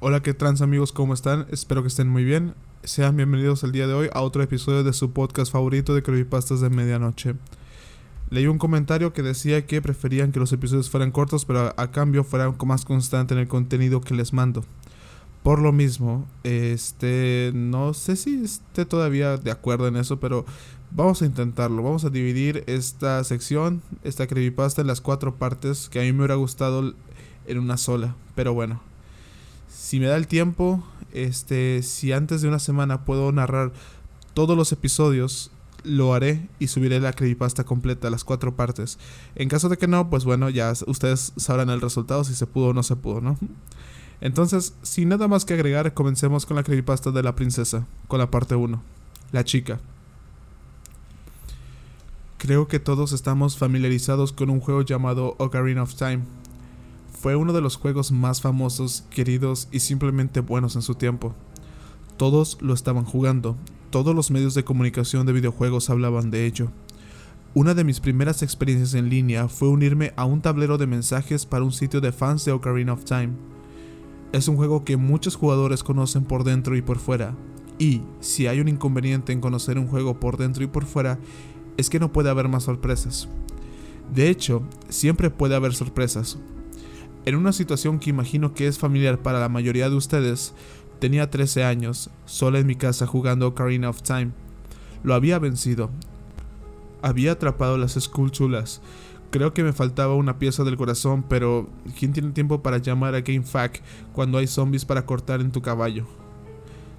Hola, 0.00 0.22
¿qué 0.22 0.32
trans 0.32 0.62
amigos? 0.62 0.92
¿Cómo 0.92 1.12
están? 1.12 1.48
Espero 1.50 1.82
que 1.82 1.88
estén 1.88 2.08
muy 2.08 2.22
bien. 2.22 2.54
Sean 2.84 3.16
bienvenidos 3.16 3.64
el 3.64 3.72
día 3.72 3.88
de 3.88 3.94
hoy 3.94 4.08
a 4.12 4.20
otro 4.20 4.44
episodio 4.44 4.84
de 4.84 4.92
su 4.92 5.10
podcast 5.10 5.50
favorito 5.50 5.92
de 5.92 6.04
Creepypastas 6.04 6.60
de 6.60 6.70
Medianoche. 6.70 7.34
Leí 8.30 8.46
un 8.46 8.58
comentario 8.58 9.12
que 9.12 9.24
decía 9.24 9.66
que 9.66 9.82
preferían 9.82 10.30
que 10.30 10.38
los 10.38 10.52
episodios 10.52 10.88
fueran 10.88 11.10
cortos, 11.10 11.44
pero 11.44 11.74
a, 11.76 11.90
cambio 11.90 12.22
fueran 12.22 12.56
más 12.64 12.84
constante 12.84 13.34
en 13.34 13.40
el 13.40 13.48
contenido 13.48 14.00
que 14.00 14.14
les 14.14 14.32
mando. 14.32 14.64
Por 15.42 15.58
lo 15.58 15.72
mismo, 15.72 16.28
este, 16.44 17.50
no 17.52 17.92
sé 17.92 18.14
si 18.14 18.44
esté 18.44 18.84
todavía 18.84 19.36
de 19.36 19.50
acuerdo 19.50 19.88
en 19.88 19.96
eso, 19.96 20.20
pero 20.20 20.44
vamos 20.92 21.22
a 21.22 21.26
intentarlo. 21.26 21.82
Vamos 21.82 22.04
a 22.04 22.10
dividir 22.10 22.62
esta 22.68 23.24
sección, 23.24 23.82
esta 24.04 24.28
creepypasta, 24.28 24.80
en 24.80 24.86
las 24.86 25.00
cuatro 25.00 25.34
partes 25.34 25.88
que 25.88 25.98
a 25.98 26.02
mí 26.02 26.12
me 26.12 26.20
hubiera 26.20 26.36
gustado 26.36 26.94
en 27.48 27.58
una 27.58 27.76
sola. 27.76 28.14
Pero 28.36 28.54
bueno, 28.54 28.80
si 29.68 30.00
me 30.00 30.06
da 30.06 30.16
el 30.16 30.26
tiempo, 30.26 30.82
este, 31.12 31.82
si 31.82 32.12
antes 32.12 32.42
de 32.42 32.48
una 32.48 32.58
semana 32.58 33.04
puedo 33.04 33.30
narrar 33.32 33.72
todos 34.34 34.56
los 34.56 34.72
episodios, 34.72 35.50
lo 35.84 36.14
haré 36.14 36.48
y 36.58 36.68
subiré 36.68 37.00
la 37.00 37.12
creepypasta 37.12 37.64
completa, 37.64 38.10
las 38.10 38.24
cuatro 38.24 38.54
partes. 38.56 38.98
En 39.34 39.48
caso 39.48 39.68
de 39.68 39.76
que 39.76 39.88
no, 39.88 40.10
pues 40.10 40.24
bueno, 40.24 40.50
ya 40.50 40.72
ustedes 40.86 41.32
sabrán 41.36 41.70
el 41.70 41.80
resultado, 41.80 42.24
si 42.24 42.34
se 42.34 42.46
pudo 42.46 42.68
o 42.68 42.72
no 42.72 42.82
se 42.82 42.96
pudo, 42.96 43.20
¿no? 43.20 43.38
Entonces, 44.20 44.74
sin 44.82 45.08
nada 45.08 45.28
más 45.28 45.44
que 45.44 45.54
agregar, 45.54 45.94
comencemos 45.94 46.44
con 46.44 46.56
la 46.56 46.64
creepypasta 46.64 47.10
de 47.10 47.22
la 47.22 47.36
princesa, 47.36 47.86
con 48.08 48.18
la 48.18 48.30
parte 48.30 48.54
1, 48.54 48.82
la 49.32 49.44
chica. 49.44 49.80
Creo 52.38 52.68
que 52.68 52.78
todos 52.78 53.12
estamos 53.12 53.58
familiarizados 53.58 54.32
con 54.32 54.50
un 54.50 54.60
juego 54.60 54.82
llamado 54.82 55.34
Ocarina 55.38 55.82
of 55.82 55.94
Time. 55.94 56.22
Fue 57.20 57.34
uno 57.34 57.52
de 57.52 57.60
los 57.60 57.74
juegos 57.74 58.12
más 58.12 58.40
famosos, 58.40 59.04
queridos 59.10 59.66
y 59.72 59.80
simplemente 59.80 60.38
buenos 60.38 60.76
en 60.76 60.82
su 60.82 60.94
tiempo. 60.94 61.34
Todos 62.16 62.58
lo 62.60 62.72
estaban 62.72 63.04
jugando, 63.04 63.56
todos 63.90 64.14
los 64.14 64.30
medios 64.30 64.54
de 64.54 64.62
comunicación 64.62 65.26
de 65.26 65.32
videojuegos 65.32 65.90
hablaban 65.90 66.30
de 66.30 66.46
ello. 66.46 66.70
Una 67.54 67.74
de 67.74 67.82
mis 67.82 67.98
primeras 67.98 68.44
experiencias 68.44 68.94
en 68.94 69.08
línea 69.08 69.48
fue 69.48 69.68
unirme 69.68 70.12
a 70.14 70.26
un 70.26 70.42
tablero 70.42 70.78
de 70.78 70.86
mensajes 70.86 71.44
para 71.44 71.64
un 71.64 71.72
sitio 71.72 72.00
de 72.00 72.12
fans 72.12 72.44
de 72.44 72.52
Ocarina 72.52 72.92
of 72.92 73.04
Time. 73.04 73.30
Es 74.30 74.46
un 74.46 74.54
juego 74.54 74.84
que 74.84 74.96
muchos 74.96 75.34
jugadores 75.34 75.82
conocen 75.82 76.22
por 76.22 76.44
dentro 76.44 76.76
y 76.76 76.82
por 76.82 77.00
fuera, 77.00 77.34
y 77.80 78.00
si 78.20 78.46
hay 78.46 78.60
un 78.60 78.68
inconveniente 78.68 79.32
en 79.32 79.40
conocer 79.40 79.76
un 79.76 79.88
juego 79.88 80.20
por 80.20 80.36
dentro 80.36 80.62
y 80.62 80.68
por 80.68 80.84
fuera, 80.86 81.18
es 81.78 81.90
que 81.90 81.98
no 81.98 82.12
puede 82.12 82.30
haber 82.30 82.48
más 82.48 82.62
sorpresas. 82.62 83.28
De 84.14 84.28
hecho, 84.28 84.62
siempre 84.88 85.30
puede 85.30 85.56
haber 85.56 85.74
sorpresas. 85.74 86.38
En 87.28 87.36
una 87.36 87.52
situación 87.52 87.98
que 87.98 88.08
imagino 88.08 88.54
que 88.54 88.66
es 88.68 88.78
familiar 88.78 89.18
para 89.18 89.38
la 89.38 89.50
mayoría 89.50 89.90
de 89.90 89.96
ustedes, 89.96 90.54
tenía 90.98 91.28
13 91.28 91.62
años, 91.62 92.08
sola 92.24 92.58
en 92.58 92.66
mi 92.66 92.74
casa 92.74 93.06
jugando 93.06 93.48
Ocarina 93.48 93.90
of 93.90 94.00
Time. 94.00 94.30
Lo 95.02 95.12
había 95.12 95.38
vencido. 95.38 95.90
Había 97.02 97.32
atrapado 97.32 97.76
las 97.76 98.00
Skulltulas. 98.00 98.80
Creo 99.30 99.52
que 99.52 99.62
me 99.62 99.74
faltaba 99.74 100.14
una 100.14 100.38
pieza 100.38 100.64
del 100.64 100.78
corazón, 100.78 101.22
pero 101.22 101.68
¿quién 101.98 102.14
tiene 102.14 102.30
tiempo 102.30 102.62
para 102.62 102.78
llamar 102.78 103.14
a 103.14 103.20
GameFAQ 103.20 103.82
cuando 104.14 104.38
hay 104.38 104.46
zombies 104.46 104.86
para 104.86 105.04
cortar 105.04 105.42
en 105.42 105.52
tu 105.52 105.60
caballo? 105.60 106.06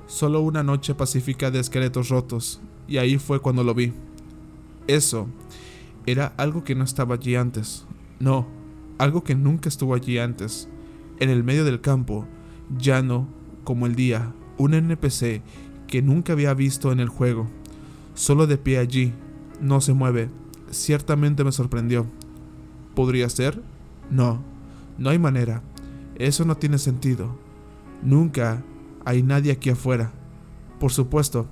Solo 0.06 0.42
una 0.42 0.62
noche 0.62 0.94
pacífica 0.94 1.50
de 1.50 1.58
esqueletos 1.58 2.10
rotos, 2.10 2.62
y 2.88 2.98
ahí 2.98 3.18
fue 3.18 3.40
cuando 3.40 3.64
lo 3.64 3.74
vi. 3.74 3.94
Eso 4.86 5.28
era 6.06 6.34
algo 6.38 6.64
que 6.64 6.76
no 6.76 6.84
estaba 6.84 7.16
allí 7.16 7.34
antes. 7.34 7.88
No, 8.20 8.59
algo 9.00 9.24
que 9.24 9.34
nunca 9.34 9.70
estuvo 9.70 9.96
allí 9.96 10.20
antes. 10.20 10.70
En 11.20 11.30
el 11.30 11.44
medio 11.44 11.66
del 11.66 11.82
campo, 11.82 12.28
llano 12.78 13.28
como 13.64 13.88
el 13.88 13.96
día, 13.96 14.34
un 14.58 14.74
NPC 14.74 15.42
que 15.88 16.02
nunca 16.04 16.34
había 16.34 16.54
visto 16.54 16.92
en 16.92 17.00
el 17.00 17.10
juego. 17.10 17.48
Solo 18.14 18.46
de 18.46 18.58
pie 18.58 18.78
allí, 18.78 19.14
no 19.60 19.82
se 19.82 19.94
mueve. 19.94 20.30
Ciertamente 20.70 21.44
me 21.44 21.52
sorprendió. 21.52 22.06
¿Podría 22.94 23.30
ser? 23.30 23.64
No, 24.12 24.44
no 24.98 25.10
hay 25.10 25.18
manera. 25.18 25.64
Eso 26.16 26.44
no 26.46 26.58
tiene 26.58 26.78
sentido. 26.78 27.36
Nunca 28.04 28.64
hay 29.06 29.24
nadie 29.24 29.54
aquí 29.54 29.70
afuera. 29.70 30.12
Por 30.80 30.92
supuesto, 30.92 31.48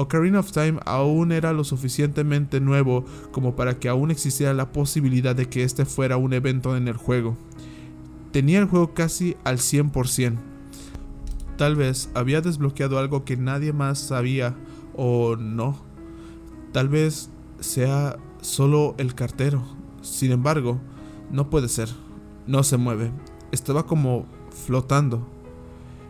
Ocarina 0.00 0.40
of 0.40 0.52
Time 0.52 0.80
aún 0.86 1.30
era 1.30 1.52
lo 1.52 1.62
suficientemente 1.64 2.60
nuevo 2.60 3.04
como 3.32 3.54
para 3.54 3.78
que 3.78 3.88
aún 3.88 4.10
existiera 4.10 4.54
la 4.54 4.72
posibilidad 4.72 5.36
de 5.36 5.48
que 5.48 5.62
este 5.62 5.84
fuera 5.84 6.16
un 6.16 6.32
evento 6.32 6.76
en 6.76 6.88
el 6.88 6.96
juego. 6.96 7.36
Tenía 8.32 8.60
el 8.60 8.66
juego 8.66 8.94
casi 8.94 9.36
al 9.44 9.58
100%. 9.58 10.38
Tal 11.56 11.76
vez 11.76 12.08
había 12.14 12.40
desbloqueado 12.40 12.98
algo 12.98 13.24
que 13.24 13.36
nadie 13.36 13.72
más 13.72 13.98
sabía 13.98 14.56
o 14.96 15.36
no. 15.36 15.76
Tal 16.72 16.88
vez 16.88 17.30
sea 17.58 18.16
solo 18.40 18.94
el 18.96 19.14
cartero. 19.14 19.62
Sin 20.00 20.32
embargo, 20.32 20.80
no 21.30 21.50
puede 21.50 21.68
ser. 21.68 21.90
No 22.46 22.62
se 22.62 22.78
mueve. 22.78 23.10
Estaba 23.52 23.84
como 23.84 24.24
flotando. 24.64 25.26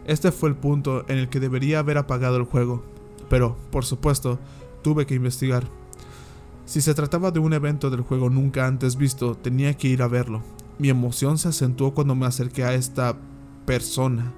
Este 0.05 0.31
fue 0.31 0.51
el 0.51 0.57
punto 0.57 1.05
en 1.09 1.19
el 1.19 1.29
que 1.29 1.41
debería 1.41 1.81
haber 1.81 1.99
apagado 1.99 2.37
el 2.37 2.45
juego 2.45 2.85
pero, 3.31 3.57
por 3.71 3.87
supuesto, 3.87 4.39
tuve 4.83 5.07
que 5.07 5.15
investigar. 5.15 5.65
Si 6.67 6.83
se 6.83 6.93
trataba 6.95 7.31
de 7.31 7.39
un 7.41 7.55
evento 7.55 7.89
del 7.89 8.03
juego 8.03 8.29
nunca 8.29 8.67
antes 8.67 8.97
visto, 8.97 9.35
tenía 9.35 9.75
que 9.75 9.89
ir 9.89 10.03
a 10.03 10.09
verlo. 10.09 10.43
Mi 10.79 10.91
emoción 10.91 11.39
se 11.39 11.49
acentuó 11.49 11.95
cuando 11.95 12.15
me 12.15 12.27
acerqué 12.27 12.65
a 12.65 12.75
esta 12.75 13.17
persona. 13.67 14.35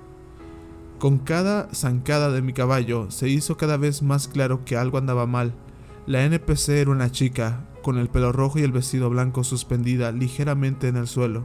Con 0.99 1.19
cada 1.19 1.69
zancada 1.75 2.31
de 2.31 2.43
mi 2.43 2.53
caballo 2.53 3.11
se 3.11 3.29
hizo 3.29 3.57
cada 3.57 3.77
vez 3.77 4.03
más 4.03 4.29
claro 4.29 4.65
que 4.65 4.77
algo 4.77 4.99
andaba 4.99 5.27
mal. 5.27 5.53
La 6.07 6.25
NPC 6.25 6.69
era 6.69 6.91
una 6.91 7.11
chica, 7.11 7.67
con 7.83 7.99
el 7.99 8.09
pelo 8.09 8.31
rojo 8.31 8.59
y 8.59 8.63
el 8.63 8.73
vestido 8.73 9.11
blanco 9.11 9.43
suspendida 9.43 10.13
ligeramente 10.13 10.89
en 10.89 10.97
el 10.97 11.09
suelo. 11.09 11.45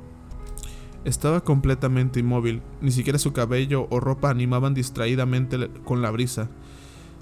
Estaba 1.06 1.42
completamente 1.42 2.20
inmóvil, 2.20 2.62
ni 2.82 2.92
siquiera 2.92 3.20
su 3.20 3.32
cabello 3.32 3.88
o 3.90 4.00
ropa 4.00 4.30
animaban 4.30 4.74
distraídamente 4.74 5.70
con 5.86 6.02
la 6.02 6.12
brisa. 6.12 6.50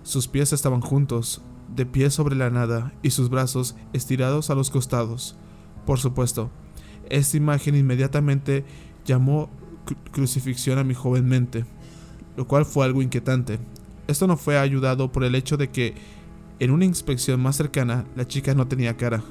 Sus 0.06 0.28
pies 0.28 0.54
estaban 0.54 0.82
juntos, 0.82 1.42
de 1.76 1.88
pie 1.88 2.12
sobre 2.12 2.36
la 2.36 2.52
nada, 2.52 2.94
y 3.02 3.10
sus 3.10 3.28
brazos 3.28 3.76
estirados 3.92 4.52
a 4.52 4.56
los 4.56 4.70
costados. 4.70 5.36
Por 5.88 5.98
supuesto, 5.98 6.52
esta 7.10 7.38
imagen 7.38 7.76
inmediatamente 7.76 8.64
llamó 9.04 9.50
crucifixión 10.12 10.78
a 10.78 10.84
mi 10.84 10.94
joven 10.94 11.26
mente, 11.26 11.66
lo 12.38 12.48
cual 12.48 12.66
fue 12.66 12.86
algo 12.86 13.02
inquietante. 13.02 13.58
Esto 14.06 14.28
no 14.28 14.38
fue 14.38 14.60
ayudado 14.60 15.12
por 15.12 15.24
el 15.24 15.34
hecho 15.34 15.58
de 15.58 15.72
que, 15.72 15.96
en 16.60 16.70
una 16.70 16.86
inspección 16.86 17.42
más 17.42 17.56
cercana, 17.56 18.06
la 18.16 18.28
chica 18.28 18.54
no 18.54 18.68
tenía 18.68 18.98
cara. 18.98 19.24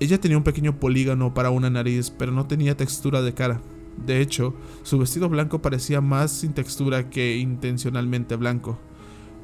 Ella 0.00 0.20
tenía 0.20 0.36
un 0.36 0.42
pequeño 0.42 0.80
polígono 0.80 1.32
para 1.32 1.50
una 1.50 1.70
nariz, 1.70 2.10
pero 2.10 2.32
no 2.32 2.48
tenía 2.48 2.76
textura 2.76 3.22
de 3.22 3.34
cara. 3.34 3.60
De 4.04 4.20
hecho, 4.20 4.52
su 4.82 4.98
vestido 4.98 5.28
blanco 5.28 5.62
parecía 5.62 6.00
más 6.00 6.32
sin 6.32 6.54
textura 6.54 7.08
que 7.08 7.36
intencionalmente 7.36 8.34
blanco. 8.34 8.80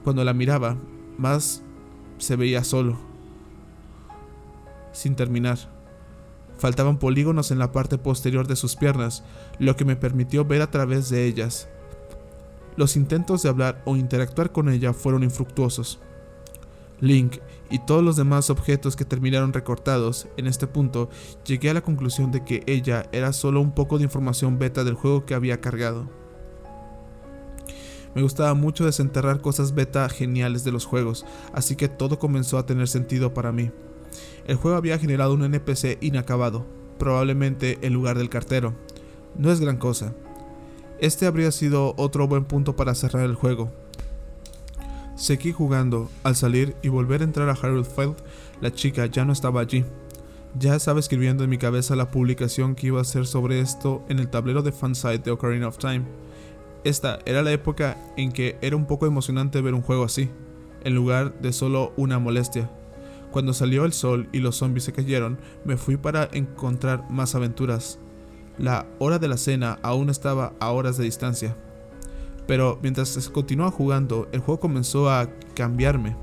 Cuando 0.05 0.25
la 0.25 0.35
miraba, 0.35 0.77
más 1.17 1.63
se 2.19 2.37
veía 2.37 2.65
solo, 2.65 2.99
sin 4.93 5.15
terminar. 5.15 5.59
Faltaban 6.59 6.99
polígonos 6.99 7.51
en 7.51 7.59
la 7.59 7.73
parte 7.73 7.99
posterior 7.99 8.47
de 8.47 8.57
sus 8.57 8.77
piernas, 8.77 9.25
lo 9.59 9.77
que 9.77 9.85
me 9.85 9.97
permitió 9.97 10.45
ver 10.45 10.63
a 10.63 10.71
través 10.71 11.09
de 11.09 11.27
ellas. 11.27 11.69
Los 12.77 12.97
intentos 12.97 13.43
de 13.43 13.49
hablar 13.49 13.83
o 13.85 13.97
interactuar 13.97 14.53
con 14.53 14.69
ella 14.69 14.93
fueron 14.93 15.23
infructuosos. 15.23 16.01
Link 17.01 17.39
y 17.69 17.81
todos 17.81 18.05
los 18.05 18.17
demás 18.17 18.49
objetos 18.49 18.95
que 18.95 19.05
terminaron 19.05 19.53
recortados, 19.53 20.29
en 20.37 20.47
este 20.47 20.69
punto 20.69 21.11
llegué 21.45 21.71
a 21.71 21.75
la 21.75 21.81
conclusión 21.81 22.31
de 22.31 22.45
que 22.45 22.63
ella 22.67 23.07
era 23.13 23.33
solo 23.33 23.61
un 23.61 23.73
poco 23.73 23.99
de 23.99 24.05
información 24.05 24.59
beta 24.59 24.85
del 24.85 24.95
juego 24.95 25.27
que 25.27 25.35
había 25.35 25.61
cargado. 25.61 26.22
Me 28.15 28.23
gustaba 28.23 28.55
mucho 28.55 28.85
desenterrar 28.85 29.41
cosas 29.41 29.75
beta 29.75 30.09
geniales 30.09 30.65
de 30.65 30.73
los 30.73 30.85
juegos, 30.85 31.25
así 31.53 31.77
que 31.77 31.89
todo 31.89 32.19
comenzó 32.19 32.59
a 32.59 32.67
tener 32.67 32.89
sentido 32.89 33.33
para 33.33 33.53
mí. 33.53 33.71
El 34.47 34.57
juego 34.57 34.77
había 34.77 34.99
generado 34.99 35.35
un 35.35 35.45
NPC 35.45 35.99
inacabado, 36.01 36.67
probablemente 36.99 37.79
en 37.83 37.95
lugar 37.95 38.19
del 38.19 38.29
cartero. 38.29 38.75
No 39.37 39.51
es 39.51 39.61
gran 39.61 39.79
cosa. 39.79 40.15
Este 40.99 41.27
habría 41.27 41.51
sido 41.51 41.95
otro 41.97 42.29
buen 42.29 42.45
punto 42.45 42.77
para 42.77 42.95
cerrar 42.95 43.25
el 43.25 43.35
juego. 43.35 43.71
Seguí 45.17 45.53
jugando, 45.53 46.11
al 46.23 46.37
salir 46.37 46.77
y 46.83 46.89
volver 46.89 47.21
a 47.21 47.25
entrar 47.25 47.49
a 47.49 47.53
Harold 47.53 47.87
la 48.61 48.73
chica 48.73 49.07
ya 49.07 49.25
no 49.25 49.33
estaba 49.33 49.61
allí. 49.61 49.85
Ya 50.59 50.75
estaba 50.75 51.01
escribiendo 51.01 51.45
en 51.45 51.51
mi 51.51 51.59
cabeza 51.59 51.97
la 51.97 52.11
publicación 52.11 52.75
que 52.75 52.89
iba 52.89 52.99
a 52.99 53.03
hacer 53.03 53.27
sobre 53.27 53.61
esto 53.61 54.05
en 54.09 54.19
el 54.19 54.29
tablero 54.29 54.63
de 54.63 54.73
fansite 54.73 55.19
de 55.19 55.31
Ocarina 55.31 55.69
of 55.69 55.79
Time. 55.79 56.05
Esta 56.85 57.21
era 57.27 57.43
la 57.43 57.53
época 57.53 57.97
en 58.17 58.33
que 58.33 58.59
era 58.61 58.75
un 58.75 58.87
poco 58.87 59.07
emocionante 59.07 59.61
ver 59.61 59.75
un 59.75 59.83
juego 59.83 60.05
así, 60.05 60.31
en 60.83 60.95
lugar 60.95 61.41
de 61.41 61.53
solo 61.53 61.93
una 61.97 62.19
molestia. 62.19 62.71
Cuando 63.31 63.55
salió 63.55 63.85
el 63.85 63.93
sol 63.93 64.29
y 64.33 64.41
los 64.41 64.57
zombies 64.57 64.85
se 64.85 64.93
cayeron, 64.93 65.39
me 65.65 65.77
fui 65.77 65.97
para 65.97 66.29
encontrar 66.33 67.09
más 67.09 67.35
aventuras. 67.35 67.99
La 68.59 68.87
hora 68.99 69.19
de 69.19 69.29
la 69.29 69.37
cena 69.37 69.79
aún 69.83 70.11
estaba 70.11 70.55
a 70.59 70.71
horas 70.73 70.99
de 70.99 71.05
distancia. 71.05 71.57
Pero 72.47 72.79
mientras 72.83 73.29
continuaba 73.31 73.71
jugando, 73.71 74.29
el 74.33 74.41
juego 74.41 74.61
comenzó 74.61 75.09
a 75.09 75.29
cambiarme. 75.55 76.17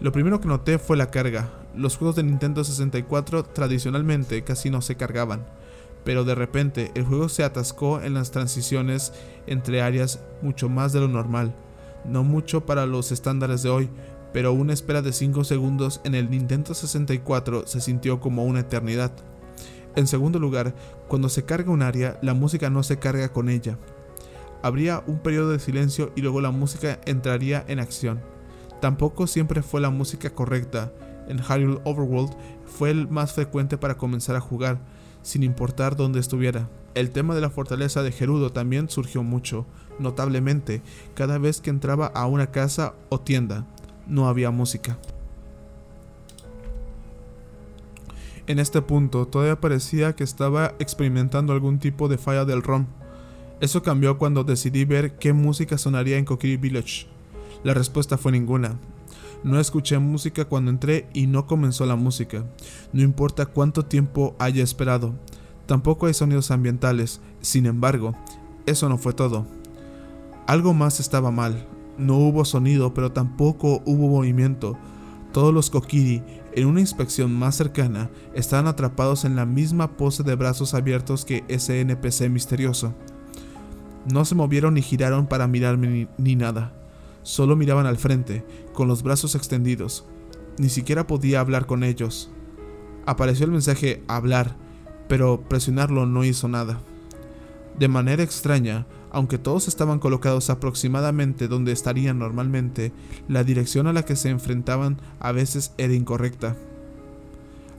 Lo 0.00 0.12
primero 0.12 0.40
que 0.40 0.48
noté 0.48 0.78
fue 0.78 0.96
la 0.96 1.10
carga. 1.10 1.48
Los 1.74 1.96
juegos 1.96 2.16
de 2.16 2.24
Nintendo 2.24 2.64
64 2.64 3.44
tradicionalmente 3.44 4.42
casi 4.42 4.70
no 4.70 4.82
se 4.82 4.96
cargaban, 4.96 5.46
pero 6.08 6.24
de 6.24 6.34
repente 6.34 6.90
el 6.94 7.04
juego 7.04 7.28
se 7.28 7.44
atascó 7.44 8.00
en 8.00 8.14
las 8.14 8.30
transiciones 8.30 9.12
entre 9.46 9.82
áreas 9.82 10.20
mucho 10.40 10.70
más 10.70 10.94
de 10.94 11.00
lo 11.00 11.08
normal. 11.08 11.54
No 12.06 12.24
mucho 12.24 12.64
para 12.64 12.86
los 12.86 13.12
estándares 13.12 13.62
de 13.62 13.68
hoy, 13.68 13.90
pero 14.32 14.54
una 14.54 14.72
espera 14.72 15.02
de 15.02 15.12
5 15.12 15.44
segundos 15.44 16.00
en 16.04 16.14
el 16.14 16.30
Nintendo 16.30 16.72
64 16.72 17.66
se 17.66 17.82
sintió 17.82 18.20
como 18.20 18.46
una 18.46 18.60
eternidad. 18.60 19.12
En 19.96 20.06
segundo 20.06 20.38
lugar, 20.38 20.74
cuando 21.08 21.28
se 21.28 21.44
carga 21.44 21.72
un 21.72 21.82
área, 21.82 22.18
la 22.22 22.32
música 22.32 22.70
no 22.70 22.82
se 22.82 22.98
carga 22.98 23.30
con 23.30 23.50
ella. 23.50 23.76
Habría 24.62 25.04
un 25.06 25.18
periodo 25.18 25.50
de 25.50 25.58
silencio 25.58 26.10
y 26.16 26.22
luego 26.22 26.40
la 26.40 26.52
música 26.52 27.00
entraría 27.04 27.66
en 27.68 27.80
acción. 27.80 28.22
Tampoco 28.80 29.26
siempre 29.26 29.60
fue 29.60 29.82
la 29.82 29.90
música 29.90 30.30
correcta. 30.30 30.90
En 31.28 31.38
Hyrule 31.38 31.82
Overworld 31.84 32.34
fue 32.64 32.92
el 32.92 33.08
más 33.08 33.34
frecuente 33.34 33.76
para 33.76 33.98
comenzar 33.98 34.36
a 34.36 34.40
jugar, 34.40 34.78
sin 35.22 35.42
importar 35.42 35.96
dónde 35.96 36.20
estuviera. 36.20 36.68
El 36.94 37.10
tema 37.10 37.34
de 37.34 37.40
la 37.40 37.50
fortaleza 37.50 38.02
de 38.02 38.12
Gerudo 38.12 38.50
también 38.50 38.88
surgió 38.88 39.22
mucho, 39.22 39.66
notablemente, 39.98 40.82
cada 41.14 41.38
vez 41.38 41.60
que 41.60 41.70
entraba 41.70 42.06
a 42.06 42.26
una 42.26 42.50
casa 42.50 42.94
o 43.08 43.20
tienda, 43.20 43.66
no 44.06 44.28
había 44.28 44.50
música. 44.50 44.98
En 48.48 48.58
este 48.58 48.80
punto 48.80 49.26
todavía 49.26 49.60
parecía 49.60 50.16
que 50.16 50.24
estaba 50.24 50.74
experimentando 50.78 51.52
algún 51.52 51.78
tipo 51.78 52.08
de 52.08 52.16
falla 52.16 52.46
del 52.46 52.62
ROM. 52.62 52.86
Eso 53.60 53.82
cambió 53.82 54.16
cuando 54.16 54.42
decidí 54.42 54.86
ver 54.86 55.18
qué 55.18 55.34
música 55.34 55.76
sonaría 55.76 56.16
en 56.16 56.24
Kokiri 56.24 56.56
Village. 56.56 57.06
La 57.62 57.74
respuesta 57.74 58.16
fue 58.16 58.32
ninguna. 58.32 58.78
No 59.44 59.60
escuché 59.60 59.98
música 59.98 60.44
cuando 60.46 60.70
entré 60.70 61.08
y 61.14 61.26
no 61.26 61.46
comenzó 61.46 61.86
la 61.86 61.96
música. 61.96 62.44
No 62.92 63.02
importa 63.02 63.46
cuánto 63.46 63.84
tiempo 63.84 64.34
haya 64.38 64.64
esperado. 64.64 65.14
Tampoco 65.66 66.06
hay 66.06 66.14
sonidos 66.14 66.50
ambientales. 66.50 67.20
Sin 67.40 67.66
embargo, 67.66 68.14
eso 68.66 68.88
no 68.88 68.98
fue 68.98 69.12
todo. 69.12 69.46
Algo 70.46 70.74
más 70.74 70.98
estaba 70.98 71.30
mal. 71.30 71.66
No 71.98 72.16
hubo 72.16 72.44
sonido, 72.44 72.94
pero 72.94 73.12
tampoco 73.12 73.82
hubo 73.84 74.08
movimiento. 74.08 74.76
Todos 75.32 75.52
los 75.52 75.68
Kokiri, 75.70 76.22
en 76.52 76.66
una 76.66 76.80
inspección 76.80 77.32
más 77.32 77.54
cercana, 77.54 78.10
estaban 78.34 78.66
atrapados 78.66 79.24
en 79.24 79.36
la 79.36 79.46
misma 79.46 79.96
pose 79.96 80.22
de 80.22 80.34
brazos 80.34 80.74
abiertos 80.74 81.24
que 81.24 81.44
ese 81.48 81.80
NPC 81.80 82.30
misterioso. 82.30 82.94
No 84.10 84.24
se 84.24 84.34
movieron 84.34 84.74
ni 84.74 84.82
giraron 84.82 85.26
para 85.26 85.46
mirarme 85.46 85.86
ni, 85.88 86.08
ni 86.16 86.34
nada. 86.34 86.72
Solo 87.22 87.56
miraban 87.56 87.84
al 87.84 87.98
frente, 87.98 88.42
con 88.78 88.86
los 88.86 89.02
brazos 89.02 89.34
extendidos. 89.34 90.04
Ni 90.56 90.68
siquiera 90.68 91.08
podía 91.08 91.40
hablar 91.40 91.66
con 91.66 91.82
ellos. 91.82 92.30
Apareció 93.06 93.44
el 93.44 93.50
mensaje 93.50 94.04
hablar, 94.06 94.54
pero 95.08 95.40
presionarlo 95.48 96.06
no 96.06 96.22
hizo 96.22 96.46
nada. 96.46 96.78
De 97.76 97.88
manera 97.88 98.22
extraña, 98.22 98.86
aunque 99.10 99.36
todos 99.36 99.66
estaban 99.66 99.98
colocados 99.98 100.48
aproximadamente 100.48 101.48
donde 101.48 101.72
estarían 101.72 102.20
normalmente, 102.20 102.92
la 103.26 103.42
dirección 103.42 103.88
a 103.88 103.92
la 103.92 104.04
que 104.04 104.14
se 104.14 104.28
enfrentaban 104.28 105.00
a 105.18 105.32
veces 105.32 105.72
era 105.76 105.94
incorrecta. 105.94 106.54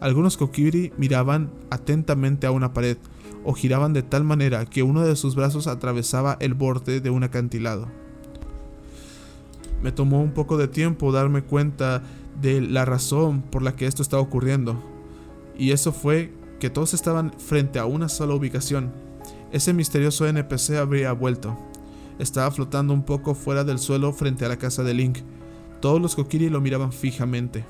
Algunos 0.01 0.35
Kokiri 0.35 0.91
miraban 0.97 1.49
atentamente 1.69 2.45
a 2.45 2.51
una 2.51 2.73
pared 2.73 2.97
o 3.45 3.53
giraban 3.53 3.93
de 3.93 4.03
tal 4.03 4.25
manera 4.25 4.65
que 4.65 4.83
uno 4.83 5.05
de 5.05 5.15
sus 5.15 5.35
brazos 5.35 5.67
atravesaba 5.67 6.35
el 6.41 6.55
borde 6.55 6.99
de 6.99 7.09
un 7.09 7.23
acantilado. 7.23 7.87
Me 9.81 9.91
tomó 9.91 10.21
un 10.21 10.31
poco 10.31 10.57
de 10.57 10.67
tiempo 10.67 11.11
darme 11.11 11.41
cuenta 11.41 12.03
de 12.41 12.61
la 12.61 12.85
razón 12.85 13.41
por 13.41 13.61
la 13.61 13.75
que 13.75 13.85
esto 13.85 14.01
estaba 14.01 14.21
ocurriendo, 14.21 14.81
y 15.57 15.71
eso 15.71 15.91
fue 15.91 16.33
que 16.59 16.69
todos 16.69 16.93
estaban 16.93 17.33
frente 17.37 17.79
a 17.79 17.85
una 17.85 18.09
sola 18.09 18.33
ubicación, 18.33 18.91
ese 19.51 19.73
misterioso 19.73 20.27
NPC 20.27 20.75
habría 20.77 21.11
vuelto. 21.11 21.57
Estaba 22.19 22.51
flotando 22.51 22.93
un 22.93 23.03
poco 23.03 23.33
fuera 23.33 23.63
del 23.63 23.79
suelo 23.79 24.13
frente 24.13 24.45
a 24.45 24.49
la 24.49 24.57
casa 24.57 24.83
de 24.83 24.93
Link. 24.93 25.19
Todos 25.81 25.99
los 25.99 26.15
Kokiri 26.15 26.49
lo 26.49 26.61
miraban 26.61 26.91
fijamente. 26.91 27.65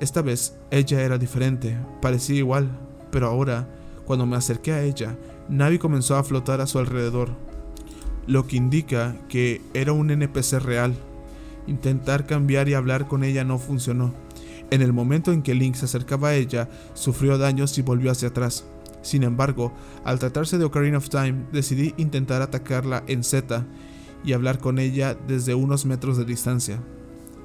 Esta 0.00 0.22
vez 0.22 0.56
ella 0.70 1.02
era 1.02 1.18
diferente, 1.18 1.78
parecía 2.00 2.38
igual, 2.38 2.70
pero 3.12 3.28
ahora, 3.28 3.68
cuando 4.04 4.26
me 4.26 4.36
acerqué 4.36 4.72
a 4.72 4.82
ella, 4.82 5.16
Navi 5.48 5.78
comenzó 5.78 6.16
a 6.16 6.24
flotar 6.24 6.60
a 6.60 6.66
su 6.66 6.78
alrededor, 6.78 7.30
lo 8.26 8.46
que 8.46 8.56
indica 8.56 9.16
que 9.28 9.60
era 9.74 9.92
un 9.92 10.10
NPC 10.10 10.58
real. 10.58 10.94
Intentar 11.66 12.26
cambiar 12.26 12.68
y 12.68 12.74
hablar 12.74 13.06
con 13.06 13.24
ella 13.24 13.44
no 13.44 13.58
funcionó. 13.58 14.14
En 14.70 14.82
el 14.82 14.92
momento 14.92 15.32
en 15.32 15.42
que 15.42 15.54
Link 15.54 15.74
se 15.74 15.86
acercaba 15.86 16.28
a 16.28 16.34
ella, 16.34 16.68
sufrió 16.94 17.38
daños 17.38 17.76
y 17.78 17.82
volvió 17.82 18.10
hacia 18.10 18.28
atrás. 18.28 18.64
Sin 19.02 19.22
embargo, 19.22 19.72
al 20.04 20.18
tratarse 20.18 20.58
de 20.58 20.64
Ocarina 20.64 20.98
of 20.98 21.08
Time, 21.08 21.46
decidí 21.52 21.94
intentar 21.96 22.42
atacarla 22.42 23.02
en 23.06 23.24
Z 23.24 23.66
y 24.24 24.32
hablar 24.32 24.58
con 24.58 24.78
ella 24.78 25.16
desde 25.26 25.54
unos 25.54 25.86
metros 25.86 26.16
de 26.18 26.24
distancia. 26.24 26.80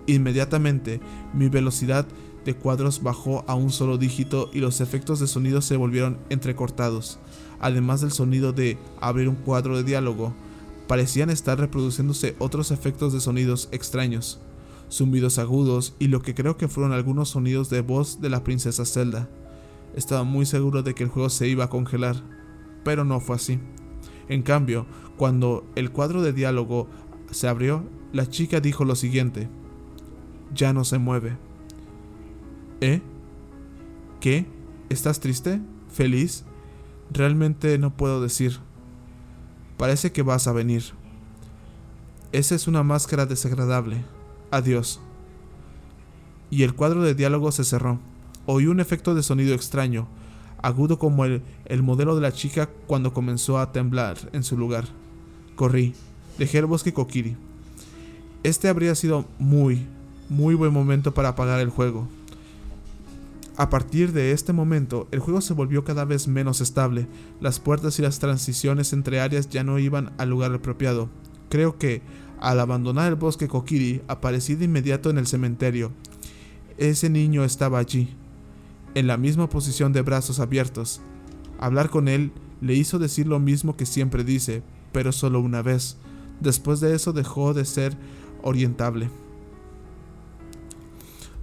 Inmediatamente, 0.07 0.99
mi 1.33 1.49
velocidad 1.49 2.05
de 2.45 2.55
cuadros 2.55 3.01
bajó 3.01 3.43
a 3.47 3.55
un 3.55 3.71
solo 3.71 3.97
dígito 3.97 4.51
y 4.53 4.59
los 4.59 4.79
efectos 4.79 5.19
de 5.19 5.27
sonido 5.27 5.61
se 5.61 5.77
volvieron 5.77 6.19
entrecortados. 6.29 7.17
Además 7.59 8.01
del 8.01 8.11
sonido 8.11 8.53
de 8.53 8.77
abrir 9.01 9.27
un 9.29 9.35
cuadro 9.35 9.77
de 9.77 9.83
diálogo, 9.83 10.35
parecían 10.87 11.29
estar 11.29 11.59
reproduciéndose 11.59 12.35
otros 12.39 12.71
efectos 12.71 13.13
de 13.13 13.19
sonidos 13.19 13.69
extraños, 13.71 14.39
zumbidos 14.91 15.39
agudos 15.39 15.95
y 15.99 16.07
lo 16.07 16.21
que 16.21 16.35
creo 16.35 16.57
que 16.57 16.67
fueron 16.67 16.93
algunos 16.93 17.29
sonidos 17.29 17.69
de 17.69 17.81
voz 17.81 18.21
de 18.21 18.29
la 18.29 18.43
princesa 18.43 18.85
Zelda. 18.85 19.29
Estaba 19.95 20.23
muy 20.23 20.45
seguro 20.45 20.83
de 20.83 20.93
que 20.93 21.03
el 21.03 21.09
juego 21.09 21.29
se 21.29 21.47
iba 21.47 21.65
a 21.65 21.69
congelar, 21.69 22.15
pero 22.83 23.03
no 23.03 23.19
fue 23.19 23.37
así. 23.37 23.59
En 24.27 24.41
cambio, 24.41 24.85
cuando 25.17 25.65
el 25.75 25.91
cuadro 25.91 26.21
de 26.21 26.33
diálogo 26.33 26.87
se 27.31 27.47
abrió, 27.47 27.83
la 28.11 28.27
chica 28.27 28.59
dijo 28.59 28.85
lo 28.85 28.95
siguiente. 28.95 29.49
Ya 30.53 30.73
no 30.73 30.83
se 30.83 30.97
mueve. 30.97 31.37
¿Eh? 32.81 33.01
¿Qué? 34.19 34.45
¿Estás 34.89 35.19
triste? 35.19 35.61
¿Feliz? 35.89 36.45
Realmente 37.11 37.77
no 37.77 37.95
puedo 37.95 38.21
decir. 38.21 38.59
Parece 39.77 40.11
que 40.11 40.21
vas 40.21 40.47
a 40.47 40.53
venir. 40.53 40.83
Esa 42.31 42.55
es 42.55 42.67
una 42.67 42.83
máscara 42.83 43.25
desagradable. 43.25 44.03
Adiós. 44.51 44.99
Y 46.49 46.63
el 46.63 46.73
cuadro 46.73 47.03
de 47.03 47.15
diálogo 47.15 47.51
se 47.51 47.63
cerró. 47.63 47.99
Oí 48.45 48.67
un 48.67 48.79
efecto 48.79 49.15
de 49.15 49.23
sonido 49.23 49.55
extraño, 49.55 50.07
agudo 50.61 50.99
como 50.99 51.25
el, 51.25 51.41
el 51.65 51.81
modelo 51.81 52.15
de 52.15 52.21
la 52.21 52.31
chica 52.31 52.69
cuando 52.87 53.13
comenzó 53.13 53.57
a 53.57 53.71
temblar 53.71 54.17
en 54.33 54.43
su 54.43 54.57
lugar. 54.57 54.85
Corrí, 55.55 55.93
dejé 56.37 56.59
el 56.59 56.67
bosque 56.67 56.93
Kokiri. 56.93 57.35
Este 58.43 58.69
habría 58.69 58.93
sido 58.93 59.25
muy, 59.39 59.87
muy 60.29 60.53
buen 60.53 60.71
momento 60.71 61.13
para 61.13 61.29
apagar 61.29 61.59
el 61.59 61.69
juego. 61.69 62.07
A 63.57 63.69
partir 63.69 64.11
de 64.11 64.33
este 64.33 64.51
momento, 64.51 65.07
el 65.11 65.19
juego 65.19 65.39
se 65.39 65.53
volvió 65.53 65.85
cada 65.85 66.03
vez 66.03 66.27
menos 66.27 66.59
estable. 66.59 67.07
Las 67.39 67.61
puertas 67.61 67.97
y 67.99 68.01
las 68.01 68.19
transiciones 68.19 68.91
entre 68.91 69.21
áreas 69.21 69.49
ya 69.49 69.63
no 69.63 69.79
iban 69.79 70.11
al 70.17 70.29
lugar 70.29 70.53
apropiado. 70.53 71.09
Creo 71.49 71.77
que, 71.77 72.01
al 72.41 72.59
abandonar 72.59 73.07
el 73.07 73.15
bosque 73.15 73.47
Kokiri, 73.47 74.01
aparecí 74.09 74.55
de 74.55 74.65
inmediato 74.65 75.09
en 75.09 75.17
el 75.17 75.25
cementerio. 75.25 75.91
Ese 76.77 77.09
niño 77.09 77.45
estaba 77.45 77.79
allí, 77.79 78.09
en 78.93 79.07
la 79.07 79.15
misma 79.15 79.47
posición 79.47 79.93
de 79.93 80.01
brazos 80.01 80.41
abiertos. 80.41 80.99
Hablar 81.57 81.89
con 81.89 82.09
él 82.09 82.33
le 82.59 82.73
hizo 82.73 82.99
decir 82.99 83.25
lo 83.25 83.39
mismo 83.39 83.77
que 83.77 83.85
siempre 83.85 84.25
dice, 84.25 84.63
pero 84.91 85.13
solo 85.13 85.39
una 85.39 85.61
vez. 85.61 85.95
Después 86.41 86.81
de 86.81 86.93
eso 86.93 87.13
dejó 87.13 87.53
de 87.53 87.63
ser 87.63 87.95
orientable. 88.43 89.09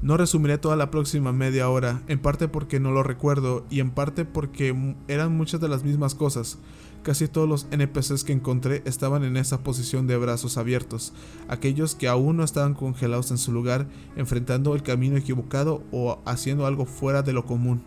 No 0.02 0.16
resumiré 0.16 0.58
toda 0.58 0.74
la 0.74 0.90
próxima 0.90 1.32
media 1.32 1.70
hora, 1.70 2.02
en 2.08 2.18
parte 2.18 2.48
porque 2.48 2.80
no 2.80 2.90
lo 2.90 3.04
recuerdo 3.04 3.64
y 3.70 3.78
en 3.78 3.92
parte 3.92 4.24
porque 4.24 4.96
eran 5.06 5.36
muchas 5.36 5.60
de 5.60 5.68
las 5.68 5.84
mismas 5.84 6.16
cosas. 6.16 6.58
Casi 7.04 7.28
todos 7.28 7.48
los 7.48 7.68
NPCs 7.70 8.24
que 8.24 8.32
encontré 8.32 8.82
estaban 8.84 9.22
en 9.22 9.36
esa 9.36 9.62
posición 9.62 10.08
de 10.08 10.16
brazos 10.16 10.58
abiertos, 10.58 11.12
aquellos 11.46 11.94
que 11.94 12.08
aún 12.08 12.36
no 12.36 12.42
estaban 12.42 12.74
congelados 12.74 13.30
en 13.30 13.38
su 13.38 13.52
lugar, 13.52 13.86
enfrentando 14.16 14.74
el 14.74 14.82
camino 14.82 15.16
equivocado 15.16 15.84
o 15.92 16.20
haciendo 16.24 16.66
algo 16.66 16.84
fuera 16.84 17.22
de 17.22 17.32
lo 17.32 17.46
común. 17.46 17.84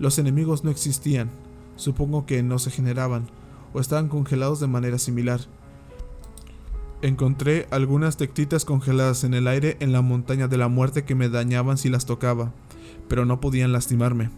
Los 0.00 0.18
enemigos 0.18 0.64
no 0.64 0.70
existían, 0.70 1.30
supongo 1.76 2.26
que 2.26 2.42
no 2.42 2.58
se 2.58 2.72
generaban, 2.72 3.26
o 3.72 3.78
estaban 3.78 4.08
congelados 4.08 4.58
de 4.58 4.66
manera 4.66 4.98
similar. 4.98 5.40
Encontré 7.04 7.66
algunas 7.70 8.16
tectitas 8.16 8.64
congeladas 8.64 9.24
en 9.24 9.34
el 9.34 9.46
aire 9.46 9.76
en 9.80 9.92
la 9.92 10.00
montaña 10.00 10.48
de 10.48 10.56
la 10.56 10.68
muerte 10.68 11.04
que 11.04 11.14
me 11.14 11.28
dañaban 11.28 11.76
si 11.76 11.90
las 11.90 12.06
tocaba, 12.06 12.54
pero 13.08 13.26
no 13.26 13.42
podían 13.42 13.72
lastimarme. 13.72 14.30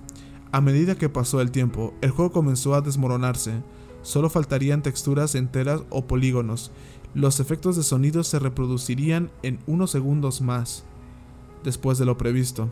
A 0.51 0.61
medida 0.61 0.97
que 0.97 1.09
pasó 1.09 1.41
el 1.41 1.53
tiempo, 1.53 1.95
el 2.01 2.11
juego 2.11 2.33
comenzó 2.33 2.75
a 2.75 2.81
desmoronarse. 2.81 3.63
Solo 4.03 4.31
faltarían 4.31 4.83
texturas 4.83 5.37
enteras 5.37 5.85
o 5.91 6.09
polígonos. 6.09 6.73
Los 7.15 7.39
efectos 7.39 7.77
de 7.77 7.85
sonido 7.85 8.25
se 8.25 8.41
reproducirían 8.41 9.31
en 9.45 9.61
unos 9.69 9.93
segundos 9.93 10.41
más 10.41 10.83
después 11.63 11.99
de 11.99 12.05
lo 12.05 12.19
previsto. 12.19 12.69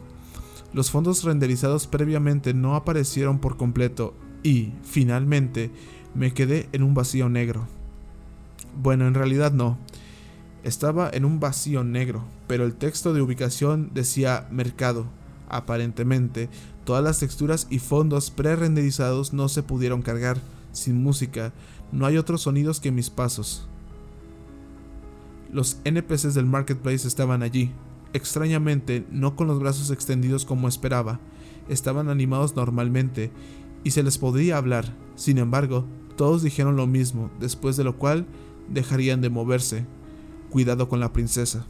Los 0.73 0.91
fondos 0.91 1.23
renderizados 1.23 1.87
previamente 1.87 2.53
no 2.53 2.75
aparecieron 2.75 3.39
por 3.39 3.57
completo 3.57 4.13
y, 4.43 4.73
finalmente, 4.83 5.71
me 6.17 6.35
quedé 6.35 6.69
en 6.73 6.83
un 6.83 6.95
vacío 6.95 7.29
negro. 7.29 7.69
Bueno, 8.77 9.07
en 9.07 9.15
realidad 9.15 9.53
no. 9.53 9.79
Estaba 10.63 11.11
en 11.13 11.25
un 11.25 11.41
vacío 11.41 11.85
negro, 11.85 12.25
pero 12.47 12.65
el 12.65 12.75
texto 12.75 13.13
de 13.13 13.21
ubicación 13.21 13.91
decía 13.93 14.49
mercado. 14.51 15.07
Aparentemente, 15.49 16.49
todas 16.85 17.05
las 17.05 17.21
texturas 17.21 17.67
y 17.71 17.79
fondos 17.79 18.31
pre-renderizados 18.31 19.33
no 19.33 19.49
se 19.49 19.63
pudieron 19.63 20.03
cargar. 20.03 20.39
Sin 20.73 21.03
música, 21.03 21.53
no 21.93 22.07
hay 22.07 22.17
otros 22.17 22.43
sonidos 22.43 22.81
que 22.81 22.91
mis 22.91 23.11
pasos. 23.11 23.69
Los 25.53 25.79
NPCs 25.85 26.35
del 26.35 26.47
marketplace 26.47 27.07
estaban 27.07 27.43
allí, 27.43 27.71
Extrañamente, 28.15 29.05
no 29.11 29.35
con 29.35 29.49
los 29.49 29.59
brazos 29.59 29.91
extendidos 29.91 30.45
como 30.45 30.69
esperaba, 30.69 31.19
estaban 31.69 32.09
animados 32.09 32.55
normalmente 32.55 33.33
y 33.83 33.91
se 33.91 34.05
les 34.05 34.19
podía 34.19 34.57
hablar. 34.57 34.95
Sin 35.17 35.37
embargo, 35.37 35.85
todos 36.17 36.45
dijeron 36.45 36.77
lo 36.77 36.87
mismo, 36.87 37.29
después 37.41 37.77
de 37.77 37.83
lo 37.83 37.99
cual 37.99 38.25
dejarían 38.69 39.21
de 39.21 39.31
moverse. 39.31 39.87
Cuidado 40.51 40.89
con 40.89 41.01
la 41.01 41.13
princesa. 41.13 41.67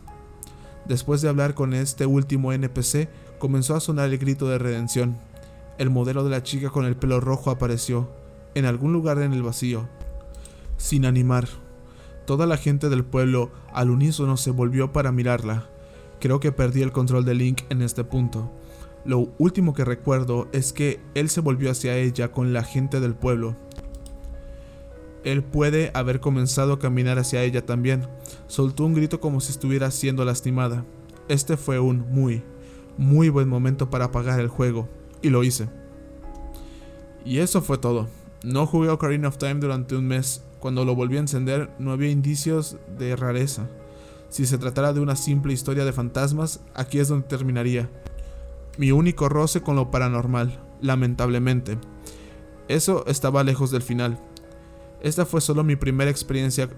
Después 0.86 1.22
de 1.22 1.28
hablar 1.28 1.54
con 1.54 1.72
este 1.72 2.06
último 2.06 2.52
NPC, 2.52 3.08
comenzó 3.38 3.74
a 3.74 3.80
sonar 3.80 4.10
el 4.10 4.18
grito 4.18 4.48
de 4.48 4.58
redención. 4.58 5.16
El 5.78 5.90
modelo 5.90 6.24
de 6.24 6.30
la 6.30 6.42
chica 6.42 6.70
con 6.70 6.84
el 6.84 6.96
pelo 6.96 7.20
rojo 7.20 7.50
apareció, 7.50 8.10
en 8.54 8.66
algún 8.66 8.92
lugar 8.92 9.18
en 9.18 9.32
el 9.32 9.42
vacío, 9.42 9.88
sin 10.76 11.06
animar. 11.06 11.48
Toda 12.26 12.46
la 12.46 12.56
gente 12.56 12.88
del 12.88 13.04
pueblo 13.04 13.50
al 13.72 13.90
unísono 13.90 14.36
se 14.36 14.50
volvió 14.50 14.92
para 14.92 15.12
mirarla. 15.12 15.68
Creo 16.20 16.40
que 16.40 16.52
perdí 16.52 16.82
el 16.82 16.92
control 16.92 17.24
de 17.24 17.34
Link 17.34 17.62
en 17.70 17.82
este 17.82 18.04
punto. 18.04 18.50
Lo 19.04 19.28
último 19.38 19.74
que 19.74 19.84
recuerdo 19.84 20.48
es 20.52 20.72
que 20.72 21.00
él 21.14 21.28
se 21.28 21.40
volvió 21.40 21.70
hacia 21.70 21.96
ella 21.96 22.32
con 22.32 22.52
la 22.52 22.62
gente 22.62 23.00
del 23.00 23.14
pueblo. 23.14 23.56
Él 25.24 25.42
puede 25.42 25.90
haber 25.94 26.20
comenzado 26.20 26.74
a 26.74 26.78
caminar 26.78 27.18
hacia 27.18 27.42
ella 27.42 27.64
también. 27.64 28.06
Soltó 28.46 28.84
un 28.84 28.94
grito 28.94 29.20
como 29.20 29.40
si 29.40 29.52
estuviera 29.52 29.90
siendo 29.90 30.24
lastimada. 30.24 30.84
Este 31.28 31.56
fue 31.56 31.80
un 31.80 32.00
muy, 32.10 32.42
muy 32.98 33.30
buen 33.30 33.48
momento 33.48 33.88
para 33.88 34.06
apagar 34.06 34.38
el 34.40 34.48
juego, 34.48 34.88
y 35.22 35.30
lo 35.30 35.42
hice. 35.42 35.68
Y 37.24 37.38
eso 37.38 37.62
fue 37.62 37.78
todo. 37.78 38.08
No 38.42 38.66
jugué 38.66 38.90
Ocarina 38.90 39.28
of 39.28 39.38
Time 39.38 39.54
durante 39.54 39.96
un 39.96 40.06
mes. 40.06 40.44
Cuando 40.60 40.84
lo 40.84 40.94
volví 40.94 41.16
a 41.16 41.20
encender 41.20 41.70
no 41.78 41.92
había 41.92 42.10
indicios 42.10 42.76
de 42.98 43.16
rareza. 43.16 43.68
Si 44.28 44.46
se 44.46 44.58
tratara 44.58 44.92
de 44.92 45.00
una 45.00 45.16
simple 45.16 45.52
historia 45.52 45.84
de 45.84 45.92
fantasmas, 45.92 46.60
aquí 46.74 46.98
es 46.98 47.08
donde 47.08 47.26
terminaría. 47.26 47.88
Mi 48.76 48.92
único 48.92 49.28
roce 49.28 49.62
con 49.62 49.76
lo 49.76 49.90
paranormal, 49.90 50.60
lamentablemente. 50.82 51.78
Eso 52.68 53.06
estaba 53.06 53.44
lejos 53.44 53.70
del 53.70 53.82
final. 53.82 54.18
Esta 55.04 55.26
fue 55.26 55.42
solo 55.42 55.62
mi 55.64 55.76
primera 55.76 56.10
experiencia 56.10 56.70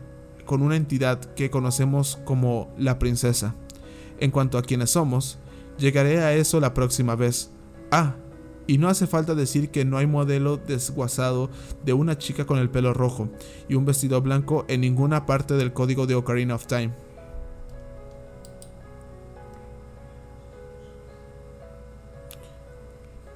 con 0.47 0.61
una 0.61 0.75
entidad 0.75 1.21
que 1.35 1.49
conocemos 1.49 2.19
como 2.25 2.75
la 2.77 2.99
princesa. 2.99 3.55
En 4.19 4.33
cuanto 4.33 4.59
a 4.59 4.63
quiénes 4.63 4.91
somos, 4.91 5.39
llegaré 5.79 6.19
a 6.19 6.35
eso 6.35 6.59
la 6.59 6.75
próxima 6.75 7.15
vez. 7.15 7.53
Ah, 7.93 8.17
y 8.67 8.79
no 8.79 8.89
hace 8.89 9.07
falta 9.07 9.37
decir 9.37 9.71
que 9.71 9.85
no 9.85 9.97
hay 9.97 10.09
modelo 10.09 10.57
desguazado 10.57 11.51
de 11.85 11.93
una 11.93 12.19
chica 12.19 12.47
con 12.47 12.59
el 12.59 12.69
pelo 12.69 12.93
rojo 12.93 13.29
y 13.69 13.77
un 13.77 13.85
vestido 13.85 14.21
blanco 14.21 14.65
en 14.67 14.81
ninguna 14.81 15.25
parte 15.25 15.55
del 15.55 15.73
código 15.73 16.09
de 16.09 16.17
Ocarina 16.17 16.57
of 16.57 16.67
Time. 16.67 16.93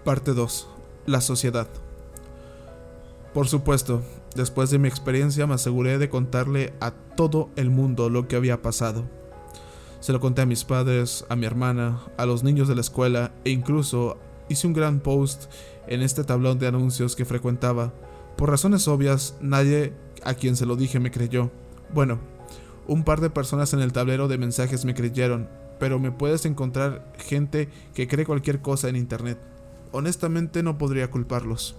Parte 0.03 0.35
2. 0.35 0.69
La 1.07 1.21
sociedad. 1.21 1.69
Por 3.35 3.47
supuesto, 3.47 4.03
después 4.35 4.71
de 4.71 4.79
mi 4.79 4.89
experiencia 4.89 5.47
me 5.47 5.55
aseguré 5.55 5.99
de 5.99 6.09
contarle 6.09 6.73
a 6.81 6.91
todo 6.91 7.51
el 7.57 7.71
mundo 7.71 8.11
lo 8.11 8.27
que 8.27 8.37
había 8.37 8.63
pasado. 8.63 9.05
Se 10.01 10.13
lo 10.13 10.21
conté 10.21 10.43
a 10.43 10.47
mis 10.47 10.65
padres, 10.65 11.25
a 11.29 11.37
mi 11.37 11.47
hermana, 11.47 12.01
a 12.17 12.27
los 12.27 12.43
niños 12.43 12.67
de 12.69 12.75
la 12.75 12.81
escuela 12.81 13.33
e 13.45 13.51
incluso 13.51 14.19
hice 14.49 14.67
un 14.67 14.73
gran 14.73 15.01
post 15.01 15.45
en 15.87 16.03
este 16.03 16.25
tablón 16.25 16.59
de 16.59 16.67
anuncios 16.67 17.15
que 17.15 17.25
frecuentaba. 17.25 17.93
Por 18.37 18.51
razones 18.51 18.89
obvias, 18.89 19.37
nadie 19.41 19.93
a 20.25 20.35
quien 20.35 20.57
se 20.57 20.67
lo 20.67 20.77
dije 20.77 20.99
me 20.99 21.11
creyó. 21.11 21.51
Bueno, 21.95 22.19
un 22.89 23.05
par 23.05 23.21
de 23.21 23.31
personas 23.31 23.73
en 23.75 23.81
el 23.81 23.93
tablero 23.93 24.27
de 24.27 24.39
mensajes 24.39 24.85
me 24.85 24.95
creyeron, 24.95 25.49
pero 25.79 25.99
me 25.99 26.11
puedes 26.11 26.47
encontrar 26.47 27.13
gente 27.19 27.69
que 27.95 28.09
cree 28.09 28.27
cualquier 28.27 28.61
cosa 28.61 28.89
en 28.89 28.97
internet 28.97 29.39
honestamente 29.93 30.63
no 30.63 30.79
podría 30.79 31.11
culparlos. 31.11 31.77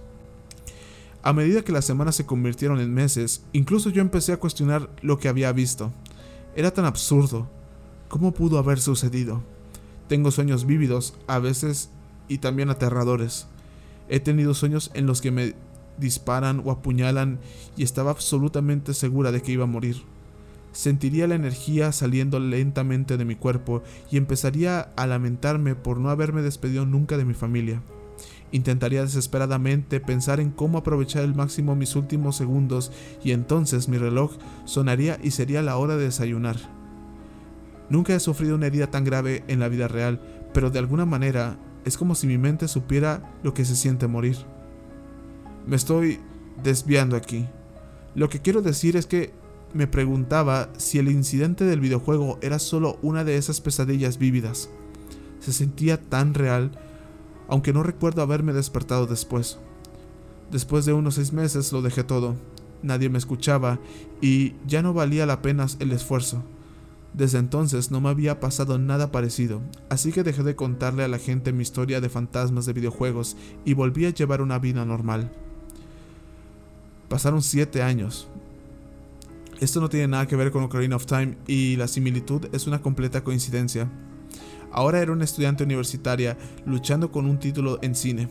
A 1.24 1.32
medida 1.32 1.62
que 1.62 1.70
las 1.70 1.84
semanas 1.84 2.16
se 2.16 2.26
convirtieron 2.26 2.80
en 2.80 2.92
meses, 2.92 3.44
incluso 3.52 3.90
yo 3.90 4.00
empecé 4.02 4.32
a 4.32 4.38
cuestionar 4.38 4.90
lo 5.02 5.18
que 5.18 5.28
había 5.28 5.52
visto. 5.52 5.92
Era 6.56 6.72
tan 6.72 6.84
absurdo. 6.84 7.48
¿Cómo 8.08 8.32
pudo 8.32 8.58
haber 8.58 8.80
sucedido? 8.80 9.42
Tengo 10.08 10.32
sueños 10.32 10.66
vívidos, 10.66 11.14
a 11.28 11.38
veces, 11.38 11.90
y 12.26 12.38
también 12.38 12.70
aterradores. 12.70 13.46
He 14.08 14.18
tenido 14.18 14.52
sueños 14.52 14.90
en 14.94 15.06
los 15.06 15.20
que 15.20 15.30
me 15.30 15.54
disparan 15.96 16.60
o 16.64 16.72
apuñalan 16.72 17.38
y 17.76 17.84
estaba 17.84 18.10
absolutamente 18.10 18.92
segura 18.92 19.30
de 19.30 19.42
que 19.42 19.52
iba 19.52 19.64
a 19.64 19.68
morir. 19.68 20.02
Sentiría 20.72 21.28
la 21.28 21.36
energía 21.36 21.92
saliendo 21.92 22.40
lentamente 22.40 23.16
de 23.16 23.24
mi 23.24 23.36
cuerpo 23.36 23.82
y 24.10 24.16
empezaría 24.16 24.92
a 24.96 25.06
lamentarme 25.06 25.76
por 25.76 25.98
no 25.98 26.10
haberme 26.10 26.42
despedido 26.42 26.84
nunca 26.84 27.16
de 27.16 27.24
mi 27.24 27.34
familia. 27.34 27.80
Intentaría 28.52 29.02
desesperadamente 29.02 29.98
pensar 29.98 30.38
en 30.38 30.50
cómo 30.50 30.78
aprovechar 30.78 31.24
al 31.24 31.34
máximo 31.34 31.74
mis 31.74 31.96
últimos 31.96 32.36
segundos 32.36 32.92
y 33.24 33.32
entonces 33.32 33.88
mi 33.88 33.96
reloj 33.96 34.32
sonaría 34.66 35.18
y 35.22 35.30
sería 35.30 35.62
la 35.62 35.78
hora 35.78 35.96
de 35.96 36.04
desayunar. 36.04 36.56
Nunca 37.88 38.14
he 38.14 38.20
sufrido 38.20 38.54
una 38.54 38.66
herida 38.66 38.88
tan 38.88 39.04
grave 39.04 39.42
en 39.48 39.58
la 39.58 39.68
vida 39.68 39.88
real, 39.88 40.20
pero 40.52 40.70
de 40.70 40.78
alguna 40.78 41.06
manera 41.06 41.58
es 41.84 41.96
como 41.96 42.14
si 42.14 42.26
mi 42.26 42.38
mente 42.38 42.68
supiera 42.68 43.34
lo 43.42 43.54
que 43.54 43.64
se 43.64 43.74
siente 43.74 44.06
morir. 44.06 44.36
Me 45.66 45.76
estoy 45.76 46.20
desviando 46.62 47.16
aquí. 47.16 47.46
Lo 48.14 48.28
que 48.28 48.40
quiero 48.40 48.62
decir 48.62 48.96
es 48.96 49.06
que 49.06 49.32
me 49.72 49.86
preguntaba 49.86 50.68
si 50.76 50.98
el 50.98 51.10
incidente 51.10 51.64
del 51.64 51.80
videojuego 51.80 52.38
era 52.42 52.58
solo 52.58 52.98
una 53.00 53.24
de 53.24 53.36
esas 53.36 53.60
pesadillas 53.60 54.18
vívidas. 54.18 54.68
Se 55.40 55.52
sentía 55.52 56.00
tan 56.00 56.34
real 56.34 56.72
aunque 57.48 57.72
no 57.72 57.82
recuerdo 57.82 58.22
haberme 58.22 58.52
despertado 58.52 59.06
después. 59.06 59.58
Después 60.50 60.84
de 60.84 60.92
unos 60.92 61.14
seis 61.14 61.32
meses 61.32 61.72
lo 61.72 61.82
dejé 61.82 62.04
todo. 62.04 62.36
Nadie 62.82 63.08
me 63.08 63.18
escuchaba 63.18 63.78
y 64.20 64.54
ya 64.66 64.82
no 64.82 64.92
valía 64.92 65.26
la 65.26 65.40
pena 65.40 65.66
el 65.78 65.92
esfuerzo. 65.92 66.42
Desde 67.14 67.38
entonces 67.38 67.90
no 67.90 68.00
me 68.00 68.08
había 68.08 68.40
pasado 68.40 68.78
nada 68.78 69.12
parecido, 69.12 69.60
así 69.90 70.12
que 70.12 70.22
dejé 70.22 70.42
de 70.42 70.56
contarle 70.56 71.04
a 71.04 71.08
la 71.08 71.18
gente 71.18 71.52
mi 71.52 71.62
historia 71.62 72.00
de 72.00 72.08
fantasmas 72.08 72.64
de 72.64 72.72
videojuegos 72.72 73.36
y 73.64 73.74
volví 73.74 74.06
a 74.06 74.10
llevar 74.10 74.40
una 74.40 74.58
vida 74.58 74.84
normal. 74.84 75.30
Pasaron 77.08 77.42
siete 77.42 77.82
años. 77.82 78.28
Esto 79.60 79.80
no 79.80 79.90
tiene 79.90 80.08
nada 80.08 80.26
que 80.26 80.36
ver 80.36 80.50
con 80.50 80.64
Ocarina 80.64 80.96
of 80.96 81.06
Time 81.06 81.36
y 81.46 81.76
la 81.76 81.86
similitud 81.86 82.48
es 82.52 82.66
una 82.66 82.80
completa 82.80 83.22
coincidencia. 83.22 83.90
Ahora 84.72 85.00
era 85.00 85.12
una 85.12 85.24
estudiante 85.24 85.64
universitaria 85.64 86.36
luchando 86.64 87.12
con 87.12 87.26
un 87.26 87.38
título 87.38 87.78
en 87.82 87.94
cine. 87.94 88.28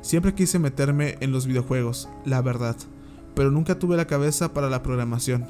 Siempre 0.00 0.34
quise 0.34 0.58
meterme 0.58 1.16
en 1.20 1.32
los 1.32 1.46
videojuegos, 1.46 2.08
la 2.24 2.40
verdad, 2.40 2.76
pero 3.34 3.50
nunca 3.50 3.78
tuve 3.78 3.96
la 3.96 4.06
cabeza 4.06 4.54
para 4.54 4.70
la 4.70 4.82
programación. 4.82 5.46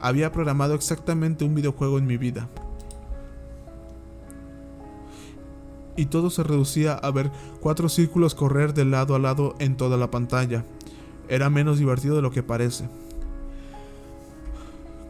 Había 0.00 0.32
programado 0.32 0.74
exactamente 0.74 1.44
un 1.44 1.54
videojuego 1.54 1.98
en 1.98 2.06
mi 2.06 2.18
vida. 2.18 2.48
Y 5.96 6.06
todo 6.06 6.30
se 6.30 6.42
reducía 6.42 6.94
a 6.94 7.10
ver 7.10 7.30
cuatro 7.60 7.88
círculos 7.88 8.34
correr 8.34 8.74
de 8.74 8.84
lado 8.84 9.14
a 9.14 9.18
lado 9.18 9.54
en 9.58 9.76
toda 9.76 9.96
la 9.96 10.10
pantalla. 10.10 10.64
Era 11.28 11.50
menos 11.50 11.78
divertido 11.78 12.16
de 12.16 12.22
lo 12.22 12.30
que 12.30 12.42
parece. 12.42 12.88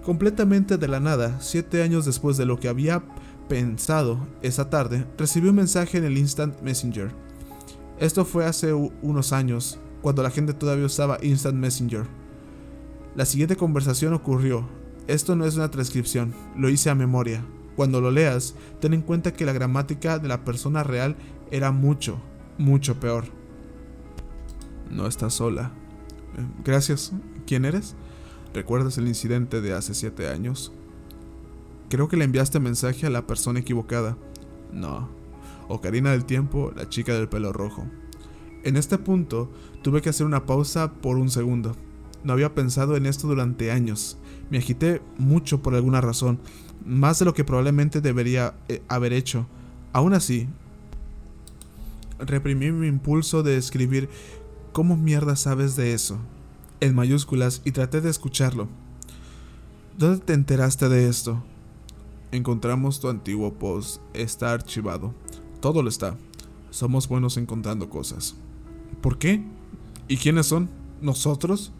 Completamente 0.04 0.78
de 0.78 0.88
la 0.88 0.98
nada, 0.98 1.40
siete 1.40 1.82
años 1.82 2.06
después 2.06 2.36
de 2.36 2.46
lo 2.46 2.58
que 2.58 2.68
había 2.68 3.02
pensado 3.50 4.28
esa 4.42 4.70
tarde, 4.70 5.04
recibí 5.18 5.48
un 5.48 5.56
mensaje 5.56 5.98
en 5.98 6.04
el 6.04 6.16
Instant 6.16 6.62
Messenger. 6.62 7.10
Esto 7.98 8.24
fue 8.24 8.46
hace 8.46 8.72
unos 8.72 9.32
años, 9.32 9.80
cuando 10.02 10.22
la 10.22 10.30
gente 10.30 10.54
todavía 10.54 10.86
usaba 10.86 11.18
Instant 11.20 11.56
Messenger. 11.56 12.06
La 13.16 13.26
siguiente 13.26 13.56
conversación 13.56 14.14
ocurrió. 14.14 14.68
Esto 15.08 15.34
no 15.34 15.46
es 15.46 15.56
una 15.56 15.68
transcripción, 15.68 16.32
lo 16.56 16.68
hice 16.68 16.90
a 16.90 16.94
memoria. 16.94 17.44
Cuando 17.74 18.00
lo 18.00 18.12
leas, 18.12 18.54
ten 18.80 18.94
en 18.94 19.02
cuenta 19.02 19.32
que 19.32 19.44
la 19.44 19.52
gramática 19.52 20.20
de 20.20 20.28
la 20.28 20.44
persona 20.44 20.84
real 20.84 21.16
era 21.50 21.72
mucho, 21.72 22.20
mucho 22.56 23.00
peor. 23.00 23.24
No 24.92 25.08
estás 25.08 25.34
sola. 25.34 25.72
Eh, 26.38 26.46
gracias. 26.64 27.12
¿Quién 27.48 27.64
eres? 27.64 27.96
¿Recuerdas 28.54 28.96
el 28.96 29.08
incidente 29.08 29.60
de 29.60 29.72
hace 29.72 29.94
siete 29.94 30.28
años? 30.28 30.72
Creo 31.90 32.08
que 32.08 32.16
le 32.16 32.24
enviaste 32.24 32.60
mensaje 32.60 33.06
a 33.06 33.10
la 33.10 33.26
persona 33.26 33.60
equivocada. 33.60 34.16
No. 34.72 35.10
Ocarina 35.68 36.12
del 36.12 36.24
Tiempo, 36.24 36.72
la 36.74 36.88
chica 36.88 37.12
del 37.12 37.28
pelo 37.28 37.52
rojo. 37.52 37.84
En 38.64 38.76
este 38.76 38.96
punto, 38.96 39.50
tuve 39.82 40.00
que 40.00 40.08
hacer 40.08 40.24
una 40.24 40.46
pausa 40.46 40.92
por 40.94 41.18
un 41.18 41.30
segundo. 41.30 41.76
No 42.24 42.32
había 42.32 42.54
pensado 42.54 42.96
en 42.96 43.06
esto 43.06 43.26
durante 43.26 43.70
años. 43.70 44.16
Me 44.50 44.58
agité 44.58 45.02
mucho 45.18 45.62
por 45.62 45.74
alguna 45.74 46.00
razón, 46.00 46.38
más 46.86 47.18
de 47.18 47.24
lo 47.24 47.34
que 47.34 47.44
probablemente 47.44 48.00
debería 48.00 48.54
eh, 48.68 48.82
haber 48.88 49.12
hecho. 49.12 49.46
Aún 49.92 50.14
así, 50.14 50.48
reprimí 52.18 52.70
mi 52.72 52.86
impulso 52.86 53.42
de 53.42 53.56
escribir 53.56 54.08
¿Cómo 54.72 54.96
mierda 54.96 55.34
sabes 55.34 55.74
de 55.76 55.92
eso? 55.92 56.18
en 56.80 56.94
mayúsculas 56.94 57.60
y 57.64 57.72
traté 57.72 58.00
de 58.00 58.10
escucharlo. 58.10 58.68
¿Dónde 59.98 60.24
te 60.24 60.32
enteraste 60.32 60.88
de 60.88 61.08
esto? 61.08 61.42
Encontramos 62.32 63.00
tu 63.00 63.08
antiguo 63.08 63.54
post. 63.54 64.00
Está 64.14 64.52
archivado. 64.52 65.14
Todo 65.60 65.82
lo 65.82 65.88
está. 65.88 66.16
Somos 66.70 67.08
buenos 67.08 67.36
encontrando 67.36 67.90
cosas. 67.90 68.36
¿Por 69.00 69.18
qué? 69.18 69.42
¿Y 70.06 70.16
quiénes 70.16 70.46
son? 70.46 70.68
¿Nosotros? 71.00 71.72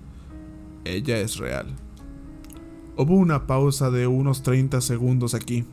Ella 0.84 1.18
es 1.18 1.36
real. 1.36 1.66
Hubo 2.96 3.14
una 3.14 3.46
pausa 3.46 3.90
de 3.90 4.06
unos 4.06 4.42
30 4.42 4.80
segundos 4.80 5.34
aquí. 5.34 5.64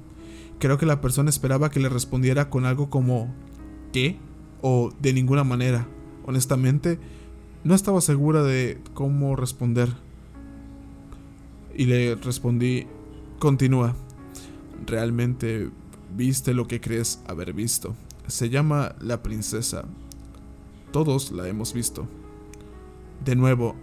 Creo 0.60 0.78
que 0.78 0.86
la 0.86 1.02
persona 1.02 1.30
esperaba 1.30 1.70
que 1.70 1.80
le 1.80 1.90
respondiera 1.90 2.50
con 2.50 2.66
algo 2.66 2.90
como 2.90 3.34
¿qué? 3.94 4.18
o 4.62 4.92
de 5.00 5.14
ninguna 5.14 5.44
manera. 5.44 5.88
Honestamente, 6.26 7.00
no 7.64 7.76
estaba 7.76 8.02
segura 8.02 8.44
de 8.44 8.80
cómo 8.94 9.36
responder. 9.36 9.90
Y 11.76 11.86
le 11.86 12.16
respondí, 12.16 12.88
continúa. 13.40 13.96
Realmente 14.88 15.70
viste 16.16 16.54
lo 16.54 16.68
que 16.68 16.80
crees 16.80 17.22
haber 17.28 17.52
visto. 17.54 17.96
Se 18.28 18.50
llama 18.50 18.96
La 19.02 19.22
Princesa. 19.22 19.84
Todos 20.92 21.32
la 21.32 21.48
hemos 21.48 21.74
visto. 21.74 22.08
De 23.24 23.36
nuevo, 23.36 23.76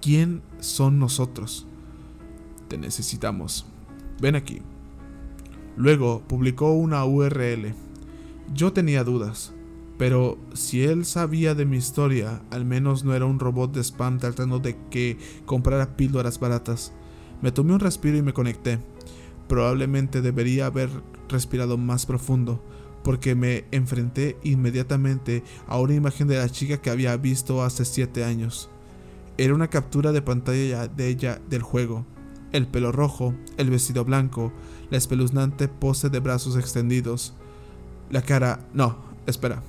¿quién 0.00 0.42
son 0.60 0.98
nosotros? 0.98 1.66
Te 2.68 2.78
necesitamos. 2.78 3.66
Ven 4.20 4.34
aquí. 4.34 4.62
Luego 5.76 6.22
publicó 6.26 6.72
una 6.72 7.04
URL. 7.04 7.74
Yo 8.54 8.72
tenía 8.72 9.04
dudas, 9.04 9.52
pero 9.98 10.38
si 10.54 10.84
él 10.84 11.04
sabía 11.04 11.54
de 11.54 11.66
mi 11.66 11.76
historia, 11.76 12.40
al 12.50 12.64
menos 12.64 13.04
no 13.04 13.14
era 13.14 13.26
un 13.26 13.38
robot 13.38 13.74
de 13.74 13.84
spam 13.84 14.18
tratando 14.18 14.58
de 14.58 14.76
que 14.90 15.18
comprara 15.44 15.96
píldoras 15.96 16.40
baratas. 16.40 16.92
Me 17.42 17.52
tomé 17.52 17.74
un 17.74 17.80
respiro 17.80 18.16
y 18.16 18.22
me 18.22 18.32
conecté. 18.32 18.78
Probablemente 19.48 20.20
debería 20.20 20.66
haber 20.66 20.90
respirado 21.28 21.78
más 21.78 22.06
profundo, 22.06 22.62
porque 23.02 23.34
me 23.34 23.64
enfrenté 23.70 24.36
inmediatamente 24.42 25.42
a 25.66 25.78
una 25.78 25.94
imagen 25.94 26.28
de 26.28 26.38
la 26.38 26.48
chica 26.48 26.80
que 26.80 26.90
había 26.90 27.16
visto 27.16 27.62
hace 27.62 27.84
7 27.84 28.24
años. 28.24 28.68
Era 29.38 29.54
una 29.54 29.68
captura 29.68 30.12
de 30.12 30.22
pantalla 30.22 30.88
de 30.88 31.08
ella 31.08 31.40
del 31.48 31.62
juego. 31.62 32.04
El 32.52 32.66
pelo 32.66 32.92
rojo, 32.92 33.34
el 33.56 33.70
vestido 33.70 34.04
blanco, 34.04 34.52
la 34.90 34.98
espeluznante 34.98 35.68
pose 35.68 36.10
de 36.10 36.20
brazos 36.20 36.56
extendidos. 36.56 37.34
La 38.10 38.22
cara... 38.22 38.66
No, 38.72 38.96
espera. 39.26 39.62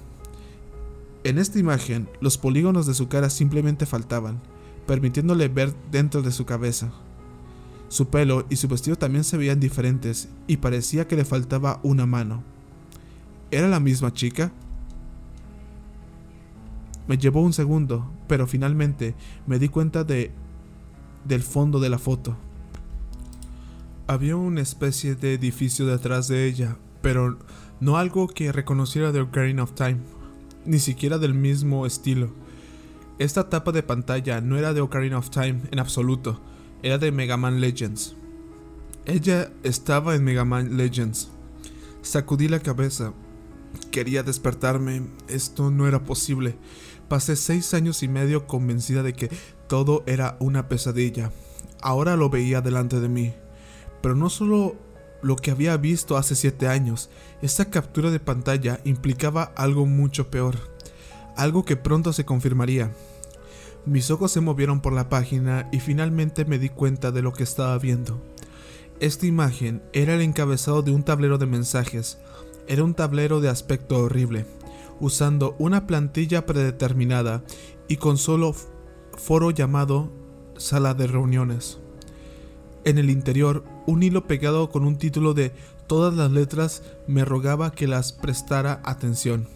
En 1.23 1.37
esta 1.37 1.59
imagen, 1.59 2.09
los 2.21 2.37
polígonos 2.37 2.87
de 2.87 2.93
su 2.93 3.09
cara 3.09 3.29
simplemente 3.29 3.85
faltaban, 3.85 4.41
permitiéndole 4.87 5.49
ver 5.49 5.73
dentro 5.91 6.21
de 6.21 6.31
su 6.31 6.45
cabeza. 6.45 6.91
Su 7.89 8.07
pelo 8.09 8.45
y 8.49 8.55
su 8.55 8.67
vestido 8.67 8.95
también 8.95 9.23
se 9.23 9.37
veían 9.37 9.59
diferentes 9.59 10.29
y 10.47 10.57
parecía 10.57 11.07
que 11.07 11.15
le 11.15 11.25
faltaba 11.25 11.79
una 11.83 12.05
mano. 12.05 12.43
¿Era 13.51 13.67
la 13.67 13.79
misma 13.79 14.13
chica? 14.13 14.51
Me 17.07 17.17
llevó 17.17 17.41
un 17.41 17.53
segundo, 17.53 18.11
pero 18.27 18.45
finalmente 18.45 19.15
me 19.47 19.57
di 19.57 19.69
cuenta 19.69 20.03
de 20.03 20.31
del 21.25 21.41
fondo 21.41 21.79
de 21.79 21.89
la 21.89 21.97
foto. 21.97 22.37
Había 24.07 24.35
una 24.35 24.61
especie 24.61 25.15
de 25.15 25.33
edificio 25.33 25.85
detrás 25.85 26.27
de 26.27 26.47
ella, 26.47 26.77
pero 27.01 27.37
no 27.79 27.97
algo 27.97 28.27
que 28.27 28.51
reconociera 28.51 29.11
de 29.11 29.21
Ocarina 29.21 29.63
of 29.63 29.73
Time, 29.73 29.97
ni 30.65 30.79
siquiera 30.79 31.17
del 31.17 31.33
mismo 31.33 31.85
estilo. 31.85 32.31
Esta 33.19 33.49
tapa 33.49 33.71
de 33.71 33.83
pantalla 33.83 34.41
no 34.41 34.57
era 34.57 34.73
de 34.73 34.81
Ocarina 34.81 35.17
of 35.17 35.29
Time 35.29 35.61
en 35.71 35.79
absoluto, 35.79 36.39
era 36.83 36.97
de 36.97 37.11
Mega 37.11 37.37
Man 37.37 37.61
Legends. 37.61 38.15
Ella 39.05 39.51
estaba 39.63 40.15
en 40.15 40.23
Mega 40.23 40.45
Man 40.45 40.77
Legends. 40.77 41.29
Sacudí 42.01 42.47
la 42.47 42.59
cabeza. 42.59 43.13
Quería 43.91 44.23
despertarme. 44.23 45.03
Esto 45.27 45.71
no 45.71 45.87
era 45.87 46.03
posible. 46.03 46.55
Pasé 47.07 47.35
seis 47.35 47.73
años 47.73 48.03
y 48.03 48.07
medio 48.07 48.47
convencida 48.47 49.03
de 49.03 49.13
que 49.13 49.29
todo 49.67 50.03
era 50.05 50.37
una 50.39 50.69
pesadilla. 50.69 51.31
Ahora 51.81 52.15
lo 52.15 52.29
veía 52.29 52.61
delante 52.61 52.99
de 52.99 53.09
mí. 53.09 53.33
Pero 54.01 54.15
no 54.15 54.29
solo 54.29 54.75
lo 55.21 55.35
que 55.35 55.51
había 55.51 55.75
visto 55.75 56.17
hace 56.17 56.35
siete 56.35 56.67
años, 56.67 57.09
esta 57.41 57.69
captura 57.69 58.11
de 58.11 58.19
pantalla 58.19 58.79
implicaba 58.85 59.43
algo 59.55 59.85
mucho 59.85 60.29
peor. 60.29 60.55
Algo 61.35 61.65
que 61.65 61.75
pronto 61.75 62.13
se 62.13 62.25
confirmaría. 62.25 62.91
Mis 63.89 64.11
ojos 64.11 64.31
se 64.31 64.39
movieron 64.39 64.81
por 64.81 64.93
la 64.93 65.09
página 65.09 65.67
y 65.71 65.79
finalmente 65.79 66.45
me 66.45 66.59
di 66.59 66.69
cuenta 66.69 67.11
de 67.11 67.23
lo 67.23 67.33
que 67.33 67.41
estaba 67.41 67.75
viendo. 67.79 68.21
Esta 68.99 69.25
imagen 69.25 69.81
era 69.93 70.13
el 70.13 70.21
encabezado 70.21 70.83
de 70.83 70.91
un 70.91 71.01
tablero 71.01 71.39
de 71.39 71.47
mensajes. 71.47 72.19
Era 72.67 72.83
un 72.83 72.93
tablero 72.93 73.41
de 73.41 73.49
aspecto 73.49 73.97
horrible, 73.97 74.45
usando 74.99 75.55
una 75.57 75.87
plantilla 75.87 76.45
predeterminada 76.45 77.43
y 77.87 77.95
con 77.95 78.19
solo 78.19 78.53
foro 79.17 79.49
llamado 79.49 80.11
sala 80.55 80.93
de 80.93 81.07
reuniones. 81.07 81.79
En 82.83 82.99
el 82.99 83.09
interior, 83.09 83.63
un 83.87 84.03
hilo 84.03 84.27
pegado 84.27 84.69
con 84.69 84.85
un 84.85 84.99
título 84.99 85.33
de 85.33 85.51
todas 85.87 86.13
las 86.13 86.29
letras 86.29 86.83
me 87.07 87.25
rogaba 87.25 87.71
que 87.71 87.87
las 87.87 88.13
prestara 88.13 88.81
atención. 88.85 89.47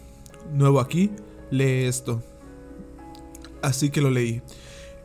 Nuevo 0.52 0.80
aquí, 0.80 1.12
lee 1.52 1.84
esto 1.84 2.20
así 3.64 3.90
que 3.90 4.00
lo 4.00 4.10
leí. 4.10 4.42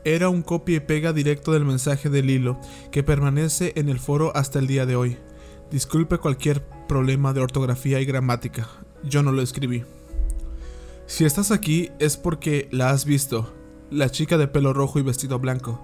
Era 0.06 0.30
un 0.30 0.42
copia 0.42 0.78
y 0.78 0.80
pega 0.80 1.14
directo 1.14 1.52
del 1.52 1.66
mensaje 1.66 2.10
del 2.10 2.30
hilo, 2.30 2.60
que 2.92 3.04
permanece 3.04 3.74
en 3.76 3.90
el 3.90 4.00
foro 4.00 4.32
hasta 4.36 4.60
el 4.60 4.68
día 4.68 4.86
de 4.86 4.96
hoy. 4.96 5.18
Disculpe 5.72 6.18
cualquier 6.18 6.64
problema 6.88 7.34
de 7.34 7.42
ortografía 7.42 8.00
y 8.00 8.06
gramática, 8.06 8.68
yo 9.04 9.24
no 9.24 9.32
lo 9.32 9.42
escribí. 9.42 9.84
Si 11.06 11.26
estás 11.26 11.52
aquí 11.52 11.92
es 12.00 12.18
porque 12.18 12.68
la 12.72 12.92
has 12.92 13.06
visto, 13.06 13.54
la 13.92 14.10
chica 14.10 14.38
de 14.38 14.48
pelo 14.48 14.74
rojo 14.74 15.00
y 15.00 15.02
vestido 15.02 15.40
blanco. 15.40 15.82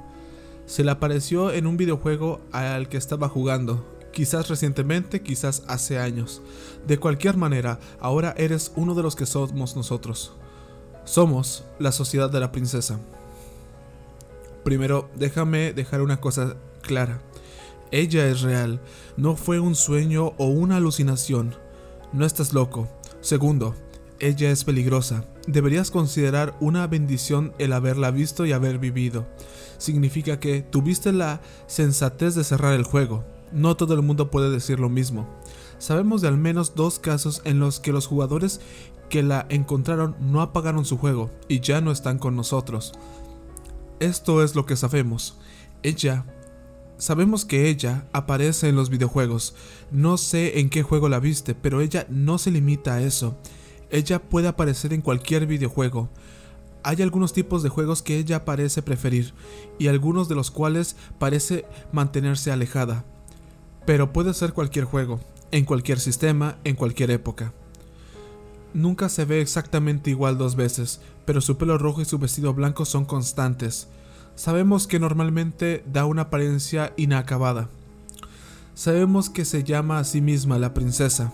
Se 0.65 0.83
le 0.83 0.91
apareció 0.91 1.51
en 1.51 1.67
un 1.67 1.77
videojuego 1.77 2.41
al 2.51 2.89
que 2.89 2.97
estaba 2.97 3.29
jugando, 3.29 3.85
quizás 4.11 4.47
recientemente, 4.47 5.21
quizás 5.21 5.63
hace 5.67 5.99
años. 5.99 6.41
De 6.87 6.97
cualquier 6.97 7.37
manera, 7.37 7.79
ahora 7.99 8.33
eres 8.37 8.71
uno 8.75 8.95
de 8.95 9.03
los 9.03 9.15
que 9.15 9.25
somos 9.25 9.75
nosotros. 9.75 10.35
Somos 11.05 11.63
la 11.79 11.91
sociedad 11.91 12.29
de 12.31 12.39
la 12.39 12.51
princesa. 12.51 12.99
Primero, 14.63 15.09
déjame 15.15 15.71
dejar 15.71 16.01
una 16.01 16.19
cosa 16.19 16.55
clara. 16.81 17.21
Ella 17.91 18.27
es 18.27 18.41
real, 18.41 18.81
no 19.15 19.35
fue 19.35 19.59
un 19.59 19.75
sueño 19.75 20.33
o 20.37 20.47
una 20.47 20.77
alucinación. 20.77 21.55
No 22.11 22.25
estás 22.25 22.53
loco. 22.53 22.89
Segundo, 23.21 23.75
ella 24.19 24.49
es 24.49 24.63
peligrosa. 24.63 25.25
Deberías 25.47 25.91
considerar 25.91 26.55
una 26.59 26.87
bendición 26.87 27.53
el 27.59 27.73
haberla 27.73 28.09
visto 28.09 28.45
y 28.45 28.53
haber 28.53 28.79
vivido. 28.79 29.27
Significa 29.77 30.39
que 30.39 30.63
tuviste 30.63 31.11
la 31.11 31.41
sensatez 31.67 32.33
de 32.33 32.43
cerrar 32.43 32.73
el 32.73 32.83
juego. 32.83 33.23
No 33.51 33.77
todo 33.77 33.93
el 33.93 34.01
mundo 34.01 34.31
puede 34.31 34.49
decir 34.49 34.79
lo 34.79 34.89
mismo. 34.89 35.27
Sabemos 35.77 36.21
de 36.21 36.29
al 36.29 36.37
menos 36.37 36.73
dos 36.75 36.97
casos 36.99 37.41
en 37.43 37.59
los 37.59 37.79
que 37.79 37.91
los 37.91 38.07
jugadores 38.07 38.61
que 39.09 39.23
la 39.23 39.45
encontraron 39.49 40.15
no 40.19 40.41
apagaron 40.41 40.85
su 40.85 40.97
juego 40.97 41.29
y 41.47 41.59
ya 41.59 41.81
no 41.81 41.91
están 41.91 42.19
con 42.19 42.35
nosotros. 42.35 42.93
Esto 43.99 44.43
es 44.43 44.55
lo 44.55 44.65
que 44.65 44.75
sabemos. 44.75 45.37
Ella... 45.83 46.25
Sabemos 46.97 47.43
que 47.43 47.67
ella 47.67 48.07
aparece 48.13 48.69
en 48.69 48.77
los 48.77 48.89
videojuegos. 48.89 49.53
No 49.91 50.17
sé 50.17 50.61
en 50.61 50.69
qué 50.69 50.81
juego 50.81 51.09
la 51.09 51.19
viste, 51.19 51.53
pero 51.53 51.81
ella 51.81 52.07
no 52.09 52.37
se 52.37 52.51
limita 52.51 52.93
a 52.93 53.01
eso. 53.01 53.37
Ella 53.89 54.21
puede 54.21 54.47
aparecer 54.47 54.93
en 54.93 55.01
cualquier 55.01 55.45
videojuego. 55.45 56.09
Hay 56.83 57.01
algunos 57.01 57.33
tipos 57.33 57.63
de 57.63 57.69
juegos 57.69 58.01
que 58.01 58.17
ella 58.17 58.45
parece 58.45 58.81
preferir, 58.81 59.33
y 59.77 59.87
algunos 59.87 60.29
de 60.29 60.35
los 60.35 60.51
cuales 60.51 60.95
parece 61.19 61.65
mantenerse 61.91 62.51
alejada. 62.51 63.03
Pero 63.85 64.13
puede 64.13 64.33
ser 64.33 64.53
cualquier 64.53 64.85
juego, 64.85 65.19
en 65.51 65.65
cualquier 65.65 65.99
sistema, 65.99 66.59
en 66.63 66.75
cualquier 66.75 67.11
época. 67.11 67.53
Nunca 68.75 69.09
se 69.09 69.25
ve 69.25 69.41
exactamente 69.41 70.11
igual 70.11 70.37
dos 70.37 70.55
veces, 70.55 70.99
pero 71.25 71.41
su 71.41 71.57
pelo 71.57 71.77
rojo 71.77 72.01
y 72.01 72.05
su 72.05 72.19
vestido 72.19 72.53
blanco 72.53 72.85
son 72.85 73.05
constantes. 73.05 73.87
Sabemos 74.35 74.85
que 74.85 74.99
normalmente 74.99 75.83
da 75.91 76.05
una 76.05 76.23
apariencia 76.23 76.93
inacabada. 76.97 77.69
Sabemos 78.73 79.29
que 79.29 79.45
se 79.45 79.63
llama 79.63 79.99
a 79.99 80.03
sí 80.03 80.19
misma 80.19 80.59
la 80.59 80.73
princesa. 80.73 81.31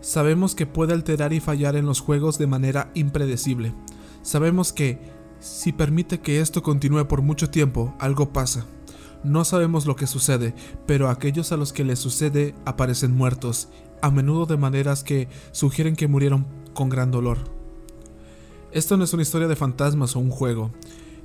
Sabemos 0.00 0.54
que 0.54 0.66
puede 0.66 0.94
alterar 0.94 1.32
y 1.34 1.40
fallar 1.40 1.76
en 1.76 1.86
los 1.86 2.00
juegos 2.00 2.38
de 2.38 2.46
manera 2.46 2.90
impredecible. 2.94 3.74
Sabemos 4.22 4.72
que, 4.72 4.98
si 5.40 5.72
permite 5.72 6.20
que 6.20 6.40
esto 6.40 6.62
continúe 6.62 7.06
por 7.06 7.20
mucho 7.20 7.50
tiempo, 7.50 7.94
algo 7.98 8.32
pasa. 8.32 8.64
No 9.24 9.46
sabemos 9.46 9.86
lo 9.86 9.96
que 9.96 10.06
sucede, 10.06 10.54
pero 10.86 11.08
aquellos 11.08 11.50
a 11.50 11.56
los 11.56 11.72
que 11.72 11.82
les 11.82 11.98
sucede 11.98 12.54
aparecen 12.66 13.16
muertos, 13.16 13.68
a 14.02 14.10
menudo 14.10 14.44
de 14.44 14.58
maneras 14.58 15.02
que 15.02 15.28
sugieren 15.50 15.96
que 15.96 16.08
murieron 16.08 16.46
con 16.74 16.90
gran 16.90 17.10
dolor. 17.10 17.38
Esto 18.70 18.98
no 18.98 19.04
es 19.04 19.14
una 19.14 19.22
historia 19.22 19.48
de 19.48 19.56
fantasmas 19.56 20.14
o 20.14 20.18
un 20.20 20.28
juego, 20.28 20.72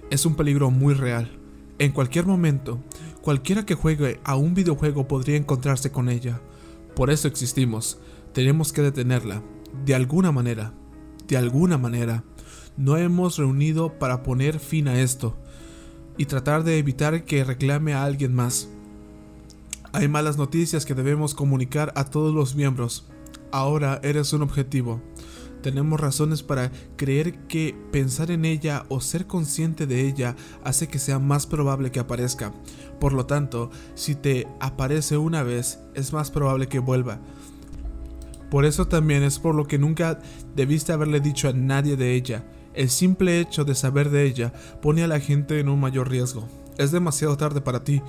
es 0.10 0.26
un 0.26 0.36
peligro 0.36 0.72
muy 0.72 0.94
real. 0.94 1.30
En 1.78 1.92
cualquier 1.92 2.26
momento, 2.26 2.80
cualquiera 3.22 3.66
que 3.66 3.76
juegue 3.76 4.22
a 4.24 4.38
un 4.38 4.54
videojuego 4.54 5.06
podría 5.10 5.36
encontrarse 5.36 5.92
con 5.92 6.08
ella. 6.08 6.40
Por 6.96 7.10
eso 7.10 7.28
existimos, 7.28 8.00
tenemos 8.32 8.72
que 8.72 8.82
detenerla, 8.82 9.44
de 9.86 9.94
alguna 9.94 10.32
manera, 10.32 10.74
de 11.28 11.36
alguna 11.36 11.78
manera. 11.78 12.24
No 12.78 12.96
hemos 12.96 13.38
reunido 13.38 14.00
para 14.00 14.24
poner 14.24 14.60
fin 14.60 14.88
a 14.88 15.02
esto 15.02 15.36
y 16.20 16.26
tratar 16.26 16.66
de 16.66 16.78
evitar 16.78 17.24
que 17.24 17.46
reclame 17.46 17.94
a 17.94 18.04
alguien 18.04 18.36
más. 18.36 18.68
Hay 19.94 20.10
malas 20.10 20.38
noticias 20.38 20.86
que 20.86 20.94
debemos 20.94 21.34
comunicar 21.34 21.94
a 21.96 22.04
todos 22.04 22.36
los 22.36 22.56
miembros. 22.56 23.08
Ahora 23.54 24.02
eres 24.04 24.34
un 24.34 24.42
objetivo. 24.42 25.02
Tenemos 25.64 25.98
razones 25.98 26.44
para 26.44 26.74
creer 26.98 27.48
que 27.48 27.74
pensar 27.94 28.32
en 28.32 28.44
ella 28.44 28.84
o 28.90 29.00
ser 29.00 29.28
consciente 29.28 29.88
de 29.88 30.08
ella 30.08 30.36
hace 30.66 30.90
que 30.90 31.00
sea 31.00 31.20
más 31.20 31.48
probable 31.48 31.90
que 31.90 32.02
aparezca. 32.02 32.54
Por 33.00 33.14
lo 33.14 33.26
tanto, 33.26 33.72
si 33.96 34.14
te 34.14 34.46
aparece 34.60 35.16
una 35.16 35.42
vez, 35.44 35.80
es 35.96 36.12
más 36.12 36.32
probable 36.32 36.68
que 36.68 36.80
vuelva. 36.80 37.22
Por 38.52 38.66
eso 38.66 38.90
también 38.90 39.24
es 39.24 39.40
por 39.40 39.56
lo 39.56 39.68
que 39.68 39.80
nunca 39.80 40.20
debiste 40.54 40.92
haberle 40.92 41.22
dicho 41.22 41.48
a 41.48 41.54
nadie 41.54 41.96
de 41.96 42.14
ella. 42.14 42.44
El 42.80 42.90
simple 42.90 43.42
hecho 43.42 43.66
de 43.66 43.76
saber 43.76 44.10
de 44.10 44.24
ella 44.24 44.54
pone 44.82 45.04
a 45.04 45.08
la 45.10 45.20
gente 45.20 45.60
en 45.60 45.68
un 45.68 45.82
mayor 45.82 46.10
riesgo. 46.10 46.48
Es 46.78 46.94
demasiado 46.94 47.36
tarde 47.36 47.60
para 47.60 47.84
ti, 47.84 48.02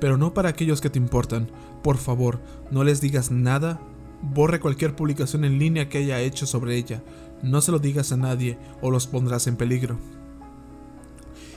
pero 0.00 0.16
no 0.16 0.32
para 0.32 0.50
aquellos 0.50 0.80
que 0.80 0.88
te 0.88 1.00
importan. 1.00 1.50
Por 1.82 1.96
favor, 1.96 2.38
no 2.70 2.84
les 2.84 3.00
digas 3.00 3.32
nada. 3.32 3.80
Borre 4.22 4.60
cualquier 4.60 4.94
publicación 4.94 5.44
en 5.44 5.58
línea 5.58 5.88
que 5.88 5.98
haya 5.98 6.20
hecho 6.20 6.46
sobre 6.46 6.76
ella. 6.76 7.02
No 7.42 7.60
se 7.60 7.72
lo 7.72 7.80
digas 7.80 8.12
a 8.12 8.16
nadie 8.16 8.56
o 8.80 8.92
los 8.92 9.08
pondrás 9.08 9.48
en 9.48 9.56
peligro. 9.56 9.98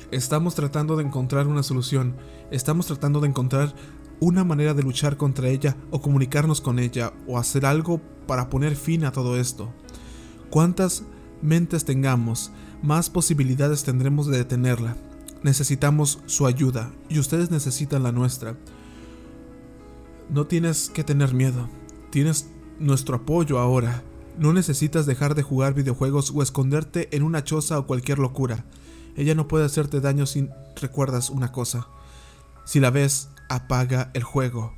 Estamos 0.09 0.55
tratando 0.55 0.95
de 0.95 1.03
encontrar 1.03 1.45
una 1.45 1.61
solución. 1.61 2.15
Estamos 2.49 2.87
tratando 2.87 3.21
de 3.21 3.27
encontrar 3.27 3.75
una 4.19 4.43
manera 4.43 4.73
de 4.73 4.81
luchar 4.81 5.15
contra 5.15 5.47
ella 5.47 5.77
o 5.91 6.01
comunicarnos 6.01 6.61
con 6.61 6.79
ella 6.79 7.13
o 7.27 7.37
hacer 7.37 7.67
algo 7.67 8.01
para 8.25 8.49
poner 8.49 8.75
fin 8.75 9.05
a 9.05 9.11
todo 9.11 9.39
esto. 9.39 9.71
¿Cuántas 10.49 11.03
mentes 11.41 11.86
tengamos, 11.86 12.52
más 12.82 13.10
posibilidades 13.10 13.84
tendremos 13.84 14.28
de 14.28 14.38
detenerla? 14.38 14.95
necesitamos 15.43 16.19
su 16.26 16.45
ayuda 16.45 16.91
y 17.10 17.19
ustedes 17.19 17.52
necesitan 17.52 18.04
la 18.04 18.12
nuestra. 18.12 18.58
No 20.30 20.47
tienes 20.47 20.89
que 20.89 21.04
tener 21.04 21.34
miedo, 21.34 21.69
tienes 22.10 22.50
nuestro 22.80 23.17
apoyo 23.17 23.60
ahora. 23.60 24.04
No 24.38 24.54
necesitas 24.54 25.06
dejar 25.06 25.36
de 25.36 25.43
jugar 25.43 25.73
videojuegos 25.73 26.32
o 26.36 26.43
esconderte 26.43 27.15
en 27.15 27.23
una 27.23 27.43
choza 27.43 27.80
o 27.80 27.88
cualquier 27.88 28.19
locura. 28.19 28.65
Ella 29.15 29.34
no 29.34 29.47
puede 29.47 29.65
hacerte 29.65 30.00
daño 30.00 30.26
si 30.26 30.50
recuerdas 30.80 31.30
una 31.30 31.52
cosa. 31.52 31.88
Si 32.65 32.80
la 32.80 32.91
ves, 32.91 33.30
apaga 33.50 34.12
el 34.13 34.23
juego. 34.23 34.76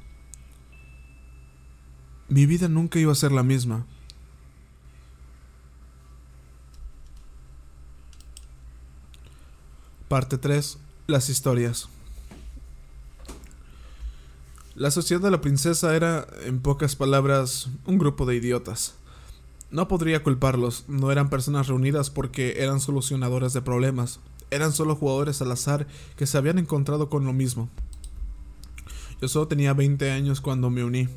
Mi 2.30 2.46
vida 2.46 2.70
nunca 2.70 3.00
iba 3.00 3.12
a 3.12 3.16
ser 3.16 3.32
la 3.32 3.44
misma. 3.44 3.86
Parte 10.10 10.40
3. 10.40 10.80
Las 11.06 11.30
historias. 11.30 11.88
La 14.74 14.90
sociedad 14.90 15.22
de 15.22 15.30
la 15.30 15.40
princesa 15.40 15.96
era, 15.96 16.26
en 16.46 16.62
pocas 16.62 16.96
palabras, 16.96 17.70
un 17.86 18.00
grupo 18.00 18.26
de 18.26 18.36
idiotas. 18.36 18.96
No 19.70 19.88
podría 19.88 20.24
culparlos, 20.24 20.86
no 20.88 21.12
eran 21.12 21.30
personas 21.30 21.68
reunidas 21.68 22.10
porque 22.10 22.56
eran 22.58 22.80
solucionadores 22.80 23.54
de 23.54 23.62
problemas, 23.62 24.20
eran 24.50 24.72
solo 24.72 24.96
jugadores 24.96 25.44
al 25.44 25.52
azar 25.52 25.86
que 26.16 26.26
se 26.26 26.40
habían 26.40 26.58
encontrado 26.58 27.08
con 27.08 27.26
lo 27.26 27.32
mismo. 27.32 27.70
Yo 29.22 29.28
solo 29.28 29.48
tenía 29.48 29.76
20 29.76 30.10
años 30.10 30.42
cuando 30.42 30.72
me 30.72 30.84
uní, 30.84 31.08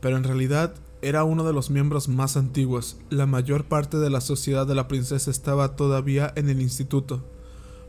pero 0.00 0.16
en 0.16 0.24
realidad 0.24 0.74
era 1.02 1.24
uno 1.24 1.44
de 1.44 1.52
los 1.52 1.68
miembros 1.68 2.08
más 2.08 2.38
antiguos. 2.38 2.96
La 3.10 3.26
mayor 3.26 3.64
parte 3.64 3.98
de 3.98 4.08
la 4.08 4.22
sociedad 4.22 4.66
de 4.66 4.74
la 4.74 4.88
princesa 4.88 5.30
estaba 5.30 5.76
todavía 5.76 6.32
en 6.34 6.48
el 6.48 6.62
instituto. 6.62 7.22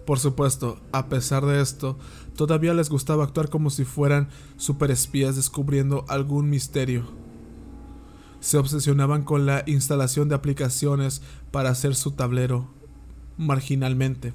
Por 0.06 0.20
supuesto, 0.20 0.80
a 0.92 1.08
pesar 1.08 1.46
de 1.46 1.62
esto, 1.62 1.98
todavía 2.36 2.74
les 2.74 2.90
gustaba 2.90 3.24
actuar 3.24 3.50
como 3.50 3.70
si 3.70 3.86
fueran 3.86 4.30
superespías 4.58 5.36
descubriendo 5.36 6.06
algún 6.10 6.50
misterio. 6.50 7.06
Se 8.42 8.58
obsesionaban 8.58 9.24
con 9.24 9.46
la 9.46 9.64
instalación 9.66 10.28
de 10.28 10.36
aplicaciones 10.36 11.22
para 11.52 11.70
hacer 11.70 11.96
su 11.96 12.12
tablero, 12.12 12.68
marginalmente. 13.38 14.34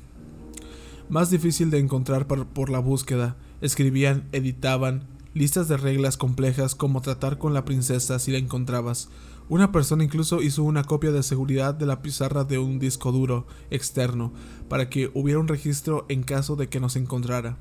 Más 1.11 1.29
difícil 1.29 1.71
de 1.71 1.79
encontrar 1.79 2.27
por, 2.27 2.47
por 2.47 2.71
la 2.71 2.79
búsqueda, 2.79 3.37
escribían, 3.61 4.27
editaban, 4.33 5.05
listas 5.35 5.69
de 5.69 5.77
reglas 5.77 6.17
complejas 6.17 6.75
como 6.75 7.03
tratar 7.03 7.37
con 7.37 7.53
la 7.53 7.67
princesa 7.67 8.19
si 8.19 8.33
la 8.33 8.39
encontrabas, 8.39 9.11
una 9.49 9.73
persona 9.73 10.05
incluso 10.05 10.43
hizo 10.43 10.63
una 10.63 10.85
copia 10.85 11.11
de 11.11 11.23
seguridad 11.23 11.75
de 11.75 11.87
la 11.87 12.03
pizarra 12.03 12.45
de 12.45 12.59
un 12.59 12.79
disco 12.79 13.13
duro 13.13 13.47
externo 13.71 14.33
para 14.69 14.91
que 14.91 15.11
hubiera 15.15 15.41
un 15.41 15.49
registro 15.49 16.05
en 16.09 16.23
caso 16.23 16.55
de 16.55 16.69
que 16.69 16.81
nos 16.81 16.97
encontrara. 16.97 17.57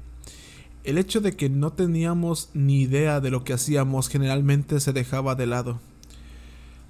El 0.83 0.97
hecho 0.97 1.21
de 1.21 1.35
que 1.35 1.49
no 1.49 1.73
teníamos 1.73 2.49
ni 2.53 2.81
idea 2.81 3.19
de 3.19 3.29
lo 3.29 3.43
que 3.43 3.53
hacíamos 3.53 4.09
generalmente 4.09 4.79
se 4.79 4.93
dejaba 4.93 5.35
de 5.35 5.47
lado. 5.47 5.79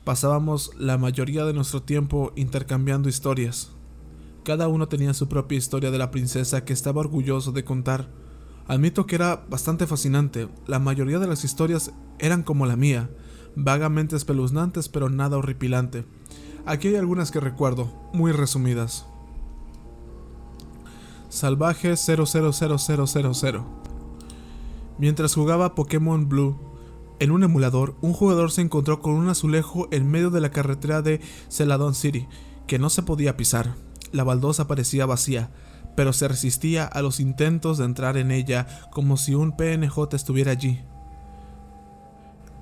Pasábamos 0.03 0.71
la 0.77 0.97
mayoría 0.97 1.45
de 1.45 1.53
nuestro 1.53 1.83
tiempo 1.83 2.31
intercambiando 2.35 3.09
historias. 3.09 3.71
Cada 4.43 4.67
uno 4.67 4.87
tenía 4.87 5.13
su 5.13 5.27
propia 5.27 5.57
historia 5.57 5.91
de 5.91 5.97
la 5.97 6.11
princesa 6.11 6.63
que 6.63 6.73
estaba 6.73 7.01
orgulloso 7.01 7.51
de 7.51 7.63
contar. 7.63 8.07
Admito 8.67 9.05
que 9.05 9.15
era 9.15 9.45
bastante 9.49 9.85
fascinante, 9.85 10.47
la 10.65 10.79
mayoría 10.79 11.19
de 11.19 11.27
las 11.27 11.43
historias 11.43 11.91
eran 12.19 12.43
como 12.43 12.65
la 12.65 12.75
mía, 12.75 13.09
vagamente 13.55 14.15
espeluznantes 14.15 14.89
pero 14.89 15.09
nada 15.09 15.37
horripilante. 15.37 16.05
Aquí 16.65 16.89
hay 16.89 16.95
algunas 16.95 17.31
que 17.31 17.39
recuerdo, 17.39 17.89
muy 18.13 18.31
resumidas. 18.31 19.05
Salvaje 21.29 21.95
000000 21.95 23.61
Mientras 24.97 25.35
jugaba 25.35 25.75
Pokémon 25.75 26.27
Blue, 26.27 26.57
en 27.19 27.31
un 27.31 27.43
emulador, 27.43 27.95
un 28.01 28.13
jugador 28.13 28.51
se 28.51 28.61
encontró 28.61 29.01
con 29.01 29.13
un 29.13 29.29
azulejo 29.29 29.87
en 29.91 30.09
medio 30.09 30.29
de 30.29 30.41
la 30.41 30.51
carretera 30.51 31.01
de 31.01 31.21
Celadon 31.49 31.95
City, 31.95 32.27
que 32.67 32.79
no 32.79 32.89
se 32.89 33.03
podía 33.03 33.37
pisar. 33.37 33.75
La 34.11 34.23
baldosa 34.23 34.67
parecía 34.67 35.05
vacía, 35.05 35.51
pero 35.95 36.13
se 36.13 36.27
resistía 36.27 36.85
a 36.85 37.01
los 37.01 37.19
intentos 37.19 37.77
de 37.77 37.85
entrar 37.85 38.17
en 38.17 38.31
ella 38.31 38.67
como 38.91 39.17
si 39.17 39.35
un 39.35 39.55
PNJ 39.55 40.13
estuviera 40.13 40.51
allí 40.51 40.81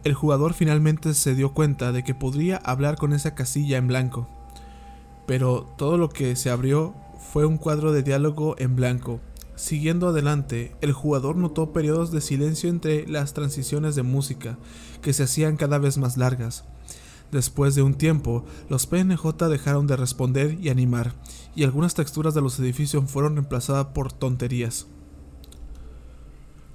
el 0.05 0.13
jugador 0.13 0.53
finalmente 0.53 1.15
se 1.15 1.33
dio 1.33 1.51
cuenta 1.53 1.91
de 1.91 2.03
que 2.03 2.13
podría 2.13 2.57
hablar 2.57 2.95
con 2.95 3.11
esa 3.11 3.33
casilla 3.33 3.77
en 3.77 3.87
blanco. 3.87 4.29
Pero 5.25 5.65
todo 5.77 5.97
lo 5.97 6.09
que 6.09 6.35
se 6.35 6.51
abrió 6.51 6.93
fue 7.33 7.47
un 7.47 7.57
cuadro 7.57 7.91
de 7.91 8.03
diálogo 8.03 8.55
en 8.59 8.75
blanco. 8.75 9.19
Siguiendo 9.55 10.09
adelante, 10.09 10.75
el 10.81 10.93
jugador 10.93 11.37
notó 11.37 11.73
periodos 11.73 12.11
de 12.11 12.21
silencio 12.21 12.69
entre 12.69 13.07
las 13.07 13.33
transiciones 13.33 13.95
de 13.95 14.03
música, 14.03 14.59
que 15.01 15.11
se 15.11 15.23
hacían 15.23 15.57
cada 15.57 15.79
vez 15.79 15.97
más 15.97 16.17
largas. 16.17 16.65
Después 17.31 17.73
de 17.73 17.81
un 17.81 17.95
tiempo, 17.95 18.45
los 18.69 18.85
PNJ 18.85 19.49
dejaron 19.49 19.87
de 19.87 19.95
responder 19.95 20.55
y 20.61 20.69
animar, 20.69 21.13
y 21.55 21.63
algunas 21.63 21.95
texturas 21.95 22.35
de 22.35 22.41
los 22.41 22.59
edificios 22.59 23.09
fueron 23.09 23.33
reemplazadas 23.37 23.87
por 23.87 24.13
tonterías. 24.13 24.85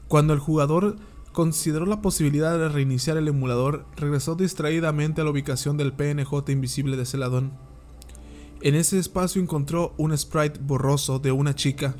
Cuando 0.09 0.33
el 0.33 0.41
jugador 0.41 0.97
consideró 1.33 1.87
la 1.87 2.03
posibilidad 2.03 2.59
de 2.59 2.69
reiniciar 2.69 3.17
el 3.17 3.29
emulador, 3.29 3.87
regresó 3.97 4.35
distraídamente 4.35 5.21
a 5.21 5.25
la 5.25 5.31
ubicación 5.31 5.77
del 5.77 5.93
PNJ 5.93 6.51
invisible 6.51 6.97
de 6.97 7.07
Celadón. 7.07 7.53
En 8.63 8.75
ese 8.75 8.99
espacio 8.99 9.41
encontró 9.41 9.95
un 9.97 10.17
sprite 10.17 10.61
borroso 10.61 11.19
de 11.19 11.33
una 11.33 11.55
chica. 11.55 11.95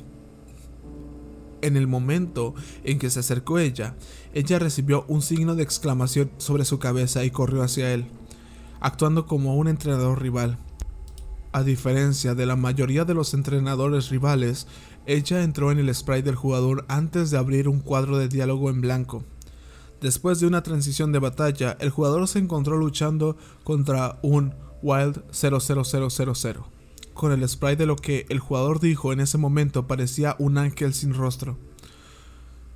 En 1.61 1.77
el 1.77 1.87
momento 1.87 2.55
en 2.83 2.99
que 2.99 3.09
se 3.09 3.19
acercó 3.19 3.59
ella, 3.59 3.95
ella 4.33 4.59
recibió 4.59 5.05
un 5.07 5.21
signo 5.21 5.55
de 5.55 5.63
exclamación 5.63 6.31
sobre 6.37 6.65
su 6.65 6.79
cabeza 6.79 7.23
y 7.23 7.31
corrió 7.31 7.63
hacia 7.63 7.93
él. 7.93 8.05
actuando 8.83 9.27
como 9.27 9.57
un 9.57 9.67
entrenador 9.67 10.19
rival. 10.19 10.57
A 11.53 11.63
diferencia 11.63 12.33
de 12.33 12.47
la 12.47 12.55
mayoría 12.55 13.05
de 13.05 13.13
los 13.13 13.35
entrenadores 13.35 14.09
rivales, 14.09 14.67
ella 15.05 15.43
entró 15.43 15.71
en 15.71 15.79
el 15.79 15.93
sprite 15.93 16.23
del 16.23 16.35
jugador 16.35 16.85
antes 16.87 17.31
de 17.31 17.37
abrir 17.37 17.67
un 17.67 17.79
cuadro 17.79 18.17
de 18.17 18.27
diálogo 18.27 18.69
en 18.69 18.81
blanco. 18.81 19.23
Después 20.01 20.39
de 20.39 20.47
una 20.47 20.63
transición 20.63 21.11
de 21.11 21.19
batalla, 21.19 21.77
el 21.79 21.89
jugador 21.89 22.27
se 22.27 22.39
encontró 22.39 22.77
luchando 22.77 23.37
contra 23.63 24.19
un 24.23 24.53
Wild 24.81 25.23
00000, 25.31 26.57
con 27.13 27.31
el 27.31 27.47
sprite 27.47 27.75
de 27.77 27.85
lo 27.85 27.95
que 27.95 28.25
el 28.29 28.39
jugador 28.39 28.79
dijo 28.79 29.13
en 29.13 29.19
ese 29.19 29.37
momento 29.37 29.85
parecía 29.85 30.35
un 30.39 30.57
ángel 30.57 30.93
sin 30.93 31.13
rostro. 31.13 31.57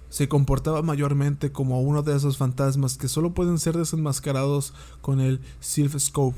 Se 0.09 0.27
comportaba 0.27 0.81
mayormente 0.81 1.51
como 1.51 1.81
uno 1.81 2.03
de 2.03 2.15
esos 2.15 2.37
fantasmas 2.37 2.97
que 2.97 3.07
solo 3.07 3.33
pueden 3.33 3.57
ser 3.57 3.75
desenmascarados 3.75 4.73
con 5.01 5.19
el 5.19 5.41
Sylph 5.59 5.97
Scope. 5.97 6.37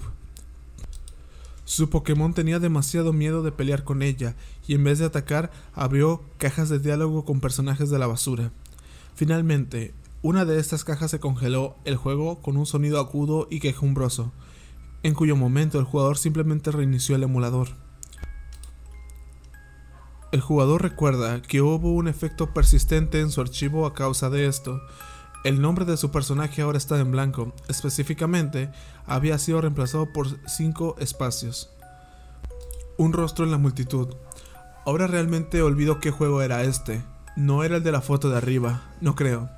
Su 1.65 1.89
Pokémon 1.89 2.33
tenía 2.33 2.59
demasiado 2.59 3.11
miedo 3.11 3.43
de 3.43 3.51
pelear 3.51 3.83
con 3.83 4.01
ella 4.01 4.37
y 4.67 4.75
en 4.75 4.83
vez 4.83 4.99
de 4.99 5.05
atacar 5.05 5.51
abrió 5.73 6.21
cajas 6.37 6.69
de 6.69 6.79
diálogo 6.79 7.25
con 7.25 7.39
personajes 7.39 7.89
de 7.89 7.99
la 7.99 8.07
basura. 8.07 8.51
Finalmente, 9.15 9.93
una 10.21 10.45
de 10.45 10.59
estas 10.59 10.83
cajas 10.83 11.11
se 11.11 11.19
congeló 11.19 11.75
el 11.85 11.95
juego 11.95 12.41
con 12.41 12.57
un 12.57 12.65
sonido 12.65 12.99
agudo 12.99 13.47
y 13.49 13.59
quejumbroso, 13.59 14.31
en 15.03 15.13
cuyo 15.13 15.35
momento 15.35 15.79
el 15.79 15.85
jugador 15.85 16.17
simplemente 16.17 16.71
reinició 16.71 17.15
el 17.15 17.23
emulador. 17.23 17.69
El 20.31 20.41
jugador 20.41 20.81
recuerda 20.81 21.41
que 21.41 21.61
hubo 21.61 21.93
un 21.93 22.09
efecto 22.09 22.53
persistente 22.53 23.21
en 23.21 23.31
su 23.31 23.39
archivo 23.39 23.85
a 23.85 23.93
causa 23.93 24.29
de 24.29 24.47
esto. 24.47 24.81
El 25.45 25.61
nombre 25.61 25.85
de 25.85 25.95
su 25.95 26.11
personaje 26.11 26.61
ahora 26.61 26.77
está 26.77 26.99
en 26.99 27.11
blanco, 27.11 27.53
específicamente 27.69 28.69
había 29.05 29.37
sido 29.37 29.61
reemplazado 29.61 30.11
por 30.11 30.27
cinco 30.49 30.97
espacios. 30.99 31.69
Un 32.97 33.13
rostro 33.13 33.45
en 33.45 33.51
la 33.51 33.57
multitud. 33.57 34.15
Ahora 34.87 35.05
realmente 35.05 35.61
olvido 35.61 35.99
qué 35.99 36.11
juego 36.11 36.41
era 36.41 36.63
este. 36.63 37.03
No 37.35 37.65
era 37.65 37.75
el 37.75 37.83
de 37.83 37.91
la 37.91 37.99
foto 37.99 38.29
de 38.29 38.37
arriba, 38.37 38.83
no 39.01 39.15
creo. 39.15 39.49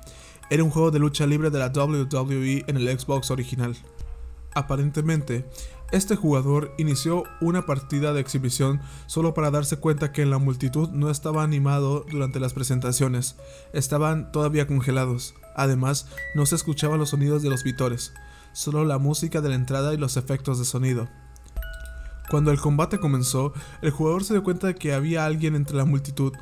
Era 0.50 0.64
un 0.64 0.70
juego 0.70 0.90
de 0.90 0.98
lucha 0.98 1.24
libre 1.24 1.50
de 1.50 1.60
la 1.60 1.68
WWE 1.68 2.64
en 2.66 2.76
el 2.76 2.98
Xbox 2.98 3.30
original. 3.30 3.76
Aparentemente, 4.56 5.48
este 5.92 6.16
jugador 6.16 6.74
inició 6.78 7.22
una 7.40 7.64
partida 7.64 8.12
de 8.12 8.20
exhibición 8.20 8.80
solo 9.06 9.32
para 9.32 9.52
darse 9.52 9.76
cuenta 9.76 10.10
que 10.10 10.22
en 10.22 10.30
la 10.30 10.38
multitud 10.38 10.88
no 10.88 11.10
estaba 11.10 11.44
animado 11.44 12.04
durante 12.10 12.40
las 12.40 12.52
presentaciones, 12.52 13.36
estaban 13.72 14.32
todavía 14.32 14.66
congelados. 14.66 15.34
Además, 15.54 16.08
no 16.34 16.44
se 16.44 16.56
escuchaban 16.56 16.98
los 16.98 17.10
sonidos 17.10 17.40
de 17.40 17.50
los 17.50 17.62
vitores, 17.62 18.12
solo 18.52 18.84
la 18.84 18.98
música 18.98 19.40
de 19.40 19.50
la 19.50 19.54
entrada 19.54 19.94
y 19.94 19.96
los 19.96 20.16
efectos 20.16 20.58
de 20.58 20.64
sonido. 20.64 21.08
Cuando 22.30 22.52
el 22.52 22.60
combate 22.60 22.98
comenzó, 22.98 23.52
el 23.82 23.90
jugador 23.90 24.24
se 24.24 24.34
dio 24.34 24.44
cuenta 24.44 24.68
de 24.68 24.76
que 24.76 24.94
había 24.94 25.26
alguien 25.26 25.56
entre 25.56 25.76
la 25.76 25.84
multitud. 25.84 26.32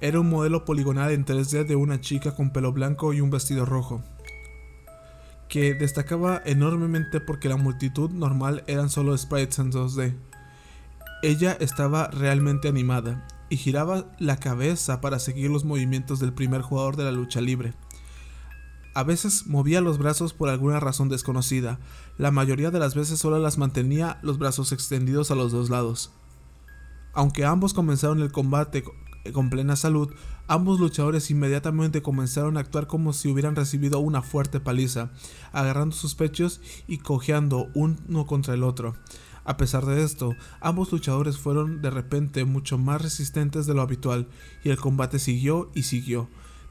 Era 0.00 0.20
un 0.20 0.28
modelo 0.28 0.64
poligonal 0.64 1.12
en 1.12 1.24
3D 1.24 1.64
de 1.64 1.76
una 1.76 2.00
chica 2.00 2.34
con 2.34 2.50
pelo 2.50 2.72
blanco 2.72 3.12
y 3.14 3.20
un 3.20 3.30
vestido 3.30 3.64
rojo 3.64 4.02
que 5.48 5.74
destacaba 5.74 6.42
enormemente 6.44 7.20
porque 7.20 7.48
la 7.48 7.56
multitud 7.56 8.10
normal 8.10 8.64
eran 8.66 8.90
solo 8.90 9.16
sprites 9.16 9.58
en 9.58 9.72
2D. 9.72 10.14
Ella 11.22 11.56
estaba 11.58 12.08
realmente 12.08 12.68
animada 12.68 13.26
y 13.48 13.56
giraba 13.56 14.04
la 14.18 14.36
cabeza 14.36 15.00
para 15.00 15.18
seguir 15.18 15.50
los 15.50 15.64
movimientos 15.64 16.20
del 16.20 16.34
primer 16.34 16.60
jugador 16.60 16.96
de 16.96 17.04
la 17.04 17.12
lucha 17.12 17.40
libre. 17.40 17.72
A 18.98 19.04
veces 19.04 19.46
movía 19.46 19.80
los 19.80 19.96
brazos 19.96 20.32
por 20.32 20.48
alguna 20.48 20.80
razón 20.80 21.08
desconocida, 21.08 21.78
la 22.16 22.32
mayoría 22.32 22.72
de 22.72 22.80
las 22.80 22.96
veces 22.96 23.20
solo 23.20 23.38
las 23.38 23.56
mantenía 23.56 24.18
los 24.22 24.38
brazos 24.38 24.72
extendidos 24.72 25.30
a 25.30 25.36
los 25.36 25.52
dos 25.52 25.70
lados. 25.70 26.10
Aunque 27.12 27.44
ambos 27.44 27.74
comenzaron 27.74 28.20
el 28.20 28.32
combate 28.32 28.82
con 29.32 29.50
plena 29.50 29.76
salud, 29.76 30.12
ambos 30.48 30.80
luchadores 30.80 31.30
inmediatamente 31.30 32.02
comenzaron 32.02 32.56
a 32.56 32.60
actuar 32.60 32.88
como 32.88 33.12
si 33.12 33.28
hubieran 33.28 33.54
recibido 33.54 34.00
una 34.00 34.20
fuerte 34.20 34.58
paliza, 34.58 35.12
agarrando 35.52 35.94
sus 35.94 36.16
pechos 36.16 36.60
y 36.88 36.98
cojeando 36.98 37.68
uno 37.76 38.26
contra 38.26 38.54
el 38.54 38.64
otro. 38.64 38.96
A 39.44 39.56
pesar 39.56 39.86
de 39.86 40.02
esto, 40.02 40.34
ambos 40.60 40.90
luchadores 40.90 41.38
fueron 41.38 41.82
de 41.82 41.90
repente 41.90 42.44
mucho 42.44 42.78
más 42.78 43.00
resistentes 43.00 43.64
de 43.66 43.74
lo 43.74 43.82
habitual, 43.82 44.26
y 44.64 44.70
el 44.70 44.76
combate 44.76 45.20
siguió 45.20 45.70
y 45.72 45.84
siguió. 45.84 46.28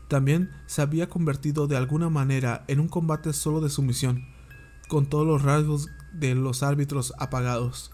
También 0.08 0.52
se 0.66 0.82
había 0.82 1.10
convertido 1.10 1.68
de 1.68 1.78
alguna 1.78 2.10
manera 2.10 2.64
en 2.68 2.80
un 2.80 2.88
combate 2.88 3.34
solo 3.34 3.60
de 3.62 3.70
sumisión, 3.70 4.26
con 4.88 5.06
todos 5.06 5.28
los 5.28 5.42
rasgos 5.42 5.90
de 6.14 6.34
los 6.36 6.64
árbitros 6.64 7.14
apagados. 7.20 7.92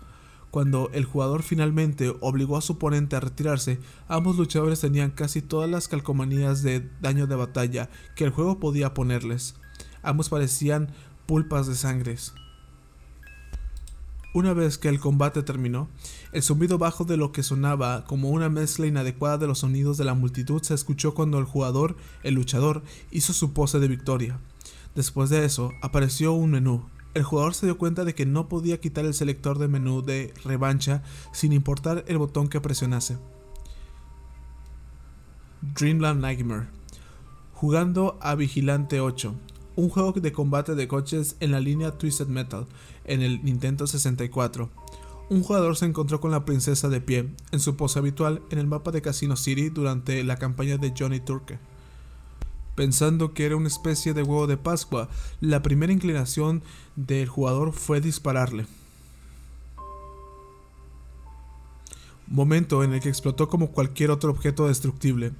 Cuando 0.51 0.91
el 0.93 1.05
jugador 1.05 1.41
finalmente 1.41 2.13
obligó 2.21 2.57
a 2.57 2.61
su 2.61 2.73
oponente 2.73 3.15
a 3.15 3.19
retirarse, 3.19 3.79
ambos 4.07 4.37
luchadores 4.37 4.81
tenían 4.81 5.09
casi 5.09 5.41
todas 5.41 5.67
las 5.67 5.87
calcomanías 5.87 6.61
de 6.61 6.87
daño 7.01 7.25
de 7.25 7.35
batalla 7.35 7.89
que 8.15 8.23
el 8.25 8.29
juego 8.29 8.59
podía 8.59 8.93
ponerles. 8.93 9.55
Ambos 10.03 10.29
parecían 10.29 10.91
pulpas 11.25 11.65
de 11.65 11.73
sangres. 11.73 12.35
Una 14.33 14.53
vez 14.53 14.79
que 14.79 14.89
el 14.89 14.99
combate 14.99 15.43
terminó, 15.43 15.89
el 16.31 16.41
zumbido 16.41 16.79
bajo 16.79 17.05
de 17.05 17.17
lo 17.17 17.31
que 17.31 17.43
sonaba 17.43 18.03
como 18.05 18.31
una 18.31 18.49
mezcla 18.49 18.87
inadecuada 18.87 19.37
de 19.37 19.45
los 19.45 19.59
sonidos 19.59 19.97
de 19.97 20.05
la 20.05 20.15
multitud 20.15 20.61
se 20.63 20.73
escuchó 20.73 21.13
cuando 21.13 21.37
el 21.37 21.45
jugador, 21.45 21.95
el 22.23 22.33
luchador, 22.33 22.81
hizo 23.11 23.31
su 23.33 23.53
pose 23.53 23.79
de 23.79 23.87
victoria. 23.87 24.39
Después 24.95 25.29
de 25.29 25.45
eso, 25.45 25.71
apareció 25.83 26.33
un 26.33 26.51
menú, 26.51 26.83
el 27.13 27.23
jugador 27.23 27.53
se 27.53 27.67
dio 27.67 27.77
cuenta 27.77 28.05
de 28.05 28.15
que 28.15 28.25
no 28.25 28.49
podía 28.49 28.79
quitar 28.79 29.05
el 29.05 29.13
selector 29.13 29.59
de 29.59 29.67
menú 29.67 30.01
de 30.01 30.33
revancha 30.43 31.03
sin 31.31 31.53
importar 31.53 32.03
el 32.07 32.17
botón 32.17 32.47
que 32.47 32.59
presionase. 32.59 33.17
Dreamland 35.61 36.21
Nightmare. 36.21 36.67
Jugando 37.53 38.17
a 38.19 38.33
Vigilante 38.33 38.99
8, 38.99 39.35
un 39.75 39.89
juego 39.89 40.13
de 40.13 40.31
combate 40.31 40.75
de 40.75 40.87
coches 40.87 41.35
en 41.39 41.51
la 41.51 41.59
línea 41.59 41.97
Twisted 41.97 42.27
Metal 42.27 42.67
en 43.05 43.21
el 43.21 43.43
Nintendo 43.43 43.87
64. 43.87 44.69
Un 45.29 45.41
jugador 45.41 45.75
se 45.75 45.85
encontró 45.85 46.19
con 46.19 46.31
la 46.31 46.45
princesa 46.45 46.89
de 46.89 47.01
pie, 47.01 47.29
en 47.51 47.59
su 47.59 47.75
pose 47.75 47.97
habitual, 47.97 48.41
en 48.51 48.59
el 48.59 48.67
mapa 48.67 48.91
de 48.91 49.01
Casino 49.01 49.35
City 49.35 49.69
durante 49.69 50.23
la 50.23 50.37
campaña 50.37 50.77
de 50.77 50.93
Johnny 50.97 51.19
Turke. 51.19 51.59
Pensando 52.75 53.33
que 53.33 53.45
era 53.45 53.55
una 53.55 53.67
especie 53.67 54.13
de 54.13 54.23
huevo 54.23 54.47
de 54.47 54.57
Pascua, 54.57 55.09
la 55.39 55.61
primera 55.61 55.93
inclinación 55.93 56.63
del 56.95 57.29
jugador 57.29 57.71
fue 57.71 58.01
dispararle. 58.01 58.65
Momento 62.27 62.83
en 62.83 62.93
el 62.93 62.99
que 62.99 63.09
explotó 63.09 63.47
como 63.47 63.71
cualquier 63.71 64.09
otro 64.11 64.31
objeto 64.31 64.67
destructible. 64.67 65.33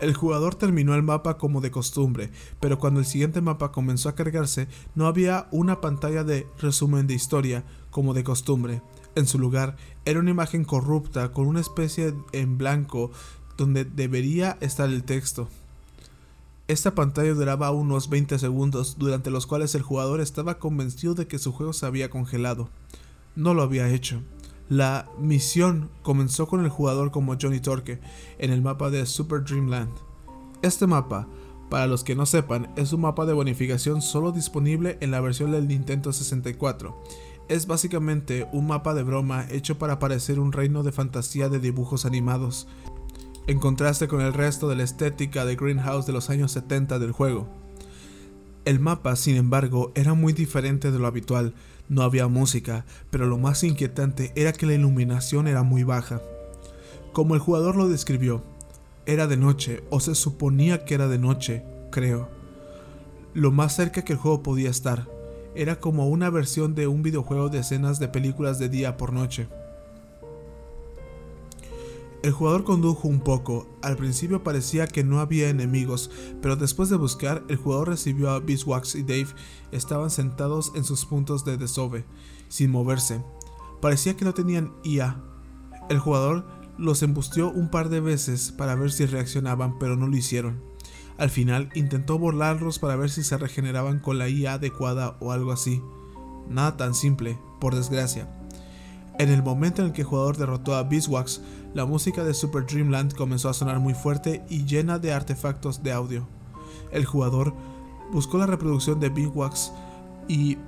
El 0.00 0.14
jugador 0.14 0.54
terminó 0.54 0.94
el 0.94 1.02
mapa 1.02 1.36
como 1.36 1.60
de 1.60 1.70
costumbre, 1.70 2.30
pero 2.58 2.78
cuando 2.78 3.00
el 3.00 3.06
siguiente 3.06 3.42
mapa 3.42 3.70
comenzó 3.70 4.08
a 4.08 4.14
cargarse, 4.14 4.66
no 4.94 5.06
había 5.06 5.46
una 5.50 5.82
pantalla 5.82 6.24
de 6.24 6.46
resumen 6.58 7.06
de 7.06 7.14
historia 7.14 7.64
como 7.90 8.14
de 8.14 8.24
costumbre. 8.24 8.80
En 9.14 9.26
su 9.26 9.38
lugar, 9.38 9.76
era 10.06 10.20
una 10.20 10.30
imagen 10.30 10.64
corrupta 10.64 11.32
con 11.32 11.46
una 11.46 11.60
especie 11.60 12.14
en 12.32 12.56
blanco 12.56 13.10
donde 13.58 13.84
debería 13.84 14.56
estar 14.60 14.88
el 14.88 15.04
texto. 15.04 15.48
Esta 16.66 16.94
pantalla 16.94 17.34
duraba 17.34 17.70
unos 17.70 18.08
20 18.08 18.38
segundos, 18.38 18.96
durante 18.96 19.30
los 19.30 19.46
cuales 19.46 19.74
el 19.74 19.82
jugador 19.82 20.22
estaba 20.22 20.58
convencido 20.58 21.14
de 21.14 21.26
que 21.26 21.38
su 21.38 21.52
juego 21.52 21.74
se 21.74 21.84
había 21.84 22.08
congelado. 22.08 22.70
No 23.36 23.52
lo 23.52 23.62
había 23.62 23.90
hecho. 23.90 24.22
La 24.70 25.10
misión 25.18 25.90
comenzó 26.02 26.46
con 26.46 26.64
el 26.64 26.70
jugador 26.70 27.10
como 27.10 27.36
Johnny 27.36 27.58
Torque 27.58 27.98
en 28.38 28.52
el 28.52 28.62
mapa 28.62 28.88
de 28.88 29.04
Super 29.04 29.42
Dreamland. 29.42 29.90
Este 30.62 30.86
mapa, 30.86 31.26
para 31.68 31.88
los 31.88 32.04
que 32.04 32.14
no 32.14 32.24
sepan, 32.24 32.72
es 32.76 32.92
un 32.92 33.00
mapa 33.00 33.26
de 33.26 33.32
bonificación 33.32 34.00
solo 34.00 34.30
disponible 34.30 34.96
en 35.00 35.10
la 35.10 35.20
versión 35.20 35.50
del 35.50 35.66
Nintendo 35.66 36.12
64. 36.12 36.96
Es 37.48 37.66
básicamente 37.66 38.46
un 38.52 38.68
mapa 38.68 38.94
de 38.94 39.02
broma 39.02 39.44
hecho 39.50 39.76
para 39.76 39.98
parecer 39.98 40.38
un 40.38 40.52
reino 40.52 40.84
de 40.84 40.92
fantasía 40.92 41.48
de 41.48 41.58
dibujos 41.58 42.06
animados, 42.06 42.68
en 43.48 43.58
contraste 43.58 44.06
con 44.06 44.20
el 44.20 44.32
resto 44.32 44.68
de 44.68 44.76
la 44.76 44.84
estética 44.84 45.44
de 45.44 45.56
Greenhouse 45.56 46.06
de 46.06 46.12
los 46.12 46.30
años 46.30 46.52
70 46.52 47.00
del 47.00 47.10
juego. 47.10 47.48
El 48.64 48.78
mapa, 48.78 49.16
sin 49.16 49.34
embargo, 49.34 49.90
era 49.96 50.14
muy 50.14 50.32
diferente 50.32 50.92
de 50.92 50.98
lo 51.00 51.08
habitual, 51.08 51.54
no 51.90 52.02
había 52.02 52.28
música, 52.28 52.86
pero 53.10 53.26
lo 53.26 53.36
más 53.36 53.62
inquietante 53.64 54.32
era 54.36 54.52
que 54.52 54.64
la 54.64 54.74
iluminación 54.74 55.48
era 55.48 55.64
muy 55.64 55.82
baja. 55.82 56.22
Como 57.12 57.34
el 57.34 57.40
jugador 57.40 57.74
lo 57.74 57.88
describió, 57.88 58.44
era 59.06 59.26
de 59.26 59.36
noche, 59.36 59.82
o 59.90 59.98
se 59.98 60.14
suponía 60.14 60.84
que 60.84 60.94
era 60.94 61.08
de 61.08 61.18
noche, 61.18 61.64
creo. 61.90 62.28
Lo 63.34 63.50
más 63.50 63.74
cerca 63.74 64.02
que 64.02 64.12
el 64.12 64.18
juego 64.20 64.42
podía 64.42 64.70
estar, 64.70 65.08
era 65.56 65.80
como 65.80 66.08
una 66.08 66.30
versión 66.30 66.76
de 66.76 66.86
un 66.86 67.02
videojuego 67.02 67.48
de 67.48 67.58
escenas 67.58 67.98
de 67.98 68.06
películas 68.06 68.60
de 68.60 68.68
día 68.68 68.96
por 68.96 69.12
noche. 69.12 69.48
El 72.22 72.32
jugador 72.32 72.64
condujo 72.64 73.08
un 73.08 73.20
poco, 73.20 73.66
al 73.80 73.96
principio 73.96 74.44
parecía 74.44 74.86
que 74.86 75.02
no 75.02 75.20
había 75.20 75.48
enemigos, 75.48 76.10
pero 76.42 76.54
después 76.54 76.90
de 76.90 76.96
buscar, 76.96 77.42
el 77.48 77.56
jugador 77.56 77.88
recibió 77.88 78.28
a 78.28 78.40
Beeswax 78.40 78.94
y 78.94 79.02
Dave, 79.02 79.28
estaban 79.72 80.10
sentados 80.10 80.72
en 80.74 80.84
sus 80.84 81.06
puntos 81.06 81.46
de 81.46 81.56
desove, 81.56 82.04
sin 82.48 82.70
moverse. 82.70 83.24
Parecía 83.80 84.18
que 84.18 84.26
no 84.26 84.34
tenían 84.34 84.74
IA. 84.84 85.18
El 85.88 85.98
jugador 85.98 86.46
los 86.76 87.02
embustió 87.02 87.50
un 87.50 87.70
par 87.70 87.88
de 87.88 88.00
veces 88.00 88.52
para 88.52 88.74
ver 88.74 88.92
si 88.92 89.06
reaccionaban, 89.06 89.78
pero 89.78 89.96
no 89.96 90.06
lo 90.06 90.16
hicieron. 90.16 90.62
Al 91.16 91.30
final 91.30 91.70
intentó 91.74 92.18
burlarlos 92.18 92.78
para 92.78 92.96
ver 92.96 93.08
si 93.08 93.24
se 93.24 93.38
regeneraban 93.38 93.98
con 93.98 94.18
la 94.18 94.28
IA 94.28 94.54
adecuada 94.54 95.16
o 95.20 95.32
algo 95.32 95.52
así. 95.52 95.82
Nada 96.50 96.76
tan 96.76 96.94
simple, 96.94 97.38
por 97.60 97.74
desgracia. 97.74 98.28
En 99.18 99.28
el 99.28 99.42
momento 99.42 99.82
en 99.82 99.88
el 99.88 99.92
que 99.92 100.00
el 100.00 100.06
jugador 100.06 100.38
derrotó 100.38 100.74
a 100.74 100.82
Beeswax, 100.82 101.42
la 101.74 101.86
música 101.86 102.24
de 102.24 102.34
Super 102.34 102.66
Dreamland 102.66 103.14
comenzó 103.14 103.48
a 103.48 103.54
sonar 103.54 103.78
muy 103.78 103.94
fuerte 103.94 104.44
y 104.48 104.64
llena 104.64 104.98
de 104.98 105.12
artefactos 105.12 105.82
de 105.82 105.92
audio. 105.92 106.26
El 106.92 107.04
jugador 107.04 107.54
buscó 108.12 108.38
la 108.38 108.46
reproducción 108.46 109.00
de 109.00 109.08
Beeswax 109.08 109.72
y 110.28 110.58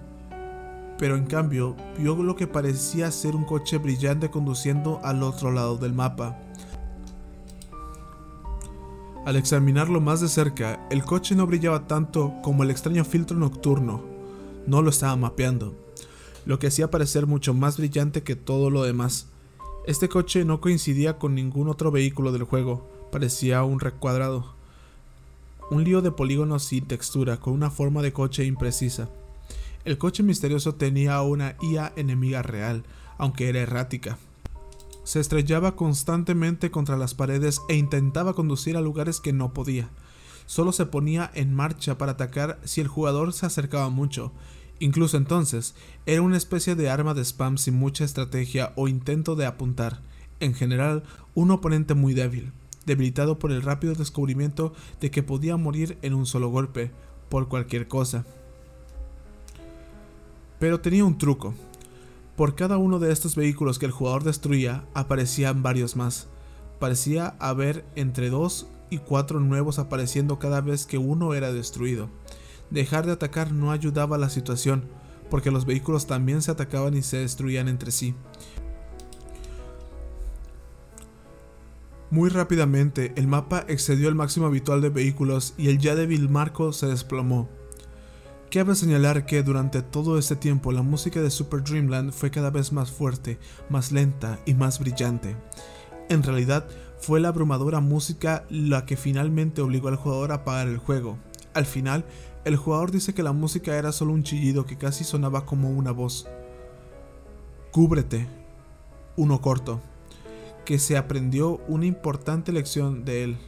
pero 0.98 1.16
en 1.16 1.26
cambio 1.26 1.74
vio 1.98 2.14
lo 2.14 2.36
que 2.36 2.46
parecía 2.46 3.10
ser 3.10 3.34
un 3.34 3.44
coche 3.44 3.78
brillante 3.78 4.30
conduciendo 4.30 5.00
al 5.02 5.22
otro 5.22 5.50
lado 5.50 5.76
del 5.76 5.92
mapa. 5.92 6.38
Al 9.24 9.36
examinarlo 9.36 10.00
más 10.00 10.20
de 10.20 10.28
cerca, 10.28 10.86
el 10.90 11.04
coche 11.04 11.34
no 11.34 11.46
brillaba 11.46 11.86
tanto 11.86 12.32
como 12.42 12.62
el 12.62 12.70
extraño 12.70 13.04
filtro 13.04 13.36
nocturno. 13.36 14.02
No 14.66 14.82
lo 14.82 14.90
estaba 14.90 15.16
mapeando 15.16 15.74
lo 16.44 16.58
que 16.58 16.66
hacía 16.66 16.90
parecer 16.90 17.26
mucho 17.26 17.54
más 17.54 17.76
brillante 17.76 18.22
que 18.22 18.36
todo 18.36 18.70
lo 18.70 18.82
demás. 18.82 19.28
Este 19.84 20.08
coche 20.08 20.44
no 20.44 20.60
coincidía 20.60 21.18
con 21.18 21.34
ningún 21.34 21.68
otro 21.68 21.90
vehículo 21.90 22.30
del 22.30 22.44
juego, 22.44 22.88
parecía 23.10 23.64
un 23.64 23.80
recuadrado. 23.80 24.54
Un 25.72 25.82
lío 25.82 26.02
de 26.02 26.12
polígonos 26.12 26.62
sin 26.62 26.86
textura, 26.86 27.38
con 27.38 27.52
una 27.52 27.68
forma 27.68 28.00
de 28.00 28.12
coche 28.12 28.44
imprecisa. 28.44 29.08
El 29.84 29.98
coche 29.98 30.22
misterioso 30.22 30.76
tenía 30.76 31.20
una 31.22 31.56
IA 31.60 31.92
enemiga 31.96 32.42
real, 32.42 32.84
aunque 33.18 33.48
era 33.48 33.58
errática. 33.58 34.18
Se 35.02 35.18
estrellaba 35.18 35.74
constantemente 35.74 36.70
contra 36.70 36.96
las 36.96 37.14
paredes 37.14 37.60
e 37.68 37.74
intentaba 37.74 38.34
conducir 38.34 38.76
a 38.76 38.80
lugares 38.80 39.20
que 39.20 39.32
no 39.32 39.52
podía. 39.52 39.88
Solo 40.46 40.70
se 40.70 40.86
ponía 40.86 41.28
en 41.34 41.52
marcha 41.52 41.98
para 41.98 42.12
atacar 42.12 42.60
si 42.62 42.80
el 42.80 42.86
jugador 42.86 43.32
se 43.32 43.46
acercaba 43.46 43.88
mucho, 43.88 44.30
Incluso 44.82 45.16
entonces, 45.16 45.76
era 46.06 46.22
una 46.22 46.36
especie 46.36 46.74
de 46.74 46.90
arma 46.90 47.14
de 47.14 47.24
spam 47.24 47.56
sin 47.56 47.74
mucha 47.74 48.02
estrategia 48.02 48.72
o 48.74 48.88
intento 48.88 49.36
de 49.36 49.46
apuntar. 49.46 50.00
En 50.40 50.54
general, 50.54 51.04
un 51.36 51.52
oponente 51.52 51.94
muy 51.94 52.14
débil, 52.14 52.50
debilitado 52.84 53.38
por 53.38 53.52
el 53.52 53.62
rápido 53.62 53.94
descubrimiento 53.94 54.72
de 55.00 55.12
que 55.12 55.22
podía 55.22 55.56
morir 55.56 55.98
en 56.02 56.14
un 56.14 56.26
solo 56.26 56.48
golpe, 56.48 56.90
por 57.28 57.46
cualquier 57.46 57.86
cosa. 57.86 58.24
Pero 60.58 60.80
tenía 60.80 61.04
un 61.04 61.16
truco. 61.16 61.54
Por 62.34 62.56
cada 62.56 62.76
uno 62.76 62.98
de 62.98 63.12
estos 63.12 63.36
vehículos 63.36 63.78
que 63.78 63.86
el 63.86 63.92
jugador 63.92 64.24
destruía, 64.24 64.84
aparecían 64.94 65.62
varios 65.62 65.94
más. 65.94 66.26
Parecía 66.80 67.36
haber 67.38 67.84
entre 67.94 68.30
dos 68.30 68.66
y 68.90 68.98
cuatro 68.98 69.38
nuevos 69.38 69.78
apareciendo 69.78 70.40
cada 70.40 70.60
vez 70.60 70.86
que 70.86 70.98
uno 70.98 71.34
era 71.34 71.52
destruido. 71.52 72.08
Dejar 72.72 73.04
de 73.04 73.12
atacar 73.12 73.52
no 73.52 73.70
ayudaba 73.70 74.16
a 74.16 74.18
la 74.18 74.30
situación, 74.30 74.84
porque 75.28 75.50
los 75.50 75.66
vehículos 75.66 76.06
también 76.06 76.40
se 76.40 76.50
atacaban 76.50 76.96
y 76.96 77.02
se 77.02 77.18
destruían 77.18 77.68
entre 77.68 77.90
sí. 77.90 78.14
Muy 82.08 82.30
rápidamente, 82.30 83.12
el 83.16 83.26
mapa 83.26 83.66
excedió 83.68 84.08
el 84.08 84.14
máximo 84.14 84.46
habitual 84.46 84.80
de 84.80 84.88
vehículos 84.88 85.52
y 85.58 85.68
el 85.68 85.78
ya 85.78 85.94
débil 85.94 86.30
marco 86.30 86.72
se 86.72 86.86
desplomó. 86.86 87.50
Cabe 88.50 88.74
señalar 88.74 89.26
que 89.26 89.42
durante 89.42 89.82
todo 89.82 90.18
este 90.18 90.36
tiempo 90.36 90.72
la 90.72 90.82
música 90.82 91.20
de 91.20 91.30
Super 91.30 91.62
Dreamland 91.62 92.10
fue 92.12 92.30
cada 92.30 92.48
vez 92.48 92.72
más 92.72 92.90
fuerte, 92.90 93.38
más 93.68 93.92
lenta 93.92 94.38
y 94.46 94.54
más 94.54 94.78
brillante. 94.78 95.36
En 96.08 96.22
realidad, 96.22 96.66
fue 97.00 97.20
la 97.20 97.28
abrumadora 97.28 97.80
música 97.80 98.46
la 98.48 98.86
que 98.86 98.96
finalmente 98.96 99.60
obligó 99.60 99.88
al 99.88 99.96
jugador 99.96 100.32
a 100.32 100.36
apagar 100.36 100.68
el 100.68 100.78
juego. 100.78 101.18
Al 101.54 101.66
final, 101.66 102.04
el 102.44 102.56
jugador 102.56 102.90
dice 102.90 103.14
que 103.14 103.22
la 103.22 103.32
música 103.32 103.76
era 103.76 103.92
solo 103.92 104.12
un 104.12 104.24
chillido 104.24 104.66
que 104.66 104.76
casi 104.76 105.04
sonaba 105.04 105.46
como 105.46 105.70
una 105.70 105.92
voz. 105.92 106.26
Cúbrete. 107.70 108.26
Uno 109.16 109.40
corto. 109.40 109.80
Que 110.64 110.78
se 110.78 110.96
aprendió 110.96 111.60
una 111.68 111.86
importante 111.86 112.50
lección 112.50 113.04
de 113.04 113.24
él. 113.24 113.38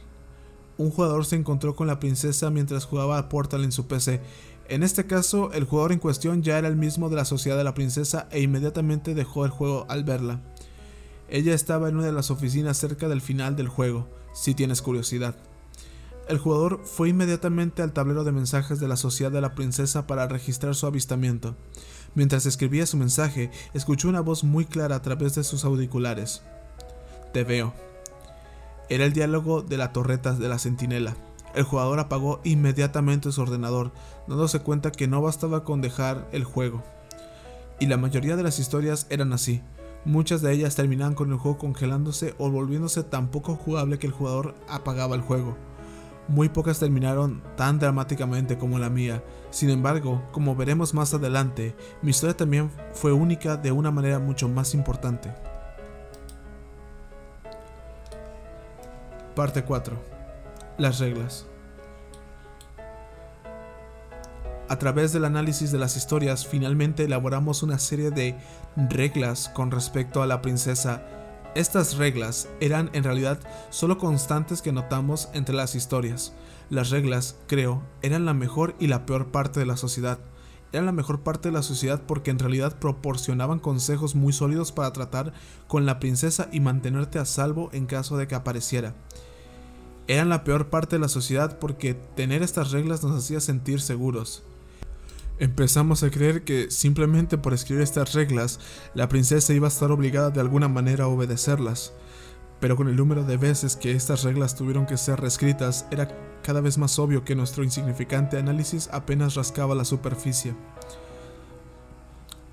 Un 0.77 0.91
jugador 0.91 1.25
se 1.25 1.35
encontró 1.35 1.75
con 1.75 1.87
la 1.87 1.99
princesa 1.99 2.49
mientras 2.49 2.85
jugaba 2.85 3.17
a 3.17 3.29
Portal 3.29 3.63
en 3.63 3.71
su 3.71 3.85
PC. 3.87 4.21
En 4.67 4.81
este 4.81 5.05
caso, 5.05 5.51
el 5.53 5.65
jugador 5.65 5.91
en 5.91 5.99
cuestión 5.99 6.41
ya 6.41 6.57
era 6.57 6.67
el 6.67 6.75
mismo 6.75 7.09
de 7.09 7.17
la 7.17 7.25
sociedad 7.25 7.57
de 7.57 7.63
la 7.63 7.73
princesa 7.73 8.27
e 8.31 8.41
inmediatamente 8.41 9.13
dejó 9.13 9.45
el 9.45 9.51
juego 9.51 9.85
al 9.89 10.03
verla. 10.03 10.41
Ella 11.29 11.53
estaba 11.53 11.89
en 11.89 11.97
una 11.97 12.05
de 12.05 12.11
las 12.11 12.31
oficinas 12.31 12.77
cerca 12.77 13.07
del 13.07 13.21
final 13.21 13.55
del 13.55 13.67
juego, 13.67 14.07
si 14.33 14.53
tienes 14.53 14.81
curiosidad. 14.81 15.35
El 16.27 16.39
jugador 16.39 16.81
fue 16.83 17.09
inmediatamente 17.09 17.83
al 17.83 17.93
tablero 17.93 18.23
de 18.23 18.31
mensajes 18.31 18.79
de 18.79 18.87
la 18.87 18.97
Sociedad 18.97 19.31
de 19.31 19.41
la 19.41 19.53
Princesa 19.53 20.07
para 20.07 20.27
registrar 20.27 20.73
su 20.73 20.87
avistamiento. 20.87 21.55
Mientras 22.15 22.47
escribía 22.47 22.87
su 22.87 22.97
mensaje, 22.97 23.51
escuchó 23.75 24.09
una 24.09 24.21
voz 24.21 24.43
muy 24.43 24.65
clara 24.65 24.95
a 24.95 25.01
través 25.03 25.35
de 25.35 25.43
sus 25.43 25.65
auriculares. 25.65 26.41
Te 27.31 27.43
veo. 27.43 27.73
Era 28.89 29.05
el 29.05 29.13
diálogo 29.13 29.61
de 29.61 29.77
la 29.77 29.93
torreta 29.93 30.33
de 30.33 30.49
la 30.49 30.57
centinela. 30.57 31.15
El 31.53 31.63
jugador 31.63 31.99
apagó 31.99 32.41
inmediatamente 32.43 33.31
su 33.31 33.41
ordenador, 33.41 33.91
dándose 34.27 34.61
cuenta 34.61 34.91
que 34.91 35.07
no 35.07 35.21
bastaba 35.21 35.63
con 35.63 35.81
dejar 35.81 36.27
el 36.31 36.43
juego. 36.43 36.83
Y 37.79 37.85
la 37.85 37.97
mayoría 37.97 38.35
de 38.35 38.43
las 38.43 38.57
historias 38.57 39.05
eran 39.11 39.31
así. 39.31 39.61
Muchas 40.05 40.41
de 40.41 40.53
ellas 40.53 40.75
terminaban 40.75 41.13
con 41.13 41.31
el 41.31 41.37
juego 41.37 41.59
congelándose 41.59 42.33
o 42.39 42.49
volviéndose 42.49 43.03
tan 43.03 43.29
poco 43.29 43.55
jugable 43.55 43.99
que 43.99 44.07
el 44.07 44.13
jugador 44.13 44.55
apagaba 44.67 45.15
el 45.15 45.21
juego. 45.21 45.55
Muy 46.27 46.49
pocas 46.49 46.79
terminaron 46.79 47.43
tan 47.55 47.77
dramáticamente 47.77 48.57
como 48.57 48.79
la 48.79 48.89
mía. 48.89 49.23
Sin 49.51 49.69
embargo, 49.69 50.23
como 50.31 50.55
veremos 50.55 50.93
más 50.93 51.13
adelante, 51.13 51.75
mi 52.01 52.09
historia 52.11 52.35
también 52.35 52.71
fue 52.93 53.11
única 53.11 53.57
de 53.57 53.71
una 53.71 53.91
manera 53.91 54.17
mucho 54.17 54.49
más 54.49 54.73
importante. 54.73 55.31
Parte 59.35 59.63
4. 59.63 59.95
Las 60.77 60.99
reglas. 60.99 61.45
A 64.67 64.79
través 64.79 65.13
del 65.13 65.25
análisis 65.25 65.71
de 65.71 65.77
las 65.77 65.95
historias, 65.95 66.47
finalmente 66.47 67.03
elaboramos 67.03 67.61
una 67.61 67.77
serie 67.77 68.09
de 68.09 68.35
reglas 68.75 69.49
con 69.49 69.69
respecto 69.69 70.23
a 70.23 70.25
la 70.25 70.41
princesa 70.41 71.03
estas 71.55 71.95
reglas 71.95 72.49
eran 72.59 72.89
en 72.91 73.05
realidad 73.05 73.39
solo 73.69 73.97
constantes 73.97 74.61
que 74.61 74.73
notamos 74.73 75.29
entre 75.33 75.55
las 75.55 75.73
historias. 75.73 76.33
Las 76.69 76.89
reglas, 76.89 77.37
creo, 77.47 77.81
eran 78.01 78.25
la 78.25 78.33
mejor 78.33 78.75
y 78.77 78.87
la 78.87 79.05
peor 79.05 79.27
parte 79.27 79.61
de 79.61 79.65
la 79.65 79.77
sociedad. 79.77 80.19
Eran 80.73 80.85
la 80.85 80.91
mejor 80.91 81.21
parte 81.21 81.47
de 81.47 81.53
la 81.53 81.63
sociedad 81.63 82.01
porque 82.05 82.31
en 82.31 82.39
realidad 82.39 82.77
proporcionaban 82.77 83.59
consejos 83.59 84.15
muy 84.15 84.33
sólidos 84.33 84.73
para 84.73 84.91
tratar 84.91 85.31
con 85.69 85.85
la 85.85 85.99
princesa 85.99 86.49
y 86.51 86.59
mantenerte 86.59 87.19
a 87.19 87.25
salvo 87.25 87.69
en 87.71 87.85
caso 87.85 88.17
de 88.17 88.27
que 88.27 88.35
apareciera. 88.35 88.93
Eran 90.07 90.27
la 90.27 90.43
peor 90.43 90.69
parte 90.69 90.97
de 90.97 90.99
la 90.99 91.07
sociedad 91.07 91.57
porque 91.57 91.93
tener 91.93 92.43
estas 92.43 92.71
reglas 92.71 93.01
nos 93.01 93.17
hacía 93.17 93.39
sentir 93.39 93.79
seguros. 93.79 94.43
Empezamos 95.37 96.01
a 96.03 96.09
creer 96.09 96.45
que 96.45 96.71
simplemente 96.71 97.37
por 97.37 97.53
escribir 97.53 97.83
estas 97.83 98.13
reglas, 98.13 98.59
la 98.93 99.09
princesa 99.09 99.53
iba 99.53 99.67
a 99.67 99.69
estar 99.69 99.91
obligada 99.91 100.29
de 100.29 100.39
alguna 100.39 100.69
manera 100.69 101.05
a 101.05 101.07
obedecerlas. 101.07 101.91
Pero 102.61 102.77
con 102.77 102.87
el 102.87 102.95
número 102.95 103.23
de 103.25 103.35
veces 103.35 103.75
que 103.75 103.91
estas 103.91 104.23
reglas 104.23 104.55
tuvieron 104.55 104.85
que 104.85 104.95
ser 104.95 105.19
reescritas, 105.19 105.87
era 105.91 106.07
cada 106.41 106.61
vez 106.61 106.77
más 106.77 106.97
obvio 106.99 107.25
que 107.25 107.35
nuestro 107.35 107.65
insignificante 107.65 108.37
análisis 108.37 108.87
apenas 108.93 109.35
rascaba 109.35 109.75
la 109.75 109.83
superficie. 109.83 110.55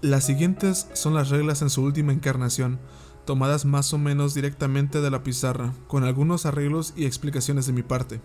Las 0.01 0.27
siguientes 0.27 0.89
son 0.95 1.15
las 1.15 1.29
reglas 1.29 1.63
en 1.63 1.71
su 1.71 1.85
última 1.85 2.13
encarnación, 2.13 2.81
tomadas 3.25 3.65
más 3.65 3.93
o 3.93 3.99
menos 3.99 4.35
directamente 4.35 5.01
de 5.01 5.11
la 5.11 5.23
pizarra, 5.23 5.73
con 5.87 6.03
algunos 6.03 6.47
arreglos 6.47 6.95
y 6.97 7.05
explicaciones 7.05 7.67
de 7.67 7.73
mi 7.73 7.85
parte. 7.85 8.21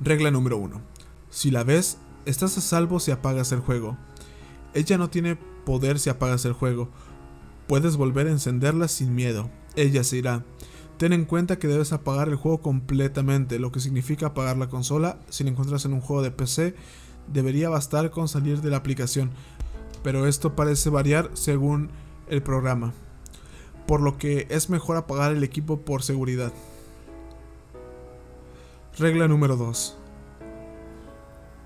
Regla 0.00 0.32
número 0.32 0.56
1. 0.56 0.80
Si 1.30 1.52
la 1.52 1.62
ves, 1.62 1.98
Estás 2.26 2.58
a 2.58 2.60
salvo 2.60 2.98
si 2.98 3.12
apagas 3.12 3.52
el 3.52 3.60
juego. 3.60 3.96
Ella 4.74 4.98
no 4.98 5.08
tiene 5.08 5.36
poder 5.64 6.00
si 6.00 6.10
apagas 6.10 6.44
el 6.44 6.52
juego. 6.52 6.88
Puedes 7.68 7.96
volver 7.96 8.26
a 8.26 8.32
encenderla 8.32 8.88
sin 8.88 9.14
miedo. 9.14 9.48
Ella 9.76 10.02
se 10.02 10.16
irá. 10.16 10.44
Ten 10.98 11.12
en 11.12 11.24
cuenta 11.24 11.58
que 11.58 11.68
debes 11.68 11.92
apagar 11.92 12.28
el 12.28 12.34
juego 12.36 12.62
completamente, 12.62 13.58
lo 13.60 13.70
que 13.70 13.80
significa 13.80 14.26
apagar 14.26 14.56
la 14.56 14.68
consola. 14.68 15.20
Si 15.28 15.44
la 15.44 15.50
encuentras 15.50 15.84
en 15.84 15.92
un 15.92 16.00
juego 16.00 16.22
de 16.22 16.32
PC, 16.32 16.74
debería 17.32 17.68
bastar 17.68 18.10
con 18.10 18.28
salir 18.28 18.60
de 18.60 18.70
la 18.70 18.78
aplicación, 18.78 19.30
pero 20.02 20.26
esto 20.26 20.56
parece 20.56 20.90
variar 20.90 21.30
según 21.34 21.90
el 22.28 22.42
programa. 22.42 22.92
por 23.86 24.00
lo 24.00 24.18
que 24.18 24.46
es 24.50 24.68
mejor 24.68 24.96
apagar 24.96 25.32
el 25.32 25.44
equipo 25.44 25.80
por 25.80 26.02
seguridad. 26.02 26.52
Regla 28.98 29.28
número 29.28 29.56
2. 29.56 29.96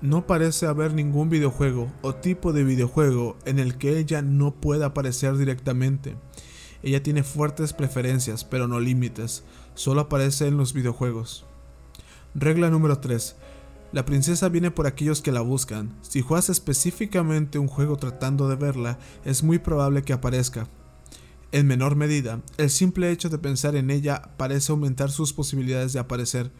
No 0.01 0.25
parece 0.25 0.65
haber 0.65 0.95
ningún 0.95 1.29
videojuego 1.29 1.91
o 2.01 2.15
tipo 2.15 2.53
de 2.53 2.63
videojuego 2.63 3.37
en 3.45 3.59
el 3.59 3.77
que 3.77 3.99
ella 3.99 4.23
no 4.23 4.55
pueda 4.55 4.87
aparecer 4.87 5.37
directamente. 5.37 6.15
Ella 6.81 7.03
tiene 7.03 7.21
fuertes 7.21 7.73
preferencias, 7.73 8.43
pero 8.43 8.67
no 8.67 8.79
límites. 8.79 9.43
Solo 9.75 10.01
aparece 10.01 10.47
en 10.47 10.57
los 10.57 10.73
videojuegos. 10.73 11.45
Regla 12.33 12.71
número 12.71 12.97
3. 12.97 13.35
La 13.91 14.05
princesa 14.05 14.49
viene 14.49 14.71
por 14.71 14.87
aquellos 14.87 15.21
que 15.21 15.31
la 15.31 15.41
buscan. 15.41 15.95
Si 16.01 16.21
juegas 16.21 16.49
específicamente 16.49 17.59
un 17.59 17.67
juego 17.67 17.97
tratando 17.97 18.49
de 18.49 18.55
verla, 18.55 18.97
es 19.23 19.43
muy 19.43 19.59
probable 19.59 20.01
que 20.01 20.13
aparezca. 20.13 20.67
En 21.51 21.67
menor 21.67 21.95
medida, 21.95 22.41
el 22.57 22.69
simple 22.69 23.11
hecho 23.11 23.29
de 23.29 23.37
pensar 23.37 23.75
en 23.75 23.91
ella 23.91 24.31
parece 24.37 24.71
aumentar 24.71 25.11
sus 25.11 25.33
posibilidades 25.33 25.93
de 25.93 25.99
aparecer. 25.99 26.51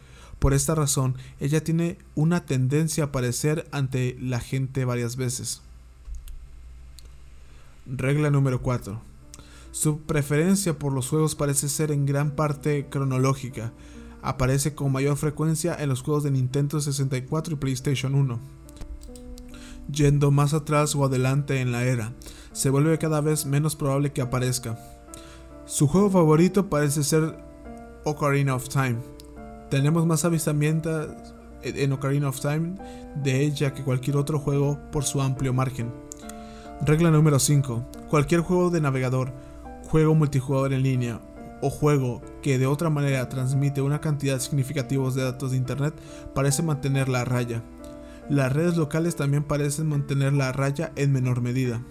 Por 0.42 0.56
esta 0.56 0.74
razón, 0.74 1.18
ella 1.40 1.64
tiene 1.64 2.00
una 2.16 2.48
tendencia 2.48 3.04
a 3.04 3.08
aparecer 3.08 3.68
ante 3.72 4.18
la 4.20 4.40
gente 4.40 4.86
varias 4.86 5.16
veces. 5.16 5.62
Regla 7.86 8.32
número 8.32 8.60
4. 8.60 9.00
Su 9.72 10.00
preferencia 10.00 10.80
por 10.80 10.94
los 10.94 11.10
juegos 11.10 11.36
parece 11.36 11.70
ser 11.70 11.92
en 11.92 12.08
gran 12.08 12.32
parte 12.32 12.88
cronológica 12.90 13.72
aparece 14.24 14.74
con 14.74 14.92
mayor 14.92 15.16
frecuencia 15.16 15.76
en 15.80 15.90
los 15.90 16.02
juegos 16.02 16.24
de 16.24 16.32
Nintendo 16.32 16.82
64 16.82 17.54
y 17.54 17.58
PlayStation 17.58 18.16
1. 18.16 18.40
Yendo 19.92 20.32
más 20.32 20.56
atrás 20.56 20.96
o 20.96 21.06
adelante 21.06 21.62
en 21.62 21.72
la 21.72 21.84
era, 21.84 22.14
se 22.52 22.72
vuelve 22.72 22.98
cada 22.98 23.22
vez 23.22 23.46
menos 23.46 23.76
probable 23.76 24.12
que 24.12 24.22
aparezca. 24.22 24.80
Su 25.68 25.88
juego 25.88 26.10
favorito 26.10 26.68
parece 26.68 27.04
ser 27.04 27.38
Ocarina 28.06 28.56
of 28.56 28.70
Time. 28.70 28.98
Tenemos 29.72 30.06
más 30.06 30.26
avistamientos 30.26 31.08
en 31.64 31.94
Ocarina 31.94 32.28
of 32.28 32.42
Time 32.42 32.76
de 33.16 33.40
ella 33.40 33.74
que 33.74 33.86
cualquier 33.86 34.18
otro 34.18 34.38
juego 34.38 34.78
por 34.92 35.06
su 35.06 35.22
amplio 35.22 35.54
margen. 35.54 35.94
Regla 36.86 37.10
número 37.10 37.40
5. 37.40 37.86
Cualquier 38.10 38.42
juego 38.42 38.70
de 38.70 38.82
navegador, 38.82 39.32
juego 39.90 40.14
multijugador 40.14 40.74
en 40.74 40.84
línea 40.84 41.22
o 41.62 41.70
juego 41.70 42.22
que 42.42 42.60
de 42.60 42.68
otra 42.68 42.90
manera 42.90 43.30
transmite 43.30 43.82
una 43.82 44.02
cantidad 44.02 44.40
significativa 44.40 45.10
de 45.10 45.24
datos 45.24 45.52
de 45.52 45.58
Internet 45.58 45.94
parece 46.36 46.64
mantener 46.64 47.08
la 47.08 47.24
raya. 47.24 47.64
Las 48.30 48.52
redes 48.52 48.76
locales 48.76 49.16
también 49.16 49.44
parecen 49.44 49.88
mantener 49.88 50.34
la 50.34 50.52
raya 50.52 50.92
en 50.98 51.14
menor 51.14 51.40
medida. 51.40 51.82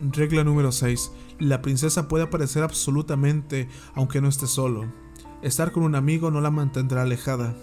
Regla 0.00 0.42
número 0.42 0.72
6. 0.72 1.12
La 1.38 1.60
princesa 1.60 2.08
puede 2.08 2.24
aparecer 2.24 2.62
absolutamente 2.62 3.68
aunque 3.94 4.22
no 4.22 4.28
esté 4.28 4.46
solo. 4.46 4.86
Estar 5.40 5.70
con 5.70 5.84
un 5.84 5.94
amigo 5.94 6.32
no 6.32 6.40
la 6.40 6.50
mantendrá 6.50 7.02
alejada. 7.02 7.54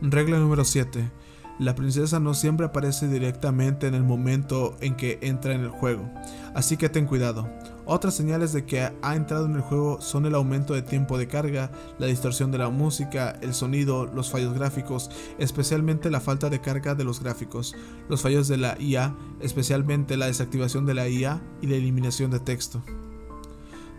Regla 0.00 0.38
número 0.38 0.64
7. 0.64 1.10
La 1.58 1.74
princesa 1.74 2.20
no 2.20 2.32
siempre 2.32 2.66
aparece 2.66 3.08
directamente 3.08 3.88
en 3.88 3.94
el 3.94 4.04
momento 4.04 4.76
en 4.80 4.94
que 4.94 5.18
entra 5.20 5.54
en 5.54 5.62
el 5.62 5.70
juego, 5.70 6.08
así 6.54 6.76
que 6.76 6.88
ten 6.88 7.06
cuidado. 7.06 7.50
Otras 7.86 8.14
señales 8.14 8.52
de 8.52 8.66
que 8.66 8.82
ha 9.02 9.16
entrado 9.16 9.46
en 9.46 9.56
el 9.56 9.62
juego 9.62 10.00
son 10.00 10.26
el 10.26 10.36
aumento 10.36 10.74
de 10.74 10.82
tiempo 10.82 11.18
de 11.18 11.26
carga, 11.26 11.72
la 11.98 12.06
distorsión 12.06 12.52
de 12.52 12.58
la 12.58 12.68
música, 12.68 13.36
el 13.40 13.52
sonido, 13.52 14.06
los 14.06 14.30
fallos 14.30 14.54
gráficos, 14.54 15.10
especialmente 15.38 16.08
la 16.08 16.20
falta 16.20 16.50
de 16.50 16.60
carga 16.60 16.94
de 16.94 17.04
los 17.04 17.20
gráficos, 17.20 17.74
los 18.08 18.22
fallos 18.22 18.46
de 18.46 18.58
la 18.58 18.80
IA, 18.80 19.16
especialmente 19.40 20.16
la 20.16 20.26
desactivación 20.26 20.86
de 20.86 20.94
la 20.94 21.08
IA 21.08 21.40
y 21.62 21.66
la 21.66 21.76
eliminación 21.76 22.30
de 22.30 22.38
texto. 22.38 22.80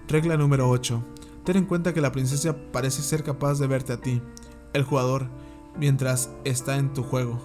Regla 0.08 0.38
número 0.38 0.70
8. 0.70 1.16
Ten 1.48 1.56
en 1.56 1.66
cuenta 1.66 1.93
que 1.93 2.02
la 2.02 2.12
princesa 2.12 2.58
parece 2.74 3.02
ser 3.02 3.24
capaz 3.24 3.58
de 3.58 3.68
verte 3.68 3.93
a 3.93 4.02
ti, 4.02 4.22
el 4.74 4.84
jugador, 4.84 5.30
mientras 5.80 6.30
está 6.43 6.76
en 6.76 6.91
tu 6.91 7.04
juego. 7.04 7.39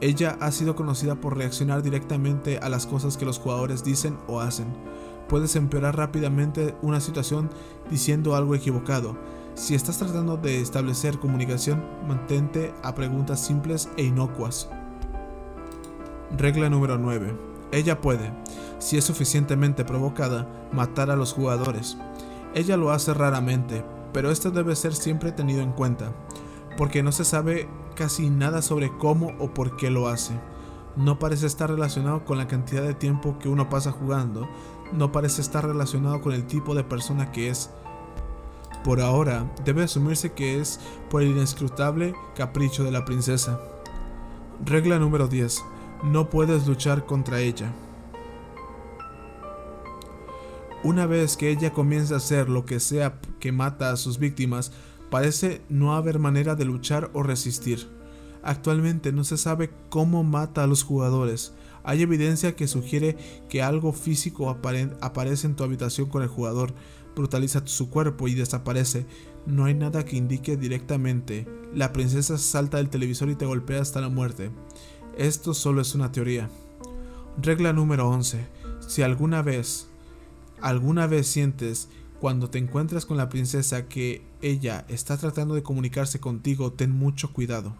Ella 0.00 0.36
ha 0.40 0.50
sido 0.50 0.74
conocida 0.74 1.14
por 1.14 1.36
reaccionar 1.36 1.80
directamente 1.80 2.58
a 2.58 2.68
las 2.68 2.88
cosas 2.88 3.16
que 3.16 3.24
los 3.24 3.38
jugadores 3.38 3.84
dicen 3.84 4.18
o 4.26 4.40
hacen 4.40 4.66
puedes 5.30 5.54
empeorar 5.54 5.96
rápidamente 5.96 6.74
una 6.82 7.00
situación 7.00 7.50
diciendo 7.88 8.34
algo 8.34 8.56
equivocado. 8.56 9.16
Si 9.54 9.76
estás 9.76 9.98
tratando 9.98 10.36
de 10.36 10.60
establecer 10.60 11.20
comunicación, 11.20 11.84
mantente 12.08 12.74
a 12.82 12.96
preguntas 12.96 13.38
simples 13.38 13.88
e 13.96 14.02
inocuas. 14.02 14.68
Regla 16.36 16.68
número 16.68 16.98
9. 16.98 17.32
Ella 17.70 18.00
puede, 18.00 18.32
si 18.80 18.96
es 18.96 19.04
suficientemente 19.04 19.84
provocada, 19.84 20.48
matar 20.72 21.12
a 21.12 21.16
los 21.16 21.32
jugadores. 21.32 21.96
Ella 22.54 22.76
lo 22.76 22.90
hace 22.90 23.14
raramente, 23.14 23.84
pero 24.12 24.30
esto 24.30 24.50
debe 24.50 24.74
ser 24.74 24.94
siempre 24.94 25.30
tenido 25.30 25.62
en 25.62 25.72
cuenta, 25.72 26.12
porque 26.76 27.02
no 27.02 27.12
se 27.12 27.24
sabe 27.24 27.68
casi 27.94 28.28
nada 28.28 28.60
sobre 28.60 28.96
cómo 28.98 29.32
o 29.38 29.54
por 29.54 29.76
qué 29.76 29.90
lo 29.90 30.08
hace. 30.08 30.34
No 30.96 31.18
parece 31.18 31.46
estar 31.46 31.70
relacionado 31.70 32.24
con 32.24 32.38
la 32.38 32.48
cantidad 32.48 32.82
de 32.82 32.94
tiempo 32.94 33.38
que 33.38 33.48
uno 33.48 33.68
pasa 33.68 33.92
jugando, 33.92 34.48
no 34.92 35.12
parece 35.12 35.40
estar 35.40 35.64
relacionado 35.64 36.20
con 36.20 36.32
el 36.32 36.46
tipo 36.46 36.74
de 36.74 36.82
persona 36.82 37.30
que 37.30 37.48
es. 37.48 37.70
Por 38.82 39.00
ahora, 39.00 39.48
debe 39.64 39.84
asumirse 39.84 40.32
que 40.32 40.60
es 40.60 40.80
por 41.08 41.22
el 41.22 41.28
inescrutable 41.28 42.14
capricho 42.34 42.82
de 42.82 42.90
la 42.90 43.04
princesa. 43.04 43.60
Regla 44.64 44.98
número 44.98 45.28
10. 45.28 45.62
No 46.04 46.30
puedes 46.30 46.66
luchar 46.66 47.06
contra 47.06 47.40
ella. 47.40 47.72
Una 50.82 51.06
vez 51.06 51.36
que 51.36 51.50
ella 51.50 51.72
comienza 51.72 52.14
a 52.14 52.18
hacer 52.18 52.48
lo 52.48 52.64
que 52.64 52.80
sea 52.80 53.20
que 53.38 53.52
mata 53.52 53.90
a 53.90 53.96
sus 53.96 54.18
víctimas, 54.18 54.72
parece 55.10 55.62
no 55.68 55.94
haber 55.94 56.18
manera 56.18 56.54
de 56.54 56.64
luchar 56.64 57.10
o 57.12 57.22
resistir. 57.22 57.88
Actualmente 58.42 59.12
no 59.12 59.24
se 59.24 59.36
sabe 59.36 59.70
cómo 59.90 60.24
mata 60.24 60.64
a 60.64 60.66
los 60.66 60.82
jugadores, 60.82 61.52
hay 61.82 62.02
evidencia 62.02 62.56
que 62.56 62.68
sugiere 62.68 63.16
que 63.48 63.62
algo 63.62 63.92
físico 63.92 64.50
aparece 64.50 65.46
en 65.46 65.56
tu 65.56 65.64
habitación 65.64 66.08
con 66.08 66.22
el 66.22 66.28
jugador, 66.28 66.74
brutaliza 67.16 67.62
su 67.66 67.90
cuerpo 67.90 68.28
y 68.28 68.34
desaparece. 68.34 69.06
No 69.46 69.64
hay 69.64 69.74
nada 69.74 70.04
que 70.04 70.16
indique 70.16 70.56
directamente. 70.56 71.48
La 71.74 71.92
princesa 71.92 72.36
salta 72.36 72.76
del 72.76 72.90
televisor 72.90 73.30
y 73.30 73.34
te 73.34 73.46
golpea 73.46 73.80
hasta 73.80 74.00
la 74.00 74.08
muerte. 74.08 74.50
Esto 75.16 75.54
solo 75.54 75.80
es 75.80 75.94
una 75.94 76.12
teoría. 76.12 76.50
Regla 77.40 77.72
número 77.72 78.08
11. 78.08 78.46
Si 78.86 79.02
alguna 79.02 79.40
vez, 79.40 79.88
alguna 80.62 81.06
vez 81.06 81.26
sientes 81.26 81.88
cuando 82.20 82.50
te 82.50 82.58
encuentras 82.58 83.06
con 83.06 83.16
la 83.16 83.28
princesa 83.28 83.88
que 83.88 84.22
ella 84.42 84.84
está 84.88 85.16
tratando 85.16 85.54
de 85.54 85.62
comunicarse 85.62 86.20
contigo, 86.20 86.72
ten 86.72 86.90
mucho 86.90 87.32
cuidado. 87.32 87.74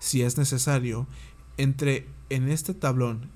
Si 0.00 0.22
es 0.22 0.36
necesario, 0.36 1.06
entre 1.56 2.08
en 2.28 2.48
este 2.48 2.74
tablón 2.74 3.30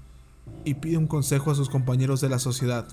y 0.64 0.74
pide 0.74 0.97
un 0.97 1.07
consejo 1.07 1.51
a 1.51 1.55
sus 1.55 1.68
compañeros 1.68 2.20
de 2.20 2.28
la 2.28 2.39
sociedad. 2.39 2.89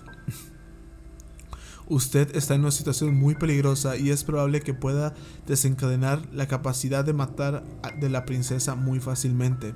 Usted 1.88 2.36
está 2.36 2.54
en 2.54 2.62
una 2.62 2.72
situación 2.72 3.16
muy 3.16 3.34
peligrosa 3.34 3.98
y 3.98 4.12
es 4.12 4.24
probable 4.24 4.62
que 4.62 4.76
pueda 4.76 5.16
desencadenar 5.48 6.22
la 6.32 6.48
capacidad 6.48 7.04
de 7.04 7.14
matar 7.14 7.64
de 8.00 8.10
la 8.10 8.26
princesa 8.26 8.76
muy 8.76 9.00
fácilmente. 9.00 9.74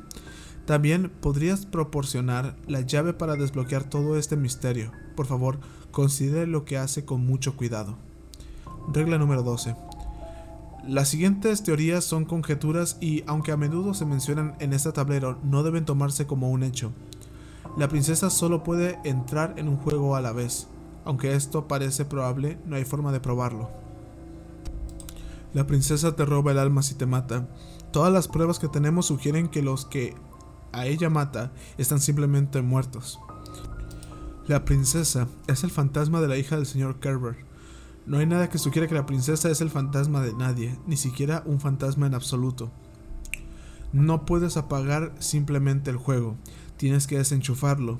También 0.67 1.09
podrías 1.09 1.65
proporcionar 1.65 2.55
la 2.67 2.81
llave 2.81 3.13
para 3.13 3.35
desbloquear 3.35 3.83
todo 3.83 4.15
este 4.15 4.37
misterio. 4.37 4.91
Por 5.15 5.25
favor, 5.25 5.59
considere 5.93 6.47
lo 6.47 6.65
que 6.65 6.77
hace 6.77 7.05
con 7.05 7.25
mucho 7.25 7.55
cuidado. 7.55 7.95
Regla 8.91 9.17
número 9.17 9.43
12. 9.43 9.75
Las 10.85 11.07
siguientes 11.07 11.63
teorías 11.63 12.03
son 12.03 12.25
conjeturas 12.25 12.97
y, 12.99 13.23
aunque 13.27 13.53
a 13.53 13.57
menudo 13.57 13.93
se 13.93 14.05
mencionan 14.05 14.55
en 14.59 14.73
este 14.73 14.91
tablero, 14.91 15.39
no 15.43 15.63
deben 15.63 15.85
tomarse 15.85 16.27
como 16.27 16.51
un 16.51 16.63
hecho. 16.63 16.91
La 17.77 17.87
princesa 17.87 18.29
solo 18.29 18.63
puede 18.63 18.99
entrar 19.05 19.53
en 19.57 19.69
un 19.69 19.77
juego 19.77 20.17
a 20.17 20.21
la 20.21 20.33
vez. 20.33 20.67
Aunque 21.05 21.35
esto 21.35 21.67
parece 21.67 22.03
probable, 22.03 22.57
no 22.65 22.75
hay 22.75 22.83
forma 22.83 23.13
de 23.13 23.21
probarlo. 23.21 23.69
La 25.53 25.67
princesa 25.67 26.15
te 26.15 26.25
roba 26.25 26.51
el 26.51 26.59
alma 26.59 26.81
si 26.81 26.95
te 26.95 27.05
mata. 27.05 27.47
Todas 27.91 28.11
las 28.11 28.27
pruebas 28.27 28.57
que 28.57 28.67
tenemos 28.67 29.05
sugieren 29.05 29.47
que 29.47 29.61
los 29.61 29.85
que 29.85 30.15
a 30.71 30.87
ella 30.87 31.09
mata 31.09 31.53
están 31.77 32.01
simplemente 32.01 32.61
muertos. 32.63 33.19
La 34.45 34.65
princesa 34.65 35.29
es 35.47 35.63
el 35.63 35.71
fantasma 35.71 36.19
de 36.19 36.27
la 36.27 36.37
hija 36.37 36.57
del 36.57 36.65
señor 36.65 36.99
Kerber. 36.99 37.37
No 38.05 38.17
hay 38.17 38.25
nada 38.25 38.49
que 38.49 38.57
sugiera 38.57 38.89
que 38.89 38.93
la 38.93 39.05
princesa 39.05 39.49
es 39.49 39.61
el 39.61 39.69
fantasma 39.69 40.21
de 40.21 40.33
nadie, 40.33 40.77
ni 40.85 40.97
siquiera 40.97 41.43
un 41.45 41.61
fantasma 41.61 42.07
en 42.07 42.13
absoluto. 42.13 42.69
No 43.93 44.25
puedes 44.25 44.57
apagar 44.57 45.15
simplemente 45.19 45.91
el 45.91 45.95
juego, 45.95 46.35
tienes 46.75 47.07
que 47.07 47.17
desenchufarlo. 47.17 47.99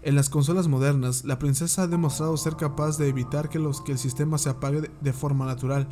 En 0.00 0.14
las 0.14 0.30
consolas 0.30 0.68
modernas, 0.68 1.24
la 1.24 1.38
princesa 1.38 1.82
ha 1.82 1.86
demostrado 1.86 2.34
ser 2.38 2.56
capaz 2.56 2.96
de 2.96 3.08
evitar 3.08 3.50
que, 3.50 3.58
los, 3.58 3.82
que 3.82 3.92
el 3.92 3.98
sistema 3.98 4.38
se 4.38 4.48
apague 4.48 4.90
de 5.02 5.12
forma 5.12 5.44
natural, 5.44 5.86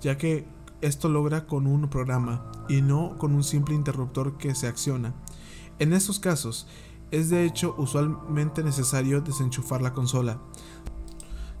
ya 0.00 0.16
que 0.18 0.46
esto 0.82 1.08
logra 1.08 1.46
con 1.46 1.66
un 1.66 1.90
programa 1.90 2.48
y 2.68 2.80
no 2.80 3.18
con 3.18 3.34
un 3.34 3.42
simple 3.42 3.74
interruptor 3.74 4.38
que 4.38 4.54
se 4.54 4.68
acciona. 4.68 5.14
En 5.80 5.92
estos 5.92 6.20
casos, 6.20 6.68
es 7.12 7.30
de 7.30 7.44
hecho 7.44 7.74
usualmente 7.78 8.64
necesario 8.64 9.20
desenchufar 9.20 9.80
la 9.80 9.92
consola. 9.92 10.40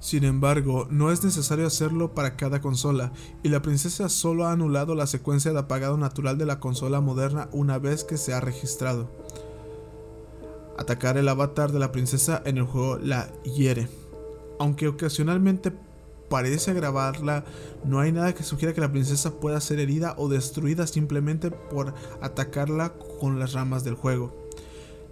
Sin 0.00 0.24
embargo, 0.24 0.88
no 0.90 1.12
es 1.12 1.22
necesario 1.22 1.64
hacerlo 1.64 2.12
para 2.12 2.36
cada 2.36 2.60
consola, 2.60 3.12
y 3.44 3.50
la 3.50 3.62
princesa 3.62 4.08
solo 4.08 4.46
ha 4.46 4.52
anulado 4.52 4.96
la 4.96 5.06
secuencia 5.06 5.52
de 5.52 5.60
apagado 5.60 5.96
natural 5.96 6.38
de 6.38 6.46
la 6.46 6.58
consola 6.58 7.00
moderna 7.00 7.48
una 7.52 7.78
vez 7.78 8.02
que 8.02 8.16
se 8.16 8.34
ha 8.34 8.40
registrado. 8.40 9.08
Atacar 10.76 11.18
el 11.18 11.28
avatar 11.28 11.70
de 11.70 11.78
la 11.78 11.92
princesa 11.92 12.42
en 12.44 12.58
el 12.58 12.64
juego 12.64 12.98
la 12.98 13.30
hiere. 13.44 13.88
Aunque 14.58 14.88
ocasionalmente 14.88 15.72
parece 16.28 16.72
agravarla, 16.72 17.44
no 17.84 18.00
hay 18.00 18.10
nada 18.10 18.34
que 18.34 18.42
sugiera 18.42 18.74
que 18.74 18.80
la 18.80 18.90
princesa 18.90 19.38
pueda 19.38 19.60
ser 19.60 19.78
herida 19.78 20.14
o 20.18 20.28
destruida 20.28 20.88
simplemente 20.88 21.52
por 21.52 21.94
atacarla 22.20 22.94
con 23.20 23.38
las 23.38 23.52
ramas 23.52 23.84
del 23.84 23.94
juego. 23.94 24.41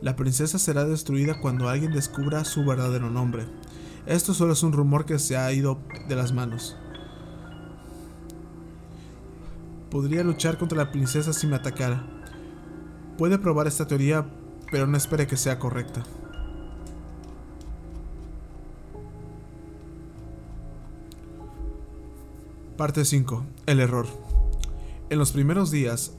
La 0.03 0.16
princesa 0.16 0.59
será 0.59 0.84
destruida 0.86 1.40
cuando 1.40 1.68
alguien 1.68 1.92
descubra 1.92 2.44
su 2.44 2.64
verdadero 2.64 3.11
nombre. 3.11 3.46
Esto 4.07 4.32
solo 4.32 4.55
es 4.55 4.62
un 4.62 4.72
rumor 4.72 5.05
que 5.05 5.18
se 5.18 5.36
ha 5.36 5.53
ido 5.53 5.78
de 6.09 6.16
las 6.16 6.32
manos. 6.32 6.76
Podría 9.90 10.24
luchar 10.24 10.57
contra 10.57 10.78
la 10.78 10.90
princesa 10.90 11.32
si 11.34 11.46
me 11.46 11.57
atacara. 11.57 12.07
Puede 13.18 13.38
probar 13.38 13.66
esta 13.66 13.86
teoría, 13.86 14.26
pero 14.70 14.86
no 14.86 14.96
espere 14.96 15.26
que 15.26 15.36
sea 15.36 15.59
correcta. 15.59 16.03
Parte 22.78 23.05
5. 23.05 23.44
El 23.66 23.80
error. 23.80 24.07
En 25.11 25.18
los 25.18 25.32
primeros 25.32 25.70
días, 25.70 26.14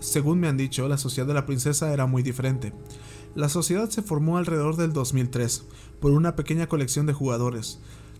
según 0.00 0.40
me 0.40 0.48
han 0.48 0.56
dicho, 0.56 0.88
la 0.88 0.98
sociedad 0.98 1.28
de 1.28 1.34
la 1.34 1.46
princesa 1.46 1.92
era 1.92 2.06
muy 2.06 2.24
diferente. 2.24 2.72
La 3.36 3.48
sociedad 3.48 3.88
se 3.90 4.02
formó 4.02 4.38
alrededor 4.38 4.74
del 4.74 4.92
2003 4.92 5.62
por 6.00 6.10
una 6.10 6.34
pequeña 6.34 6.68
colección 6.68 7.06
de 7.06 7.12
jugadores, 7.12 7.78